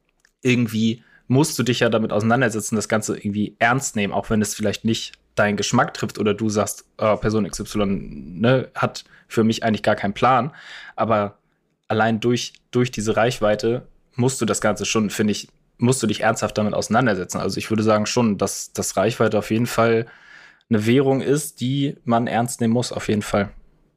irgendwie 0.42 1.02
musst 1.28 1.58
du 1.58 1.62
dich 1.62 1.80
ja 1.80 1.88
damit 1.88 2.12
auseinandersetzen, 2.12 2.76
das 2.76 2.88
Ganze 2.88 3.16
irgendwie 3.16 3.56
ernst 3.58 3.96
nehmen, 3.96 4.12
auch 4.12 4.28
wenn 4.30 4.42
es 4.42 4.54
vielleicht 4.54 4.84
nicht 4.84 5.12
deinen 5.34 5.56
Geschmack 5.56 5.94
trifft 5.94 6.18
oder 6.18 6.34
du 6.34 6.50
sagst, 6.50 6.84
oh, 6.98 7.16
Person 7.16 7.48
XY 7.48 7.86
ne, 7.86 8.68
hat 8.74 9.04
für 9.28 9.44
mich 9.44 9.64
eigentlich 9.64 9.82
gar 9.82 9.96
keinen 9.96 10.12
Plan. 10.12 10.52
Aber 10.94 11.38
allein 11.88 12.20
durch, 12.20 12.52
durch 12.70 12.90
diese 12.90 13.16
Reichweite 13.16 13.86
musst 14.14 14.40
du 14.40 14.44
das 14.44 14.60
Ganze 14.60 14.84
schon, 14.84 15.08
finde 15.08 15.32
ich, 15.32 15.48
musst 15.78 16.02
du 16.02 16.06
dich 16.06 16.20
ernsthaft 16.20 16.58
damit 16.58 16.74
auseinandersetzen. 16.74 17.38
Also 17.38 17.56
ich 17.56 17.70
würde 17.70 17.82
sagen 17.82 18.06
schon, 18.06 18.36
dass 18.36 18.72
das 18.72 18.96
Reichweite 18.96 19.38
auf 19.38 19.50
jeden 19.50 19.66
Fall 19.66 20.06
eine 20.68 20.86
Währung 20.86 21.22
ist, 21.22 21.60
die 21.60 21.96
man 22.04 22.26
ernst 22.26 22.60
nehmen 22.60 22.74
muss, 22.74 22.92
auf 22.92 23.08
jeden 23.08 23.22
Fall. 23.22 23.50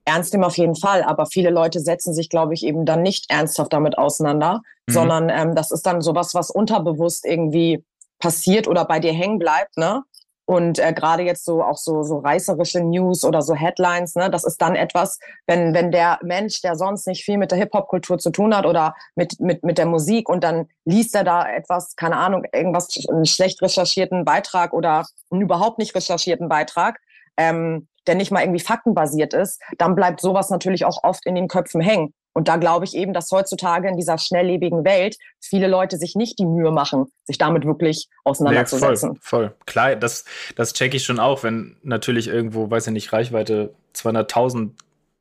Ernst 0.05 0.33
nehmen 0.33 0.43
auf 0.43 0.57
jeden 0.57 0.75
Fall, 0.75 1.03
aber 1.03 1.25
viele 1.25 1.49
Leute 1.49 1.79
setzen 1.79 2.13
sich, 2.13 2.29
glaube 2.29 2.53
ich, 2.53 2.63
eben 2.63 2.85
dann 2.85 3.01
nicht 3.01 3.25
ernsthaft 3.29 3.73
damit 3.73 3.97
auseinander, 3.97 4.61
mhm. 4.87 4.93
sondern 4.93 5.29
ähm, 5.29 5.55
das 5.55 5.71
ist 5.71 5.85
dann 5.85 6.01
sowas, 6.01 6.33
was 6.33 6.51
unterbewusst 6.51 7.25
irgendwie 7.25 7.83
passiert 8.19 8.67
oder 8.67 8.85
bei 8.85 8.99
dir 8.99 9.13
hängen 9.13 9.39
bleibt, 9.39 9.77
ne? 9.77 10.03
Und 10.47 10.77
äh, 10.77 10.93
gerade 10.93 11.23
jetzt 11.23 11.43
so 11.43 11.63
auch 11.63 11.77
so, 11.77 12.03
so 12.03 12.19
reißerische 12.19 12.79
News 12.81 13.25
oder 13.25 13.41
so 13.41 13.55
Headlines, 13.55 14.13
ne, 14.13 14.29
das 14.29 14.43
ist 14.43 14.61
dann 14.61 14.75
etwas, 14.75 15.17
wenn, 15.47 15.73
wenn 15.73 15.91
der 15.91 16.19
Mensch, 16.21 16.61
der 16.61 16.75
sonst 16.75 17.07
nicht 17.07 17.25
viel 17.25 17.39
mit 17.39 17.49
der 17.49 17.57
Hip-Hop-Kultur 17.57 18.19
zu 18.19 18.29
tun 18.29 18.55
hat 18.55 18.67
oder 18.67 18.93
mit, 19.15 19.39
mit, 19.39 19.63
mit 19.63 19.79
der 19.79 19.87
Musik 19.87 20.29
und 20.29 20.43
dann 20.43 20.67
liest 20.85 21.15
er 21.15 21.23
da 21.23 21.49
etwas, 21.49 21.95
keine 21.95 22.17
Ahnung, 22.17 22.43
irgendwas, 22.53 22.89
einen 23.09 23.25
schlecht 23.25 23.59
recherchierten 23.63 24.23
Beitrag 24.23 24.73
oder 24.73 25.07
einen 25.31 25.41
überhaupt 25.41 25.79
nicht 25.79 25.95
recherchierten 25.95 26.47
Beitrag, 26.47 26.99
ähm, 27.37 27.87
der 28.07 28.15
nicht 28.15 28.31
mal 28.31 28.41
irgendwie 28.41 28.59
faktenbasiert 28.59 29.33
ist, 29.33 29.61
dann 29.77 29.95
bleibt 29.95 30.21
sowas 30.21 30.49
natürlich 30.49 30.85
auch 30.85 31.03
oft 31.03 31.25
in 31.25 31.35
den 31.35 31.47
Köpfen 31.47 31.81
hängen. 31.81 32.13
Und 32.33 32.49
da 32.49 32.57
glaube 32.57 32.83
ich 32.83 32.95
eben, 32.95 33.13
dass 33.13 33.31
heutzutage 33.31 33.87
in 33.87 33.95
dieser 33.95 34.17
schnelllebigen 34.17 34.83
Welt 34.83 35.15
viele 35.39 35.67
Leute 35.67 35.97
sich 35.97 36.15
nicht 36.15 36.37
die 36.37 36.45
Mühe 36.45 36.69
machen, 36.69 37.05
sich 37.23 37.37
damit 37.37 37.65
wirklich 37.65 38.09
auseinanderzusetzen. 38.25 39.11
Nee, 39.11 39.19
voll, 39.21 39.47
voll. 39.47 39.55
Klar, 39.65 39.95
das, 39.95 40.25
das 40.57 40.73
checke 40.73 40.97
ich 40.97 41.05
schon 41.05 41.19
auch, 41.19 41.43
wenn 41.43 41.77
natürlich 41.81 42.27
irgendwo, 42.27 42.69
weiß 42.69 42.87
ich 42.87 42.93
nicht, 42.93 43.13
Reichweite 43.13 43.73
200.000 43.95 44.71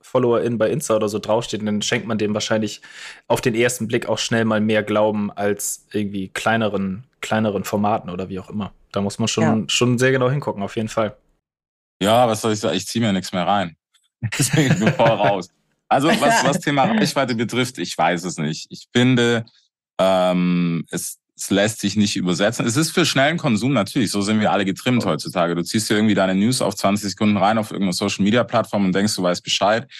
FollowerInnen 0.01 0.59
bei 0.59 0.71
Insta 0.71 0.97
oder 0.97 1.09
so 1.09 1.21
draufsteht, 1.21 1.67
dann 1.67 1.83
schenkt 1.83 2.07
man 2.07 2.19
dem 2.19 2.35
wahrscheinlich 2.35 2.83
auf 3.29 3.41
den 3.41 3.55
ersten 3.55 3.89
Blick 3.89 4.09
auch 4.09 4.19
schnell 4.19 4.45
mal 4.45 4.61
mehr 4.61 4.83
Glauben 4.83 5.31
als 5.33 5.87
irgendwie 5.93 6.29
kleineren, 6.29 7.05
kleineren 7.21 7.65
Formaten 7.65 8.11
oder 8.11 8.29
wie 8.29 8.41
auch 8.41 8.51
immer. 8.51 8.73
Da 8.93 9.01
muss 9.01 9.19
man 9.19 9.29
schon, 9.29 9.43
ja. 9.43 9.65
schon 9.69 9.99
sehr 9.99 10.13
genau 10.13 10.29
hingucken, 10.29 10.63
auf 10.63 10.77
jeden 10.77 10.89
Fall. 10.89 11.17
Ja, 12.01 12.29
was 12.29 12.41
soll 12.41 12.53
ich 12.53 12.61
sagen? 12.61 12.77
Ich 12.77 12.87
ziehe 12.87 13.05
mir 13.05 13.13
nichts 13.13 13.33
mehr 13.33 13.47
rein. 13.47 13.77
Deswegen 14.39 14.79
bin 14.79 14.93
voll 14.93 15.09
raus. 15.09 15.49
Also 15.89 16.09
was, 16.09 16.45
was 16.45 16.61
Thema 16.61 16.85
Reichweite 16.91 17.35
betrifft, 17.35 17.79
ich 17.79 17.97
weiß 17.97 18.25
es 18.25 18.39
nicht. 18.39 18.67
Ich 18.71 18.89
finde, 18.93 19.45
ähm, 19.99 20.85
es, 20.91 21.19
es 21.37 21.51
lässt 21.51 21.81
sich 21.81 21.97
nicht 21.97 22.17
übersetzen. 22.17 22.67
Es 22.67 22.77
ist 22.77 22.91
für 22.91 23.05
schnellen 23.05 23.39
Konsum 23.39 23.73
natürlich, 23.73 24.11
so 24.11 24.23
sind 24.23 24.41
wir 24.41 24.51
alle 24.51 24.65
getrimmt 24.65 25.05
heutzutage. 25.05 25.55
Du 25.55 25.63
ziehst 25.63 25.91
dir 25.91 25.95
irgendwie 25.95 26.15
deine 26.15 26.35
News 26.35 26.63
auf 26.63 26.75
20 26.75 27.11
Sekunden 27.11 27.37
rein 27.37 27.59
auf 27.59 27.71
irgendeine 27.71 27.93
Social-Media-Plattform 27.93 28.87
und 28.87 28.95
denkst, 28.95 29.15
du 29.15 29.23
weißt 29.23 29.43
Bescheid. 29.43 29.91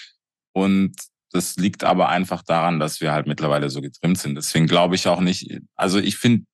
Und 0.53 0.95
das 1.31 1.57
liegt 1.57 1.83
aber 1.83 2.09
einfach 2.09 2.43
daran, 2.43 2.79
dass 2.79 3.01
wir 3.01 3.11
halt 3.11 3.27
mittlerweile 3.27 3.69
so 3.69 3.81
getrimmt 3.81 4.17
sind. 4.17 4.35
Deswegen 4.35 4.67
glaube 4.67 4.95
ich 4.95 5.07
auch 5.07 5.19
nicht, 5.19 5.59
also 5.75 5.99
ich 5.99 6.17
finde 6.17 6.45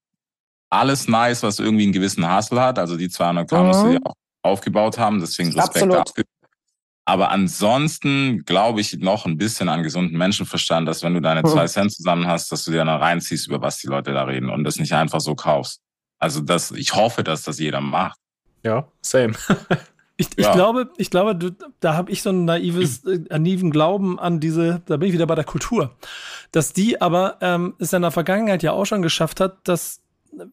alles 0.70 1.06
nice, 1.06 1.42
was 1.42 1.58
irgendwie 1.58 1.84
einen 1.84 1.92
gewissen 1.92 2.26
Hassel 2.26 2.60
hat. 2.60 2.78
Also 2.78 2.96
die 2.96 3.08
200 3.08 3.48
Gramm, 3.48 3.66
mhm. 3.66 3.92
die 3.92 4.04
auch 4.04 4.14
aufgebaut 4.42 4.98
haben. 4.98 5.20
Deswegen 5.20 5.48
Respekt 5.52 5.84
Absolut. 5.84 6.08
dafür. 6.08 6.24
Aber 7.04 7.30
ansonsten 7.30 8.44
glaube 8.44 8.80
ich 8.80 8.96
noch 8.98 9.26
ein 9.26 9.36
bisschen 9.36 9.68
an 9.68 9.82
gesunden 9.82 10.16
Menschenverstand, 10.16 10.86
dass 10.86 11.02
wenn 11.02 11.14
du 11.14 11.20
deine 11.20 11.42
zwei 11.42 11.66
Cent 11.66 11.92
zusammen 11.92 12.28
hast, 12.28 12.52
dass 12.52 12.64
du 12.64 12.70
dir 12.70 12.84
dann 12.84 12.88
reinziehst, 12.88 13.48
über 13.48 13.60
was 13.60 13.78
die 13.78 13.88
Leute 13.88 14.12
da 14.12 14.22
reden 14.24 14.48
und 14.48 14.62
das 14.62 14.78
nicht 14.78 14.92
einfach 14.92 15.20
so 15.20 15.34
kaufst. 15.34 15.80
Also 16.18 16.40
das, 16.40 16.70
ich 16.70 16.94
hoffe, 16.94 17.24
dass 17.24 17.42
das 17.42 17.58
jeder 17.58 17.80
macht. 17.80 18.18
Ja, 18.62 18.86
same. 19.00 19.34
Ich, 20.18 20.28
ich 20.36 20.44
ja. 20.44 20.52
glaube, 20.52 20.90
ich 20.98 21.10
glaube, 21.10 21.34
du, 21.34 21.50
da 21.80 21.94
habe 21.94 22.12
ich 22.12 22.22
so 22.22 22.30
ein 22.30 22.44
naives, 22.44 23.04
äh, 23.04 23.38
naiven 23.38 23.70
Glauben 23.70 24.20
an 24.20 24.38
diese, 24.40 24.82
da 24.86 24.98
bin 24.98 25.08
ich 25.08 25.14
wieder 25.14 25.26
bei 25.26 25.34
der 25.34 25.44
Kultur, 25.44 25.96
dass 26.52 26.72
die 26.72 27.00
aber 27.00 27.38
ähm, 27.40 27.74
es 27.78 27.92
in 27.92 28.02
der 28.02 28.10
Vergangenheit 28.10 28.62
ja 28.62 28.72
auch 28.72 28.84
schon 28.84 29.02
geschafft 29.02 29.40
hat, 29.40 29.66
dass 29.66 30.00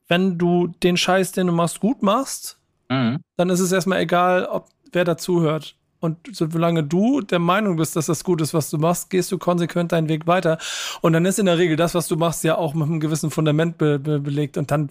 wenn 0.07 0.37
du 0.37 0.67
den 0.81 0.97
Scheiß, 0.97 1.33
den 1.33 1.47
du 1.47 1.53
machst, 1.53 1.81
gut 1.81 2.01
machst, 2.01 2.58
mhm. 2.89 3.19
dann 3.37 3.49
ist 3.49 3.59
es 3.59 3.71
erstmal 3.71 3.99
egal, 3.99 4.45
ob 4.45 4.67
wer 4.91 5.05
dazuhört. 5.05 5.75
Und 6.01 6.17
solange 6.31 6.83
du 6.83 7.19
der 7.19 7.39
Meinung 7.39 7.75
bist, 7.75 7.95
dass 7.97 8.05
das 8.05 8.23
gut 8.23 8.39
ist, 8.39 8.53
was 8.53 8.69
du 8.69 8.77
machst, 8.77 9.09
gehst 9.09 9.31
du 9.33 9.37
konsequent 9.37 9.91
deinen 9.91 10.07
Weg 10.07 10.27
weiter. 10.27 10.57
Und 11.01 11.11
dann 11.11 11.25
ist 11.25 11.39
in 11.39 11.45
der 11.45 11.57
Regel 11.57 11.75
das, 11.75 11.93
was 11.93 12.07
du 12.07 12.15
machst, 12.15 12.43
ja 12.45 12.57
auch 12.57 12.73
mit 12.73 12.87
einem 12.87 13.01
gewissen 13.01 13.31
Fundament 13.31 13.77
be 13.77 13.99
be 13.99 14.19
belegt. 14.19 14.57
Und 14.57 14.71
dann 14.71 14.87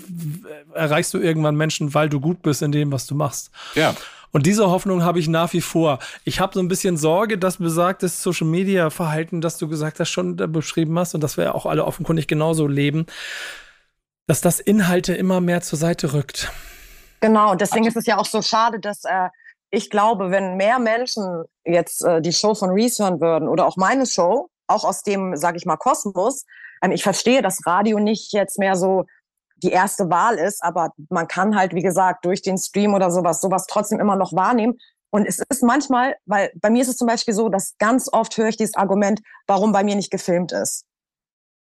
erreichst 0.74 1.14
du 1.14 1.18
irgendwann 1.18 1.56
Menschen, 1.56 1.94
weil 1.94 2.10
du 2.10 2.20
gut 2.20 2.42
bist 2.42 2.60
in 2.60 2.72
dem, 2.72 2.92
was 2.92 3.06
du 3.06 3.14
machst. 3.14 3.50
Ja. 3.74 3.94
Und 4.30 4.44
diese 4.44 4.68
Hoffnung 4.68 5.02
habe 5.02 5.18
ich 5.18 5.28
nach 5.28 5.54
wie 5.54 5.62
vor. 5.62 5.98
Ich 6.24 6.40
habe 6.40 6.52
so 6.52 6.60
ein 6.60 6.68
bisschen 6.68 6.98
Sorge, 6.98 7.38
dass 7.38 7.56
besagtes 7.56 8.22
Social 8.22 8.46
Media 8.46 8.90
Verhalten, 8.90 9.40
das 9.40 9.56
du 9.56 9.68
gesagt 9.68 10.00
hast, 10.00 10.10
schon 10.10 10.36
beschrieben 10.36 10.98
hast 10.98 11.14
und 11.14 11.22
dass 11.22 11.38
wir 11.38 11.44
ja 11.44 11.54
auch 11.54 11.64
alle 11.64 11.86
offenkundig 11.86 12.26
genauso 12.26 12.66
leben, 12.66 13.06
dass 14.26 14.42
das 14.42 14.60
Inhalte 14.60 15.14
immer 15.14 15.40
mehr 15.40 15.62
zur 15.62 15.78
Seite 15.78 16.12
rückt. 16.12 16.52
Genau, 17.20 17.52
und 17.52 17.60
deswegen 17.60 17.86
ist 17.86 17.96
es 17.96 18.06
ja 18.06 18.18
auch 18.18 18.26
so 18.26 18.42
schade, 18.42 18.78
dass 18.78 19.04
äh, 19.04 19.28
ich 19.70 19.90
glaube, 19.90 20.30
wenn 20.30 20.56
mehr 20.56 20.78
Menschen 20.78 21.44
jetzt 21.64 22.04
äh, 22.04 22.20
die 22.20 22.32
Show 22.32 22.54
von 22.54 22.70
Reese 22.70 23.04
hören 23.04 23.20
würden 23.20 23.48
oder 23.48 23.66
auch 23.66 23.76
meine 23.76 24.06
Show, 24.06 24.48
auch 24.66 24.84
aus 24.84 25.02
dem, 25.02 25.36
sage 25.36 25.56
ich 25.56 25.66
mal, 25.66 25.76
Kosmos, 25.76 26.44
ähm, 26.82 26.92
ich 26.92 27.02
verstehe, 27.02 27.42
dass 27.42 27.66
Radio 27.66 27.98
nicht 27.98 28.32
jetzt 28.32 28.58
mehr 28.58 28.76
so 28.76 29.04
die 29.56 29.72
erste 29.72 30.08
Wahl 30.10 30.38
ist, 30.38 30.62
aber 30.62 30.92
man 31.08 31.26
kann 31.26 31.56
halt, 31.56 31.74
wie 31.74 31.82
gesagt, 31.82 32.24
durch 32.24 32.42
den 32.42 32.58
Stream 32.58 32.94
oder 32.94 33.10
sowas, 33.10 33.40
sowas 33.40 33.66
trotzdem 33.66 33.98
immer 33.98 34.16
noch 34.16 34.32
wahrnehmen. 34.32 34.78
Und 35.10 35.26
es 35.26 35.40
ist 35.48 35.62
manchmal, 35.62 36.16
weil 36.26 36.52
bei 36.54 36.70
mir 36.70 36.82
ist 36.82 36.88
es 36.88 36.96
zum 36.96 37.08
Beispiel 37.08 37.34
so, 37.34 37.48
dass 37.48 37.74
ganz 37.78 38.08
oft 38.12 38.36
höre 38.36 38.48
ich 38.48 38.56
dieses 38.56 38.76
Argument, 38.76 39.20
warum 39.46 39.72
bei 39.72 39.82
mir 39.82 39.96
nicht 39.96 40.10
gefilmt 40.10 40.52
ist. 40.52 40.84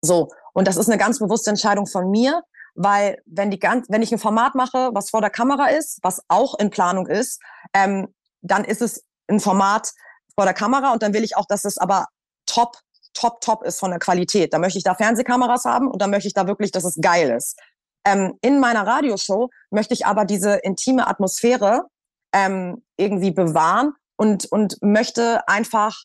So. 0.01 0.29
Und 0.53 0.67
das 0.67 0.77
ist 0.77 0.89
eine 0.89 0.97
ganz 0.97 1.19
bewusste 1.19 1.51
Entscheidung 1.51 1.85
von 1.85 2.09
mir, 2.09 2.43
weil 2.75 3.21
wenn 3.25 3.51
die 3.51 3.59
ganz, 3.59 3.87
wenn 3.89 4.01
ich 4.01 4.11
ein 4.11 4.19
Format 4.19 4.55
mache, 4.55 4.91
was 4.93 5.09
vor 5.09 5.21
der 5.21 5.29
Kamera 5.29 5.67
ist, 5.67 5.99
was 6.03 6.21
auch 6.27 6.57
in 6.59 6.69
Planung 6.69 7.07
ist, 7.07 7.41
ähm, 7.73 8.13
dann 8.41 8.63
ist 8.63 8.81
es 8.81 9.03
ein 9.27 9.39
Format 9.39 9.91
vor 10.35 10.45
der 10.45 10.53
Kamera 10.53 10.93
und 10.93 11.01
dann 11.01 11.13
will 11.13 11.23
ich 11.23 11.37
auch, 11.37 11.45
dass 11.47 11.65
es 11.65 11.77
aber 11.77 12.07
top, 12.45 12.77
top, 13.13 13.41
top 13.41 13.63
ist 13.63 13.79
von 13.79 13.91
der 13.91 13.99
Qualität. 13.99 14.53
Da 14.53 14.59
möchte 14.59 14.77
ich 14.77 14.83
da 14.83 14.93
Fernsehkameras 14.93 15.65
haben 15.65 15.87
und 15.89 16.01
dann 16.01 16.11
möchte 16.11 16.27
ich 16.27 16.33
da 16.33 16.47
wirklich, 16.47 16.71
dass 16.71 16.83
es 16.83 16.97
geil 17.01 17.31
ist. 17.31 17.57
Ähm, 18.05 18.37
in 18.41 18.59
meiner 18.59 18.85
Radioshow 18.85 19.49
möchte 19.71 19.93
ich 19.93 20.05
aber 20.05 20.25
diese 20.25 20.55
intime 20.55 21.07
Atmosphäre 21.07 21.87
ähm, 22.33 22.83
irgendwie 22.97 23.31
bewahren 23.31 23.93
und, 24.17 24.45
und 24.51 24.77
möchte 24.81 25.47
einfach 25.47 26.03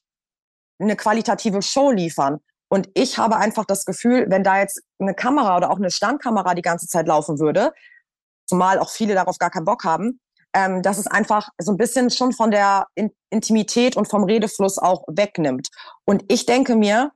eine 0.78 0.96
qualitative 0.96 1.60
Show 1.60 1.90
liefern. 1.90 2.38
Und 2.72 2.88
ich 2.94 3.18
habe 3.18 3.36
einfach 3.36 3.64
das 3.64 3.84
Gefühl, 3.84 4.26
wenn 4.28 4.44
da 4.44 4.60
jetzt 4.60 4.80
eine 5.00 5.12
Kamera 5.12 5.56
oder 5.56 5.70
auch 5.70 5.76
eine 5.76 5.90
Standkamera 5.90 6.54
die 6.54 6.62
ganze 6.62 6.86
Zeit 6.86 7.06
laufen 7.08 7.40
würde, 7.40 7.72
zumal 8.46 8.78
auch 8.78 8.90
viele 8.90 9.14
darauf 9.14 9.38
gar 9.38 9.50
keinen 9.50 9.64
Bock 9.64 9.84
haben, 9.84 10.20
ähm, 10.54 10.80
dass 10.82 10.98
es 10.98 11.06
einfach 11.06 11.48
so 11.58 11.72
ein 11.72 11.76
bisschen 11.76 12.10
schon 12.10 12.32
von 12.32 12.50
der 12.50 12.86
In 12.94 13.10
Intimität 13.30 13.96
und 13.96 14.08
vom 14.08 14.24
Redefluss 14.24 14.78
auch 14.78 15.04
wegnimmt. 15.08 15.68
Und 16.04 16.24
ich 16.28 16.46
denke 16.46 16.74
mir, 16.74 17.12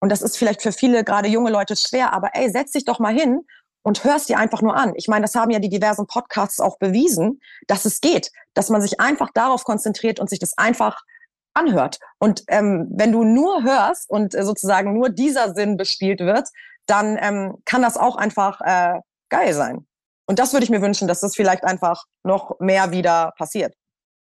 und 0.00 0.10
das 0.10 0.22
ist 0.22 0.38
vielleicht 0.38 0.62
für 0.62 0.72
viele 0.72 1.04
gerade 1.04 1.28
junge 1.28 1.50
Leute 1.50 1.76
schwer, 1.76 2.14
aber 2.14 2.30
ey, 2.34 2.50
setz 2.50 2.72
dich 2.72 2.86
doch 2.86 2.98
mal 2.98 3.12
hin 3.12 3.42
und 3.82 4.04
hörst 4.04 4.28
dir 4.28 4.38
einfach 4.38 4.62
nur 4.62 4.74
an. 4.76 4.92
Ich 4.96 5.08
meine, 5.08 5.22
das 5.22 5.34
haben 5.34 5.50
ja 5.50 5.58
die 5.58 5.68
diversen 5.68 6.06
Podcasts 6.06 6.60
auch 6.60 6.78
bewiesen, 6.78 7.40
dass 7.66 7.84
es 7.84 8.00
geht, 8.00 8.30
dass 8.54 8.70
man 8.70 8.80
sich 8.80 9.00
einfach 9.00 9.30
darauf 9.34 9.64
konzentriert 9.64 10.20
und 10.20 10.30
sich 10.30 10.38
das 10.38 10.56
einfach 10.56 11.02
anhört. 11.60 11.98
Und 12.18 12.42
ähm, 12.48 12.88
wenn 12.90 13.12
du 13.12 13.24
nur 13.24 13.62
hörst 13.62 14.10
und 14.10 14.34
äh, 14.34 14.44
sozusagen 14.44 14.94
nur 14.94 15.10
dieser 15.10 15.54
Sinn 15.54 15.76
bespielt 15.76 16.20
wird, 16.20 16.48
dann 16.86 17.18
ähm, 17.20 17.56
kann 17.64 17.82
das 17.82 17.96
auch 17.96 18.16
einfach 18.16 18.60
äh, 18.62 19.00
geil 19.28 19.52
sein. 19.54 19.86
Und 20.26 20.38
das 20.38 20.52
würde 20.52 20.64
ich 20.64 20.70
mir 20.70 20.82
wünschen, 20.82 21.08
dass 21.08 21.20
das 21.20 21.34
vielleicht 21.34 21.64
einfach 21.64 22.04
noch 22.24 22.58
mehr 22.60 22.92
wieder 22.92 23.32
passiert. 23.36 23.74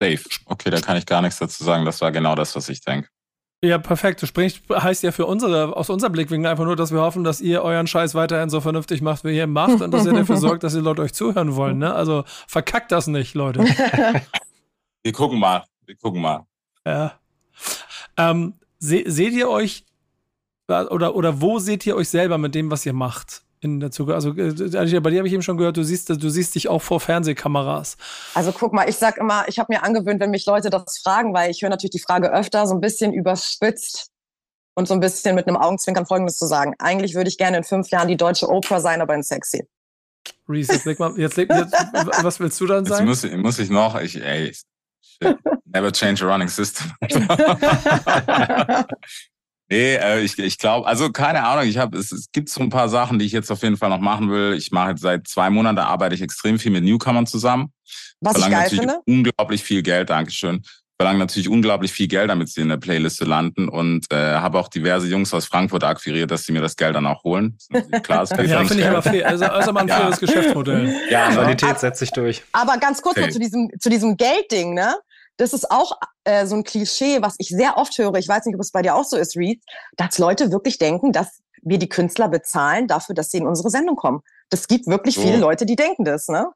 Safe. 0.02 0.20
Okay, 0.46 0.70
da 0.70 0.80
kann 0.80 0.96
ich 0.96 1.06
gar 1.06 1.22
nichts 1.22 1.38
dazu 1.38 1.62
sagen. 1.64 1.84
Das 1.84 2.00
war 2.00 2.12
genau 2.12 2.34
das, 2.34 2.54
was 2.56 2.68
ich 2.68 2.80
denke. 2.80 3.08
Ja, 3.64 3.78
perfekt. 3.78 4.20
Das 4.20 4.28
spricht, 4.28 4.68
heißt 4.68 5.02
ja 5.02 5.12
für 5.12 5.24
unsere, 5.24 5.74
aus 5.74 5.88
unserem 5.88 6.12
Blickwinkel 6.12 6.50
einfach 6.50 6.64
nur, 6.64 6.76
dass 6.76 6.92
wir 6.92 7.00
hoffen, 7.00 7.24
dass 7.24 7.40
ihr 7.40 7.62
euren 7.62 7.86
Scheiß 7.86 8.14
weiterhin 8.14 8.50
so 8.50 8.60
vernünftig 8.60 9.00
macht, 9.00 9.24
wie 9.24 9.36
ihr 9.36 9.46
macht 9.46 9.80
und 9.80 9.90
dass 9.90 10.04
ihr 10.04 10.12
dafür 10.12 10.36
sorgt, 10.36 10.64
dass 10.64 10.74
die 10.74 10.80
Leute 10.80 11.00
euch 11.00 11.14
zuhören 11.14 11.56
wollen. 11.56 11.78
Ne? 11.78 11.94
Also 11.94 12.24
verkackt 12.46 12.92
das 12.92 13.06
nicht, 13.06 13.34
Leute. 13.34 13.60
wir 15.02 15.12
gucken 15.12 15.38
mal. 15.38 15.64
Wir 15.86 15.96
gucken 15.96 16.20
mal. 16.20 16.46
Ja. 16.86 17.18
Ähm, 18.16 18.54
se 18.78 19.04
seht 19.06 19.32
ihr 19.32 19.48
euch 19.48 19.84
oder, 20.68 21.14
oder 21.14 21.40
wo 21.40 21.58
seht 21.58 21.84
ihr 21.86 21.96
euch 21.96 22.08
selber 22.08 22.38
mit 22.38 22.54
dem, 22.54 22.70
was 22.70 22.86
ihr 22.86 22.92
macht? 22.92 23.42
In 23.60 23.80
der 23.80 23.90
Zukunft? 23.90 24.14
Also 24.14 24.30
äh, 24.30 25.00
bei 25.00 25.10
dir 25.10 25.18
habe 25.18 25.26
ich 25.26 25.32
eben 25.32 25.42
schon 25.42 25.56
gehört, 25.56 25.76
du 25.76 25.82
siehst, 25.82 26.10
du 26.10 26.28
siehst 26.28 26.54
dich 26.54 26.68
auch 26.68 26.82
vor 26.82 27.00
Fernsehkameras. 27.00 27.96
Also 28.34 28.52
guck 28.52 28.72
mal, 28.74 28.88
ich 28.88 28.96
sag 28.96 29.16
immer, 29.16 29.48
ich 29.48 29.58
habe 29.58 29.72
mir 29.72 29.82
angewöhnt, 29.82 30.20
wenn 30.20 30.30
mich 30.30 30.44
Leute 30.44 30.68
das 30.68 30.98
fragen, 31.02 31.32
weil 31.32 31.50
ich 31.50 31.62
höre 31.62 31.70
natürlich 31.70 31.92
die 31.92 32.00
Frage 32.00 32.32
öfter, 32.32 32.66
so 32.66 32.74
ein 32.74 32.80
bisschen 32.80 33.14
überspitzt 33.14 34.10
und 34.74 34.86
so 34.86 34.94
ein 34.94 35.00
bisschen 35.00 35.34
mit 35.34 35.46
einem 35.48 35.56
Augenzwinkern 35.56 36.04
Folgendes 36.04 36.36
zu 36.36 36.46
sagen. 36.46 36.74
Eigentlich 36.78 37.14
würde 37.14 37.28
ich 37.28 37.38
gerne 37.38 37.58
in 37.58 37.64
fünf 37.64 37.88
Jahren 37.88 38.08
die 38.08 38.16
deutsche 38.16 38.50
Oprah 38.50 38.80
sein, 38.80 39.00
aber 39.00 39.14
in 39.14 39.22
sexy. 39.22 39.66
Reese, 40.46 40.72
jetzt 40.74 40.84
leg 40.84 40.98
mal, 40.98 41.18
jetzt 41.18 41.36
leg, 41.36 41.50
jetzt, 41.50 41.72
was 42.22 42.40
willst 42.40 42.60
du 42.60 42.66
dann 42.66 42.84
sagen? 42.84 43.08
Jetzt 43.08 43.24
muss, 43.24 43.36
muss 43.36 43.58
ich 43.58 43.70
noch, 43.70 43.98
ich, 43.98 44.22
ey, 44.22 44.54
shit. 45.22 45.38
Never 45.66 45.90
change 45.90 46.22
a 46.22 46.26
running 46.26 46.48
system. 46.48 46.92
nee, 49.70 49.94
äh, 49.96 50.22
ich, 50.22 50.38
ich 50.38 50.58
glaube, 50.58 50.86
also 50.86 51.10
keine 51.10 51.44
Ahnung, 51.44 51.66
ich 51.68 51.78
habe, 51.78 51.98
es, 51.98 52.12
es 52.12 52.30
gibt 52.32 52.48
so 52.48 52.60
ein 52.60 52.70
paar 52.70 52.88
Sachen, 52.88 53.18
die 53.18 53.24
ich 53.26 53.32
jetzt 53.32 53.50
auf 53.50 53.62
jeden 53.62 53.76
Fall 53.76 53.90
noch 53.90 54.00
machen 54.00 54.30
will. 54.30 54.54
Ich 54.54 54.70
mache 54.70 54.90
jetzt 54.90 55.02
seit 55.02 55.26
zwei 55.26 55.50
Monaten, 55.50 55.76
da 55.76 55.86
arbeite 55.86 56.14
ich 56.14 56.22
extrem 56.22 56.58
viel 56.58 56.70
mit 56.72 56.84
Newcomern 56.84 57.26
zusammen. 57.26 57.72
Was 58.20 58.38
ich 58.38 58.48
geil 58.50 58.70
finde? 58.70 59.00
Unglaublich 59.06 59.62
viel 59.62 59.82
Geld, 59.82 60.10
Dankeschön. 60.10 60.62
Verlange 60.96 61.18
natürlich 61.18 61.48
unglaublich 61.48 61.92
viel 61.92 62.08
Geld, 62.08 62.30
damit 62.30 62.48
sie 62.48 62.60
in 62.60 62.68
der 62.68 62.76
Playliste 62.76 63.24
landen 63.24 63.68
und 63.68 64.06
äh, 64.12 64.16
habe 64.16 64.58
auch 64.58 64.68
diverse 64.68 65.08
Jungs 65.08 65.34
aus 65.34 65.46
Frankfurt 65.46 65.82
akquiriert, 65.84 66.30
dass 66.30 66.44
sie 66.44 66.52
mir 66.52 66.60
das 66.60 66.76
Geld 66.76 66.94
dann 66.94 67.06
auch 67.06 67.24
holen. 67.24 67.58
Klar, 68.02 68.22
ist 68.22 68.30
ja, 68.30 68.64
finde 68.64 68.82
ich 68.82 68.86
aber 68.86 69.02
fair. 69.02 69.28
Also, 69.28 69.44
also 69.46 69.72
mal 69.72 69.80
ein 69.80 69.88
ja. 69.88 69.96
faires 69.96 70.20
Geschäftsmodell. 70.20 70.94
Ja, 71.10 71.30
Qualität 71.30 71.78
setzt 71.80 71.98
sich 71.98 72.10
durch. 72.12 72.42
Aber 72.52 72.78
ganz 72.78 73.02
kurz 73.02 73.16
okay. 73.16 73.26
noch 73.26 73.32
zu 73.32 73.40
diesem, 73.40 73.70
zu 73.78 73.90
diesem 73.90 74.16
Geldding, 74.16 74.74
ne? 74.74 74.96
Das 75.36 75.52
ist 75.52 75.68
auch 75.68 75.98
äh, 76.22 76.46
so 76.46 76.54
ein 76.54 76.62
Klischee, 76.62 77.20
was 77.20 77.34
ich 77.38 77.48
sehr 77.48 77.76
oft 77.76 77.98
höre. 77.98 78.14
Ich 78.14 78.28
weiß 78.28 78.44
nicht, 78.46 78.54
ob 78.54 78.60
es 78.60 78.70
bei 78.70 78.82
dir 78.82 78.94
auch 78.94 79.04
so 79.04 79.16
ist, 79.16 79.36
Reed, 79.36 79.60
dass 79.96 80.18
Leute 80.18 80.52
wirklich 80.52 80.78
denken, 80.78 81.10
dass 81.10 81.40
wir 81.62 81.78
die 81.78 81.88
Künstler 81.88 82.28
bezahlen 82.28 82.86
dafür, 82.86 83.16
dass 83.16 83.30
sie 83.30 83.38
in 83.38 83.46
unsere 83.46 83.70
Sendung 83.70 83.96
kommen. 83.96 84.20
Das 84.50 84.68
gibt 84.68 84.86
wirklich 84.86 85.16
so. 85.16 85.22
viele 85.22 85.38
Leute, 85.38 85.66
die 85.66 85.74
denken 85.74 86.04
das, 86.04 86.28
ne? 86.28 86.46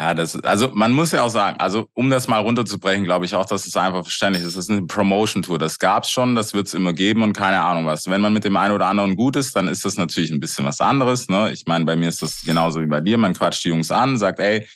Ja, 0.00 0.14
das, 0.14 0.34
also 0.44 0.70
man 0.72 0.92
muss 0.92 1.12
ja 1.12 1.22
auch 1.22 1.28
sagen, 1.28 1.60
also 1.60 1.86
um 1.92 2.08
das 2.08 2.26
mal 2.26 2.38
runterzubrechen, 2.38 3.04
glaube 3.04 3.26
ich 3.26 3.34
auch, 3.34 3.44
dass 3.44 3.66
es 3.66 3.76
einfach 3.76 4.02
verständlich 4.02 4.42
ist. 4.42 4.56
Das 4.56 4.64
ist 4.64 4.70
eine 4.70 4.86
Promotion-Tour. 4.86 5.58
Das 5.58 5.78
gab's 5.78 6.10
schon, 6.10 6.34
das 6.34 6.54
wird's 6.54 6.72
immer 6.72 6.94
geben 6.94 7.22
und 7.22 7.34
keine 7.34 7.60
Ahnung 7.60 7.84
was. 7.84 8.08
Wenn 8.08 8.22
man 8.22 8.32
mit 8.32 8.44
dem 8.44 8.56
einen 8.56 8.72
oder 8.72 8.86
anderen 8.86 9.14
gut 9.14 9.36
ist, 9.36 9.54
dann 9.54 9.68
ist 9.68 9.84
das 9.84 9.98
natürlich 9.98 10.30
ein 10.30 10.40
bisschen 10.40 10.64
was 10.64 10.80
anderes. 10.80 11.28
Ne? 11.28 11.52
Ich 11.52 11.66
meine, 11.66 11.84
bei 11.84 11.96
mir 11.96 12.08
ist 12.08 12.22
das 12.22 12.40
genauso 12.40 12.80
wie 12.80 12.86
bei 12.86 13.02
dir. 13.02 13.18
Man 13.18 13.34
quatscht 13.34 13.62
die 13.62 13.68
Jungs 13.68 13.90
an, 13.90 14.16
sagt, 14.16 14.40
ey, 14.40 14.66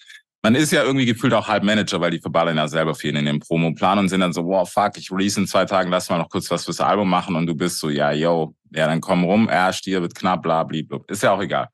man 0.43 0.55
ist 0.55 0.73
ja 0.73 0.83
irgendwie 0.83 1.07
gefühlt 1.07 1.33
auch 1.33 1.49
halb 1.49 1.65
Manager, 1.65 2.03
weil 2.03 2.11
die 2.11 2.21
verballern 2.21 2.59
ja 2.59 2.69
selber 2.69 2.95
viel 2.95 3.17
in 3.17 3.25
dem 3.25 3.41
Promo-Plan 3.41 3.99
und 3.99 4.11
sind 4.11 4.21
dann 4.21 4.35
so, 4.35 4.45
wow, 4.45 4.71
fuck, 4.71 4.99
ich 4.99 5.11
release 5.11 5.41
in 5.41 5.47
zwei 5.47 5.65
Tagen, 5.65 5.91
lass 5.91 6.11
mal 6.11 6.19
noch 6.19 6.29
kurz 6.29 6.51
was 6.51 6.67
fürs 6.67 6.81
Album 6.81 7.09
machen 7.09 7.35
und 7.35 7.47
du 7.47 7.55
bist 7.55 7.79
so, 7.79 7.89
ja, 7.89 8.13
yo, 8.13 8.55
ja, 8.73 8.87
dann 8.87 9.01
komm 9.01 9.25
rum, 9.25 9.49
er, 9.49 9.73
Stier 9.73 10.03
wird 10.03 10.15
knapp, 10.15 10.43
bla, 10.43 10.65
bla, 10.65 10.83
bla. 10.87 10.99
Ist 11.09 11.23
ja 11.23 11.33
auch 11.33 11.41
egal. 11.41 11.71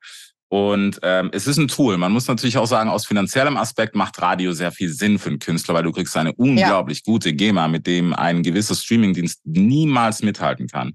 Und 0.51 0.99
ähm, 1.01 1.29
es 1.31 1.47
ist 1.47 1.57
ein 1.57 1.69
Tool. 1.69 1.95
Man 1.95 2.11
muss 2.11 2.27
natürlich 2.27 2.57
auch 2.57 2.65
sagen, 2.65 2.89
aus 2.89 3.05
finanziellem 3.05 3.55
Aspekt 3.55 3.95
macht 3.95 4.21
Radio 4.21 4.51
sehr 4.51 4.73
viel 4.73 4.89
Sinn 4.89 5.17
für 5.17 5.29
einen 5.29 5.39
Künstler, 5.39 5.75
weil 5.75 5.83
du 5.83 5.93
kriegst 5.93 6.17
eine 6.17 6.33
unglaublich 6.33 6.97
ja. 6.97 7.03
gute 7.05 7.31
GEMA, 7.31 7.69
mit 7.69 7.87
dem 7.87 8.13
ein 8.13 8.43
gewisser 8.43 8.75
Streamingdienst 8.75 9.39
niemals 9.45 10.23
mithalten 10.23 10.67
kann. 10.67 10.91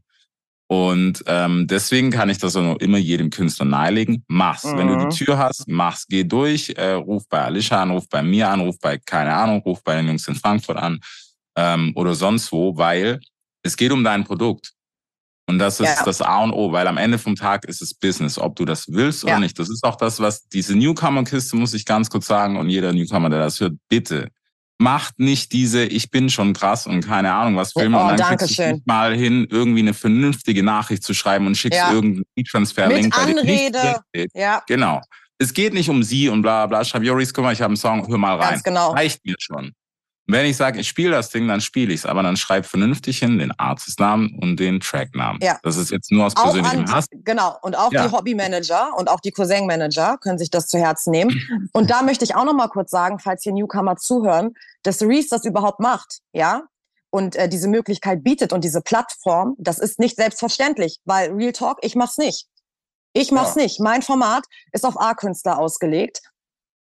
Und 0.68 1.24
ähm, 1.26 1.66
deswegen 1.66 2.10
kann 2.10 2.28
ich 2.28 2.36
das 2.36 2.54
auch 2.54 2.76
immer 2.80 2.98
jedem 2.98 3.30
Künstler 3.30 3.64
nahelegen. 3.64 4.24
Mach's. 4.28 4.64
Mhm. 4.64 4.76
Wenn 4.76 4.88
du 4.88 4.96
die 4.98 5.04
mhm. 5.06 5.10
Tür 5.10 5.38
hast, 5.38 5.66
mach's, 5.68 6.06
geh 6.06 6.24
durch, 6.24 6.74
äh, 6.76 6.90
ruf 6.92 7.22
bei 7.30 7.40
Alicia 7.40 7.80
an, 7.80 7.92
ruf 7.92 8.10
bei 8.10 8.22
mir 8.22 8.50
an, 8.50 8.60
ruf 8.60 8.76
bei, 8.78 8.98
keine 8.98 9.32
Ahnung, 9.32 9.62
ruf 9.62 9.82
bei 9.82 9.96
den 9.96 10.08
Jungs 10.08 10.28
in 10.28 10.34
Frankfurt 10.34 10.76
an 10.76 11.00
ähm, 11.56 11.92
oder 11.94 12.14
sonst 12.14 12.52
wo, 12.52 12.76
weil 12.76 13.20
es 13.62 13.74
geht 13.74 13.90
um 13.90 14.04
dein 14.04 14.24
Produkt. 14.24 14.75
Und 15.48 15.58
das 15.58 15.78
ist 15.78 15.98
ja. 15.98 16.04
das 16.04 16.20
A 16.22 16.42
und 16.42 16.52
O, 16.52 16.72
weil 16.72 16.88
am 16.88 16.96
Ende 16.96 17.18
vom 17.18 17.36
Tag 17.36 17.66
ist 17.66 17.80
es 17.80 17.94
Business, 17.94 18.38
ob 18.38 18.56
du 18.56 18.64
das 18.64 18.88
willst 18.88 19.22
ja. 19.22 19.30
oder 19.30 19.40
nicht. 19.40 19.58
Das 19.58 19.70
ist 19.70 19.84
auch 19.84 19.96
das, 19.96 20.18
was 20.18 20.48
diese 20.48 20.74
Newcomer-Kiste, 20.74 21.56
muss 21.56 21.72
ich 21.72 21.84
ganz 21.84 22.10
kurz 22.10 22.26
sagen, 22.26 22.56
und 22.56 22.68
jeder 22.68 22.92
Newcomer, 22.92 23.30
der 23.30 23.38
das 23.38 23.60
hört, 23.60 23.74
bitte 23.88 24.28
macht 24.78 25.18
nicht 25.18 25.52
diese, 25.52 25.84
ich 25.84 26.10
bin 26.10 26.28
schon 26.28 26.52
krass 26.52 26.86
und 26.86 27.06
keine 27.06 27.32
Ahnung, 27.32 27.56
was 27.56 27.74
will 27.76 27.88
man. 27.88 28.06
Oh, 28.06 28.10
und 28.10 28.20
dann 28.20 28.36
kriegst 28.36 28.58
du 28.58 28.82
mal 28.84 29.14
hin, 29.14 29.46
irgendwie 29.50 29.80
eine 29.80 29.94
vernünftige 29.94 30.62
Nachricht 30.62 31.02
zu 31.02 31.14
schreiben 31.14 31.46
und 31.46 31.56
schickst 31.56 31.78
ja. 31.78 31.92
irgendeinen 31.92 32.26
E-Transfer-Link 32.36 33.14
bei 33.14 33.22
Anrede. 33.22 34.00
Ja. 34.34 34.62
Genau. 34.66 35.00
Es 35.38 35.52
geht 35.52 35.74
nicht 35.74 35.88
um 35.88 36.02
sie 36.02 36.28
und 36.28 36.42
bla 36.42 36.66
bla. 36.66 36.84
Schreib, 36.84 37.02
Joris, 37.02 37.32
guck 37.32 37.44
mal, 37.44 37.52
ich 37.52 37.60
habe 37.60 37.70
einen 37.70 37.76
Song, 37.76 38.06
hör 38.06 38.18
mal 38.18 38.36
rein. 38.36 38.50
Ganz 38.50 38.62
genau. 38.62 38.92
Reicht 38.92 39.24
mir 39.24 39.36
schon. 39.38 39.72
Wenn 40.28 40.44
ich 40.46 40.56
sage, 40.56 40.80
ich 40.80 40.88
spiele 40.88 41.12
das 41.12 41.30
Ding, 41.30 41.46
dann 41.46 41.60
spiele 41.60 41.92
ich 41.92 42.00
es. 42.00 42.06
Aber 42.06 42.22
dann 42.22 42.36
schreib 42.36 42.66
vernünftig 42.66 43.18
hin 43.18 43.38
den 43.38 43.52
Artistnamen 43.58 44.36
und 44.40 44.58
den 44.58 44.80
Tracknamen. 44.80 45.40
Ja. 45.40 45.58
Das 45.62 45.76
ist 45.76 45.90
jetzt 45.90 46.10
nur 46.10 46.26
aus 46.26 46.34
persönlichem 46.34 46.90
Hass. 46.92 47.06
Genau. 47.12 47.56
Und 47.62 47.76
auch 47.76 47.92
ja. 47.92 48.06
die 48.06 48.12
Hobbymanager 48.12 48.96
und 48.96 49.08
auch 49.08 49.20
die 49.20 49.30
Cousin-Manager 49.30 50.18
können 50.18 50.38
sich 50.38 50.50
das 50.50 50.66
zu 50.66 50.78
Herzen 50.78 51.12
nehmen. 51.12 51.70
Und 51.72 51.90
da 51.90 52.02
möchte 52.02 52.24
ich 52.24 52.34
auch 52.34 52.44
noch 52.44 52.54
mal 52.54 52.68
kurz 52.68 52.90
sagen, 52.90 53.18
falls 53.20 53.44
hier 53.44 53.52
Newcomer 53.52 53.96
zuhören, 53.96 54.54
dass 54.82 55.00
Reese 55.02 55.28
das 55.30 55.44
überhaupt 55.44 55.80
macht, 55.80 56.20
ja, 56.32 56.62
und 57.10 57.36
äh, 57.36 57.48
diese 57.48 57.68
Möglichkeit 57.68 58.24
bietet 58.24 58.52
und 58.52 58.64
diese 58.64 58.80
Plattform, 58.80 59.54
das 59.58 59.78
ist 59.78 59.98
nicht 59.98 60.16
selbstverständlich, 60.16 60.98
weil 61.04 61.32
Real 61.32 61.52
Talk, 61.52 61.78
ich 61.82 61.94
mach's 61.94 62.18
nicht. 62.18 62.46
Ich 63.12 63.30
mach's 63.30 63.54
ja. 63.54 63.62
nicht. 63.62 63.80
Mein 63.80 64.02
Format 64.02 64.44
ist 64.72 64.84
auf 64.84 65.00
A-Künstler 65.00 65.58
ausgelegt. 65.58 66.20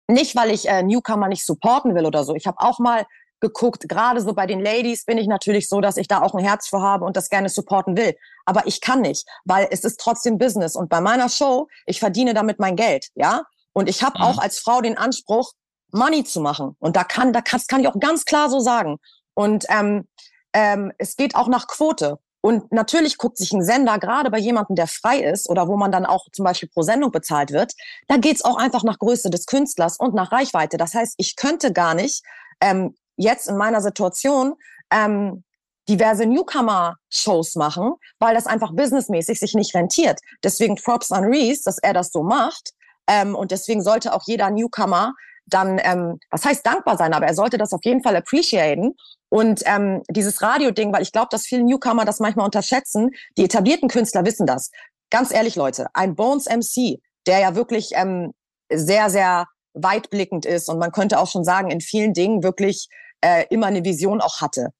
Nicht, 0.09 0.34
weil 0.34 0.51
ich 0.51 0.68
äh, 0.68 0.82
Newcomer 0.82 1.28
nicht 1.28 1.45
supporten 1.45 1.95
will 1.95 2.07
oder 2.07 2.24
so. 2.24 2.34
Ich 2.34 2.47
habe 2.47 2.59
auch 2.61 2.78
mal 2.78 3.07
geguckt. 3.41 3.89
Gerade 3.89 4.20
so 4.20 4.32
bei 4.32 4.47
den 4.47 4.61
Ladies 4.61 5.05
bin 5.05 5.18
ich 5.18 5.26
natürlich 5.26 5.68
so, 5.68 5.80
dass 5.80 5.97
ich 5.97 6.09
da 6.09 6.22
auch 6.22 6.34
ein 6.34 6.45
Herz 6.45 6.68
für 6.68 6.80
habe 6.80 7.05
und 7.05 7.16
das 7.16 7.28
gerne 7.28 7.49
supporten 7.49 7.97
will. 7.97 8.16
Aber 8.45 8.66
ich 8.66 8.80
kann 8.80 9.03
nicht, 9.03 9.26
weil 9.45 9.68
es 9.70 9.84
ist 9.84 10.01
trotzdem 10.01 10.39
Business. 10.39 10.76
Und 10.76 10.89
bei 10.89 11.01
meiner 11.01 11.28
Show, 11.28 11.68
ich 11.87 12.01
verdiene 12.01 12.34
damit 12.34 12.59
mein 12.59 12.76
Geld, 12.76 13.09
ja. 13.14 13.43
Und 13.72 13.89
ich 13.89 14.03
habe 14.03 14.18
mhm. 14.18 14.24
auch 14.24 14.39
als 14.39 14.59
Frau 14.59 14.80
den 14.80 14.97
Anspruch, 14.97 15.53
Money 15.93 16.24
zu 16.24 16.41
machen. 16.41 16.76
Und 16.78 16.97
da 16.97 17.05
kann, 17.05 17.32
da 17.32 17.41
kann, 17.41 17.61
das 17.61 17.66
kann 17.66 17.80
ich 17.80 17.89
auch 17.89 17.99
ganz 18.01 18.24
klar 18.24 18.51
so 18.51 18.61
sagen. 18.61 18.99
Und 19.34 19.66
ähm, 19.68 20.09
ähm, 20.53 20.93
es 20.99 21.16
geht 21.16 21.34
auch 21.34 21.49
nach 21.49 21.66
Quote. 21.66 22.18
Und 22.41 22.70
natürlich 22.72 23.18
guckt 23.18 23.39
sich 23.39 23.53
ein 23.53 23.62
Sender, 23.62 23.99
gerade 23.99 24.30
bei 24.30 24.39
jemandem, 24.39 24.76
der 24.76 24.87
frei 24.87 25.18
ist 25.18 25.51
oder 25.51 25.66
wo 25.66 25.76
man 25.76 25.91
dann 25.91 26.07
auch 26.07 26.26
zum 26.32 26.45
Beispiel 26.45 26.68
pro 26.68 26.82
Sendung 26.82 27.11
bezahlt 27.11 27.51
wird, 27.51 27.72
da 28.07 28.18
geht's 28.18 28.45
auch 28.45 28.57
einfach 28.57 28.84
nach 28.84 28.99
Größe 28.99 29.30
des 29.30 29.47
Künstlers 29.47 29.97
und 29.97 30.14
nach 30.14 30.30
Reichweite. 30.30 30.76
Das 30.76 30.95
heißt, 30.95 31.14
ich 31.16 31.34
könnte 31.34 31.72
gar 31.72 31.95
nicht 31.95 32.22
ähm, 32.61 32.95
jetzt 33.17 33.49
in 33.49 33.57
meiner 33.57 33.81
Situation 33.81 34.55
ähm, 34.91 35.45
diverse 35.89 36.27
Newcomer-Shows 36.27 37.55
machen, 37.55 37.95
weil 38.19 38.35
das 38.35 38.47
einfach 38.47 38.73
businessmäßig 38.73 39.39
sich 39.39 39.55
nicht 39.55 39.75
rentiert. 39.75 40.21
Deswegen 40.43 40.77
Props 40.77 41.12
an 41.12 41.25
Reese, 41.25 41.62
dass 41.64 41.79
er 41.79 41.93
das 41.93 42.11
so 42.11 42.23
macht. 42.23 42.73
Ähm, 43.09 43.35
und 43.35 43.51
deswegen 43.53 43.83
sollte 43.83 44.12
auch 44.12 44.23
jeder 44.27 44.51
Newcomer 44.51 45.14
dann, 45.47 45.81
ähm, 45.83 46.19
was 46.31 46.45
heißt 46.45 46.67
dankbar 46.67 46.97
sein, 46.97 47.14
aber 47.14 47.27
er 47.27 47.35
sollte 47.35 47.57
das 47.57 47.73
auf 47.73 47.85
jeden 47.85 48.03
Fall 48.03 48.17
appreciaten. 48.17 48.97
Und 49.29 49.62
ähm, 49.64 50.03
dieses 50.11 50.43
Radio-Ding, 50.43 50.93
weil 50.93 51.03
ich 51.03 51.12
glaube, 51.12 51.29
dass 51.31 51.47
viele 51.47 51.62
Newcomer 51.62 52.05
das 52.05 52.19
manchmal 52.19 52.47
unterschätzen, 52.47 53.11
die 53.39 53.45
etablierten 53.45 53.89
Künstler 53.89 54.25
wissen 54.25 54.47
das. 54.47 54.71
Ganz 55.11 55.33
ehrlich, 55.33 55.55
Leute, 55.55 55.87
ein 55.95 56.17
Bones 56.17 56.47
MC, 56.47 56.99
der 57.27 57.39
ja 57.39 57.55
wirklich 57.55 57.91
ähm, 57.95 58.33
sehr, 58.73 59.09
sehr 59.09 59.47
weitblickend 59.73 60.47
ist 60.47 60.69
und 60.69 60.79
man 60.79 60.91
könnte 60.91 61.21
auch 61.21 61.31
schon 61.31 61.45
sagen, 61.45 61.71
in 61.71 61.81
vielen 61.81 62.12
Dingen 62.12 62.43
wirklich 62.43 62.89
äh, 63.27 63.47
immer 63.51 63.66
eine 63.66 63.85
Vision 63.85 64.20
auch 64.20 64.41
hatte. 64.41 64.70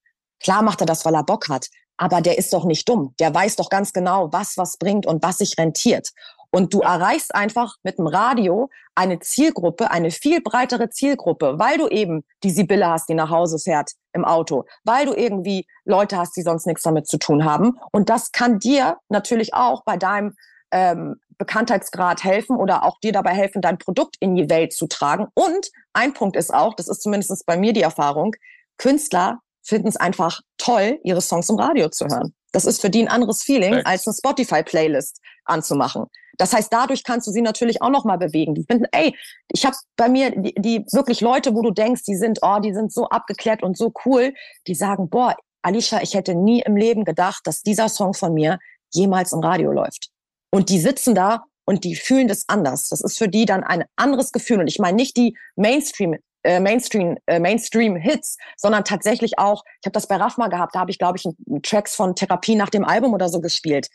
Klar 0.41 0.63
macht 0.63 0.81
er 0.81 0.87
das, 0.87 1.05
weil 1.05 1.15
er 1.15 1.25
Bock 1.25 1.49
hat, 1.49 1.69
aber 1.97 2.21
der 2.21 2.39
ist 2.39 2.53
doch 2.53 2.65
nicht 2.65 2.89
dumm. 2.89 3.15
Der 3.19 3.35
weiß 3.35 3.57
doch 3.57 3.71
ganz 3.71 3.93
genau, 3.93 4.33
was 4.33 4.57
was 4.57 4.77
bringt 4.77 5.07
und 5.07 5.23
was 5.23 5.39
sich 5.39 5.59
rentiert. 5.59 6.11
Und 6.51 6.73
du 6.73 6.81
erreichst 6.81 7.35
einfach 7.35 7.75
mit 7.83 7.99
dem 7.99 8.07
Radio 8.07 8.71
eine 8.95 9.19
Zielgruppe, 9.19 9.91
eine 9.91 10.11
viel 10.11 10.41
breitere 10.41 10.91
Zielgruppe, 10.91 11.59
weil 11.59 11.77
du 11.77 11.89
eben 11.89 12.25
die 12.45 12.51
Sibylle 12.51 12.87
hast, 12.87 13.09
die 13.09 13.15
nach 13.15 13.31
Hause 13.31 13.59
fährt 13.59 13.91
im 14.13 14.25
Auto, 14.25 14.65
weil 14.85 15.07
du 15.07 15.15
irgendwie 15.15 15.67
Leute 15.85 16.17
hast, 16.17 16.37
die 16.37 16.43
sonst 16.43 16.67
nichts 16.67 16.85
damit 16.85 17.09
zu 17.09 17.19
tun 17.19 17.45
haben. 17.45 17.79
Und 17.91 18.09
das 18.09 18.31
kann 18.31 18.61
dir 18.61 18.99
natürlich 19.09 19.55
auch 19.55 19.83
bei 19.85 19.97
deinem 19.97 20.35
ähm, 20.71 21.17
Bekanntheitsgrad 21.39 22.25
helfen 22.25 22.57
oder 22.57 22.85
auch 22.85 22.99
dir 23.01 23.13
dabei 23.13 23.35
helfen, 23.35 23.63
dein 23.63 23.79
Produkt 23.79 24.17
in 24.21 24.35
die 24.35 24.49
Welt 24.49 24.73
zu 24.73 24.87
tragen. 24.87 25.27
Und 25.35 25.71
ein 25.93 26.15
Punkt 26.15 26.37
ist 26.37 26.53
auch, 26.53 26.75
das 26.75 26.89
ist 26.89 27.03
zumindest 27.03 27.45
bei 27.47 27.57
mir 27.57 27.73
die 27.73 27.83
Erfahrung, 27.83 28.35
Künstler 28.79 29.41
finden 29.63 29.89
es 29.89 29.97
einfach 29.97 30.41
toll, 30.59 31.01
ihre 31.03 31.21
Songs 31.21 31.49
im 31.49 31.59
Radio 31.59 31.89
zu 31.89 32.07
hören. 32.07 32.35
Das 32.53 32.65
ist 32.65 32.81
für 32.81 32.89
die 32.89 33.03
ein 33.03 33.09
anderes 33.09 33.43
Feeling, 33.43 33.73
Thanks. 33.73 33.91
als 33.91 34.07
eine 34.07 34.15
Spotify-Playlist 34.15 35.21
anzumachen. 35.45 36.07
Das 36.39 36.53
heißt, 36.53 36.73
dadurch 36.73 37.03
kannst 37.03 37.27
du 37.27 37.33
sie 37.33 37.43
natürlich 37.43 37.83
auch 37.83 37.91
noch 37.91 38.05
mal 38.05 38.19
bewegen. 38.19 38.55
Die 38.55 38.65
finden, 38.65 38.87
ey, 38.93 39.15
ich 39.49 39.67
habe 39.67 39.77
bei 39.97 40.09
mir 40.09 40.31
die, 40.31 40.55
die 40.57 40.85
wirklich 40.93 41.21
Leute, 41.21 41.55
wo 41.55 41.63
du 41.63 41.71
denkst, 41.71 42.05
die 42.05 42.17
sind, 42.17 42.39
oh, 42.43 42.59
die 42.61 42.75
sind 42.75 42.93
so 42.93 43.09
abgeklärt 43.09 43.63
und 43.63 43.77
so 43.77 43.93
cool, 44.05 44.35
die 44.67 44.75
sagen, 44.75 45.09
boah, 45.09 45.35
Alicia, 45.63 46.01
ich 46.03 46.15
hätte 46.15 46.35
nie 46.35 46.63
im 46.63 46.77
Leben 46.77 47.05
gedacht, 47.05 47.41
dass 47.45 47.63
dieser 47.63 47.89
Song 47.89 48.15
von 48.15 48.33
mir 48.35 48.59
jemals 48.93 49.33
im 49.33 49.41
Radio 49.41 49.73
läuft. 49.73 50.11
Und 50.57 50.71
die 50.71 50.79
sitzen 50.79 51.15
da 51.15 51.45
und 51.67 51.85
die 51.85 51.97
fühlen 51.97 52.29
das 52.29 52.45
anders. 52.49 52.89
Das 52.89 53.03
ist 53.03 53.19
für 53.19 53.29
die 53.29 53.45
dann 53.45 53.63
ein 53.63 53.85
anderes 53.95 54.33
Gefühl. 54.33 54.59
Und 54.59 54.69
ich 54.69 54.79
meine 54.79 54.97
nicht 54.97 55.15
die 55.19 55.37
Mainstream 55.55 56.17
äh, 56.45 56.61
Mainstream 56.61 57.19
äh, 57.27 57.39
Mainstream 57.39 57.95
Hits, 57.95 58.39
sondern 58.57 58.83
tatsächlich 58.83 59.39
auch. 59.39 59.65
Ich 59.83 59.87
habe 59.87 59.93
das 59.93 60.09
bei 60.09 60.17
Raff 60.17 60.39
mal 60.39 60.49
gehabt. 60.49 60.75
Da 60.75 60.79
habe 60.79 60.91
ich 60.91 60.99
glaube 60.99 61.19
ich 61.19 61.29
Tracks 61.63 61.95
von 61.95 62.15
Therapie 62.15 62.55
nach 62.55 62.71
dem 62.71 62.87
Album 62.87 63.13
oder 63.13 63.29
so 63.29 63.43
gespielt. 63.43 63.89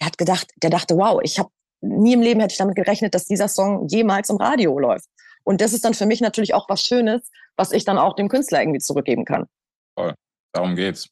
Er 0.00 0.08
hat 0.08 0.18
gedacht, 0.18 0.50
der 0.62 0.68
dachte, 0.68 0.98
wow, 0.98 1.18
ich 1.22 1.38
habe 1.38 1.48
nie 1.80 2.12
im 2.12 2.20
Leben 2.20 2.40
hätte 2.40 2.52
ich 2.52 2.58
damit 2.58 2.76
gerechnet, 2.76 3.14
dass 3.14 3.24
dieser 3.24 3.48
Song 3.48 3.88
jemals 3.88 4.28
im 4.28 4.36
Radio 4.36 4.78
läuft. 4.78 5.08
Und 5.44 5.62
das 5.62 5.72
ist 5.72 5.86
dann 5.86 5.94
für 5.94 6.04
mich 6.04 6.20
natürlich 6.20 6.52
auch 6.52 6.68
was 6.68 6.82
Schönes, 6.82 7.30
was 7.56 7.72
ich 7.72 7.86
dann 7.86 7.96
auch 7.96 8.16
dem 8.16 8.28
Künstler 8.28 8.60
irgendwie 8.60 8.80
zurückgeben 8.80 9.24
kann. 9.24 9.46
Voll. 9.98 10.12
Darum 10.52 10.76
geht's. 10.76 11.08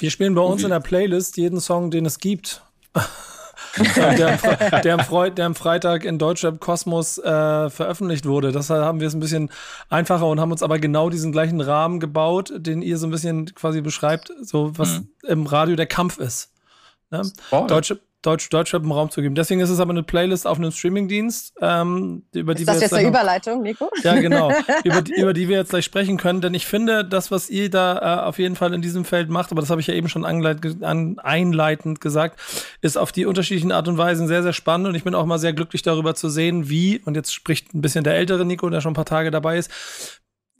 Wir 0.00 0.10
spielen 0.10 0.34
bei 0.34 0.42
uns 0.42 0.64
in 0.64 0.70
der 0.70 0.80
Playlist 0.80 1.36
jeden 1.36 1.60
Song, 1.60 1.92
den 1.92 2.06
es 2.06 2.18
gibt. 2.18 2.64
der, 3.96 4.36
der, 4.82 4.94
am 4.94 5.00
Freud, 5.00 5.34
der 5.36 5.46
am 5.46 5.54
Freitag 5.54 6.04
in 6.04 6.18
Deutschrap 6.18 6.60
Kosmos 6.60 7.18
äh, 7.18 7.70
veröffentlicht 7.70 8.26
wurde. 8.26 8.52
Deshalb 8.52 8.84
haben 8.84 9.00
wir 9.00 9.08
es 9.08 9.14
ein 9.14 9.20
bisschen 9.20 9.50
einfacher 9.88 10.26
und 10.26 10.40
haben 10.40 10.52
uns 10.52 10.62
aber 10.62 10.78
genau 10.78 11.10
diesen 11.10 11.32
gleichen 11.32 11.60
Rahmen 11.60 12.00
gebaut, 12.00 12.52
den 12.56 12.82
ihr 12.82 12.98
so 12.98 13.06
ein 13.06 13.10
bisschen 13.10 13.46
quasi 13.54 13.80
beschreibt, 13.80 14.32
so 14.40 14.76
was 14.78 15.00
mhm. 15.00 15.08
im 15.26 15.46
Radio 15.46 15.76
der 15.76 15.86
Kampf 15.86 16.18
ist. 16.18 16.52
Ne? 17.10 17.22
Deutsche, 17.68 18.00
Deutsch, 18.22 18.48
Deutschrap 18.50 18.82
einen 18.82 18.92
Raum 18.92 19.10
zu 19.10 19.20
geben. 19.20 19.34
Deswegen 19.34 19.60
ist 19.60 19.70
es 19.70 19.80
aber 19.80 19.90
eine 19.90 20.04
Playlist 20.04 20.46
auf 20.46 20.58
einem 20.58 20.70
Streamingdienst, 20.70 21.54
ähm, 21.60 22.22
über 22.32 22.54
die 22.54 22.62
ist 22.62 22.68
das 22.68 22.76
wir 22.76 22.82
jetzt 22.82 22.94
eine 22.94 23.08
Überleitung, 23.08 23.62
Nico? 23.62 23.90
Ja, 24.02 24.14
genau. 24.14 24.52
über, 24.84 25.02
die, 25.02 25.14
über 25.14 25.32
die 25.32 25.48
wir 25.48 25.56
jetzt 25.56 25.70
gleich 25.70 25.84
sprechen 25.84 26.16
können. 26.16 26.40
Denn 26.40 26.54
ich 26.54 26.66
finde, 26.66 27.04
das, 27.04 27.30
was 27.30 27.50
ihr 27.50 27.68
da 27.68 27.98
äh, 27.98 28.22
auf 28.22 28.38
jeden 28.38 28.54
Fall 28.54 28.72
in 28.74 28.80
diesem 28.80 29.04
Feld 29.04 29.28
macht, 29.28 29.50
aber 29.50 29.60
das 29.60 29.70
habe 29.70 29.80
ich 29.80 29.88
ja 29.88 29.94
eben 29.94 30.08
schon 30.08 30.24
an, 30.24 31.18
einleitend 31.18 32.00
gesagt, 32.00 32.38
ist 32.80 32.96
auf 32.96 33.10
die 33.10 33.26
unterschiedlichen 33.26 33.72
Art 33.72 33.88
und 33.88 33.98
Weisen 33.98 34.28
sehr, 34.28 34.42
sehr 34.42 34.52
spannend. 34.52 34.86
Und 34.86 34.94
ich 34.94 35.04
bin 35.04 35.14
auch 35.14 35.26
mal 35.26 35.38
sehr 35.38 35.52
glücklich 35.52 35.82
darüber 35.82 36.14
zu 36.14 36.28
sehen, 36.28 36.68
wie, 36.68 37.00
und 37.04 37.16
jetzt 37.16 37.34
spricht 37.34 37.74
ein 37.74 37.80
bisschen 37.80 38.04
der 38.04 38.14
ältere 38.14 38.44
Nico, 38.44 38.70
der 38.70 38.80
schon 38.80 38.92
ein 38.92 38.94
paar 38.94 39.04
Tage 39.04 39.32
dabei 39.32 39.58
ist, 39.58 39.70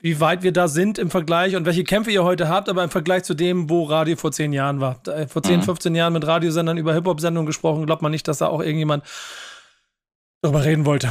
wie 0.03 0.19
weit 0.19 0.43
wir 0.43 0.51
da 0.51 0.67
sind 0.67 0.97
im 0.97 1.09
Vergleich 1.09 1.55
und 1.55 1.65
welche 1.65 1.85
Kämpfe 1.85 2.11
ihr 2.11 2.25
heute 2.25 2.49
habt, 2.49 2.67
aber 2.67 2.83
im 2.83 2.89
Vergleich 2.89 3.23
zu 3.23 3.33
dem, 3.33 3.69
wo 3.69 3.85
Radio 3.85 4.17
vor 4.17 4.33
zehn 4.33 4.51
Jahren 4.51 4.81
war. 4.81 4.99
Äh, 5.07 5.27
vor 5.27 5.41
zehn, 5.41 5.61
mhm. 5.61 5.63
15 5.63 5.95
Jahren 5.95 6.11
mit 6.11 6.27
Radiosendern 6.27 6.77
über 6.77 6.93
Hip-Hop-Sendungen 6.93 7.47
gesprochen, 7.47 7.85
glaubt 7.85 8.01
man 8.01 8.11
nicht, 8.11 8.27
dass 8.27 8.39
da 8.39 8.47
auch 8.47 8.59
irgendjemand 8.59 9.05
darüber 10.41 10.65
reden 10.65 10.85
wollte. 10.85 11.09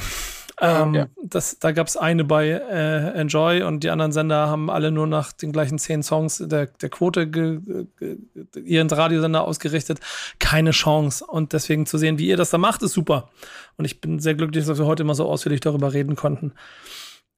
Ähm, 0.61 0.95
ja. 0.95 1.07
das, 1.25 1.59
da 1.59 1.73
gab 1.73 1.87
es 1.87 1.97
eine 1.97 2.25
bei 2.25 2.49
äh, 2.49 3.19
Enjoy 3.19 3.63
und 3.63 3.83
die 3.83 3.89
anderen 3.89 4.13
Sender 4.13 4.49
haben 4.49 4.69
alle 4.69 4.91
nur 4.91 5.07
nach 5.07 5.33
den 5.33 5.53
gleichen 5.53 5.79
zehn 5.79 6.03
Songs 6.03 6.45
der, 6.47 6.67
der 6.67 6.91
Quote 6.91 7.27
ge, 7.27 7.61
ge, 7.99 8.19
ihren 8.63 8.91
Radiosender 8.91 9.43
ausgerichtet. 9.43 10.01
Keine 10.39 10.73
Chance. 10.73 11.25
Und 11.27 11.55
deswegen 11.55 11.87
zu 11.87 11.97
sehen, 11.97 12.19
wie 12.19 12.29
ihr 12.29 12.37
das 12.37 12.51
da 12.51 12.59
macht, 12.59 12.83
ist 12.83 12.93
super. 12.93 13.31
Und 13.79 13.87
ich 13.87 14.03
bin 14.03 14.19
sehr 14.19 14.35
glücklich, 14.35 14.67
dass 14.67 14.79
wir 14.79 14.85
heute 14.85 15.03
immer 15.03 15.15
so 15.15 15.27
ausführlich 15.27 15.61
darüber 15.61 15.95
reden 15.95 16.15
konnten. 16.15 16.53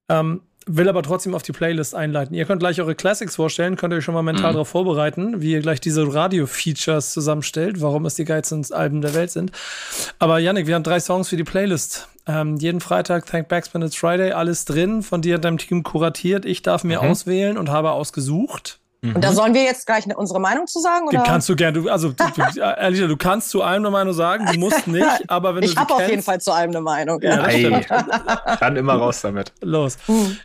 Ähm, 0.09 0.41
will 0.67 0.89
aber 0.89 1.03
trotzdem 1.03 1.35
auf 1.35 1.43
die 1.43 1.53
Playlist 1.53 1.95
einleiten. 1.95 2.35
Ihr 2.35 2.45
könnt 2.45 2.61
gleich 2.61 2.81
eure 2.81 2.95
Classics 2.95 3.37
vorstellen, 3.37 3.77
könnt 3.77 3.93
euch 3.95 4.05
schon 4.05 4.15
mal 4.15 4.23
mental 4.23 4.51
mhm. 4.51 4.55
darauf 4.55 4.69
vorbereiten, 4.69 5.41
wie 5.41 5.53
ihr 5.53 5.61
gleich 5.61 5.81
diese 5.81 6.13
Radio-Features 6.13 7.13
zusammenstellt, 7.13 7.81
warum 7.81 8.07
es 8.07 8.15
die 8.15 8.25
geilsten 8.25 8.65
Alben 8.73 9.01
der 9.01 9.15
Welt 9.15 9.31
sind. 9.31 9.53
Aber 10.19 10.39
Yannick, 10.39 10.67
wir 10.67 10.75
haben 10.75 10.83
drei 10.83 11.01
Songs 11.01 11.29
für 11.29 11.37
die 11.37 11.45
Playlist. 11.45 12.09
Ähm, 12.27 12.57
jeden 12.57 12.81
Freitag 12.81 13.27
Thank 13.27 13.49
Backspin 13.49 13.83
It's 13.83 13.97
Friday, 13.97 14.33
alles 14.33 14.65
drin, 14.65 15.03
von 15.03 15.21
dir 15.21 15.37
und 15.37 15.45
deinem 15.45 15.59
Team 15.59 15.83
kuratiert. 15.83 16.47
Ich 16.47 16.63
darf 16.63 16.85
mir 16.85 17.03
mhm. 17.03 17.11
auswählen 17.11 17.59
und 17.59 17.71
habe 17.71 17.93
ausgesucht. 17.93 18.81
Und 19.13 19.23
da 19.23 19.33
sollen 19.33 19.53
wir 19.53 19.65
jetzt 19.65 19.87
gleich 19.87 20.07
unsere 20.17 20.41
Meinung 20.41 20.67
zu 20.67 20.81
sagen? 20.81 21.09
Oder? 21.09 21.23
Kannst 21.23 21.49
du 21.49 21.57
gerne, 21.57 21.83
du, 21.83 21.91
also 21.91 22.13
du, 22.13 22.25
ehrlich, 22.59 23.01
du 23.07 23.17
kannst 23.17 23.51
zu 23.51 23.63
allem 23.63 23.83
eine 23.83 23.91
Meinung 23.91 24.15
sagen, 24.15 24.47
du 24.51 24.59
musst 24.59 24.87
nicht, 24.87 25.29
aber 25.29 25.55
wenn 25.55 25.63
ich 25.63 25.75
du 25.75 25.75
Ich 25.75 25.79
habe 25.79 25.95
auf 25.95 26.09
jeden 26.09 26.23
Fall 26.23 26.41
zu 26.41 26.53
allem 26.53 26.71
eine 26.71 26.81
Meinung. 26.81 27.21
Ja, 27.21 27.49
ja 27.51 27.81
Dann 28.61 28.77
immer 28.77 28.95
raus 28.95 29.21
damit. 29.21 29.53
Los. 29.61 29.99
Mhm. 30.09 30.39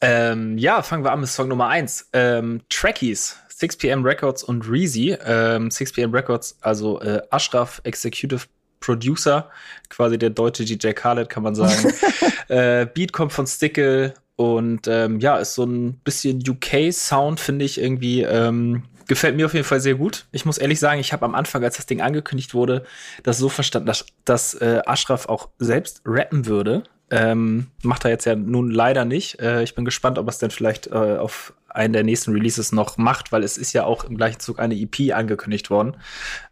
Ähm, 0.00 0.56
ja, 0.58 0.82
fangen 0.82 1.04
wir 1.04 1.12
an 1.12 1.20
mit 1.20 1.28
Song 1.28 1.48
Nummer 1.48 1.68
1. 1.68 2.08
Ähm, 2.12 2.62
Trackies, 2.68 3.36
6pm 3.58 4.04
Records 4.04 4.42
und 4.42 4.68
Reezy. 4.68 5.16
Ähm, 5.24 5.68
6pm 5.68 6.12
Records, 6.14 6.56
also 6.60 7.00
äh, 7.00 7.20
Ashraf, 7.30 7.80
Executive 7.84 8.46
Producer, 8.80 9.50
quasi 9.90 10.18
der 10.18 10.30
deutsche 10.30 10.64
DJ 10.64 10.92
Khaled, 10.92 11.28
kann 11.28 11.42
man 11.42 11.54
sagen. 11.54 11.92
äh, 12.48 12.86
Beat 12.86 13.12
kommt 13.12 13.32
von 13.32 13.46
Stickle 13.46 14.14
und 14.36 14.88
ähm, 14.88 15.20
ja, 15.20 15.36
ist 15.36 15.54
so 15.54 15.64
ein 15.64 15.94
bisschen 15.98 16.42
UK-Sound, 16.46 17.38
finde 17.38 17.66
ich 17.66 17.78
irgendwie. 17.78 18.22
Ähm, 18.22 18.84
gefällt 19.06 19.36
mir 19.36 19.46
auf 19.46 19.54
jeden 19.54 19.66
Fall 19.66 19.80
sehr 19.80 19.96
gut. 19.96 20.26
Ich 20.30 20.46
muss 20.46 20.56
ehrlich 20.56 20.78
sagen, 20.78 21.00
ich 21.00 21.12
habe 21.12 21.24
am 21.24 21.34
Anfang, 21.34 21.64
als 21.64 21.76
das 21.76 21.86
Ding 21.86 22.00
angekündigt 22.00 22.54
wurde, 22.54 22.84
das 23.24 23.38
so 23.38 23.48
verstanden, 23.48 23.86
dass, 23.86 24.06
dass 24.24 24.54
äh, 24.54 24.80
Ashraf 24.86 25.26
auch 25.26 25.48
selbst 25.58 26.00
rappen 26.06 26.46
würde. 26.46 26.84
Ähm, 27.10 27.66
macht 27.82 28.04
er 28.04 28.10
jetzt 28.10 28.24
ja 28.24 28.36
nun 28.36 28.70
leider 28.70 29.04
nicht. 29.04 29.40
Äh, 29.40 29.62
ich 29.62 29.74
bin 29.74 29.84
gespannt, 29.84 30.18
ob 30.18 30.26
er 30.26 30.30
es 30.30 30.38
denn 30.38 30.50
vielleicht 30.50 30.86
äh, 30.88 31.16
auf 31.18 31.52
einen 31.68 31.92
der 31.92 32.04
nächsten 32.04 32.32
Releases 32.32 32.72
noch 32.72 32.96
macht, 32.98 33.32
weil 33.32 33.42
es 33.42 33.56
ist 33.56 33.72
ja 33.72 33.84
auch 33.84 34.04
im 34.04 34.16
gleichen 34.16 34.40
Zug 34.40 34.58
eine 34.58 34.74
EP 34.74 35.14
angekündigt 35.14 35.70
worden. 35.70 35.96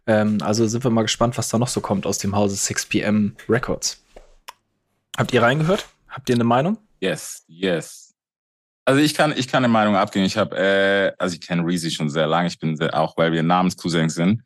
Ähm, 0.07 0.39
also 0.41 0.67
sind 0.67 0.83
wir 0.83 0.91
mal 0.91 1.03
gespannt, 1.03 1.37
was 1.37 1.49
da 1.49 1.57
noch 1.57 1.67
so 1.67 1.81
kommt 1.81 2.05
aus 2.05 2.17
dem 2.17 2.35
Hause 2.35 2.55
6pm 2.55 3.33
Records. 3.47 4.03
Habt 5.17 5.33
ihr 5.33 5.41
reingehört? 5.41 5.87
Habt 6.07 6.29
ihr 6.29 6.35
eine 6.35 6.43
Meinung? 6.43 6.77
Yes, 6.99 7.43
yes. 7.47 8.13
Also 8.85 9.01
ich 9.01 9.13
kann, 9.13 9.33
ich 9.37 9.47
kann 9.47 9.63
eine 9.63 9.71
Meinung 9.71 9.95
abgeben. 9.95 10.25
Ich 10.25 10.37
habe, 10.37 10.57
äh, 10.57 11.11
also 11.17 11.35
ich 11.35 11.41
kenne 11.41 11.65
Reezy 11.65 11.91
schon 11.91 12.09
sehr 12.09 12.27
lange. 12.27 12.47
Ich 12.47 12.59
bin 12.59 12.75
sehr, 12.75 12.97
auch, 12.97 13.15
weil 13.17 13.31
wir 13.31 13.43
Namenscousins 13.43 14.15
sind. 14.15 14.41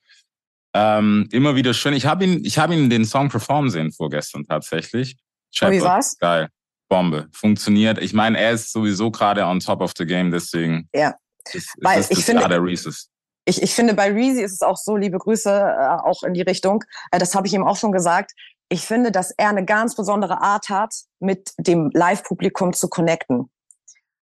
Ähm, 0.73 1.29
immer 1.31 1.55
wieder 1.55 1.73
schön. 1.73 1.93
Ich 1.93 2.05
habe 2.05 2.25
ihn, 2.25 2.43
ich 2.43 2.57
habe 2.57 2.75
ihn 2.75 2.89
den 2.89 3.05
Song 3.05 3.29
performen 3.29 3.69
sehen 3.69 3.91
vorgestern 3.91 4.43
tatsächlich. 4.43 5.15
Shepard, 5.53 5.73
wie 5.73 5.81
war's? 5.81 6.17
Geil. 6.17 6.49
Bombe. 6.89 7.27
Funktioniert. 7.31 7.97
Ich 7.99 8.13
meine, 8.13 8.39
er 8.39 8.51
ist 8.51 8.71
sowieso 8.71 9.11
gerade 9.11 9.45
on 9.45 9.59
top 9.59 9.81
of 9.81 9.93
the 9.97 10.05
game, 10.05 10.31
deswegen. 10.31 10.89
Ja. 10.93 11.15
Ist, 11.51 11.73
Weil 11.81 11.99
ist 11.99 12.11
ich 12.11 12.23
finde, 12.23 12.47
der 12.47 12.61
Reese's. 12.61 13.09
Ich, 13.45 13.61
ich 13.61 13.73
finde, 13.73 13.93
bei 13.93 14.09
Reezy 14.09 14.41
ist 14.41 14.53
es 14.53 14.61
auch 14.61 14.77
so, 14.77 14.95
liebe 14.95 15.17
Grüße 15.17 15.49
äh, 15.49 15.87
auch 16.03 16.23
in 16.23 16.33
die 16.33 16.41
Richtung. 16.41 16.83
Äh, 17.11 17.19
das 17.19 17.35
habe 17.35 17.45
ich 17.47 17.53
ihm 17.53 17.63
auch 17.63 17.75
schon 17.75 17.91
gesagt. 17.91 18.31
Ich 18.69 18.85
finde, 18.85 19.11
dass 19.11 19.31
er 19.31 19.49
eine 19.49 19.65
ganz 19.65 19.95
besondere 19.95 20.41
Art 20.41 20.69
hat, 20.69 20.93
mit 21.19 21.51
dem 21.57 21.89
Live-Publikum 21.93 22.73
zu 22.73 22.87
connecten. 22.87 23.49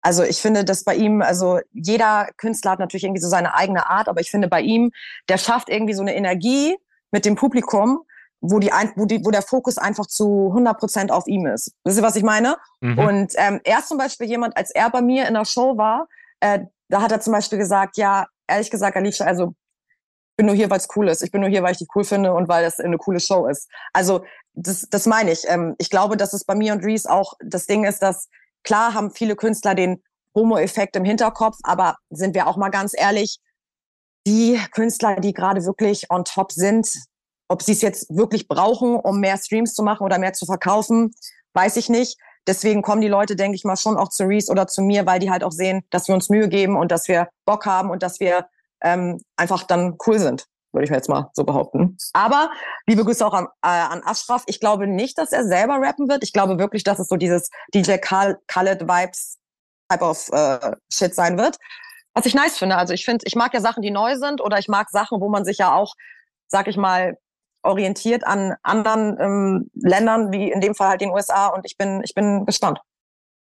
Also 0.01 0.25
ich 0.25 0.41
finde, 0.41 0.65
dass 0.65 0.83
bei 0.83 0.97
ihm, 0.97 1.23
also 1.23 1.61
jeder 1.73 2.29
Künstler 2.37 2.73
hat 2.73 2.81
natürlich 2.81 3.05
irgendwie 3.05 3.21
so 3.21 3.29
seine 3.29 3.55
eigene 3.55 3.89
Art, 3.89 4.09
aber 4.09 4.21
ich 4.21 4.31
finde 4.31 4.49
bei 4.49 4.61
ihm, 4.61 4.91
der 5.29 5.39
schafft 5.39 5.69
irgendwie 5.69 5.95
so 5.95 6.03
eine 6.03 6.17
Energie 6.17 6.77
mit 7.13 7.25
dem 7.25 7.37
Publikum, 7.37 8.01
wo, 8.43 8.59
die, 8.59 8.71
wo, 8.97 9.07
die, 9.07 9.25
wo 9.25 9.31
der 9.31 9.43
Fokus 9.43 9.79
einfach 9.79 10.07
zu 10.07 10.49
100 10.49 10.79
Prozent 10.79 11.13
auf 11.13 11.27
ihm 11.27 11.47
ist. 11.47 11.73
Wisst 11.85 11.99
ihr, 11.99 12.03
was 12.03 12.17
ich 12.17 12.25
meine? 12.25 12.57
Mhm. 12.81 12.99
Und 12.99 13.33
ähm, 13.37 13.61
er 13.65 13.79
ist 13.79 13.89
zum 13.89 13.99
Beispiel 13.99 14.27
jemand, 14.29 14.57
als 14.57 14.73
er 14.73 14.91
bei 14.91 15.01
mir 15.01 15.27
in 15.27 15.35
der 15.35 15.45
Show 15.45 15.79
war, 15.79 16.09
äh, 16.41 16.61
da 16.89 17.01
hat 17.01 17.13
er 17.13 17.21
zum 17.21 17.33
Beispiel 17.33 17.59
gesagt, 17.59 17.97
ja, 17.97 18.27
ehrlich 18.49 18.71
gesagt, 18.71 18.97
Alicia, 18.97 19.25
also 19.25 19.55
ich 20.33 20.37
bin 20.37 20.47
nur 20.47 20.55
hier, 20.57 20.69
weil 20.71 20.79
es 20.79 20.89
cool 20.97 21.09
ist. 21.09 21.23
Ich 21.23 21.31
bin 21.31 21.41
nur 21.41 21.51
hier, 21.51 21.63
weil 21.63 21.73
ich 21.73 21.79
die 21.79 21.87
cool 21.95 22.05
finde 22.05 22.33
und 22.35 22.49
weil 22.49 22.65
es 22.65 22.81
eine 22.81 22.99
coole 22.99 23.21
Show 23.21 23.47
ist. 23.47 23.69
Also 23.93 24.25
das, 24.55 24.89
das 24.91 25.07
meine 25.07 25.31
ich. 25.31 25.45
Ähm, 25.47 25.77
ich 25.79 25.89
glaube, 25.89 26.17
dass 26.17 26.33
es 26.33 26.45
bei 26.45 26.55
mir 26.55 26.73
und 26.73 26.85
Reese 26.85 27.11
auch 27.11 27.35
das 27.45 27.67
Ding 27.67 27.85
ist, 27.85 28.03
dass 28.03 28.29
klar 28.65 28.93
haben 28.95 29.13
viele 29.13 29.37
Künstler 29.37 29.75
den 29.75 30.03
Homo-Effekt 30.35 30.97
im 30.97 31.05
Hinterkopf, 31.05 31.59
aber 31.63 31.97
sind 32.11 32.35
wir 32.35 32.47
auch 32.49 32.57
mal 32.57 32.71
ganz 32.71 32.93
ehrlich, 32.97 33.39
die 34.27 34.59
Künstler, 34.73 35.17
die 35.21 35.33
gerade 35.33 35.65
wirklich 35.65 36.11
on 36.11 36.25
top 36.25 36.53
sind, 36.53 36.89
ob 37.49 37.63
sie 37.63 37.73
es 37.73 37.83
jetzt 37.83 38.15
wirklich 38.15 38.49
brauchen, 38.49 38.97
um 38.97 39.21
mehr 39.21 39.37
Streams 39.37 39.75
zu 39.75 39.83
machen 39.83 40.05
oder 40.05 40.19
mehr 40.19 40.33
zu 40.33 40.47
verkaufen, 40.47 41.15
weiß 41.55 41.77
ich 41.77 41.89
nicht. 41.89 42.19
Deswegen 42.47 42.83
kommen 42.83 43.01
die 43.01 43.09
Leute, 43.09 43.37
denke 43.37 43.55
ich 43.55 43.65
mal, 43.65 43.77
schon 43.77 43.97
auch 43.97 44.09
zu 44.09 44.25
Reese 44.25 44.51
oder 44.51 44.67
zu 44.67 44.83
mir, 44.83 45.07
weil 45.07 45.21
die 45.21 45.31
halt 45.31 45.45
auch 45.45 45.53
sehen, 45.53 45.85
dass 45.91 46.09
wir 46.09 46.15
uns 46.15 46.29
Mühe 46.29 46.49
geben 46.49 46.77
und 46.77 46.91
dass 46.91 47.07
wir 47.07 47.29
Bock 47.45 47.67
haben 47.67 47.91
und 47.91 48.03
dass 48.03 48.19
wir 48.19 48.47
ähm, 48.83 49.21
einfach 49.37 49.63
dann 49.63 49.97
cool 50.07 50.19
sind, 50.19 50.47
würde 50.73 50.85
ich 50.85 50.91
mir 50.91 50.97
jetzt 50.97 51.09
mal 51.09 51.31
so 51.35 51.45
behaupten. 51.45 51.97
Aber 52.15 52.51
liebe 52.87 53.05
Grüße 53.05 53.25
auch 53.25 53.35
an, 53.35 53.47
äh, 53.63 53.69
an 53.69 54.03
Ashraf. 54.05 54.43
Ich 54.47 54.59
glaube 54.59 54.89
nicht, 54.89 55.19
dass 55.19 55.31
er 55.31 55.45
selber 55.45 55.81
rappen 55.81 56.09
wird. 56.09 56.25
Ich 56.25 56.33
glaube 56.33 56.59
wirklich, 56.59 56.83
dass 56.83 56.99
es 56.99 57.09
so 57.09 57.17
dieses 57.17 57.51
DJ 57.73 57.97
Khaled 57.99 58.41
Vibes 58.49 59.39
Type 59.89 60.05
of 60.05 60.29
äh, 60.33 60.73
Shit 60.93 61.15
sein 61.15 61.39
wird. 61.39 61.59
Was 62.15 62.27
ich 62.27 62.35
nice 62.35 62.59
finde. 62.59 62.77
Also 62.77 62.93
ich 62.93 63.05
finde, 63.05 63.25
ich 63.27 63.37
mag 63.37 63.55
ja 63.55 63.61
Sachen, 63.61 63.83
die 63.83 63.91
neu 63.91 64.17
sind 64.17 64.41
oder 64.41 64.59
ich 64.59 64.69
mag 64.69 64.91
Sachen, 64.91 65.21
wo 65.21 65.29
man 65.29 65.45
sich 65.45 65.59
ja 65.59 65.75
auch, 65.75 65.95
sag 66.49 66.67
ich 66.67 66.77
mal, 66.77 67.17
orientiert 67.63 68.27
an 68.27 68.55
anderen 68.63 69.17
ähm, 69.21 69.71
Ländern, 69.75 70.33
wie 70.33 70.51
in 70.51 70.61
dem 70.61 70.75
Fall 70.75 70.91
halt 70.91 71.01
den 71.01 71.11
USA. 71.11 71.49
Und 71.49 71.65
ich 71.65 71.77
bin, 71.77 72.03
ich 72.05 72.15
bin 72.15 72.45
gespannt. 72.47 72.81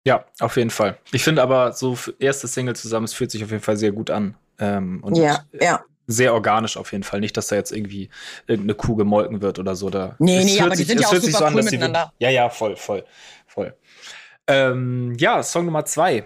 Ja, 0.04 0.24
auf 0.40 0.56
jeden 0.56 0.70
Fall. 0.70 0.98
Ich 1.12 1.22
finde 1.22 1.42
aber 1.42 1.72
so 1.72 1.96
erste 2.18 2.48
Single 2.48 2.74
zusammen, 2.74 3.04
es 3.04 3.14
fühlt 3.14 3.30
sich 3.30 3.44
auf 3.44 3.50
jeden 3.50 3.62
Fall 3.62 3.76
sehr 3.76 3.92
gut 3.92 4.10
an. 4.10 4.34
Ähm, 4.58 5.02
und 5.02 5.16
ja, 5.16 5.40
ja. 5.60 5.82
Sehr 6.08 6.34
organisch 6.34 6.76
auf 6.76 6.90
jeden 6.90 7.04
Fall. 7.04 7.20
Nicht, 7.20 7.36
dass 7.36 7.46
da 7.46 7.56
jetzt 7.56 7.70
irgendwie 7.70 8.10
irgendeine 8.48 8.74
Kuh 8.74 8.96
gemolken 8.96 9.40
wird 9.40 9.60
oder 9.60 9.76
so. 9.76 9.88
Da, 9.88 10.16
nee, 10.18 10.42
nee, 10.44 10.60
aber 10.60 10.74
sich, 10.74 10.86
die 10.86 10.92
sind 10.92 11.00
ja 11.00 11.06
auch 11.06 11.14
super 11.14 11.30
so 11.30 11.38
cool 11.38 11.46
an, 11.46 11.54
miteinander. 11.54 12.12
Die, 12.18 12.24
ja, 12.24 12.30
ja, 12.30 12.50
voll, 12.50 12.74
voll, 12.74 13.04
voll. 13.46 13.74
Ähm, 14.48 15.14
ja, 15.18 15.42
Song 15.42 15.64
Nummer 15.64 15.84
zwei. 15.84 16.24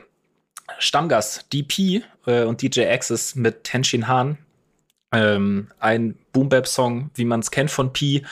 Stammgast 0.78 1.53
DP 1.53 2.03
äh, 2.26 2.44
und 2.44 2.62
DJ 2.62 2.86
Axis 2.86 3.34
mit 3.34 3.64
Tenshin 3.64 4.09
Han. 4.09 4.38
Ähm, 5.17 5.69
ein 5.81 6.17
Boom 6.33 6.49
Bap 6.49 6.67
Song, 6.67 7.11
wie 7.14 7.25
man 7.25 7.41
es 7.41 7.51
kennt 7.51 7.71
von 7.71 7.93
P. 7.93 8.23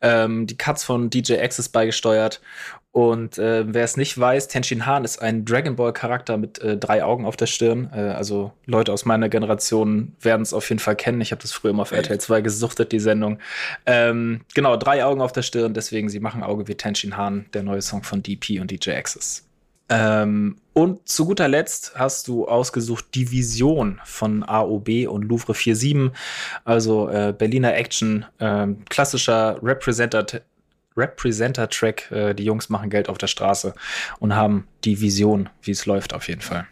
Ähm, 0.00 0.46
die 0.46 0.56
Cuts 0.56 0.84
von 0.84 1.10
DJ 1.10 1.34
Axis 1.34 1.68
beigesteuert. 1.68 2.40
Und 2.92 3.38
äh, 3.38 3.72
wer 3.72 3.84
es 3.84 3.96
nicht 3.96 4.18
weiß, 4.18 4.48
Tenshin 4.48 4.84
Han 4.84 5.04
ist 5.04 5.22
ein 5.22 5.44
Dragon 5.44 5.76
Ball 5.76 5.92
Charakter 5.92 6.36
mit 6.36 6.58
äh, 6.58 6.76
drei 6.76 7.04
Augen 7.04 7.24
auf 7.24 7.36
der 7.36 7.46
Stirn. 7.46 7.88
Äh, 7.94 8.00
also 8.00 8.52
Leute 8.66 8.92
aus 8.92 9.04
meiner 9.04 9.28
Generation 9.28 10.16
werden 10.20 10.42
es 10.42 10.52
auf 10.52 10.68
jeden 10.68 10.80
Fall 10.80 10.96
kennen. 10.96 11.20
Ich 11.20 11.30
habe 11.30 11.40
das 11.40 11.52
früher 11.52 11.70
immer 11.70 11.82
auf 11.82 11.92
RTL 11.92 12.18
2 12.18 12.40
gesuchtet, 12.40 12.90
die 12.90 12.98
Sendung. 12.98 13.38
Ähm, 13.86 14.40
genau, 14.54 14.76
drei 14.76 15.04
Augen 15.04 15.20
auf 15.20 15.30
der 15.30 15.42
Stirn, 15.42 15.72
deswegen 15.72 16.08
sie 16.08 16.18
machen 16.18 16.42
Auge 16.42 16.66
wie 16.66 16.74
Tenshin 16.74 17.16
Han, 17.16 17.46
der 17.54 17.62
neue 17.62 17.82
Song 17.82 18.02
von 18.02 18.24
DP 18.24 18.58
und 18.60 18.72
DJ 18.72 18.92
Axis. 18.92 19.49
Ähm, 19.90 20.56
und 20.72 21.08
zu 21.08 21.26
guter 21.26 21.48
Letzt 21.48 21.92
hast 21.96 22.28
du 22.28 22.46
ausgesucht 22.46 23.14
Division 23.14 24.00
von 24.04 24.44
AOB 24.44 25.08
und 25.08 25.24
Louvre 25.24 25.52
47, 25.52 26.12
also 26.64 27.08
äh, 27.08 27.34
Berliner 27.36 27.74
Action, 27.74 28.24
äh, 28.38 28.68
klassischer. 28.88 29.58
Representer-Track. 30.96 32.10
Äh, 32.10 32.34
die 32.34 32.44
Jungs 32.44 32.68
machen 32.68 32.90
Geld 32.90 33.08
auf 33.08 33.18
der 33.18 33.26
Straße 33.26 33.74
und 34.18 34.34
haben 34.34 34.66
die 34.84 35.00
Vision, 35.00 35.48
wie 35.62 35.72
es 35.72 35.86
läuft, 35.86 36.14
auf 36.14 36.28
jeden 36.28 36.40
Fall. 36.40 36.66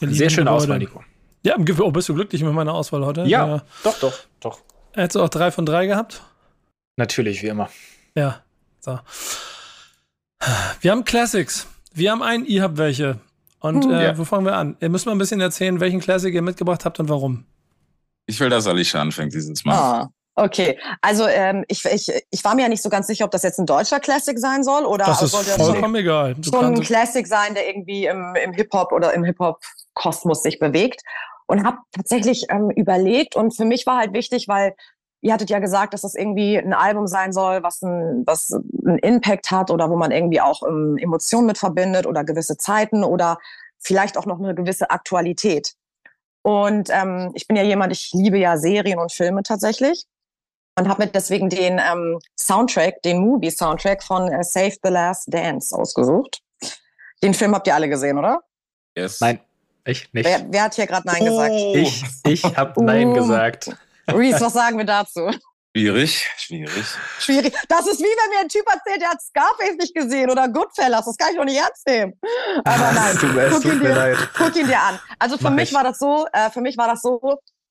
Sehr 0.00 0.30
schöne 0.30 0.50
Auswahl, 0.50 0.78
Nico. 0.78 1.02
Ja, 1.42 1.56
oh, 1.56 1.90
bist 1.90 2.08
du 2.08 2.14
glücklich 2.14 2.42
mit 2.42 2.52
meiner 2.52 2.74
Auswahl 2.74 3.04
heute? 3.04 3.22
Ja, 3.22 3.46
ja. 3.46 3.62
doch, 3.84 3.98
doch, 4.00 4.18
doch. 4.40 4.60
Hättest 4.92 5.16
du 5.16 5.22
auch 5.22 5.28
drei 5.28 5.50
von 5.50 5.64
drei 5.64 5.86
gehabt? 5.86 6.22
Natürlich, 6.96 7.42
wie 7.42 7.48
immer. 7.48 7.68
Ja. 8.14 8.42
So. 8.80 8.98
Wir 10.80 10.90
haben 10.90 11.04
Classics. 11.04 11.66
Wir 11.96 12.12
haben 12.12 12.22
einen, 12.22 12.44
ihr 12.44 12.62
habt 12.62 12.76
welche. 12.78 13.18
Und 13.60 13.84
Hm. 13.84 13.90
äh, 13.92 14.04
Ja. 14.04 14.18
wo 14.18 14.24
fangen 14.24 14.44
wir 14.44 14.54
an? 14.54 14.76
Ihr 14.80 14.90
müsst 14.90 15.06
mal 15.06 15.12
ein 15.12 15.18
bisschen 15.18 15.40
erzählen, 15.40 15.80
welchen 15.80 16.00
Classic 16.00 16.32
ihr 16.32 16.42
mitgebracht 16.42 16.84
habt 16.84 17.00
und 17.00 17.08
warum. 17.08 17.44
Ich 18.26 18.38
will, 18.38 18.50
dass 18.50 18.66
Alicia 18.66 19.00
anfängt 19.00 19.32
dieses 19.32 19.64
Mal. 19.64 19.74
Ah, 19.74 20.08
okay. 20.34 20.78
Also 21.00 21.26
ähm, 21.26 21.64
ich, 21.68 21.84
ich, 21.86 22.12
ich 22.30 22.44
war 22.44 22.54
mir 22.54 22.62
ja 22.62 22.68
nicht 22.68 22.82
so 22.82 22.90
ganz 22.90 23.06
sicher, 23.06 23.24
ob 23.24 23.30
das 23.30 23.42
jetzt 23.44 23.58
ein 23.58 23.66
deutscher 23.66 23.98
Classic 23.98 24.38
sein 24.38 24.62
soll 24.62 24.84
oder 24.84 25.06
Das 25.06 25.22
ist 25.22 25.30
sollte 25.32 25.50
vollkommen 25.52 25.94
egal. 25.94 26.34
Du 26.34 26.50
schon 26.50 26.64
ein 26.66 26.80
Classic 26.82 27.26
sein, 27.26 27.54
der 27.54 27.66
irgendwie 27.68 28.06
im, 28.06 28.34
im 28.44 28.52
Hip-Hop 28.52 28.92
oder 28.92 29.14
im 29.14 29.24
Hip-Hop-Kosmos 29.24 30.42
sich 30.42 30.58
bewegt. 30.58 31.00
Und 31.48 31.64
habe 31.64 31.78
tatsächlich 31.92 32.46
ähm, 32.50 32.70
überlegt 32.70 33.36
und 33.36 33.56
für 33.56 33.64
mich 33.64 33.86
war 33.86 33.98
halt 33.98 34.12
wichtig, 34.12 34.48
weil 34.48 34.74
ihr 35.20 35.32
hattet 35.32 35.50
ja 35.50 35.58
gesagt, 35.58 35.94
dass 35.94 36.02
das 36.02 36.14
irgendwie 36.14 36.56
ein 36.58 36.72
Album 36.72 37.06
sein 37.06 37.32
soll, 37.32 37.62
was, 37.62 37.82
ein, 37.82 38.22
was 38.26 38.52
einen 38.86 38.98
Impact 38.98 39.50
hat 39.50 39.70
oder 39.70 39.90
wo 39.90 39.96
man 39.96 40.10
irgendwie 40.10 40.40
auch 40.40 40.62
ähm, 40.62 40.96
Emotionen 40.98 41.46
mit 41.46 41.58
verbindet 41.58 42.06
oder 42.06 42.24
gewisse 42.24 42.56
Zeiten 42.56 43.02
oder 43.04 43.38
vielleicht 43.78 44.16
auch 44.18 44.26
noch 44.26 44.38
eine 44.38 44.54
gewisse 44.54 44.90
Aktualität. 44.90 45.74
Und 46.42 46.90
ähm, 46.90 47.32
ich 47.34 47.46
bin 47.48 47.56
ja 47.56 47.62
jemand, 47.64 47.92
ich 47.92 48.10
liebe 48.12 48.38
ja 48.38 48.56
Serien 48.56 48.98
und 48.98 49.12
Filme 49.12 49.42
tatsächlich 49.42 50.04
und 50.78 50.88
habe 50.88 51.04
mir 51.04 51.08
deswegen 51.10 51.48
den 51.48 51.80
ähm, 51.80 52.18
Soundtrack, 52.38 53.02
den 53.02 53.18
Movie-Soundtrack 53.18 54.02
von 54.04 54.30
äh, 54.30 54.44
Save 54.44 54.76
the 54.82 54.90
Last 54.90 55.32
Dance 55.32 55.76
ausgesucht. 55.76 56.40
Den 57.22 57.34
Film 57.34 57.54
habt 57.54 57.66
ihr 57.66 57.74
alle 57.74 57.88
gesehen, 57.88 58.18
oder? 58.18 58.42
Yes. 58.96 59.20
Nein, 59.20 59.40
ich 59.84 60.12
nicht. 60.12 60.26
Wer, 60.26 60.46
wer 60.50 60.62
hat 60.64 60.74
hier 60.74 60.86
gerade 60.86 61.06
Nein 61.06 61.24
gesagt? 61.24 61.52
Ich, 61.52 62.04
ich 62.24 62.44
habe 62.56 62.84
Nein 62.84 63.08
Oh. 63.08 63.14
gesagt. 63.14 63.70
Reese, 64.10 64.40
was 64.40 64.52
sagen 64.52 64.78
wir 64.78 64.84
dazu? 64.84 65.30
Schwierig, 65.76 66.30
schwierig. 66.38 66.86
Schwierig. 67.18 67.54
Das 67.68 67.86
ist 67.86 68.00
wie 68.00 68.04
wenn 68.04 68.30
mir 68.30 68.40
ein 68.40 68.48
Typ 68.48 68.64
erzählt, 68.66 69.02
der 69.02 69.10
hat 69.10 69.20
Scarface 69.20 69.76
nicht 69.78 69.94
gesehen 69.94 70.30
oder 70.30 70.48
Goodfellas. 70.48 71.04
Das 71.04 71.16
kann 71.18 71.32
ich 71.32 71.36
doch 71.36 71.44
nicht 71.44 71.58
ernst 71.58 71.86
nehmen. 71.86 72.14
Aber 72.64 72.92
nein, 72.92 73.14
tut 73.20 73.30
guck 73.50 73.64
ihn 73.66 73.80
dir, 73.80 73.94
leid. 73.94 74.16
guck 74.38 74.56
ihn 74.56 74.66
dir 74.66 74.80
an. 74.80 74.98
Also 75.18 75.36
für 75.36 75.44
Mach 75.44 75.50
mich 75.50 75.68
ich. 75.70 75.74
war 75.74 75.84
das 75.84 75.98
so, 75.98 76.26
äh, 76.32 76.48
für 76.50 76.62
mich 76.62 76.78
war 76.78 76.86
das 76.88 77.02
so, 77.02 77.20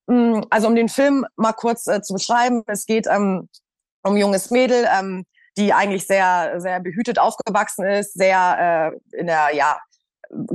mh, 0.06 0.44
also 0.52 0.68
um 0.68 0.76
den 0.76 0.88
Film 0.88 1.26
mal 1.36 1.54
kurz 1.54 1.88
äh, 1.88 2.02
zu 2.04 2.14
beschreiben, 2.14 2.62
es 2.68 2.86
geht 2.86 3.08
ähm, 3.08 3.50
um 4.04 4.18
junges 4.18 4.52
Mädel, 4.52 4.88
ähm, 4.96 5.26
die 5.58 5.74
eigentlich 5.74 6.06
sehr, 6.06 6.60
sehr 6.62 6.80
behütet 6.82 7.18
aufgewachsen 7.18 7.86
ist, 7.88 8.14
sehr 8.14 8.92
äh, 9.14 9.18
in 9.20 9.26
der, 9.26 9.56
ja, 9.56 9.80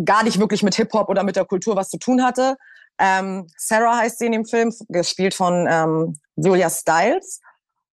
gar 0.04 0.22
nicht 0.22 0.38
wirklich 0.38 0.62
mit 0.62 0.76
Hip-Hop 0.76 1.08
oder 1.08 1.24
mit 1.24 1.34
der 1.34 1.46
Kultur 1.46 1.74
was 1.74 1.88
zu 1.88 1.98
tun 1.98 2.22
hatte. 2.22 2.56
Ähm, 2.98 3.46
Sarah 3.56 3.98
heißt 3.98 4.18
sie 4.18 4.26
in 4.26 4.32
dem 4.32 4.44
Film, 4.44 4.74
gespielt 4.88 5.34
von 5.34 5.66
ähm, 5.70 6.18
Julia 6.36 6.68
Stiles. 6.68 7.40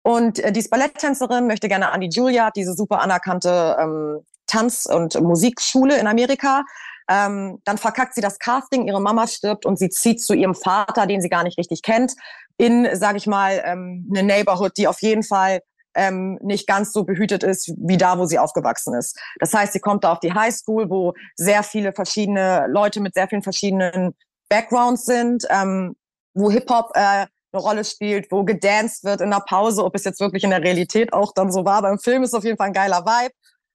Und 0.02 0.38
äh, 0.40 0.52
die 0.52 0.60
ist 0.60 0.70
Balletttänzerin, 0.70 1.46
möchte 1.46 1.68
gerne 1.68 1.92
an 1.92 2.00
die 2.00 2.08
Juilliard, 2.08 2.56
diese 2.56 2.74
super 2.74 3.00
anerkannte 3.00 3.76
ähm, 3.80 4.20
Tanz- 4.46 4.86
und 4.86 5.20
Musikschule 5.20 5.98
in 5.98 6.06
Amerika. 6.06 6.64
Ähm, 7.08 7.60
dann 7.64 7.78
verkackt 7.78 8.14
sie 8.14 8.20
das 8.20 8.38
Casting, 8.38 8.86
ihre 8.86 9.00
Mama 9.00 9.26
stirbt 9.26 9.66
und 9.66 9.78
sie 9.78 9.90
zieht 9.90 10.22
zu 10.22 10.34
ihrem 10.34 10.54
Vater, 10.54 11.06
den 11.06 11.20
sie 11.20 11.28
gar 11.28 11.42
nicht 11.42 11.58
richtig 11.58 11.82
kennt, 11.82 12.14
in, 12.58 12.88
sage 12.94 13.18
ich 13.18 13.26
mal, 13.26 13.60
ähm, 13.64 14.08
eine 14.10 14.22
Neighborhood, 14.22 14.76
die 14.76 14.86
auf 14.86 15.02
jeden 15.02 15.22
Fall 15.22 15.60
ähm, 15.94 16.38
nicht 16.42 16.66
ganz 16.66 16.92
so 16.92 17.04
behütet 17.04 17.42
ist 17.42 17.72
wie 17.76 17.96
da, 17.96 18.18
wo 18.18 18.24
sie 18.24 18.38
aufgewachsen 18.38 18.94
ist. 18.94 19.18
Das 19.40 19.52
heißt, 19.52 19.72
sie 19.72 19.80
kommt 19.80 20.04
da 20.04 20.12
auf 20.12 20.20
die 20.20 20.32
High 20.32 20.54
School, 20.54 20.88
wo 20.88 21.12
sehr 21.36 21.62
viele 21.62 21.92
verschiedene 21.92 22.66
Leute 22.68 23.00
mit 23.00 23.14
sehr 23.14 23.28
vielen 23.28 23.42
verschiedenen 23.42 24.14
Backgrounds 24.52 25.06
sind, 25.06 25.46
ähm, 25.48 25.96
wo 26.34 26.50
Hip-Hop 26.50 26.90
äh, 26.94 26.98
eine 27.00 27.28
Rolle 27.54 27.84
spielt, 27.84 28.30
wo 28.30 28.44
gedanced 28.44 29.02
wird 29.02 29.22
in 29.22 29.30
der 29.30 29.42
Pause, 29.48 29.82
ob 29.82 29.94
es 29.94 30.04
jetzt 30.04 30.20
wirklich 30.20 30.44
in 30.44 30.50
der 30.50 30.62
Realität 30.62 31.14
auch 31.14 31.32
dann 31.32 31.50
so 31.50 31.64
war. 31.64 31.80
Beim 31.80 31.98
Film 31.98 32.22
ist 32.22 32.34
auf 32.34 32.44
jeden 32.44 32.58
Fall 32.58 32.66
ein 32.66 32.74
geiler 32.74 33.06
Vibe, 33.06 33.32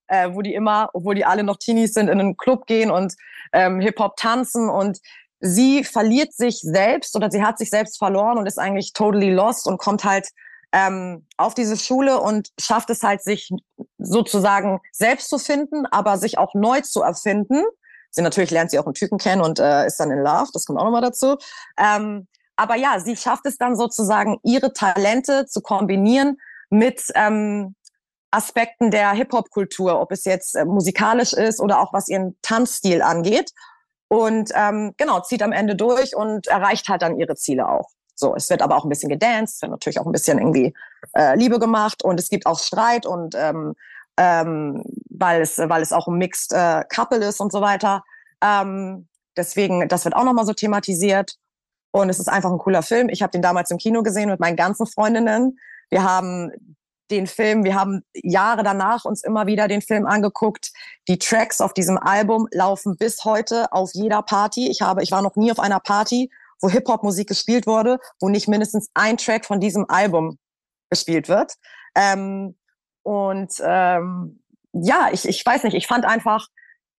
äh, 0.08 0.30
wo 0.34 0.44
die 0.44 0.54
immer, 0.54 0.92
obwohl 0.94 1.16
die 1.16 1.26
alle 1.26 1.42
noch 1.42 1.58
Teenies 1.58 1.94
sind, 1.94 2.10
in 2.10 2.20
einen 2.20 2.38
Club 2.38 2.68
gehen 2.68 2.92
und 2.92 3.16
ähm, 3.54 3.80
Hip-Hop 3.80 4.18
tanzen 4.18 4.70
und 4.70 5.00
sie 5.40 5.84
verliert 5.84 6.34
sich 6.34 6.60
selbst 6.62 7.16
oder 7.16 7.32
sie 7.32 7.42
hat 7.42 7.58
sich 7.58 7.72
selbst 7.72 7.98
verloren 7.98 8.38
und 8.38 8.46
ist 8.46 8.60
eigentlich 8.60 8.94
totally 8.94 9.32
lost 9.32 9.66
und 9.66 9.80
kommt 9.80 10.04
halt 10.04 10.30
ähm, 10.74 11.26
auf 11.38 11.56
diese 11.56 11.78
Schule 11.78 12.20
und 12.20 12.50
schafft 12.60 12.92
es 12.92 13.02
halt, 13.02 13.24
sich 13.24 13.50
sozusagen 13.98 14.80
selbst 14.92 15.30
zu 15.30 15.40
finden, 15.40 15.88
aber 15.88 16.20
sich 16.20 16.38
auch 16.38 16.54
neu 16.54 16.82
zu 16.82 17.02
erfinden. 17.02 17.64
Sie 18.12 18.22
natürlich 18.22 18.52
lernt 18.52 18.72
sie 18.72 18.80
auch 18.80 18.86
einen 18.86 18.94
Typen 18.94 19.18
kennen 19.18 19.42
und 19.42 19.60
äh, 19.60 19.86
ist 19.86 20.00
dann 20.00 20.12
in 20.12 20.20
Love, 20.20 20.50
das 20.54 20.66
kommt 20.66 20.80
auch 20.80 20.86
nochmal 20.86 21.02
dazu. 21.02 21.38
Ähm, 21.78 22.28
aber 22.56 22.76
ja, 22.76 23.00
sie 23.00 23.16
schafft 23.16 23.46
es 23.46 23.58
dann 23.58 23.76
sozusagen, 23.76 24.40
ihre 24.44 24.74
Talente 24.74 25.46
zu 25.46 25.62
kombinieren 25.62 26.38
mit 26.70 27.04
ähm, 27.16 27.76
Aspekten 28.32 28.92
der 28.92 29.12
Hip-Hop-Kultur, 29.12 30.00
ob 30.02 30.12
es 30.12 30.26
jetzt 30.26 30.56
äh, 30.56 30.66
musikalisch 30.66 31.34
ist 31.34 31.60
oder 31.60 31.80
auch 31.80 31.94
was 31.94 32.10
ihren 32.10 32.38
Tanzstil 32.42 33.02
angeht. 33.02 33.52
Und 34.10 34.52
ähm, 34.56 34.94
genau, 34.98 35.22
zieht 35.22 35.44
am 35.44 35.52
Ende 35.52 35.76
durch 35.76 36.16
und 36.16 36.48
erreicht 36.48 36.88
halt 36.88 37.02
dann 37.02 37.20
ihre 37.20 37.36
Ziele 37.36 37.70
auch. 37.70 37.90
So, 38.16 38.36
es 38.36 38.50
wird 38.50 38.62
aber 38.62 38.76
auch 38.76 38.84
ein 38.84 38.90
bisschen 38.90 39.10
gedanced, 39.10 39.62
wird 39.62 39.72
natürlich 39.72 40.00
auch 40.00 40.06
ein 40.06 40.12
bisschen 40.12 40.40
irgendwie 40.40 40.74
äh, 41.14 41.36
Liebe 41.36 41.60
gemacht 41.60 42.04
und 42.04 42.20
es 42.20 42.30
gibt 42.30 42.48
auch 42.48 42.60
Streit 42.60 43.06
und 43.06 43.36
ähm, 43.38 43.76
ähm, 44.18 44.84
weil 45.10 45.42
es 45.42 45.58
weil 45.58 45.82
es 45.82 45.92
auch 45.92 46.08
ein 46.08 46.18
Mixed 46.18 46.54
äh, 46.54 46.84
Couple 46.94 47.26
ist 47.26 47.40
und 47.40 47.52
so 47.52 47.62
weiter. 47.62 48.04
Ähm, 48.42 49.08
deswegen, 49.36 49.88
das 49.88 50.06
wird 50.06 50.16
auch 50.16 50.24
nochmal 50.24 50.46
so 50.46 50.54
thematisiert 50.54 51.36
und 51.92 52.10
es 52.10 52.20
ist 52.20 52.28
einfach 52.28 52.52
ein 52.52 52.58
cooler 52.58 52.84
Film. 52.84 53.10
Ich 53.10 53.22
habe 53.22 53.32
den 53.32 53.42
damals 53.42 53.72
im 53.72 53.78
Kino 53.78 54.04
gesehen 54.04 54.30
mit 54.30 54.40
meinen 54.40 54.56
ganzen 54.56 54.86
Freundinnen. 54.86 55.58
Wir 55.90 56.04
haben 56.04 56.52
den 57.10 57.28
Film, 57.28 57.64
wir 57.64 57.76
haben 57.76 58.04
Jahre 58.14 58.64
danach 58.64 59.06
uns 59.06 59.24
immer 59.24 59.48
wieder 59.48 59.68
den 59.68 59.82
Film 59.82 60.06
angeguckt. 60.06 60.72
Die 61.08 61.18
Tracks 61.18 61.62
auf 61.62 61.74
diesem 61.74 61.98
Album 61.98 62.48
laufen 62.52 62.98
bis 62.98 63.24
heute 63.24 63.72
auf 63.72 63.92
jeder 63.94 64.22
Party. 64.22 64.70
Ich 64.70 64.82
habe, 64.82 65.04
ich 65.04 65.12
war 65.12 65.22
noch 65.22 65.36
nie 65.36 65.52
auf 65.52 65.60
einer 65.60 65.80
Party, 65.80 66.30
wo 66.60 66.70
Hip-Hop-Musik 66.70 67.30
gespielt 67.30 67.66
wurde, 67.68 68.00
wo 68.20 68.30
nicht 68.30 68.48
mindestens 68.48 68.90
ein 68.94 69.18
Track 69.18 69.46
von 69.46 69.60
diesem 69.60 69.90
Album 69.90 70.38
gespielt 70.90 71.30
wird. 71.30 71.54
Ähm, 71.96 72.56
und 73.08 73.54
ähm, 73.64 74.44
ja, 74.74 75.08
ich, 75.14 75.26
ich 75.26 75.46
weiß 75.46 75.64
nicht, 75.64 75.76
ich 75.76 75.88
fand 75.88 76.04
einfach, 76.04 76.50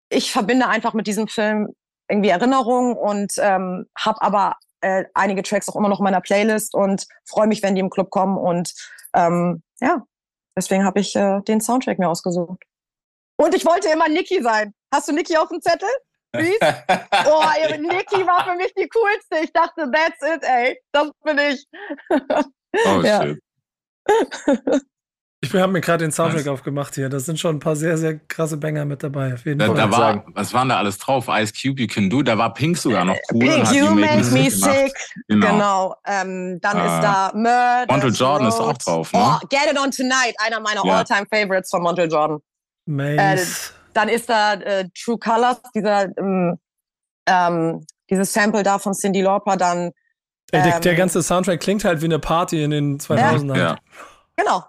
ich 0.09 0.31
verbinde 0.31 0.67
einfach 0.67 0.95
mit 0.95 1.05
diesem 1.05 1.27
Film 1.27 1.75
irgendwie 2.09 2.29
Erinnerungen 2.29 2.97
und 2.97 3.33
ähm, 3.37 3.85
habe 3.95 4.19
aber 4.23 4.55
äh, 4.81 5.05
einige 5.13 5.43
Tracks 5.43 5.69
auch 5.69 5.75
immer 5.75 5.87
noch 5.87 5.99
in 5.99 6.05
meiner 6.05 6.21
Playlist 6.21 6.73
und 6.73 7.05
freue 7.27 7.45
mich, 7.45 7.61
wenn 7.61 7.75
die 7.75 7.81
im 7.81 7.91
Club 7.91 8.09
kommen. 8.09 8.39
Und 8.39 8.73
ähm, 9.13 9.61
ja, 9.81 10.03
deswegen 10.57 10.83
habe 10.83 10.99
ich 10.99 11.15
äh, 11.15 11.41
den 11.41 11.61
Soundtrack 11.61 11.99
mir 11.99 12.09
ausgesucht. 12.09 12.63
Und 13.37 13.53
ich 13.53 13.63
wollte 13.67 13.89
immer 13.89 14.09
Niki 14.09 14.41
sein. 14.41 14.73
Hast 14.91 15.09
du 15.09 15.13
Niki 15.13 15.37
auf 15.37 15.49
dem 15.49 15.61
Zettel? 15.61 15.89
Reese? 16.35 16.57
Oh, 17.27 17.43
ey, 17.55 17.77
Niki 17.77 18.25
war 18.25 18.45
für 18.45 18.55
mich 18.55 18.73
die 18.73 18.89
coolste. 18.89 19.43
Ich 19.43 19.53
dachte, 19.53 19.91
that's 19.91 20.21
it, 20.23 20.43
ey. 20.43 20.81
Das 20.91 21.11
bin 21.23 21.37
ich. 21.37 21.67
Oh, 22.87 23.01
Ja. 23.03 23.21
shit. 23.27 23.39
Ich 25.41 25.53
habe 25.53 25.71
mir 25.71 25.79
gerade 25.79 26.03
den 26.03 26.11
Soundtrack 26.11 26.41
Was? 26.41 26.47
aufgemacht 26.49 26.95
hier. 26.95 27.07
Da 27.07 27.17
sind 27.19 27.39
schon 27.39 27.55
ein 27.55 27.59
paar 27.59 27.77
sehr, 27.77 27.97
sehr 27.97 28.19
krasse 28.19 28.57
Banger 28.57 28.83
mit 28.83 29.01
dabei. 29.03 29.33
Auf 29.35 29.45
jeden 29.45 29.59
Da, 29.59 29.67
Fall. 29.67 29.75
da 29.75 29.89
war, 29.91 29.97
sagen. 29.99 30.23
was 30.35 30.53
waren 30.53 30.67
da 30.67 30.77
alles 30.77 30.97
drauf? 30.97 31.27
Ice 31.29 31.53
Cube, 31.53 31.79
You 31.81 31.87
Can 31.87 32.09
Do, 32.09 32.21
da 32.23 32.37
war 32.37 32.53
Pink 32.53 32.77
sogar 32.77 33.05
noch 33.05 33.15
cool. 33.31 33.39
Pink, 33.39 33.71
you 33.71 33.85
Make 33.95 34.17
make 34.17 34.31
me 34.31 34.51
sick. 34.51 34.91
Genau. 35.29 35.47
Genau. 35.51 35.95
Ähm, 36.05 36.59
dann 36.61 36.77
Ah. 36.77 36.95
ist 36.97 37.03
da 37.03 37.31
Murder. 37.33 37.85
Montel 37.89 38.13
Jordan 38.13 38.47
ist 38.49 38.59
auch 38.59 38.73
drauf, 38.77 39.13
ne? 39.13 39.19
Oh, 39.41 39.47
Get 39.47 39.71
It 39.71 39.79
On 39.79 39.89
Tonight, 39.91 40.35
einer 40.39 40.59
meiner 40.59 40.85
Ja. 40.85 40.97
All-Time 40.97 41.25
Favorites 41.31 41.69
von 41.69 41.83
Montel 41.83 42.11
Jordan. 42.11 42.39
Mace. 42.85 43.73
Dann 43.93 44.09
ist 44.09 44.29
da 44.29 44.55
äh, 44.55 44.89
True 44.93 45.17
Colors, 45.17 45.61
dieser, 45.73 46.09
ähm, 46.17 46.59
ähm, 47.27 47.85
dieses 48.09 48.33
Sample 48.33 48.63
da 48.63 48.77
von 48.77 48.93
Cindy 48.93 49.21
Lauper. 49.21 49.55
Dann, 49.55 49.91
Ey, 50.51 50.63
der, 50.63 50.79
der 50.81 50.91
ähm, 50.91 50.97
ganze 50.97 51.23
Soundtrack 51.23 51.61
klingt 51.61 51.85
halt 51.85 52.01
wie 52.01 52.05
eine 52.05 52.19
Party 52.19 52.61
in 52.61 52.71
den 52.71 52.99
2000ern. 52.99 53.57
Ja. 53.57 53.77
genau. 54.35 54.65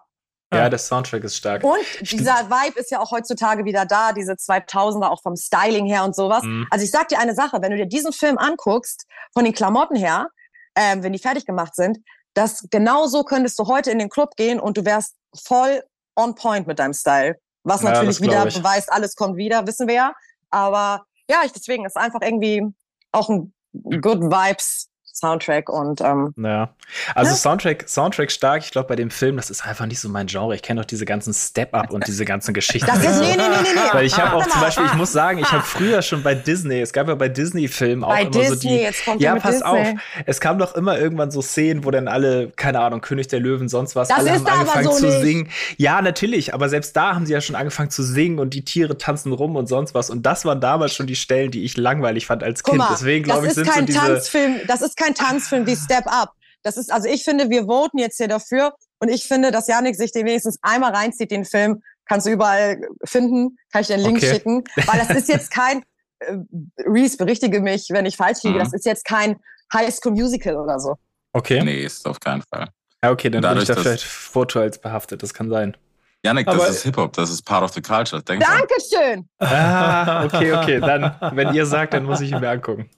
Ja, 0.52 0.68
der 0.68 0.78
Soundtrack 0.78 1.22
ist 1.22 1.36
stark. 1.36 1.62
Und 1.62 1.78
dieser 2.02 2.50
Vibe 2.50 2.78
ist 2.80 2.90
ja 2.90 2.98
auch 3.00 3.12
heutzutage 3.12 3.64
wieder 3.64 3.86
da, 3.86 4.12
diese 4.12 4.32
2000er, 4.32 5.08
auch 5.08 5.22
vom 5.22 5.36
Styling 5.36 5.86
her 5.86 6.04
und 6.04 6.16
sowas. 6.16 6.42
Mhm. 6.42 6.66
Also 6.70 6.84
ich 6.84 6.90
sag 6.90 7.08
dir 7.08 7.20
eine 7.20 7.34
Sache, 7.34 7.58
wenn 7.60 7.70
du 7.70 7.76
dir 7.76 7.86
diesen 7.86 8.12
Film 8.12 8.36
anguckst, 8.36 9.06
von 9.32 9.44
den 9.44 9.52
Klamotten 9.52 9.94
her, 9.96 10.26
ähm, 10.74 11.02
wenn 11.02 11.12
die 11.12 11.20
fertig 11.20 11.46
gemacht 11.46 11.76
sind, 11.76 11.98
das 12.34 12.66
genauso 12.70 13.22
könntest 13.22 13.58
du 13.58 13.66
heute 13.66 13.90
in 13.90 13.98
den 13.98 14.08
Club 14.08 14.34
gehen 14.36 14.58
und 14.58 14.76
du 14.76 14.84
wärst 14.84 15.14
voll 15.36 15.84
on 16.16 16.34
point 16.34 16.66
mit 16.66 16.78
deinem 16.78 16.94
Style. 16.94 17.36
Was 17.62 17.82
Ja, 17.82 17.90
natürlich 17.90 18.20
wieder 18.20 18.46
ich. 18.46 18.56
beweist, 18.56 18.90
alles 18.90 19.14
kommt 19.14 19.36
wieder, 19.36 19.66
wissen 19.66 19.86
wir 19.86 19.94
ja. 19.94 20.14
Aber 20.50 21.04
ja, 21.28 21.42
ich, 21.44 21.52
deswegen 21.52 21.84
ist 21.84 21.96
einfach 21.96 22.20
irgendwie 22.22 22.66
auch 23.12 23.28
ein 23.28 23.52
Good 23.72 24.22
Vibes 24.22 24.89
Soundtrack 25.12 25.68
und 25.68 26.00
ähm, 26.00 26.32
ja. 26.36 26.70
Also 27.14 27.32
ja. 27.32 27.36
Soundtrack, 27.36 27.88
Soundtrack 27.88 28.30
stark. 28.30 28.62
Ich 28.64 28.70
glaube, 28.70 28.88
bei 28.88 28.96
dem 28.96 29.10
Film, 29.10 29.36
das 29.36 29.50
ist 29.50 29.66
einfach 29.66 29.86
nicht 29.86 30.00
so 30.00 30.08
mein 30.08 30.26
Genre. 30.26 30.54
Ich 30.54 30.62
kenne 30.62 30.80
doch 30.80 30.86
diese 30.86 31.04
ganzen 31.04 31.34
Step-Up 31.34 31.90
und 31.90 32.06
diese 32.06 32.24
ganzen 32.24 32.54
Geschichten. 32.54 32.86
Das 32.86 32.98
ist, 32.98 33.20
nee, 33.20 33.26
nee, 33.28 33.36
nee, 33.36 33.56
nee, 33.62 33.68
nee. 33.74 33.80
Weil 33.92 34.06
ich 34.06 34.18
habe 34.18 34.36
auch 34.36 34.46
zum 34.46 34.60
Beispiel, 34.60 34.86
ich 34.86 34.94
muss 34.94 35.12
sagen, 35.12 35.38
ich 35.38 35.50
habe 35.52 35.62
früher 35.62 36.02
schon 36.02 36.22
bei 36.22 36.34
Disney, 36.34 36.80
es 36.80 36.92
gab 36.92 37.08
ja 37.08 37.14
bei 37.14 37.28
Disney-Filmen 37.28 38.04
auch 38.04 38.10
bei 38.10 38.22
immer 38.22 38.30
Disney, 38.30 38.56
so 38.56 38.68
die. 38.68 38.74
Jetzt 38.76 39.04
kommt 39.04 39.20
ja, 39.20 39.36
pass 39.36 39.56
Disney. 39.56 39.66
auf. 39.66 39.86
Es 40.26 40.40
kam 40.40 40.58
doch 40.58 40.74
immer 40.74 40.98
irgendwann 40.98 41.30
so 41.30 41.42
Szenen, 41.42 41.84
wo 41.84 41.90
dann 41.90 42.08
alle, 42.08 42.50
keine 42.56 42.80
Ahnung, 42.80 43.00
König 43.00 43.28
der 43.28 43.40
Löwen, 43.40 43.68
sonst 43.68 43.96
was, 43.96 44.08
das 44.08 44.18
alle 44.18 44.32
haben 44.32 44.46
angefangen 44.46 44.84
so 44.84 44.92
zu 44.92 45.06
nicht. 45.06 45.20
singen. 45.20 45.48
Ja, 45.76 46.02
natürlich, 46.02 46.54
aber 46.54 46.68
selbst 46.68 46.96
da 46.96 47.14
haben 47.14 47.26
sie 47.26 47.32
ja 47.32 47.40
schon 47.40 47.56
angefangen 47.56 47.90
zu 47.90 48.02
singen 48.02 48.38
und 48.38 48.54
die 48.54 48.64
Tiere 48.64 48.96
tanzen 48.98 49.32
rum 49.32 49.56
und 49.56 49.66
sonst 49.66 49.94
was. 49.94 50.10
Und 50.10 50.24
das 50.24 50.44
waren 50.44 50.60
damals 50.60 50.94
schon 50.94 51.06
die 51.06 51.16
Stellen, 51.16 51.50
die 51.50 51.64
ich 51.64 51.76
langweilig 51.76 52.26
fand 52.26 52.42
als 52.42 52.62
Kind. 52.62 52.78
Mal, 52.78 52.88
Deswegen 52.90 53.24
glaube 53.24 53.46
ich, 53.46 53.54
sind 53.54 53.70
so 53.72 53.80
diese 53.82 53.98
Tanzfilm, 53.98 54.60
das 54.66 54.82
ist 54.82 54.96
kein 55.00 55.14
Tanzfilm 55.14 55.66
wie 55.66 55.76
Step 55.76 56.06
Up. 56.06 56.32
Das 56.62 56.76
ist, 56.76 56.92
also 56.92 57.08
ich 57.08 57.24
finde, 57.24 57.48
wir 57.50 57.64
voten 57.64 57.98
jetzt 57.98 58.18
hier 58.18 58.28
dafür 58.28 58.74
und 58.98 59.08
ich 59.08 59.26
finde, 59.26 59.50
dass 59.50 59.66
Janik 59.66 59.96
sich 59.96 60.12
den 60.12 60.26
wenigstens 60.26 60.58
einmal 60.62 60.92
reinzieht, 60.94 61.30
den 61.30 61.44
Film. 61.44 61.82
Kannst 62.04 62.26
du 62.26 62.30
überall 62.30 62.80
finden, 63.04 63.56
kann 63.72 63.82
ich 63.82 63.86
dir 63.86 63.94
einen 63.94 64.04
Link 64.04 64.18
Okay. 64.18 64.30
schicken. 64.34 64.64
Weil 64.86 64.98
das 64.98 65.10
ist 65.10 65.28
jetzt 65.28 65.50
kein, 65.50 65.82
äh, 66.18 66.36
Reese, 66.84 67.16
berichtige 67.16 67.60
mich, 67.60 67.86
wenn 67.90 68.04
ich 68.04 68.16
falsch 68.16 68.42
liege, 68.42 68.56
Mhm. 68.56 68.60
das 68.64 68.72
ist 68.72 68.84
jetzt 68.84 69.04
kein 69.04 69.36
High 69.72 69.94
School 69.94 70.12
Musical 70.12 70.56
oder 70.56 70.78
so. 70.80 70.96
Okay. 71.32 71.62
Nee, 71.62 71.84
ist 71.84 72.06
auf 72.06 72.18
keinen 72.20 72.42
Fall. 72.42 72.68
Ja, 73.02 73.10
okay, 73.12 73.30
dann 73.30 73.40
bin 73.40 73.48
Dadurch, 73.48 73.68
ich 73.70 73.74
da 73.74 73.80
vielleicht 73.80 74.02
vorteilsbehaftet, 74.04 75.22
das 75.22 75.32
kann 75.32 75.48
sein. 75.48 75.76
Janik, 76.22 76.46
das 76.46 76.68
ist 76.68 76.82
Hip-Hop, 76.82 77.14
das 77.14 77.30
ist 77.30 77.42
part 77.42 77.62
of 77.62 77.72
the 77.72 77.80
culture. 77.80 78.22
Denk 78.22 78.42
dran. 78.42 78.58
Dankeschön! 78.58 79.28
Ah, 79.38 80.24
okay, 80.24 80.52
okay. 80.52 80.80
Dann, 80.80 81.14
wenn 81.32 81.54
ihr 81.54 81.64
sagt, 81.64 81.94
dann 81.94 82.04
muss 82.04 82.20
ich 82.20 82.30
ihn 82.30 82.40
mir 82.40 82.50
angucken. 82.50 82.90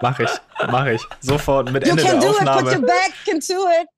Mach 0.00 0.18
ich, 0.20 0.30
mach 0.70 0.86
ich. 0.86 1.02
Sofort 1.20 1.72
mit 1.72 1.84
You 1.84 1.90
Ende 1.90 2.02
can 2.04 2.20
der 2.20 2.30
do 2.30 2.36
it, 2.36 2.38
put 2.38 2.46
your 2.46 2.54
Aufnahme. 2.56 2.86
back 2.86 3.12
into 3.26 3.54
it. 3.54 3.88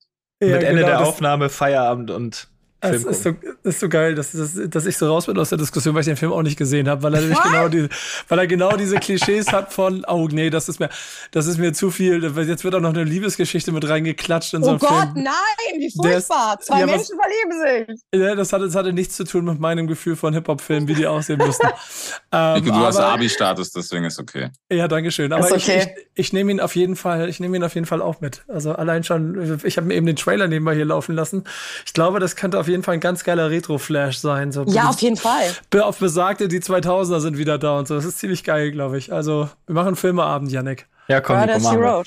Ja, 0.41 0.57
Mit 0.57 0.63
Ende 0.65 0.83
genau, 0.83 0.87
der 0.87 1.01
Aufnahme, 1.07 1.49
Feierabend 1.51 2.11
und 2.11 2.49
Es 2.85 3.03
Film 3.03 3.09
ist 3.13 3.23
so, 3.23 3.35
ist 3.65 3.81
so 3.81 3.89
geil, 3.89 4.15
dass, 4.15 4.33
dass, 4.33 4.53
dass 4.69 4.87
ich 4.87 4.97
so 4.97 5.07
raus 5.09 5.27
bin 5.27 5.39
aus 5.39 5.49
der 5.49 5.59
Diskussion, 5.59 5.95
weil 5.95 6.01
ich 6.03 6.07
den 6.07 6.17
Film 6.17 6.33
auch 6.33 6.43
nicht 6.43 6.57
gesehen 6.57 6.89
habe, 6.89 7.03
weil 7.03 7.15
er 7.15 7.21
nämlich 7.21 7.43
genau 7.43 7.69
die, 7.69 7.89
weil 8.29 8.39
er 8.39 8.47
genau 8.47 8.77
diese 8.77 8.97
Klischees 8.97 9.53
hat 9.53 9.73
von, 9.73 10.05
oh 10.09 10.29
nee, 10.31 10.51
das 10.51 10.69
ist 10.69 10.81
mir, 10.81 10.89
das 11.33 11.47
ist 11.47 11.59
mir 11.59 11.73
zu 11.73 11.91
viel. 11.91 12.23
Jetzt 12.47 12.65
wird 12.65 12.75
auch 12.75 12.81
noch 12.81 12.91
eine 12.95 13.05
Liebesgeschichte 13.05 13.73
mit 13.73 13.89
reingeklatscht 13.89 14.55
in 14.55 14.63
so 14.63 14.69
Oh 14.69 14.71
einen 14.73 14.79
Gott, 14.81 14.91
Film. 15.13 15.25
nein, 15.25 15.35
wie 15.79 15.91
Der 16.03 16.19
ist- 16.19 16.27
furchtbar. 16.27 16.59
Zwei 16.61 16.81
Ja, 16.81 16.87
was- 16.89 16.97
Menschen 16.97 17.17
verlieben 17.19 17.89
sich. 18.13 18.21
Ja, 18.21 18.35
das 18.35 18.53
hatte, 18.53 18.65
das 18.67 18.75
hatte 18.75 18.93
nichts 18.93 19.17
zu 19.17 19.25
tun 19.25 19.45
mit 19.45 19.59
meinem 19.61 19.87
Gefühl 19.87 20.17
von 20.17 20.35
Hip-Hop-Filmen, 20.35 20.89
wie 20.89 20.95
die 20.95 21.07
aussehen 21.07 21.39
müssen. 21.39 21.67
ähm, 22.33 22.65
du 22.65 22.75
hast 22.75 22.97
aber- 22.97 23.15
Abi-Status, 23.15 23.71
deswegen 23.73 24.05
ist 24.05 24.19
okay. 24.19 24.51
Ja, 24.71 24.89
danke 24.89 25.11
schön. 25.11 25.33
Aber 25.33 25.47
Ist 25.49 25.57
ich, 25.57 25.69
okay. 25.69 25.95
ich, 26.15 26.27
ich 26.27 26.33
nehme 26.33 26.51
ihn 26.53 26.61
auf 26.61 26.77
jeden 26.77 26.97
Fall, 26.97 27.29
ich 27.29 27.41
nehme 27.41 27.57
ihn 27.57 27.65
auf 27.65 27.75
jeden 27.75 27.87
Fall 27.87 28.03
auch 28.03 28.21
mit. 28.21 28.43
Also 28.49 28.73
allein 28.73 29.05
schon, 29.05 29.61
ich 29.65 29.77
habe 29.77 29.87
mir 29.87 29.95
eben 29.95 30.07
den 30.07 30.17
Trailer 30.17 30.49
nebenbei 30.49 30.75
hier 30.75 30.85
laufen 30.85 31.15
lassen. 31.15 31.45
Ich 31.87 31.93
glaube, 31.93 32.19
das 32.21 32.37
könnte 32.37 32.59
auf 32.59 32.69
jeden 32.69 32.74
Fall 32.83 32.95
ein 32.95 33.01
ganz 33.01 33.25
geiler 33.25 33.51
Retro-Flash 33.51 34.19
sein. 34.19 34.53
So 34.53 34.65
Ja, 34.65 34.89
auf 34.89 35.01
jeden 35.01 35.17
Fall. 35.17 35.45
Auf 35.81 35.99
besagte, 35.99 36.49
die 36.49 36.61
2000er 36.61 37.21
sind 37.21 37.39
wieder 37.39 37.59
da 37.59 37.79
und 37.79 37.89
so. 37.89 37.95
Das 37.95 38.05
ist 38.05 38.19
ziemlich 38.19 38.45
geil, 38.45 38.71
glaube 38.73 38.99
ich. 38.99 39.13
Also, 39.13 39.49
wir 39.67 39.75
machen 39.75 39.97
Filmeabend, 39.97 40.51
Yannick. 40.51 40.87
Ja, 41.09 41.21
komm, 41.21 41.37
your 41.37 41.47
machen 41.61 41.81
wir. 41.81 41.87
road. 41.87 42.07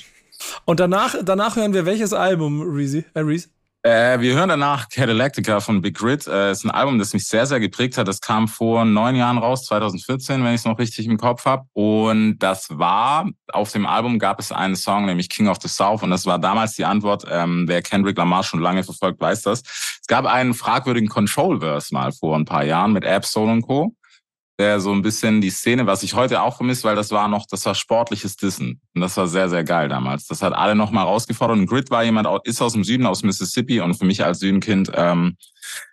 Und 0.64 0.80
danach, 0.80 1.16
danach 1.22 1.56
hören 1.56 1.74
wir 1.74 1.86
welches 1.86 2.12
Album, 2.12 2.62
Reezy? 2.62 3.04
Äh, 3.14 3.20
Reese? 3.20 3.48
Äh, 3.88 4.20
wir 4.20 4.34
hören 4.34 4.50
danach 4.50 4.90
Cadillactica 4.90 5.60
von 5.60 5.80
Big 5.80 5.96
Grit. 5.96 6.26
Äh, 6.26 6.52
ist 6.52 6.62
ein 6.62 6.70
Album, 6.70 6.98
das 6.98 7.14
mich 7.14 7.26
sehr, 7.26 7.46
sehr 7.46 7.58
geprägt 7.58 7.96
hat. 7.96 8.06
Das 8.06 8.20
kam 8.20 8.46
vor 8.46 8.84
neun 8.84 9.16
Jahren 9.16 9.38
raus, 9.38 9.64
2014, 9.64 10.44
wenn 10.44 10.50
ich 10.50 10.60
es 10.60 10.66
noch 10.66 10.78
richtig 10.78 11.06
im 11.06 11.16
Kopf 11.16 11.46
habe. 11.46 11.64
Und 11.72 12.38
das 12.38 12.68
war, 12.70 13.30
auf 13.50 13.72
dem 13.72 13.86
Album 13.86 14.18
gab 14.18 14.40
es 14.40 14.52
einen 14.52 14.76
Song, 14.76 15.06
nämlich 15.06 15.30
King 15.30 15.48
of 15.48 15.56
the 15.62 15.68
South. 15.68 16.02
Und 16.02 16.10
das 16.10 16.26
war 16.26 16.38
damals 16.38 16.74
die 16.74 16.84
Antwort, 16.84 17.24
ähm, 17.30 17.64
wer 17.66 17.80
Kendrick 17.80 18.18
Lamar 18.18 18.44
schon 18.44 18.60
lange 18.60 18.84
verfolgt, 18.84 19.22
weiß 19.22 19.40
das. 19.42 19.62
Es 19.62 20.06
gab 20.06 20.26
einen 20.26 20.52
fragwürdigen 20.52 21.08
Control-Verse 21.08 21.94
mal 21.94 22.12
vor 22.12 22.36
ein 22.36 22.44
paar 22.44 22.64
Jahren 22.64 22.92
mit 22.92 23.06
Absol 23.06 23.50
und 23.50 23.62
Co 23.62 23.94
der 24.58 24.80
so 24.80 24.92
ein 24.92 25.02
bisschen 25.02 25.40
die 25.40 25.50
Szene, 25.50 25.86
was 25.86 26.02
ich 26.02 26.14
heute 26.14 26.42
auch 26.42 26.56
vermisse, 26.56 26.84
weil 26.84 26.96
das 26.96 27.12
war 27.12 27.28
noch, 27.28 27.46
das 27.46 27.64
war 27.64 27.76
sportliches 27.76 28.36
Dissen. 28.36 28.80
Und 28.94 29.00
das 29.00 29.16
war 29.16 29.28
sehr, 29.28 29.48
sehr 29.48 29.62
geil 29.62 29.88
damals. 29.88 30.26
Das 30.26 30.42
hat 30.42 30.52
alle 30.52 30.74
nochmal 30.74 31.04
rausgefordert. 31.04 31.58
Und 31.58 31.66
Grit 31.66 31.90
war 31.90 32.02
jemand, 32.02 32.28
ist 32.44 32.60
aus 32.60 32.72
dem 32.72 32.82
Süden, 32.82 33.06
aus 33.06 33.22
Mississippi. 33.22 33.80
Und 33.80 33.94
für 33.94 34.04
mich 34.04 34.24
als 34.24 34.40
Südenkind 34.40 34.90
ähm, 34.94 35.36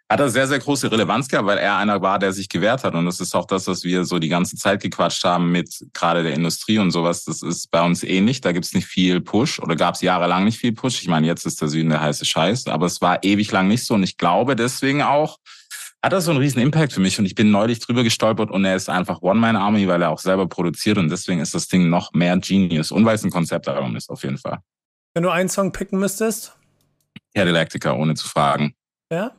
hat 0.09 0.19
er 0.19 0.29
sehr, 0.29 0.47
sehr 0.47 0.57
große 0.57 0.91
Relevanz 0.91 1.27
gehabt, 1.27 1.47
weil 1.47 1.59
er 1.59 1.77
einer 1.77 2.01
war, 2.01 2.17
der 2.17 2.33
sich 2.33 2.49
gewehrt 2.49 2.83
hat. 2.83 2.95
Und 2.95 3.05
das 3.05 3.19
ist 3.19 3.35
auch 3.35 3.45
das, 3.45 3.67
was 3.67 3.83
wir 3.83 4.03
so 4.03 4.17
die 4.17 4.29
ganze 4.29 4.55
Zeit 4.55 4.81
gequatscht 4.81 5.23
haben 5.23 5.51
mit 5.51 5.69
gerade 5.93 6.23
der 6.23 6.33
Industrie 6.33 6.79
und 6.79 6.89
sowas. 6.89 7.23
Das 7.25 7.43
ist 7.43 7.69
bei 7.69 7.83
uns 7.83 8.03
ähnlich. 8.03 8.41
Da 8.41 8.51
gibt's 8.51 8.73
nicht 8.73 8.87
viel 8.87 9.21
Push 9.21 9.59
oder 9.59 9.75
gab's 9.75 10.01
jahrelang 10.01 10.43
nicht 10.43 10.57
viel 10.57 10.73
Push. 10.73 11.01
Ich 11.01 11.07
meine, 11.07 11.27
jetzt 11.27 11.45
ist 11.45 11.61
der 11.61 11.67
Süden 11.67 11.89
der 11.89 12.01
heiße 12.01 12.25
Scheiß, 12.25 12.65
aber 12.65 12.87
es 12.87 12.99
war 12.99 13.23
ewig 13.23 13.51
lang 13.51 13.67
nicht 13.67 13.85
so. 13.85 13.93
Und 13.93 14.03
ich 14.03 14.17
glaube 14.17 14.55
deswegen 14.55 15.03
auch, 15.03 15.37
hat 16.05 16.13
das 16.13 16.25
so 16.25 16.31
einen 16.31 16.39
riesen 16.39 16.61
Impact 16.61 16.93
für 16.93 16.99
mich 16.99 17.17
und 17.17 17.25
ich 17.25 17.33
bin 17.33 17.49
neulich 17.49 17.79
drüber 17.79 18.03
gestolpert 18.03 18.51
und 18.51 18.63
er 18.63 18.75
ist 18.75 18.89
einfach 18.89 19.23
One-Man-Army, 19.23 19.87
weil 19.87 20.03
er 20.03 20.11
auch 20.11 20.19
selber 20.19 20.47
produziert 20.47 20.99
und 20.99 21.09
deswegen 21.09 21.41
ist 21.41 21.55
das 21.55 21.67
Ding 21.67 21.89
noch 21.89 22.13
mehr 22.13 22.37
Genius 22.37 22.91
und 22.91 23.05
weil 23.05 23.15
es 23.15 23.23
ein 23.23 23.31
Konzeptalbum 23.31 23.95
ist, 23.95 24.11
auf 24.11 24.21
jeden 24.21 24.37
Fall. 24.37 24.59
Wenn 25.15 25.23
du 25.23 25.31
einen 25.31 25.49
Song 25.49 25.71
picken 25.71 25.97
müsstest? 25.97 26.55
Cadillactica, 27.33 27.93
ohne 27.93 28.13
zu 28.13 28.27
fragen. 28.27 28.75
Ja? 29.11 29.31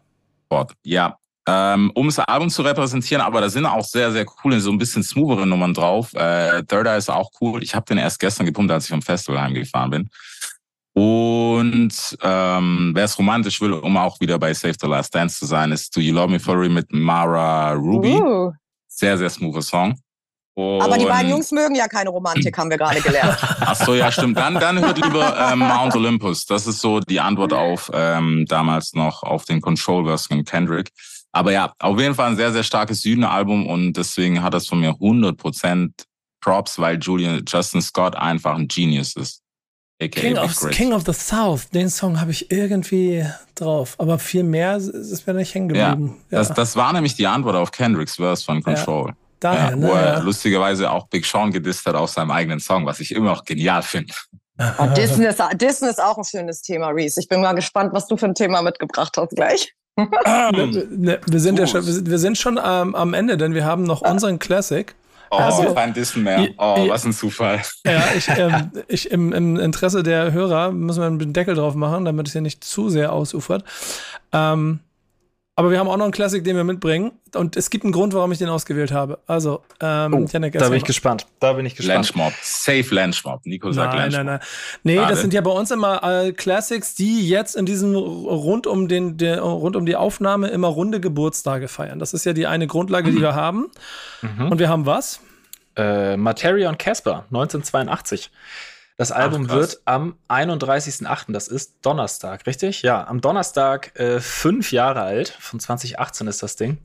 Sport. 0.46 0.72
Ja. 0.82 1.16
Ähm, 1.48 1.92
um 1.94 2.06
das 2.06 2.18
Album 2.18 2.50
zu 2.50 2.62
repräsentieren, 2.62 3.22
aber 3.22 3.40
da 3.40 3.48
sind 3.48 3.64
auch 3.64 3.84
sehr, 3.84 4.10
sehr 4.10 4.24
coole, 4.24 4.60
so 4.60 4.72
ein 4.72 4.78
bisschen 4.78 5.04
smoothere 5.04 5.46
Nummern 5.46 5.72
drauf. 5.72 6.12
Äh, 6.14 6.64
Third 6.64 6.88
Eye 6.88 6.98
ist 6.98 7.08
auch 7.08 7.30
cool. 7.40 7.62
Ich 7.62 7.76
habe 7.76 7.86
den 7.86 7.98
erst 7.98 8.18
gestern 8.18 8.44
gepumpt, 8.44 8.72
als 8.72 8.86
ich 8.86 8.90
vom 8.90 9.02
Festival 9.02 9.40
heimgefahren 9.40 9.90
bin. 9.90 10.10
Und 10.98 12.16
ähm, 12.22 12.92
wer 12.94 13.04
es 13.04 13.18
romantisch 13.18 13.60
will, 13.60 13.74
um 13.74 13.98
auch 13.98 14.18
wieder 14.18 14.38
bei 14.38 14.54
Save 14.54 14.76
the 14.80 14.86
Last 14.86 15.14
Dance 15.14 15.38
zu 15.38 15.44
sein, 15.44 15.70
ist 15.70 15.94
Do 15.94 16.00
You 16.00 16.14
Love 16.14 16.28
Me 16.28 16.40
For 16.40 16.58
Real 16.58 16.70
mit 16.70 16.90
Mara 16.90 17.72
Ruby. 17.72 18.14
Uh. 18.14 18.50
Sehr, 18.88 19.18
sehr 19.18 19.28
smoother 19.28 19.60
Song. 19.60 19.94
Und 20.54 20.80
Aber 20.80 20.96
die 20.96 21.04
beiden 21.04 21.30
Jungs 21.30 21.52
mögen 21.52 21.74
ja 21.74 21.86
keine 21.86 22.08
Romantik, 22.08 22.56
haben 22.56 22.70
wir 22.70 22.78
gerade 22.78 23.02
gelernt. 23.02 23.36
Ach 23.60 23.74
so, 23.74 23.94
ja, 23.94 24.10
stimmt. 24.10 24.38
Dann, 24.38 24.54
dann 24.54 24.78
hört 24.78 24.96
lieber 24.96 25.36
ähm, 25.52 25.58
Mount 25.58 25.94
Olympus. 25.94 26.46
Das 26.46 26.66
ist 26.66 26.80
so 26.80 27.00
die 27.00 27.20
Antwort 27.20 27.52
auf 27.52 27.90
ähm, 27.92 28.46
damals 28.48 28.94
noch 28.94 29.22
auf 29.22 29.44
den 29.44 29.60
Control-Verse 29.60 30.28
von 30.28 30.44
Kendrick. 30.46 30.92
Aber 31.30 31.52
ja, 31.52 31.74
auf 31.78 32.00
jeden 32.00 32.14
Fall 32.14 32.30
ein 32.30 32.36
sehr, 32.36 32.52
sehr 32.52 32.62
starkes 32.62 33.02
Süden-Album 33.02 33.66
und 33.66 33.92
deswegen 33.92 34.42
hat 34.42 34.54
das 34.54 34.66
von 34.66 34.80
mir 34.80 34.92
100% 34.92 35.90
Props, 36.40 36.78
weil 36.78 36.98
Julian 36.98 37.44
Justin 37.46 37.82
Scott 37.82 38.16
einfach 38.16 38.54
ein 38.54 38.66
Genius 38.66 39.14
ist. 39.16 39.42
King 39.98 40.36
of. 40.36 40.70
King 40.70 40.92
of 40.92 41.04
the 41.06 41.12
South, 41.14 41.70
den 41.70 41.88
Song 41.88 42.20
habe 42.20 42.30
ich 42.30 42.50
irgendwie 42.50 43.24
drauf. 43.54 43.94
Aber 43.98 44.18
viel 44.18 44.42
mehr 44.44 44.76
ist- 44.76 45.26
mir 45.26 45.32
nicht 45.34 45.54
hängen 45.54 45.74
Ja, 45.74 45.90
geblieben. 45.94 46.16
Ja, 46.30 46.38
Das, 46.38 46.52
das 46.52 46.76
war 46.76 46.92
nämlich 46.92 47.14
die 47.14 47.26
Antwort 47.26 47.56
auf 47.56 47.72
Kendricks 47.72 48.16
Verse 48.16 48.44
von 48.44 48.62
Control. 48.62 49.12
daher, 49.40 49.70
ja, 49.70 49.76
ne? 49.76 49.86
wo 49.88 49.92
er 49.92 50.04
Ja. 50.14 50.18
lustigerweise 50.20 50.90
auch 50.90 51.06
Big 51.08 51.24
Sean 51.24 51.50
gedisst 51.50 51.86
hat 51.86 51.94
auf 51.94 52.10
seinem 52.10 52.30
eigenen 52.30 52.60
Song, 52.60 52.84
was 52.86 53.00
ich 53.00 53.12
immer 53.14 53.30
noch 53.30 53.44
genial 53.44 53.82
finde. 53.82 54.12
Oh, 54.78 54.86
Disney, 54.96 55.26
ist, 55.26 55.42
Disney 55.54 55.88
ist 55.90 56.02
auch 56.02 56.16
ein 56.16 56.24
schönes 56.24 56.62
Thema, 56.62 56.88
Reese. 56.88 57.20
Ich 57.20 57.28
bin 57.28 57.40
mal 57.42 57.52
gespannt, 57.54 57.92
was 57.92 58.06
du 58.06 58.16
für 58.16 58.24
ein 58.26 58.34
Thema 58.34 58.62
mitgebracht 58.62 59.14
hast 59.18 59.30
gleich. 59.36 59.74
Ne, 59.98 60.86
ne, 60.90 61.20
wir 61.26 61.40
sind 61.40 61.58
ja 61.58 61.66
schon, 61.66 61.84
wir 61.86 61.92
sind, 61.92 62.10
wir 62.10 62.18
sind 62.18 62.36
schon 62.38 62.58
ähm, 62.62 62.94
am 62.94 63.14
Ende, 63.14 63.36
denn 63.38 63.54
wir 63.54 63.64
haben 63.64 63.84
noch 63.84 64.02
unseren 64.02 64.38
Classic. 64.38 64.94
Oh, 65.30 65.36
Also- 65.36 65.74
kein 65.74 65.92
Dissen 65.92 66.22
mehr. 66.22 66.48
Oh, 66.58 66.88
was 66.88 67.04
ein 67.04 67.12
Zufall. 67.12 67.60
Ja, 67.84 68.02
ich, 68.16 68.28
ähm, 68.28 68.70
ich 68.88 69.10
im, 69.10 69.32
im 69.32 69.56
Interesse 69.56 70.02
der 70.02 70.32
Hörer 70.32 70.72
müssen 70.72 71.00
wir 71.00 71.06
einen 71.06 71.32
Deckel 71.32 71.54
drauf 71.54 71.74
machen, 71.74 72.04
damit 72.04 72.26
es 72.28 72.32
hier 72.32 72.42
nicht 72.42 72.62
zu 72.64 72.88
sehr 72.90 73.12
ausufert. 73.12 73.64
Ähm, 74.32 74.80
aber 75.58 75.70
wir 75.70 75.78
haben 75.78 75.88
auch 75.88 75.96
noch 75.96 76.04
einen 76.04 76.12
Classic, 76.12 76.44
den 76.44 76.54
wir 76.54 76.64
mitbringen. 76.64 77.12
Und 77.34 77.56
es 77.56 77.70
gibt 77.70 77.84
einen 77.84 77.92
Grund, 77.92 78.12
warum 78.14 78.30
ich 78.30 78.38
den 78.38 78.48
ausgewählt 78.50 78.92
habe. 78.92 79.18
Also, 79.26 79.62
ähm, 79.80 80.12
Oh, 80.14 80.26
Janik, 80.30 80.52
da 80.52 80.68
bin 80.68 80.76
ich 80.76 80.82
mal. 80.82 80.86
gespannt. 80.86 81.26
Da 81.40 81.54
bin 81.54 81.64
ich 81.66 81.74
gespannt. 81.74 81.96
Lenchmob. 82.14 82.32
Safe 82.42 82.94
Lenchmob. 82.94 83.46
Nico 83.46 83.72
sagt 83.72 83.94
Nein, 83.94 84.02
Lenchmob. 84.10 84.26
nein, 84.26 84.38
nein. 84.38 84.48
Nee, 84.82 84.96
Schade. 84.96 85.10
das 85.10 85.20
sind 85.22 85.32
ja 85.34 85.40
bei 85.40 85.50
uns 85.50 85.70
immer 85.70 86.02
äh, 86.04 86.32
Classics, 86.32 86.94
die 86.94 87.28
jetzt 87.28 87.56
in 87.56 87.64
diesem 87.66 87.94
rund 87.96 88.66
um 88.66 88.86
den, 88.86 89.16
der, 89.16 89.40
rund 89.40 89.76
um 89.76 89.86
die 89.86 89.96
Aufnahme 89.96 90.48
immer 90.48 90.68
runde 90.68 91.00
Geburtstage 91.00 91.68
feiern. 91.68 91.98
Das 91.98 92.12
ist 92.12 92.24
ja 92.26 92.32
die 92.34 92.46
eine 92.46 92.66
Grundlage, 92.66 93.10
die 93.10 93.20
wir 93.20 93.34
haben. 93.34 93.70
Mhm. 94.22 94.50
Und 94.52 94.58
wir 94.58 94.68
haben 94.68 94.84
was? 94.86 95.20
Äh, 95.76 96.16
Materia 96.16 96.68
und 96.68 96.78
Casper, 96.78 97.24
1982. 97.30 98.30
Das 98.96 99.12
Album 99.12 99.46
krass. 99.46 99.56
wird 99.56 99.80
am 99.84 100.16
31.08., 100.28 101.32
das 101.32 101.48
ist 101.48 101.74
Donnerstag, 101.82 102.46
richtig? 102.46 102.80
Ja, 102.82 103.06
am 103.06 103.20
Donnerstag 103.20 103.98
äh, 103.98 104.20
fünf 104.20 104.72
Jahre 104.72 105.02
alt, 105.02 105.28
von 105.28 105.60
2018 105.60 106.26
ist 106.26 106.42
das 106.42 106.56
Ding. 106.56 106.78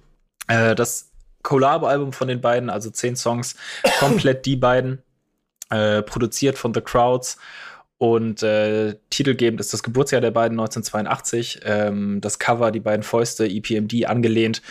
Äh, 0.48 0.76
das 0.76 1.12
Collabo-Album 1.44 2.12
von 2.12 2.28
den 2.28 2.42
beiden, 2.42 2.70
also 2.70 2.90
zehn 2.90 3.16
Songs, 3.16 3.56
komplett 4.00 4.46
die 4.46 4.58
beiden, 4.58 5.02
äh, 5.70 6.02
produziert 6.02 6.58
von 6.58 6.74
The 6.74 6.82
Crowds. 6.82 7.38
Und 7.98 8.42
äh, 8.42 8.96
titelgebend 9.12 9.62
ist 9.62 9.74
das 9.74 9.84
Geburtsjahr 9.84 10.22
der 10.22 10.32
beiden 10.32 10.60
1982. 10.60 11.62
Ähm, 11.64 12.20
das 12.20 12.40
Cover, 12.40 12.72
die 12.72 12.80
beiden 12.80 13.04
Fäuste, 13.04 13.46
EPMD 13.46 14.08
angelehnt. 14.08 14.64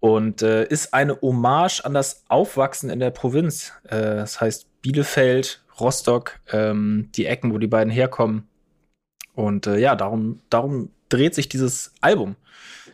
Und 0.00 0.42
äh, 0.42 0.66
ist 0.66 0.92
eine 0.92 1.18
Hommage 1.22 1.80
an 1.82 1.94
das 1.94 2.24
Aufwachsen 2.28 2.90
in 2.90 3.00
der 3.00 3.10
Provinz. 3.10 3.72
Äh, 3.84 4.16
das 4.16 4.40
heißt 4.40 4.82
Bielefeld, 4.82 5.63
Rostock, 5.80 6.40
ähm, 6.52 7.10
die 7.14 7.26
Ecken, 7.26 7.52
wo 7.52 7.58
die 7.58 7.66
beiden 7.66 7.92
herkommen. 7.92 8.48
Und 9.34 9.66
äh, 9.66 9.78
ja, 9.78 9.96
darum, 9.96 10.40
darum 10.50 10.90
dreht 11.08 11.34
sich 11.34 11.48
dieses 11.48 11.92
Album. 12.00 12.36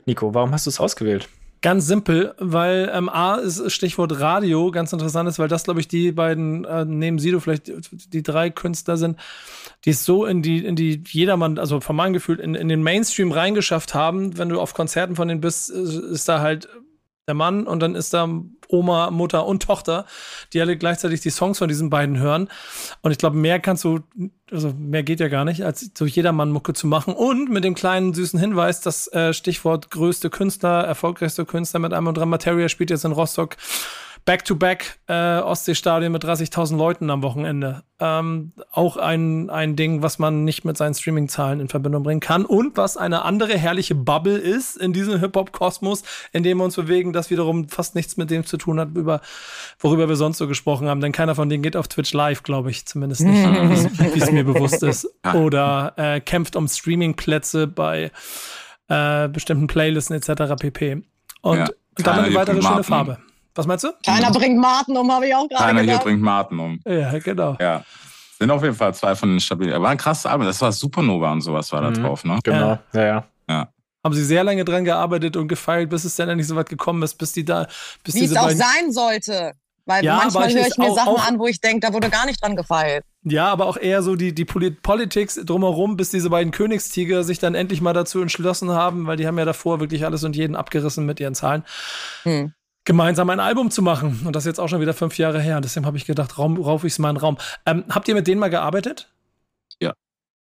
Nico, 0.07 0.35
warum 0.35 0.53
hast 0.53 0.67
du 0.67 0.71
es 0.71 0.81
ausgewählt? 0.81 1.29
Ganz 1.63 1.87
simpel, 1.87 2.35
weil 2.39 2.91
ähm, 2.95 3.11
A 3.11 3.35
ist 3.35 3.71
Stichwort 3.71 4.19
Radio 4.19 4.71
ganz 4.71 4.95
interessant 4.95 5.29
ist, 5.29 5.39
weil 5.39 5.49
das, 5.49 5.65
glaube 5.65 5.81
ich, 5.81 5.89
die 5.89 6.11
beiden, 6.11 6.65
äh, 6.65 6.87
neben 6.87 7.19
Sido 7.19 7.39
vielleicht 7.39 7.71
die 8.15 8.23
drei 8.23 8.49
Künstler 8.49 8.97
sind, 8.97 9.19
die 9.85 9.91
es 9.91 10.07
so 10.07 10.25
in 10.25 10.41
die, 10.41 10.65
in 10.65 10.75
die 10.75 11.03
jedermann, 11.07 11.59
also 11.59 11.81
von 11.81 11.97
meinem 11.97 12.15
Gefühl, 12.15 12.41
in, 12.41 12.55
in 12.55 12.69
den 12.69 12.83
Mainstream 12.83 13.31
reingeschafft 13.31 13.93
haben. 13.93 14.39
Wenn 14.39 14.49
du 14.49 14.59
auf 14.59 14.73
Konzerten 14.73 15.17
von 15.17 15.29
denen 15.29 15.43
bist, 15.43 15.69
ist 15.69 16.27
da 16.31 16.41
halt 16.41 16.67
der 17.27 17.35
Mann 17.35 17.67
und 17.67 17.81
dann 17.81 17.95
ist 17.95 18.13
da 18.13 18.29
Oma, 18.69 19.11
Mutter 19.11 19.47
und 19.47 19.63
Tochter, 19.63 20.07
die 20.53 20.61
alle 20.61 20.77
gleichzeitig 20.77 21.21
die 21.21 21.31
Songs 21.31 21.59
von 21.59 21.69
diesen 21.69 21.91
beiden 21.91 22.19
hören. 22.19 22.49
Und 23.03 23.11
ich 23.13 23.19
glaube, 23.19 23.37
mehr 23.37 23.61
kannst 23.61 23.85
du, 23.85 24.01
also 24.51 24.73
mehr 24.77 25.03
geht 25.03 25.21
ja 25.21 25.29
gar 25.29 25.45
nicht, 25.45 25.65
als 25.65 25.91
so 25.97 26.07
jedermann 26.07 26.51
Mucke 26.51 26.73
zu 26.73 26.87
machen. 26.87 27.15
Und 27.15 27.51
mit 27.51 27.65
dem 27.65 27.75
kleinen 27.75 28.15
süßen 28.15 28.39
Hinweis, 28.39 28.81
das 28.81 29.13
äh, 29.13 29.33
Stichwort 29.33 29.91
größte 29.91 30.31
Künstler, 30.31 30.85
erfolgreichste 30.85 31.45
Künstler 31.45 31.81
mit 31.81 31.93
einem 31.93 32.07
und 32.07 32.17
dran 32.17 32.29
Materia 32.29 32.69
spielt 32.69 32.91
jetzt 32.91 33.05
in 33.05 33.13
Rostock 33.13 33.57
Back-to-Back 34.25 34.99
äh, 35.09 35.39
Ostseestadion 35.39 36.13
mit 36.13 36.25
30.000 36.25 36.77
Leuten 36.77 37.11
am 37.11 37.23
Wochenende. 37.23 37.83
Ähm, 37.99 38.53
auch 38.73 38.97
ein, 38.97 39.51
ein 39.51 39.77
Ding, 39.77 40.03
was 40.03 40.19
man 40.19 40.45
nicht 40.45 40.65
mit 40.65 40.77
seinen 40.77 40.95
Streaming-Zahlen 40.95 41.61
in 41.61 41.69
Verbindung 41.69 42.03
bringen 42.03 42.21
kann 42.21 42.45
und 42.45 42.77
was 42.77 42.97
eine 42.97 43.23
andere 43.23 43.57
herrliche 43.59 43.95
Bubble 43.95 44.39
ist 44.39 44.77
in 44.77 44.93
diesem 44.93 45.19
Hip-Hop-Kosmos, 45.21 46.03
in 46.33 46.43
dem 46.43 46.59
wir 46.59 46.65
uns 46.65 46.77
bewegen, 46.77 47.13
das 47.13 47.31
wiederum 47.31 47.69
fast 47.69 47.95
nichts 47.95 48.17
mit 48.17 48.31
dem 48.31 48.45
zu 48.47 48.57
tun 48.57 48.79
hat, 48.81 48.91
über, 48.95 49.21
worüber 49.79 50.09
wir 50.09 50.17
sonst 50.17 50.39
so 50.39 50.47
gesprochen 50.47 50.89
haben. 50.89 51.01
Denn 51.01 51.13
keiner 51.13 51.35
von 51.35 51.49
denen 51.49 51.63
geht 51.63 51.77
auf 51.77 51.89
Twitch 51.89 52.13
live, 52.13 52.43
glaube 52.43 52.71
ich, 52.71 52.87
zumindest 52.87 53.23
nicht, 53.23 53.45
wie 54.15 54.19
es 54.21 54.31
mir 54.31 54.45
bewusst 54.45 54.83
ist. 54.83 55.09
Oder 55.35 55.95
äh, 55.97 56.21
kämpft 56.21 56.57
um 56.57 56.69
Streaming-Plätze 56.69 57.67
bei 57.67 58.11
äh, 58.89 59.29
bestimmten 59.29 59.67
Playlisten 59.67 60.17
etc. 60.17 60.55
pp. 60.59 61.03
Und, 61.43 61.59
Ja, 61.59 61.69
keiner 62.03 62.23
eine 62.25 62.35
weitere 62.35 62.63
schöne. 62.63 62.83
Farbe. 62.85 63.19
Was 63.61 63.67
meinst 63.67 63.85
du? 63.85 63.89
Keiner 64.05 64.31
bringt 64.31 64.59
Martin 64.59 64.97
um, 64.97 65.13
habe 65.13 65.27
ich 65.29 65.35
auch 65.35 65.47
gerade 65.49 65.63
Keiner 65.65 65.81
hier 65.81 65.89
gedacht. 65.93 66.05
bringt 66.05 66.23
Martin 66.23 66.59
um. 66.59 66.81
Ja, 66.87 67.19
genau. 67.19 67.57
Ja. 67.61 67.85
Sind 68.39 68.51
auf 68.51 68.63
jeden 68.63 68.75
Fall 68.75 68.95
zwei 68.95 69.15
von 69.15 69.29
den 69.29 69.41
stabilen. 69.41 69.81
War 69.83 69.91
ein 69.91 69.99
krasses 69.99 70.25
Album. 70.25 70.47
Das 70.47 70.61
war 70.63 70.73
Supernova 70.73 71.31
und 71.33 71.43
sowas 71.43 71.71
war 71.73 71.83
da 71.83 71.91
Mhm. 71.91 71.95
drauf, 72.03 72.25
ne? 72.25 72.39
Genau, 72.43 72.79
ja, 72.95 73.25
ja. 73.49 73.69
Haben 74.03 74.15
sie 74.15 74.25
sehr 74.25 74.43
lange 74.45 74.65
dran 74.65 74.87
gearbeitet 74.87 75.37
und 75.37 75.47
gefeilt, 75.49 75.91
bis 75.91 76.05
es 76.07 76.17
dann 76.17 76.31
endlich 76.31 76.49
so 76.49 76.57
weit 76.57 76.71
gekommen 76.71 77.03
ist, 77.03 77.17
bis 77.19 77.33
die 77.33 77.45
da, 77.45 77.67
bis 78.03 78.15
Wie 78.15 78.25
es 78.25 78.35
auch 78.35 78.49
sein 78.49 78.91
sollte. 78.93 79.53
Weil 79.85 80.05
Ja, 80.05 80.15
aber 80.15 80.23
manchmal 80.25 80.49
ich 80.49 80.55
höre 80.57 80.67
ich 80.69 80.79
mir 80.79 80.87
auch- 80.91 80.95
Sachen 80.97 81.09
auch- 81.17 81.27
an, 81.29 81.39
wo 81.39 81.47
ich 81.47 81.61
denke, 81.61 81.87
da 81.87 81.93
wurde 81.93 82.09
gar 82.11 82.25
nicht 82.25 82.43
dran 82.43 82.55
gefeilt. 82.57 83.03
ja, 83.25 83.49
aber 83.49 83.67
auch 83.67 83.77
eher 83.77 84.03
so 84.03 84.15
die, 84.17 84.33
die 84.35 84.45
Polit 84.47 84.81
Politics 84.83 85.35
drumherum, 85.45 85.97
bis 85.99 86.11
diese 86.11 86.31
beiden 86.31 86.51
Königstiger 86.53 87.25
sich 87.25 87.39
dann 87.41 87.55
endlich 87.55 87.81
mal 87.83 87.93
dazu 87.93 88.23
entschlossen 88.23 88.71
haben, 88.71 89.07
weil 89.07 89.17
die 89.19 89.27
haben 89.27 89.39
ja 89.39 89.45
davor 89.45 89.81
wirklich 89.81 90.05
alles 90.07 90.23
und 90.25 90.37
jeden 90.37 90.55
abgerissen 90.57 91.05
mit 91.07 91.19
ihren 91.21 91.35
Zahlen, 91.35 91.65
Hm. 92.23 92.53
Gemeinsam 92.91 93.31
ein 93.31 93.39
Album 93.39 93.71
zu 93.71 93.83
machen. 93.83 94.23
Und 94.25 94.35
das 94.35 94.43
ist 94.43 94.49
jetzt 94.49 94.59
auch 94.59 94.69
schon 94.69 94.81
wieder 94.81 94.95
fünf 94.95 95.17
Jahre 95.17 95.41
her. 95.41 95.57
Und 95.57 95.65
deswegen 95.65 95.87
habe 95.87 95.97
ich 95.97 96.07
gedacht, 96.07 96.39
raum, 96.39 96.61
rauf 96.61 96.83
ich 96.83 96.95
es 96.95 96.99
mal 96.99 97.11
in 97.11 97.15
den 97.15 97.21
Raum. 97.21 97.39
Ähm, 97.65 97.85
habt 97.89 98.09
ihr 98.09 98.15
mit 98.17 98.27
denen 98.27 98.41
mal 98.41 98.51
gearbeitet? 98.51 99.09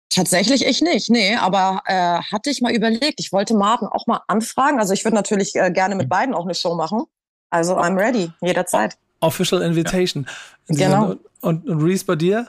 Tatsächlich 0.09 0.65
ich 0.65 0.81
nicht, 0.81 1.09
nee, 1.09 1.35
aber 1.35 1.81
äh, 1.85 2.19
hatte 2.31 2.49
ich 2.49 2.61
mal 2.61 2.71
überlegt, 2.73 3.19
ich 3.19 3.33
wollte 3.33 3.53
Martin 3.53 3.87
auch 3.87 4.07
mal 4.07 4.21
anfragen. 4.27 4.79
Also 4.79 4.93
ich 4.93 5.03
würde 5.03 5.15
natürlich 5.15 5.55
äh, 5.55 5.69
gerne 5.69 5.95
mit 5.95 6.07
beiden 6.07 6.33
auch 6.33 6.45
eine 6.45 6.55
Show 6.55 6.75
machen. 6.75 7.03
Also 7.49 7.77
I'm 7.77 7.97
ready, 7.97 8.31
jederzeit. 8.41 8.97
Official 9.19 9.61
Invitation. 9.61 10.25
Genau. 10.69 11.15
Und, 11.41 11.67
und 11.67 11.83
Reese 11.83 12.05
bei 12.05 12.15
dir? 12.15 12.47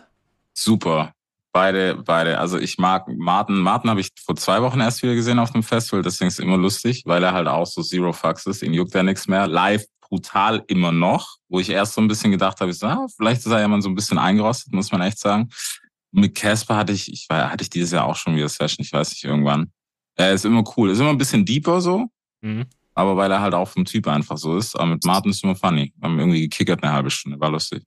Super. 0.54 1.12
Beide, 1.58 1.96
beide. 1.96 2.38
Also 2.38 2.56
ich 2.56 2.78
mag 2.78 3.08
Martin. 3.08 3.56
Martin 3.58 3.90
habe 3.90 4.00
ich 4.00 4.10
vor 4.24 4.36
zwei 4.36 4.62
Wochen 4.62 4.78
erst 4.78 5.02
wieder 5.02 5.16
gesehen 5.16 5.40
auf 5.40 5.50
dem 5.50 5.64
Festival. 5.64 6.04
Deswegen 6.04 6.28
ist 6.28 6.34
es 6.34 6.44
immer 6.44 6.56
lustig, 6.56 7.02
weil 7.04 7.20
er 7.24 7.32
halt 7.32 7.48
auch 7.48 7.66
so 7.66 7.82
Zero 7.82 8.12
Fucks 8.12 8.46
ist. 8.46 8.62
Ihn 8.62 8.74
juckt 8.74 8.94
ja 8.94 9.02
nichts 9.02 9.26
mehr. 9.26 9.48
Live 9.48 9.84
brutal 10.00 10.62
immer 10.68 10.92
noch. 10.92 11.38
Wo 11.48 11.58
ich 11.58 11.68
erst 11.70 11.94
so 11.94 12.00
ein 12.00 12.06
bisschen 12.06 12.30
gedacht 12.30 12.60
habe, 12.60 12.70
ich 12.70 12.78
so, 12.78 12.86
ah, 12.86 13.08
vielleicht 13.16 13.40
ist 13.40 13.50
er 13.50 13.58
ja 13.58 13.66
mal 13.66 13.82
so 13.82 13.88
ein 13.88 13.96
bisschen 13.96 14.18
eingerostet, 14.18 14.72
muss 14.72 14.92
man 14.92 15.00
echt 15.00 15.18
sagen. 15.18 15.48
Mit 16.12 16.36
Casper 16.36 16.76
hatte 16.76 16.92
ich, 16.92 17.12
ich 17.12 17.26
war, 17.28 17.50
hatte 17.50 17.62
ich 17.62 17.70
dieses 17.70 17.90
Jahr 17.90 18.04
auch 18.04 18.14
schon 18.14 18.36
wieder 18.36 18.48
Session. 18.48 18.84
Ich 18.84 18.92
weiß 18.92 19.10
nicht, 19.10 19.24
irgendwann. 19.24 19.72
Er 20.14 20.34
ist 20.34 20.44
immer 20.44 20.62
cool. 20.76 20.90
Ist 20.90 21.00
immer 21.00 21.10
ein 21.10 21.18
bisschen 21.18 21.44
deeper 21.44 21.80
so. 21.80 22.06
Mhm. 22.40 22.66
Aber 22.94 23.16
weil 23.16 23.32
er 23.32 23.40
halt 23.40 23.54
auch 23.54 23.66
vom 23.66 23.84
Typ 23.84 24.06
einfach 24.06 24.38
so 24.38 24.56
ist. 24.56 24.76
Aber 24.76 24.86
mit 24.86 25.04
Martin 25.04 25.32
ist 25.32 25.42
immer 25.42 25.56
funny. 25.56 25.92
Wir 25.96 26.08
haben 26.08 26.20
irgendwie 26.20 26.42
gekickert 26.42 26.84
eine 26.84 26.92
halbe 26.92 27.10
Stunde. 27.10 27.40
War 27.40 27.50
lustig. 27.50 27.82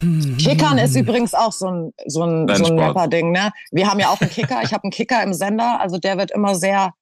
Kickern 0.00 0.78
ist 0.78 0.94
übrigens 0.96 1.34
auch 1.34 1.52
so 1.52 1.66
ein, 1.68 1.92
so 2.06 2.22
ein, 2.22 2.48
so 2.54 2.64
ein. 2.66 2.78
Rapper-Ding, 2.78 3.32
ne? 3.32 3.50
Wir 3.72 3.90
haben 3.90 3.98
ja 3.98 4.08
auch 4.10 4.20
einen 4.20 4.30
Kicker. 4.30 4.60
Ich 4.62 4.72
habe 4.72 4.84
einen 4.84 4.92
Kicker 4.92 5.22
im 5.22 5.34
Sender, 5.34 5.80
also 5.80 5.98
der 5.98 6.16
wird 6.18 6.30
immer 6.30 6.54
sehr 6.54 6.92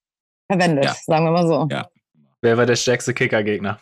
verwendet, 0.50 0.84
Ja. 0.84 0.96
sagen 1.04 1.24
wir 1.26 1.32
mal 1.32 1.46
so. 1.46 1.68
Ja. 1.70 1.88
Wer 2.40 2.56
war 2.56 2.64
der 2.66 2.76
stärkste 2.76 3.12
Kicker-Gegner? 3.12 3.78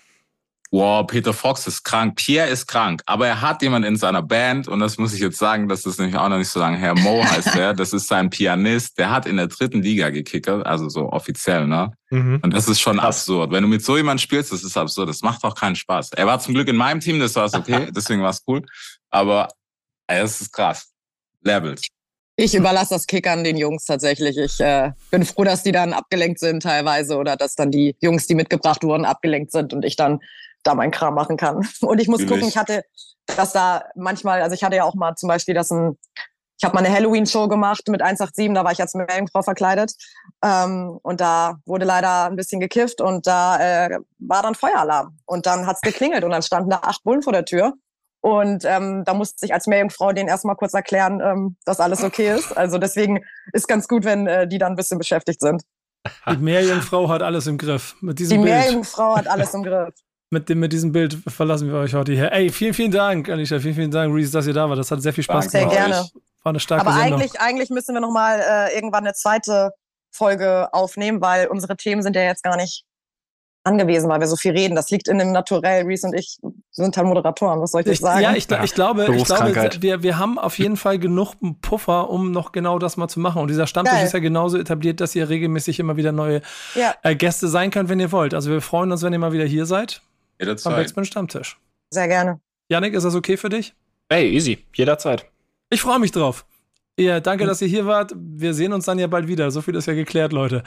Wow, 0.71 1.07
Peter 1.07 1.33
Fox 1.33 1.69
ist 1.69 1.85
krank, 1.85 2.17
Pierre 2.17 2.49
ist 2.49 2.67
krank, 2.67 3.01
aber 3.07 3.29
er 3.29 3.41
hat 3.41 3.63
jemand 3.63 3.85
in 3.85 3.95
seiner 3.97 4.23
Band 4.23 4.67
und 4.67 4.81
das 4.81 4.99
muss 4.99 5.15
ich 5.15 5.21
jetzt 5.21 5.39
sagen, 5.39 5.69
das 5.69 5.87
ist 5.87 6.01
nämlich 6.01 6.17
auch 6.17 6.29
noch 6.29 6.39
nicht 6.39 6.49
so 6.49 6.59
lange 6.59 6.77
her. 6.77 6.97
Mo 6.97 7.23
heißt 7.25 7.55
der, 7.55 7.75
das 7.75 7.93
ist 7.93 8.09
sein 8.09 8.29
Pianist, 8.29 8.99
der 8.99 9.11
hat 9.13 9.27
in 9.27 9.37
der 9.37 9.47
dritten 9.47 9.83
Liga 9.83 10.11
gekickert, 10.11 10.67
also 10.67 10.89
so 10.89 11.13
offiziell, 11.13 11.69
ne? 11.69 11.93
Mhm. 12.11 12.41
Und 12.43 12.53
das 12.53 12.67
ist 12.67 12.81
schon 12.81 12.97
Krass. 12.97 13.19
absurd. 13.21 13.53
Wenn 13.53 13.63
du 13.63 13.69
mit 13.69 13.85
so 13.85 13.97
jemandem 13.97 14.19
spielst, 14.23 14.51
das 14.51 14.65
ist 14.65 14.77
absurd, 14.77 15.09
das 15.09 15.23
macht 15.23 15.45
auch 15.45 15.55
keinen 15.55 15.77
Spaß. 15.77 16.11
Er 16.15 16.27
war 16.27 16.41
zum 16.41 16.55
Glück 16.55 16.67
in 16.67 16.77
meinem 16.77 16.99
Team, 16.99 17.21
das 17.21 17.37
war 17.37 17.49
okay, 17.55 17.87
deswegen 17.95 18.23
war 18.23 18.31
es 18.31 18.43
cool, 18.49 18.63
aber 19.15 19.49
das 20.09 20.41
ist 20.41 20.53
krass. 20.53 20.91
Levels. 21.41 21.83
Ich 22.37 22.55
überlasse 22.55 22.95
das 22.95 23.07
Kickern 23.07 23.45
den 23.45 23.57
Jungs 23.57 23.85
tatsächlich. 23.85 24.37
Ich 24.37 24.59
äh, 24.59 24.91
bin 25.11 25.25
froh, 25.25 25.45
dass 25.45 25.63
die 25.63 25.71
dann 25.71 25.93
abgelenkt 25.93 26.41
sind 26.41 26.65
teilweise 26.65 27.17
oder 27.17 27.37
dass 27.37 27.55
dann 27.55 27.71
die 27.71 27.97
Jungs, 28.01 28.27
die 28.27 28.35
mitgebracht 28.35 28.83
wurden, 28.83 29.05
abgelenkt 29.05 29.53
sind 29.53 29.73
und 29.73 29.85
ich 29.85 29.95
dann 29.95 30.19
da 30.65 30.75
meinen 30.75 30.91
Kram 30.91 31.15
machen 31.15 31.37
kann. 31.37 31.69
Und 31.81 32.01
ich 32.01 32.09
muss 32.09 32.21
Natürlich. 32.21 32.41
gucken, 32.41 32.49
ich 32.49 32.57
hatte, 32.57 32.83
dass 33.37 33.53
da 33.53 33.85
manchmal, 33.95 34.43
also 34.43 34.55
ich 34.55 34.65
hatte 34.65 34.77
ja 34.77 34.85
auch 34.85 34.95
mal 34.95 35.15
zum 35.15 35.29
Beispiel, 35.29 35.55
dass 35.55 35.71
ein, 35.71 35.97
ich 36.59 36.65
habe 36.65 36.75
mal 36.75 36.85
eine 36.85 36.93
Halloween-Show 36.93 37.47
gemacht 37.47 37.87
mit 37.89 38.03
187, 38.03 38.53
da 38.53 38.65
war 38.65 38.73
ich 38.73 38.81
als 38.81 38.95
Meerjungfrau 38.95 39.43
verkleidet. 39.43 39.93
Ähm, 40.43 40.99
und 41.03 41.21
da 41.21 41.61
wurde 41.67 41.85
leider 41.85 42.25
ein 42.25 42.37
bisschen 42.37 42.59
gekifft 42.59 43.01
und 43.01 43.29
da 43.29 43.87
äh, 43.87 43.99
war 44.19 44.43
dann 44.43 44.57
Feueralarm. 44.57 45.17
Und 45.25 45.47
dann 45.47 45.69
hat's 45.69 45.83
geklingelt 45.83 46.25
und 46.25 46.31
dann 46.31 46.43
standen 46.43 46.71
da 46.71 46.81
acht 46.83 47.05
Bullen 47.05 47.23
vor 47.23 47.33
der 47.33 47.45
Tür. 47.45 47.75
Und 48.25 48.65
ähm, 48.65 49.05
da 49.05 49.13
musste 49.13 49.45
ich 49.45 49.53
als 49.53 49.67
Meerjungfrau 49.67 50.13
denen 50.13 50.31
erstmal 50.31 50.57
kurz 50.57 50.73
erklären, 50.73 51.21
ähm, 51.23 51.57
dass 51.67 51.79
alles 51.79 52.03
okay 52.03 52.35
ist. 52.35 52.57
Also 52.57 52.79
deswegen 52.79 53.23
ist 53.53 53.69
ganz 53.69 53.87
gut, 53.87 54.07
wenn 54.07 54.27
äh, 54.27 54.49
die 54.49 54.57
dann 54.57 54.73
ein 54.73 54.77
bisschen 54.77 54.97
beschäftigt 54.97 55.43
sind. 55.43 55.63
Die 56.31 56.39
Meerjungfrau 56.39 57.11
hat 57.11 57.21
alles 57.21 57.47
im 57.47 57.59
Griff. 57.59 57.97
Mit 58.01 58.19
Die 58.19 58.23
diesem 58.23 58.41
Bild, 58.41 58.55
Meerjungfrau 58.55 59.17
hat 59.17 59.29
alles 59.29 59.53
im 59.53 59.63
Griff. 59.63 59.93
mit, 60.31 60.49
dem, 60.49 60.59
mit 60.59 60.73
diesem 60.73 60.91
Bild 60.91 61.19
verlassen 61.27 61.71
wir 61.71 61.79
euch 61.79 61.93
heute 61.93 62.13
hier. 62.13 62.33
Ey, 62.33 62.49
vielen, 62.49 62.73
vielen 62.73 62.93
Dank, 62.93 63.29
Alicia. 63.29 63.61
Vielen, 63.61 63.75
vielen 63.75 63.91
Dank, 63.91 64.15
Reese, 64.15 64.33
dass 64.33 64.47
ihr 64.47 64.55
da 64.55 64.71
wart. 64.71 64.79
Das 64.79 64.91
hat 64.91 65.03
sehr 65.03 65.13
viel 65.13 65.25
Spaß 65.25 65.51
Danke 65.51 65.59
gemacht. 65.59 65.77
Sehr 65.77 65.87
gerne. 65.87 66.09
War 66.45 66.51
eine 66.51 66.61
starke 66.61 66.87
Aber 66.87 66.99
Sendung. 66.99 67.21
eigentlich, 67.21 67.41
eigentlich 67.43 67.69
müssen 67.69 67.93
wir 67.93 68.01
noch 68.01 68.11
mal 68.11 68.41
äh, 68.41 68.75
irgendwann 68.75 69.05
eine 69.05 69.13
zweite 69.13 69.73
Folge 70.11 70.73
aufnehmen, 70.73 71.21
weil 71.21 71.49
unsere 71.49 71.77
Themen 71.77 72.01
sind 72.01 72.17
ja 72.17 72.23
jetzt 72.23 72.43
gar 72.43 72.57
nicht 72.57 72.85
angewiesen, 73.65 74.09
weil 74.09 74.21
wir 74.21 74.27
so 74.27 74.37
viel 74.37 74.53
reden. 74.53 74.75
Das 74.75 74.91
liegt 74.91 75.09
in 75.09 75.19
dem 75.19 75.33
Naturell. 75.33 75.85
Reese 75.85 76.07
und 76.07 76.15
ich 76.15 76.39
sind 76.71 76.97
halt 76.97 77.07
Moderatoren. 77.07 77.61
Was 77.61 77.73
soll 77.73 77.81
ich, 77.81 77.87
Ich, 77.89 78.01
sagen? 78.01 78.21
ja, 78.21 78.35
ich, 78.35 78.49
Ja, 78.49 78.63
ich 78.63 78.75
glaube, 78.75 79.05
ich 79.15 79.25
glaube 79.25 79.55
wir, 79.81 80.03
wir 80.03 80.19
haben 80.19 80.39
auf 80.39 80.59
jeden 80.59 80.77
Fall 80.77 80.99
genug 80.99 81.35
Puffer, 81.63 82.11
um 82.11 82.31
noch 82.31 82.53
genau 82.53 82.79
das 82.79 82.97
mal 82.97 83.09
zu 83.09 83.21
machen. 83.21 83.43
Und 83.43 83.49
dieser 83.49 83.67
Stammtisch 83.67 83.95
Geil. 83.95 84.07
ist 84.07 84.13
ja 84.13 84.21
genauso 84.21 84.59
etabliert, 84.59 85.01
dass 85.01 85.15
ihr 85.15 85.29
regelmäßig 85.29 85.81
immer 85.81 85.97
wieder 85.97 86.13
neue 86.13 86.43
ja, 86.75 86.95
äh, 87.03 87.17
Gäste 87.17 87.49
sein 87.49 87.71
könnt, 87.71 87.89
wenn 87.89 88.01
ihr 88.01 88.13
wollt. 88.13 88.35
Also 88.35 88.51
wir 88.51 88.61
freuen 88.61 88.93
uns, 88.93 89.03
wenn 89.03 89.13
ihr 89.13 89.19
mal 89.19 89.33
wieder 89.33 89.45
hier 89.47 89.67
seid 89.67 90.03
beim 90.39 90.49
Jederzeit. 90.49 90.77
Backspin 90.77 91.05
Stammtisch. 91.05 91.59
sehr 91.91 92.09
gerne. 92.09 92.41
Janik, 92.69 92.95
ist 92.95 93.05
das 93.05 93.15
okay 93.15 93.37
für 93.37 93.49
dich? 93.49 93.75
Hey, 94.11 94.31
easy. 94.31 94.59
Jederzeit. 94.75 95.27
Ich 95.71 95.81
freue 95.81 95.99
mich 95.99 96.13
drauf. 96.13 96.45
Ja, 96.99 97.19
danke, 97.19 97.45
dass 97.45 97.61
ihr 97.61 97.67
hier 97.69 97.87
wart. 97.87 98.13
Wir 98.17 98.55
sehen 98.55 98.73
uns 98.73 98.85
dann 98.85 98.99
ja 98.99 99.09
bald 99.09 99.27
wieder. 99.27 99.51
So 99.51 99.63
viel 99.63 99.75
ist 99.75 99.87
ja 99.87 99.95
geklärt, 99.95 100.33
Leute. 100.33 100.63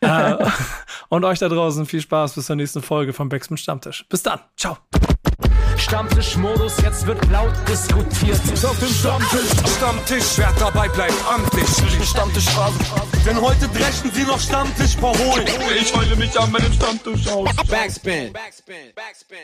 äh, 0.00 0.34
und 1.10 1.24
euch 1.24 1.38
da 1.38 1.48
draußen 1.48 1.84
viel 1.84 2.00
Spaß 2.00 2.34
bis 2.34 2.46
zur 2.46 2.56
nächsten 2.56 2.80
Folge 2.80 3.12
vom 3.12 3.28
Backspin 3.28 3.58
Stammtisch. 3.58 4.06
Bis 4.08 4.22
dann. 4.22 4.40
Ciao. 4.56 4.78
Stammtischmodus, 5.76 6.80
jetzt 6.80 7.06
wird 7.06 7.30
laut 7.30 7.52
diskutiert. 7.68 8.40
Auf 8.64 8.78
dem 8.78 8.88
Stammtisch, 8.88 9.76
Stammtisch, 9.76 10.38
wer 10.38 10.52
dabei 10.58 10.88
bleibt, 10.88 11.14
amtlich. 11.28 11.68
Stammtisch 12.08 12.48
Phase. 12.48 12.78
Denn 13.26 13.38
heute 13.40 13.68
brechen 13.68 14.10
sie 14.12 14.22
noch 14.22 14.40
Stammtisch 14.40 14.96
verholen. 14.96 15.46
Ich 15.78 15.94
heule 15.94 16.16
mich 16.16 16.38
an 16.40 16.50
meinem 16.50 16.72
Stammtisch 16.72 17.28
aus. 17.28 17.54
Backspin. 17.68 18.32
Backspin. 18.32 18.94
Backspin. 18.94 19.36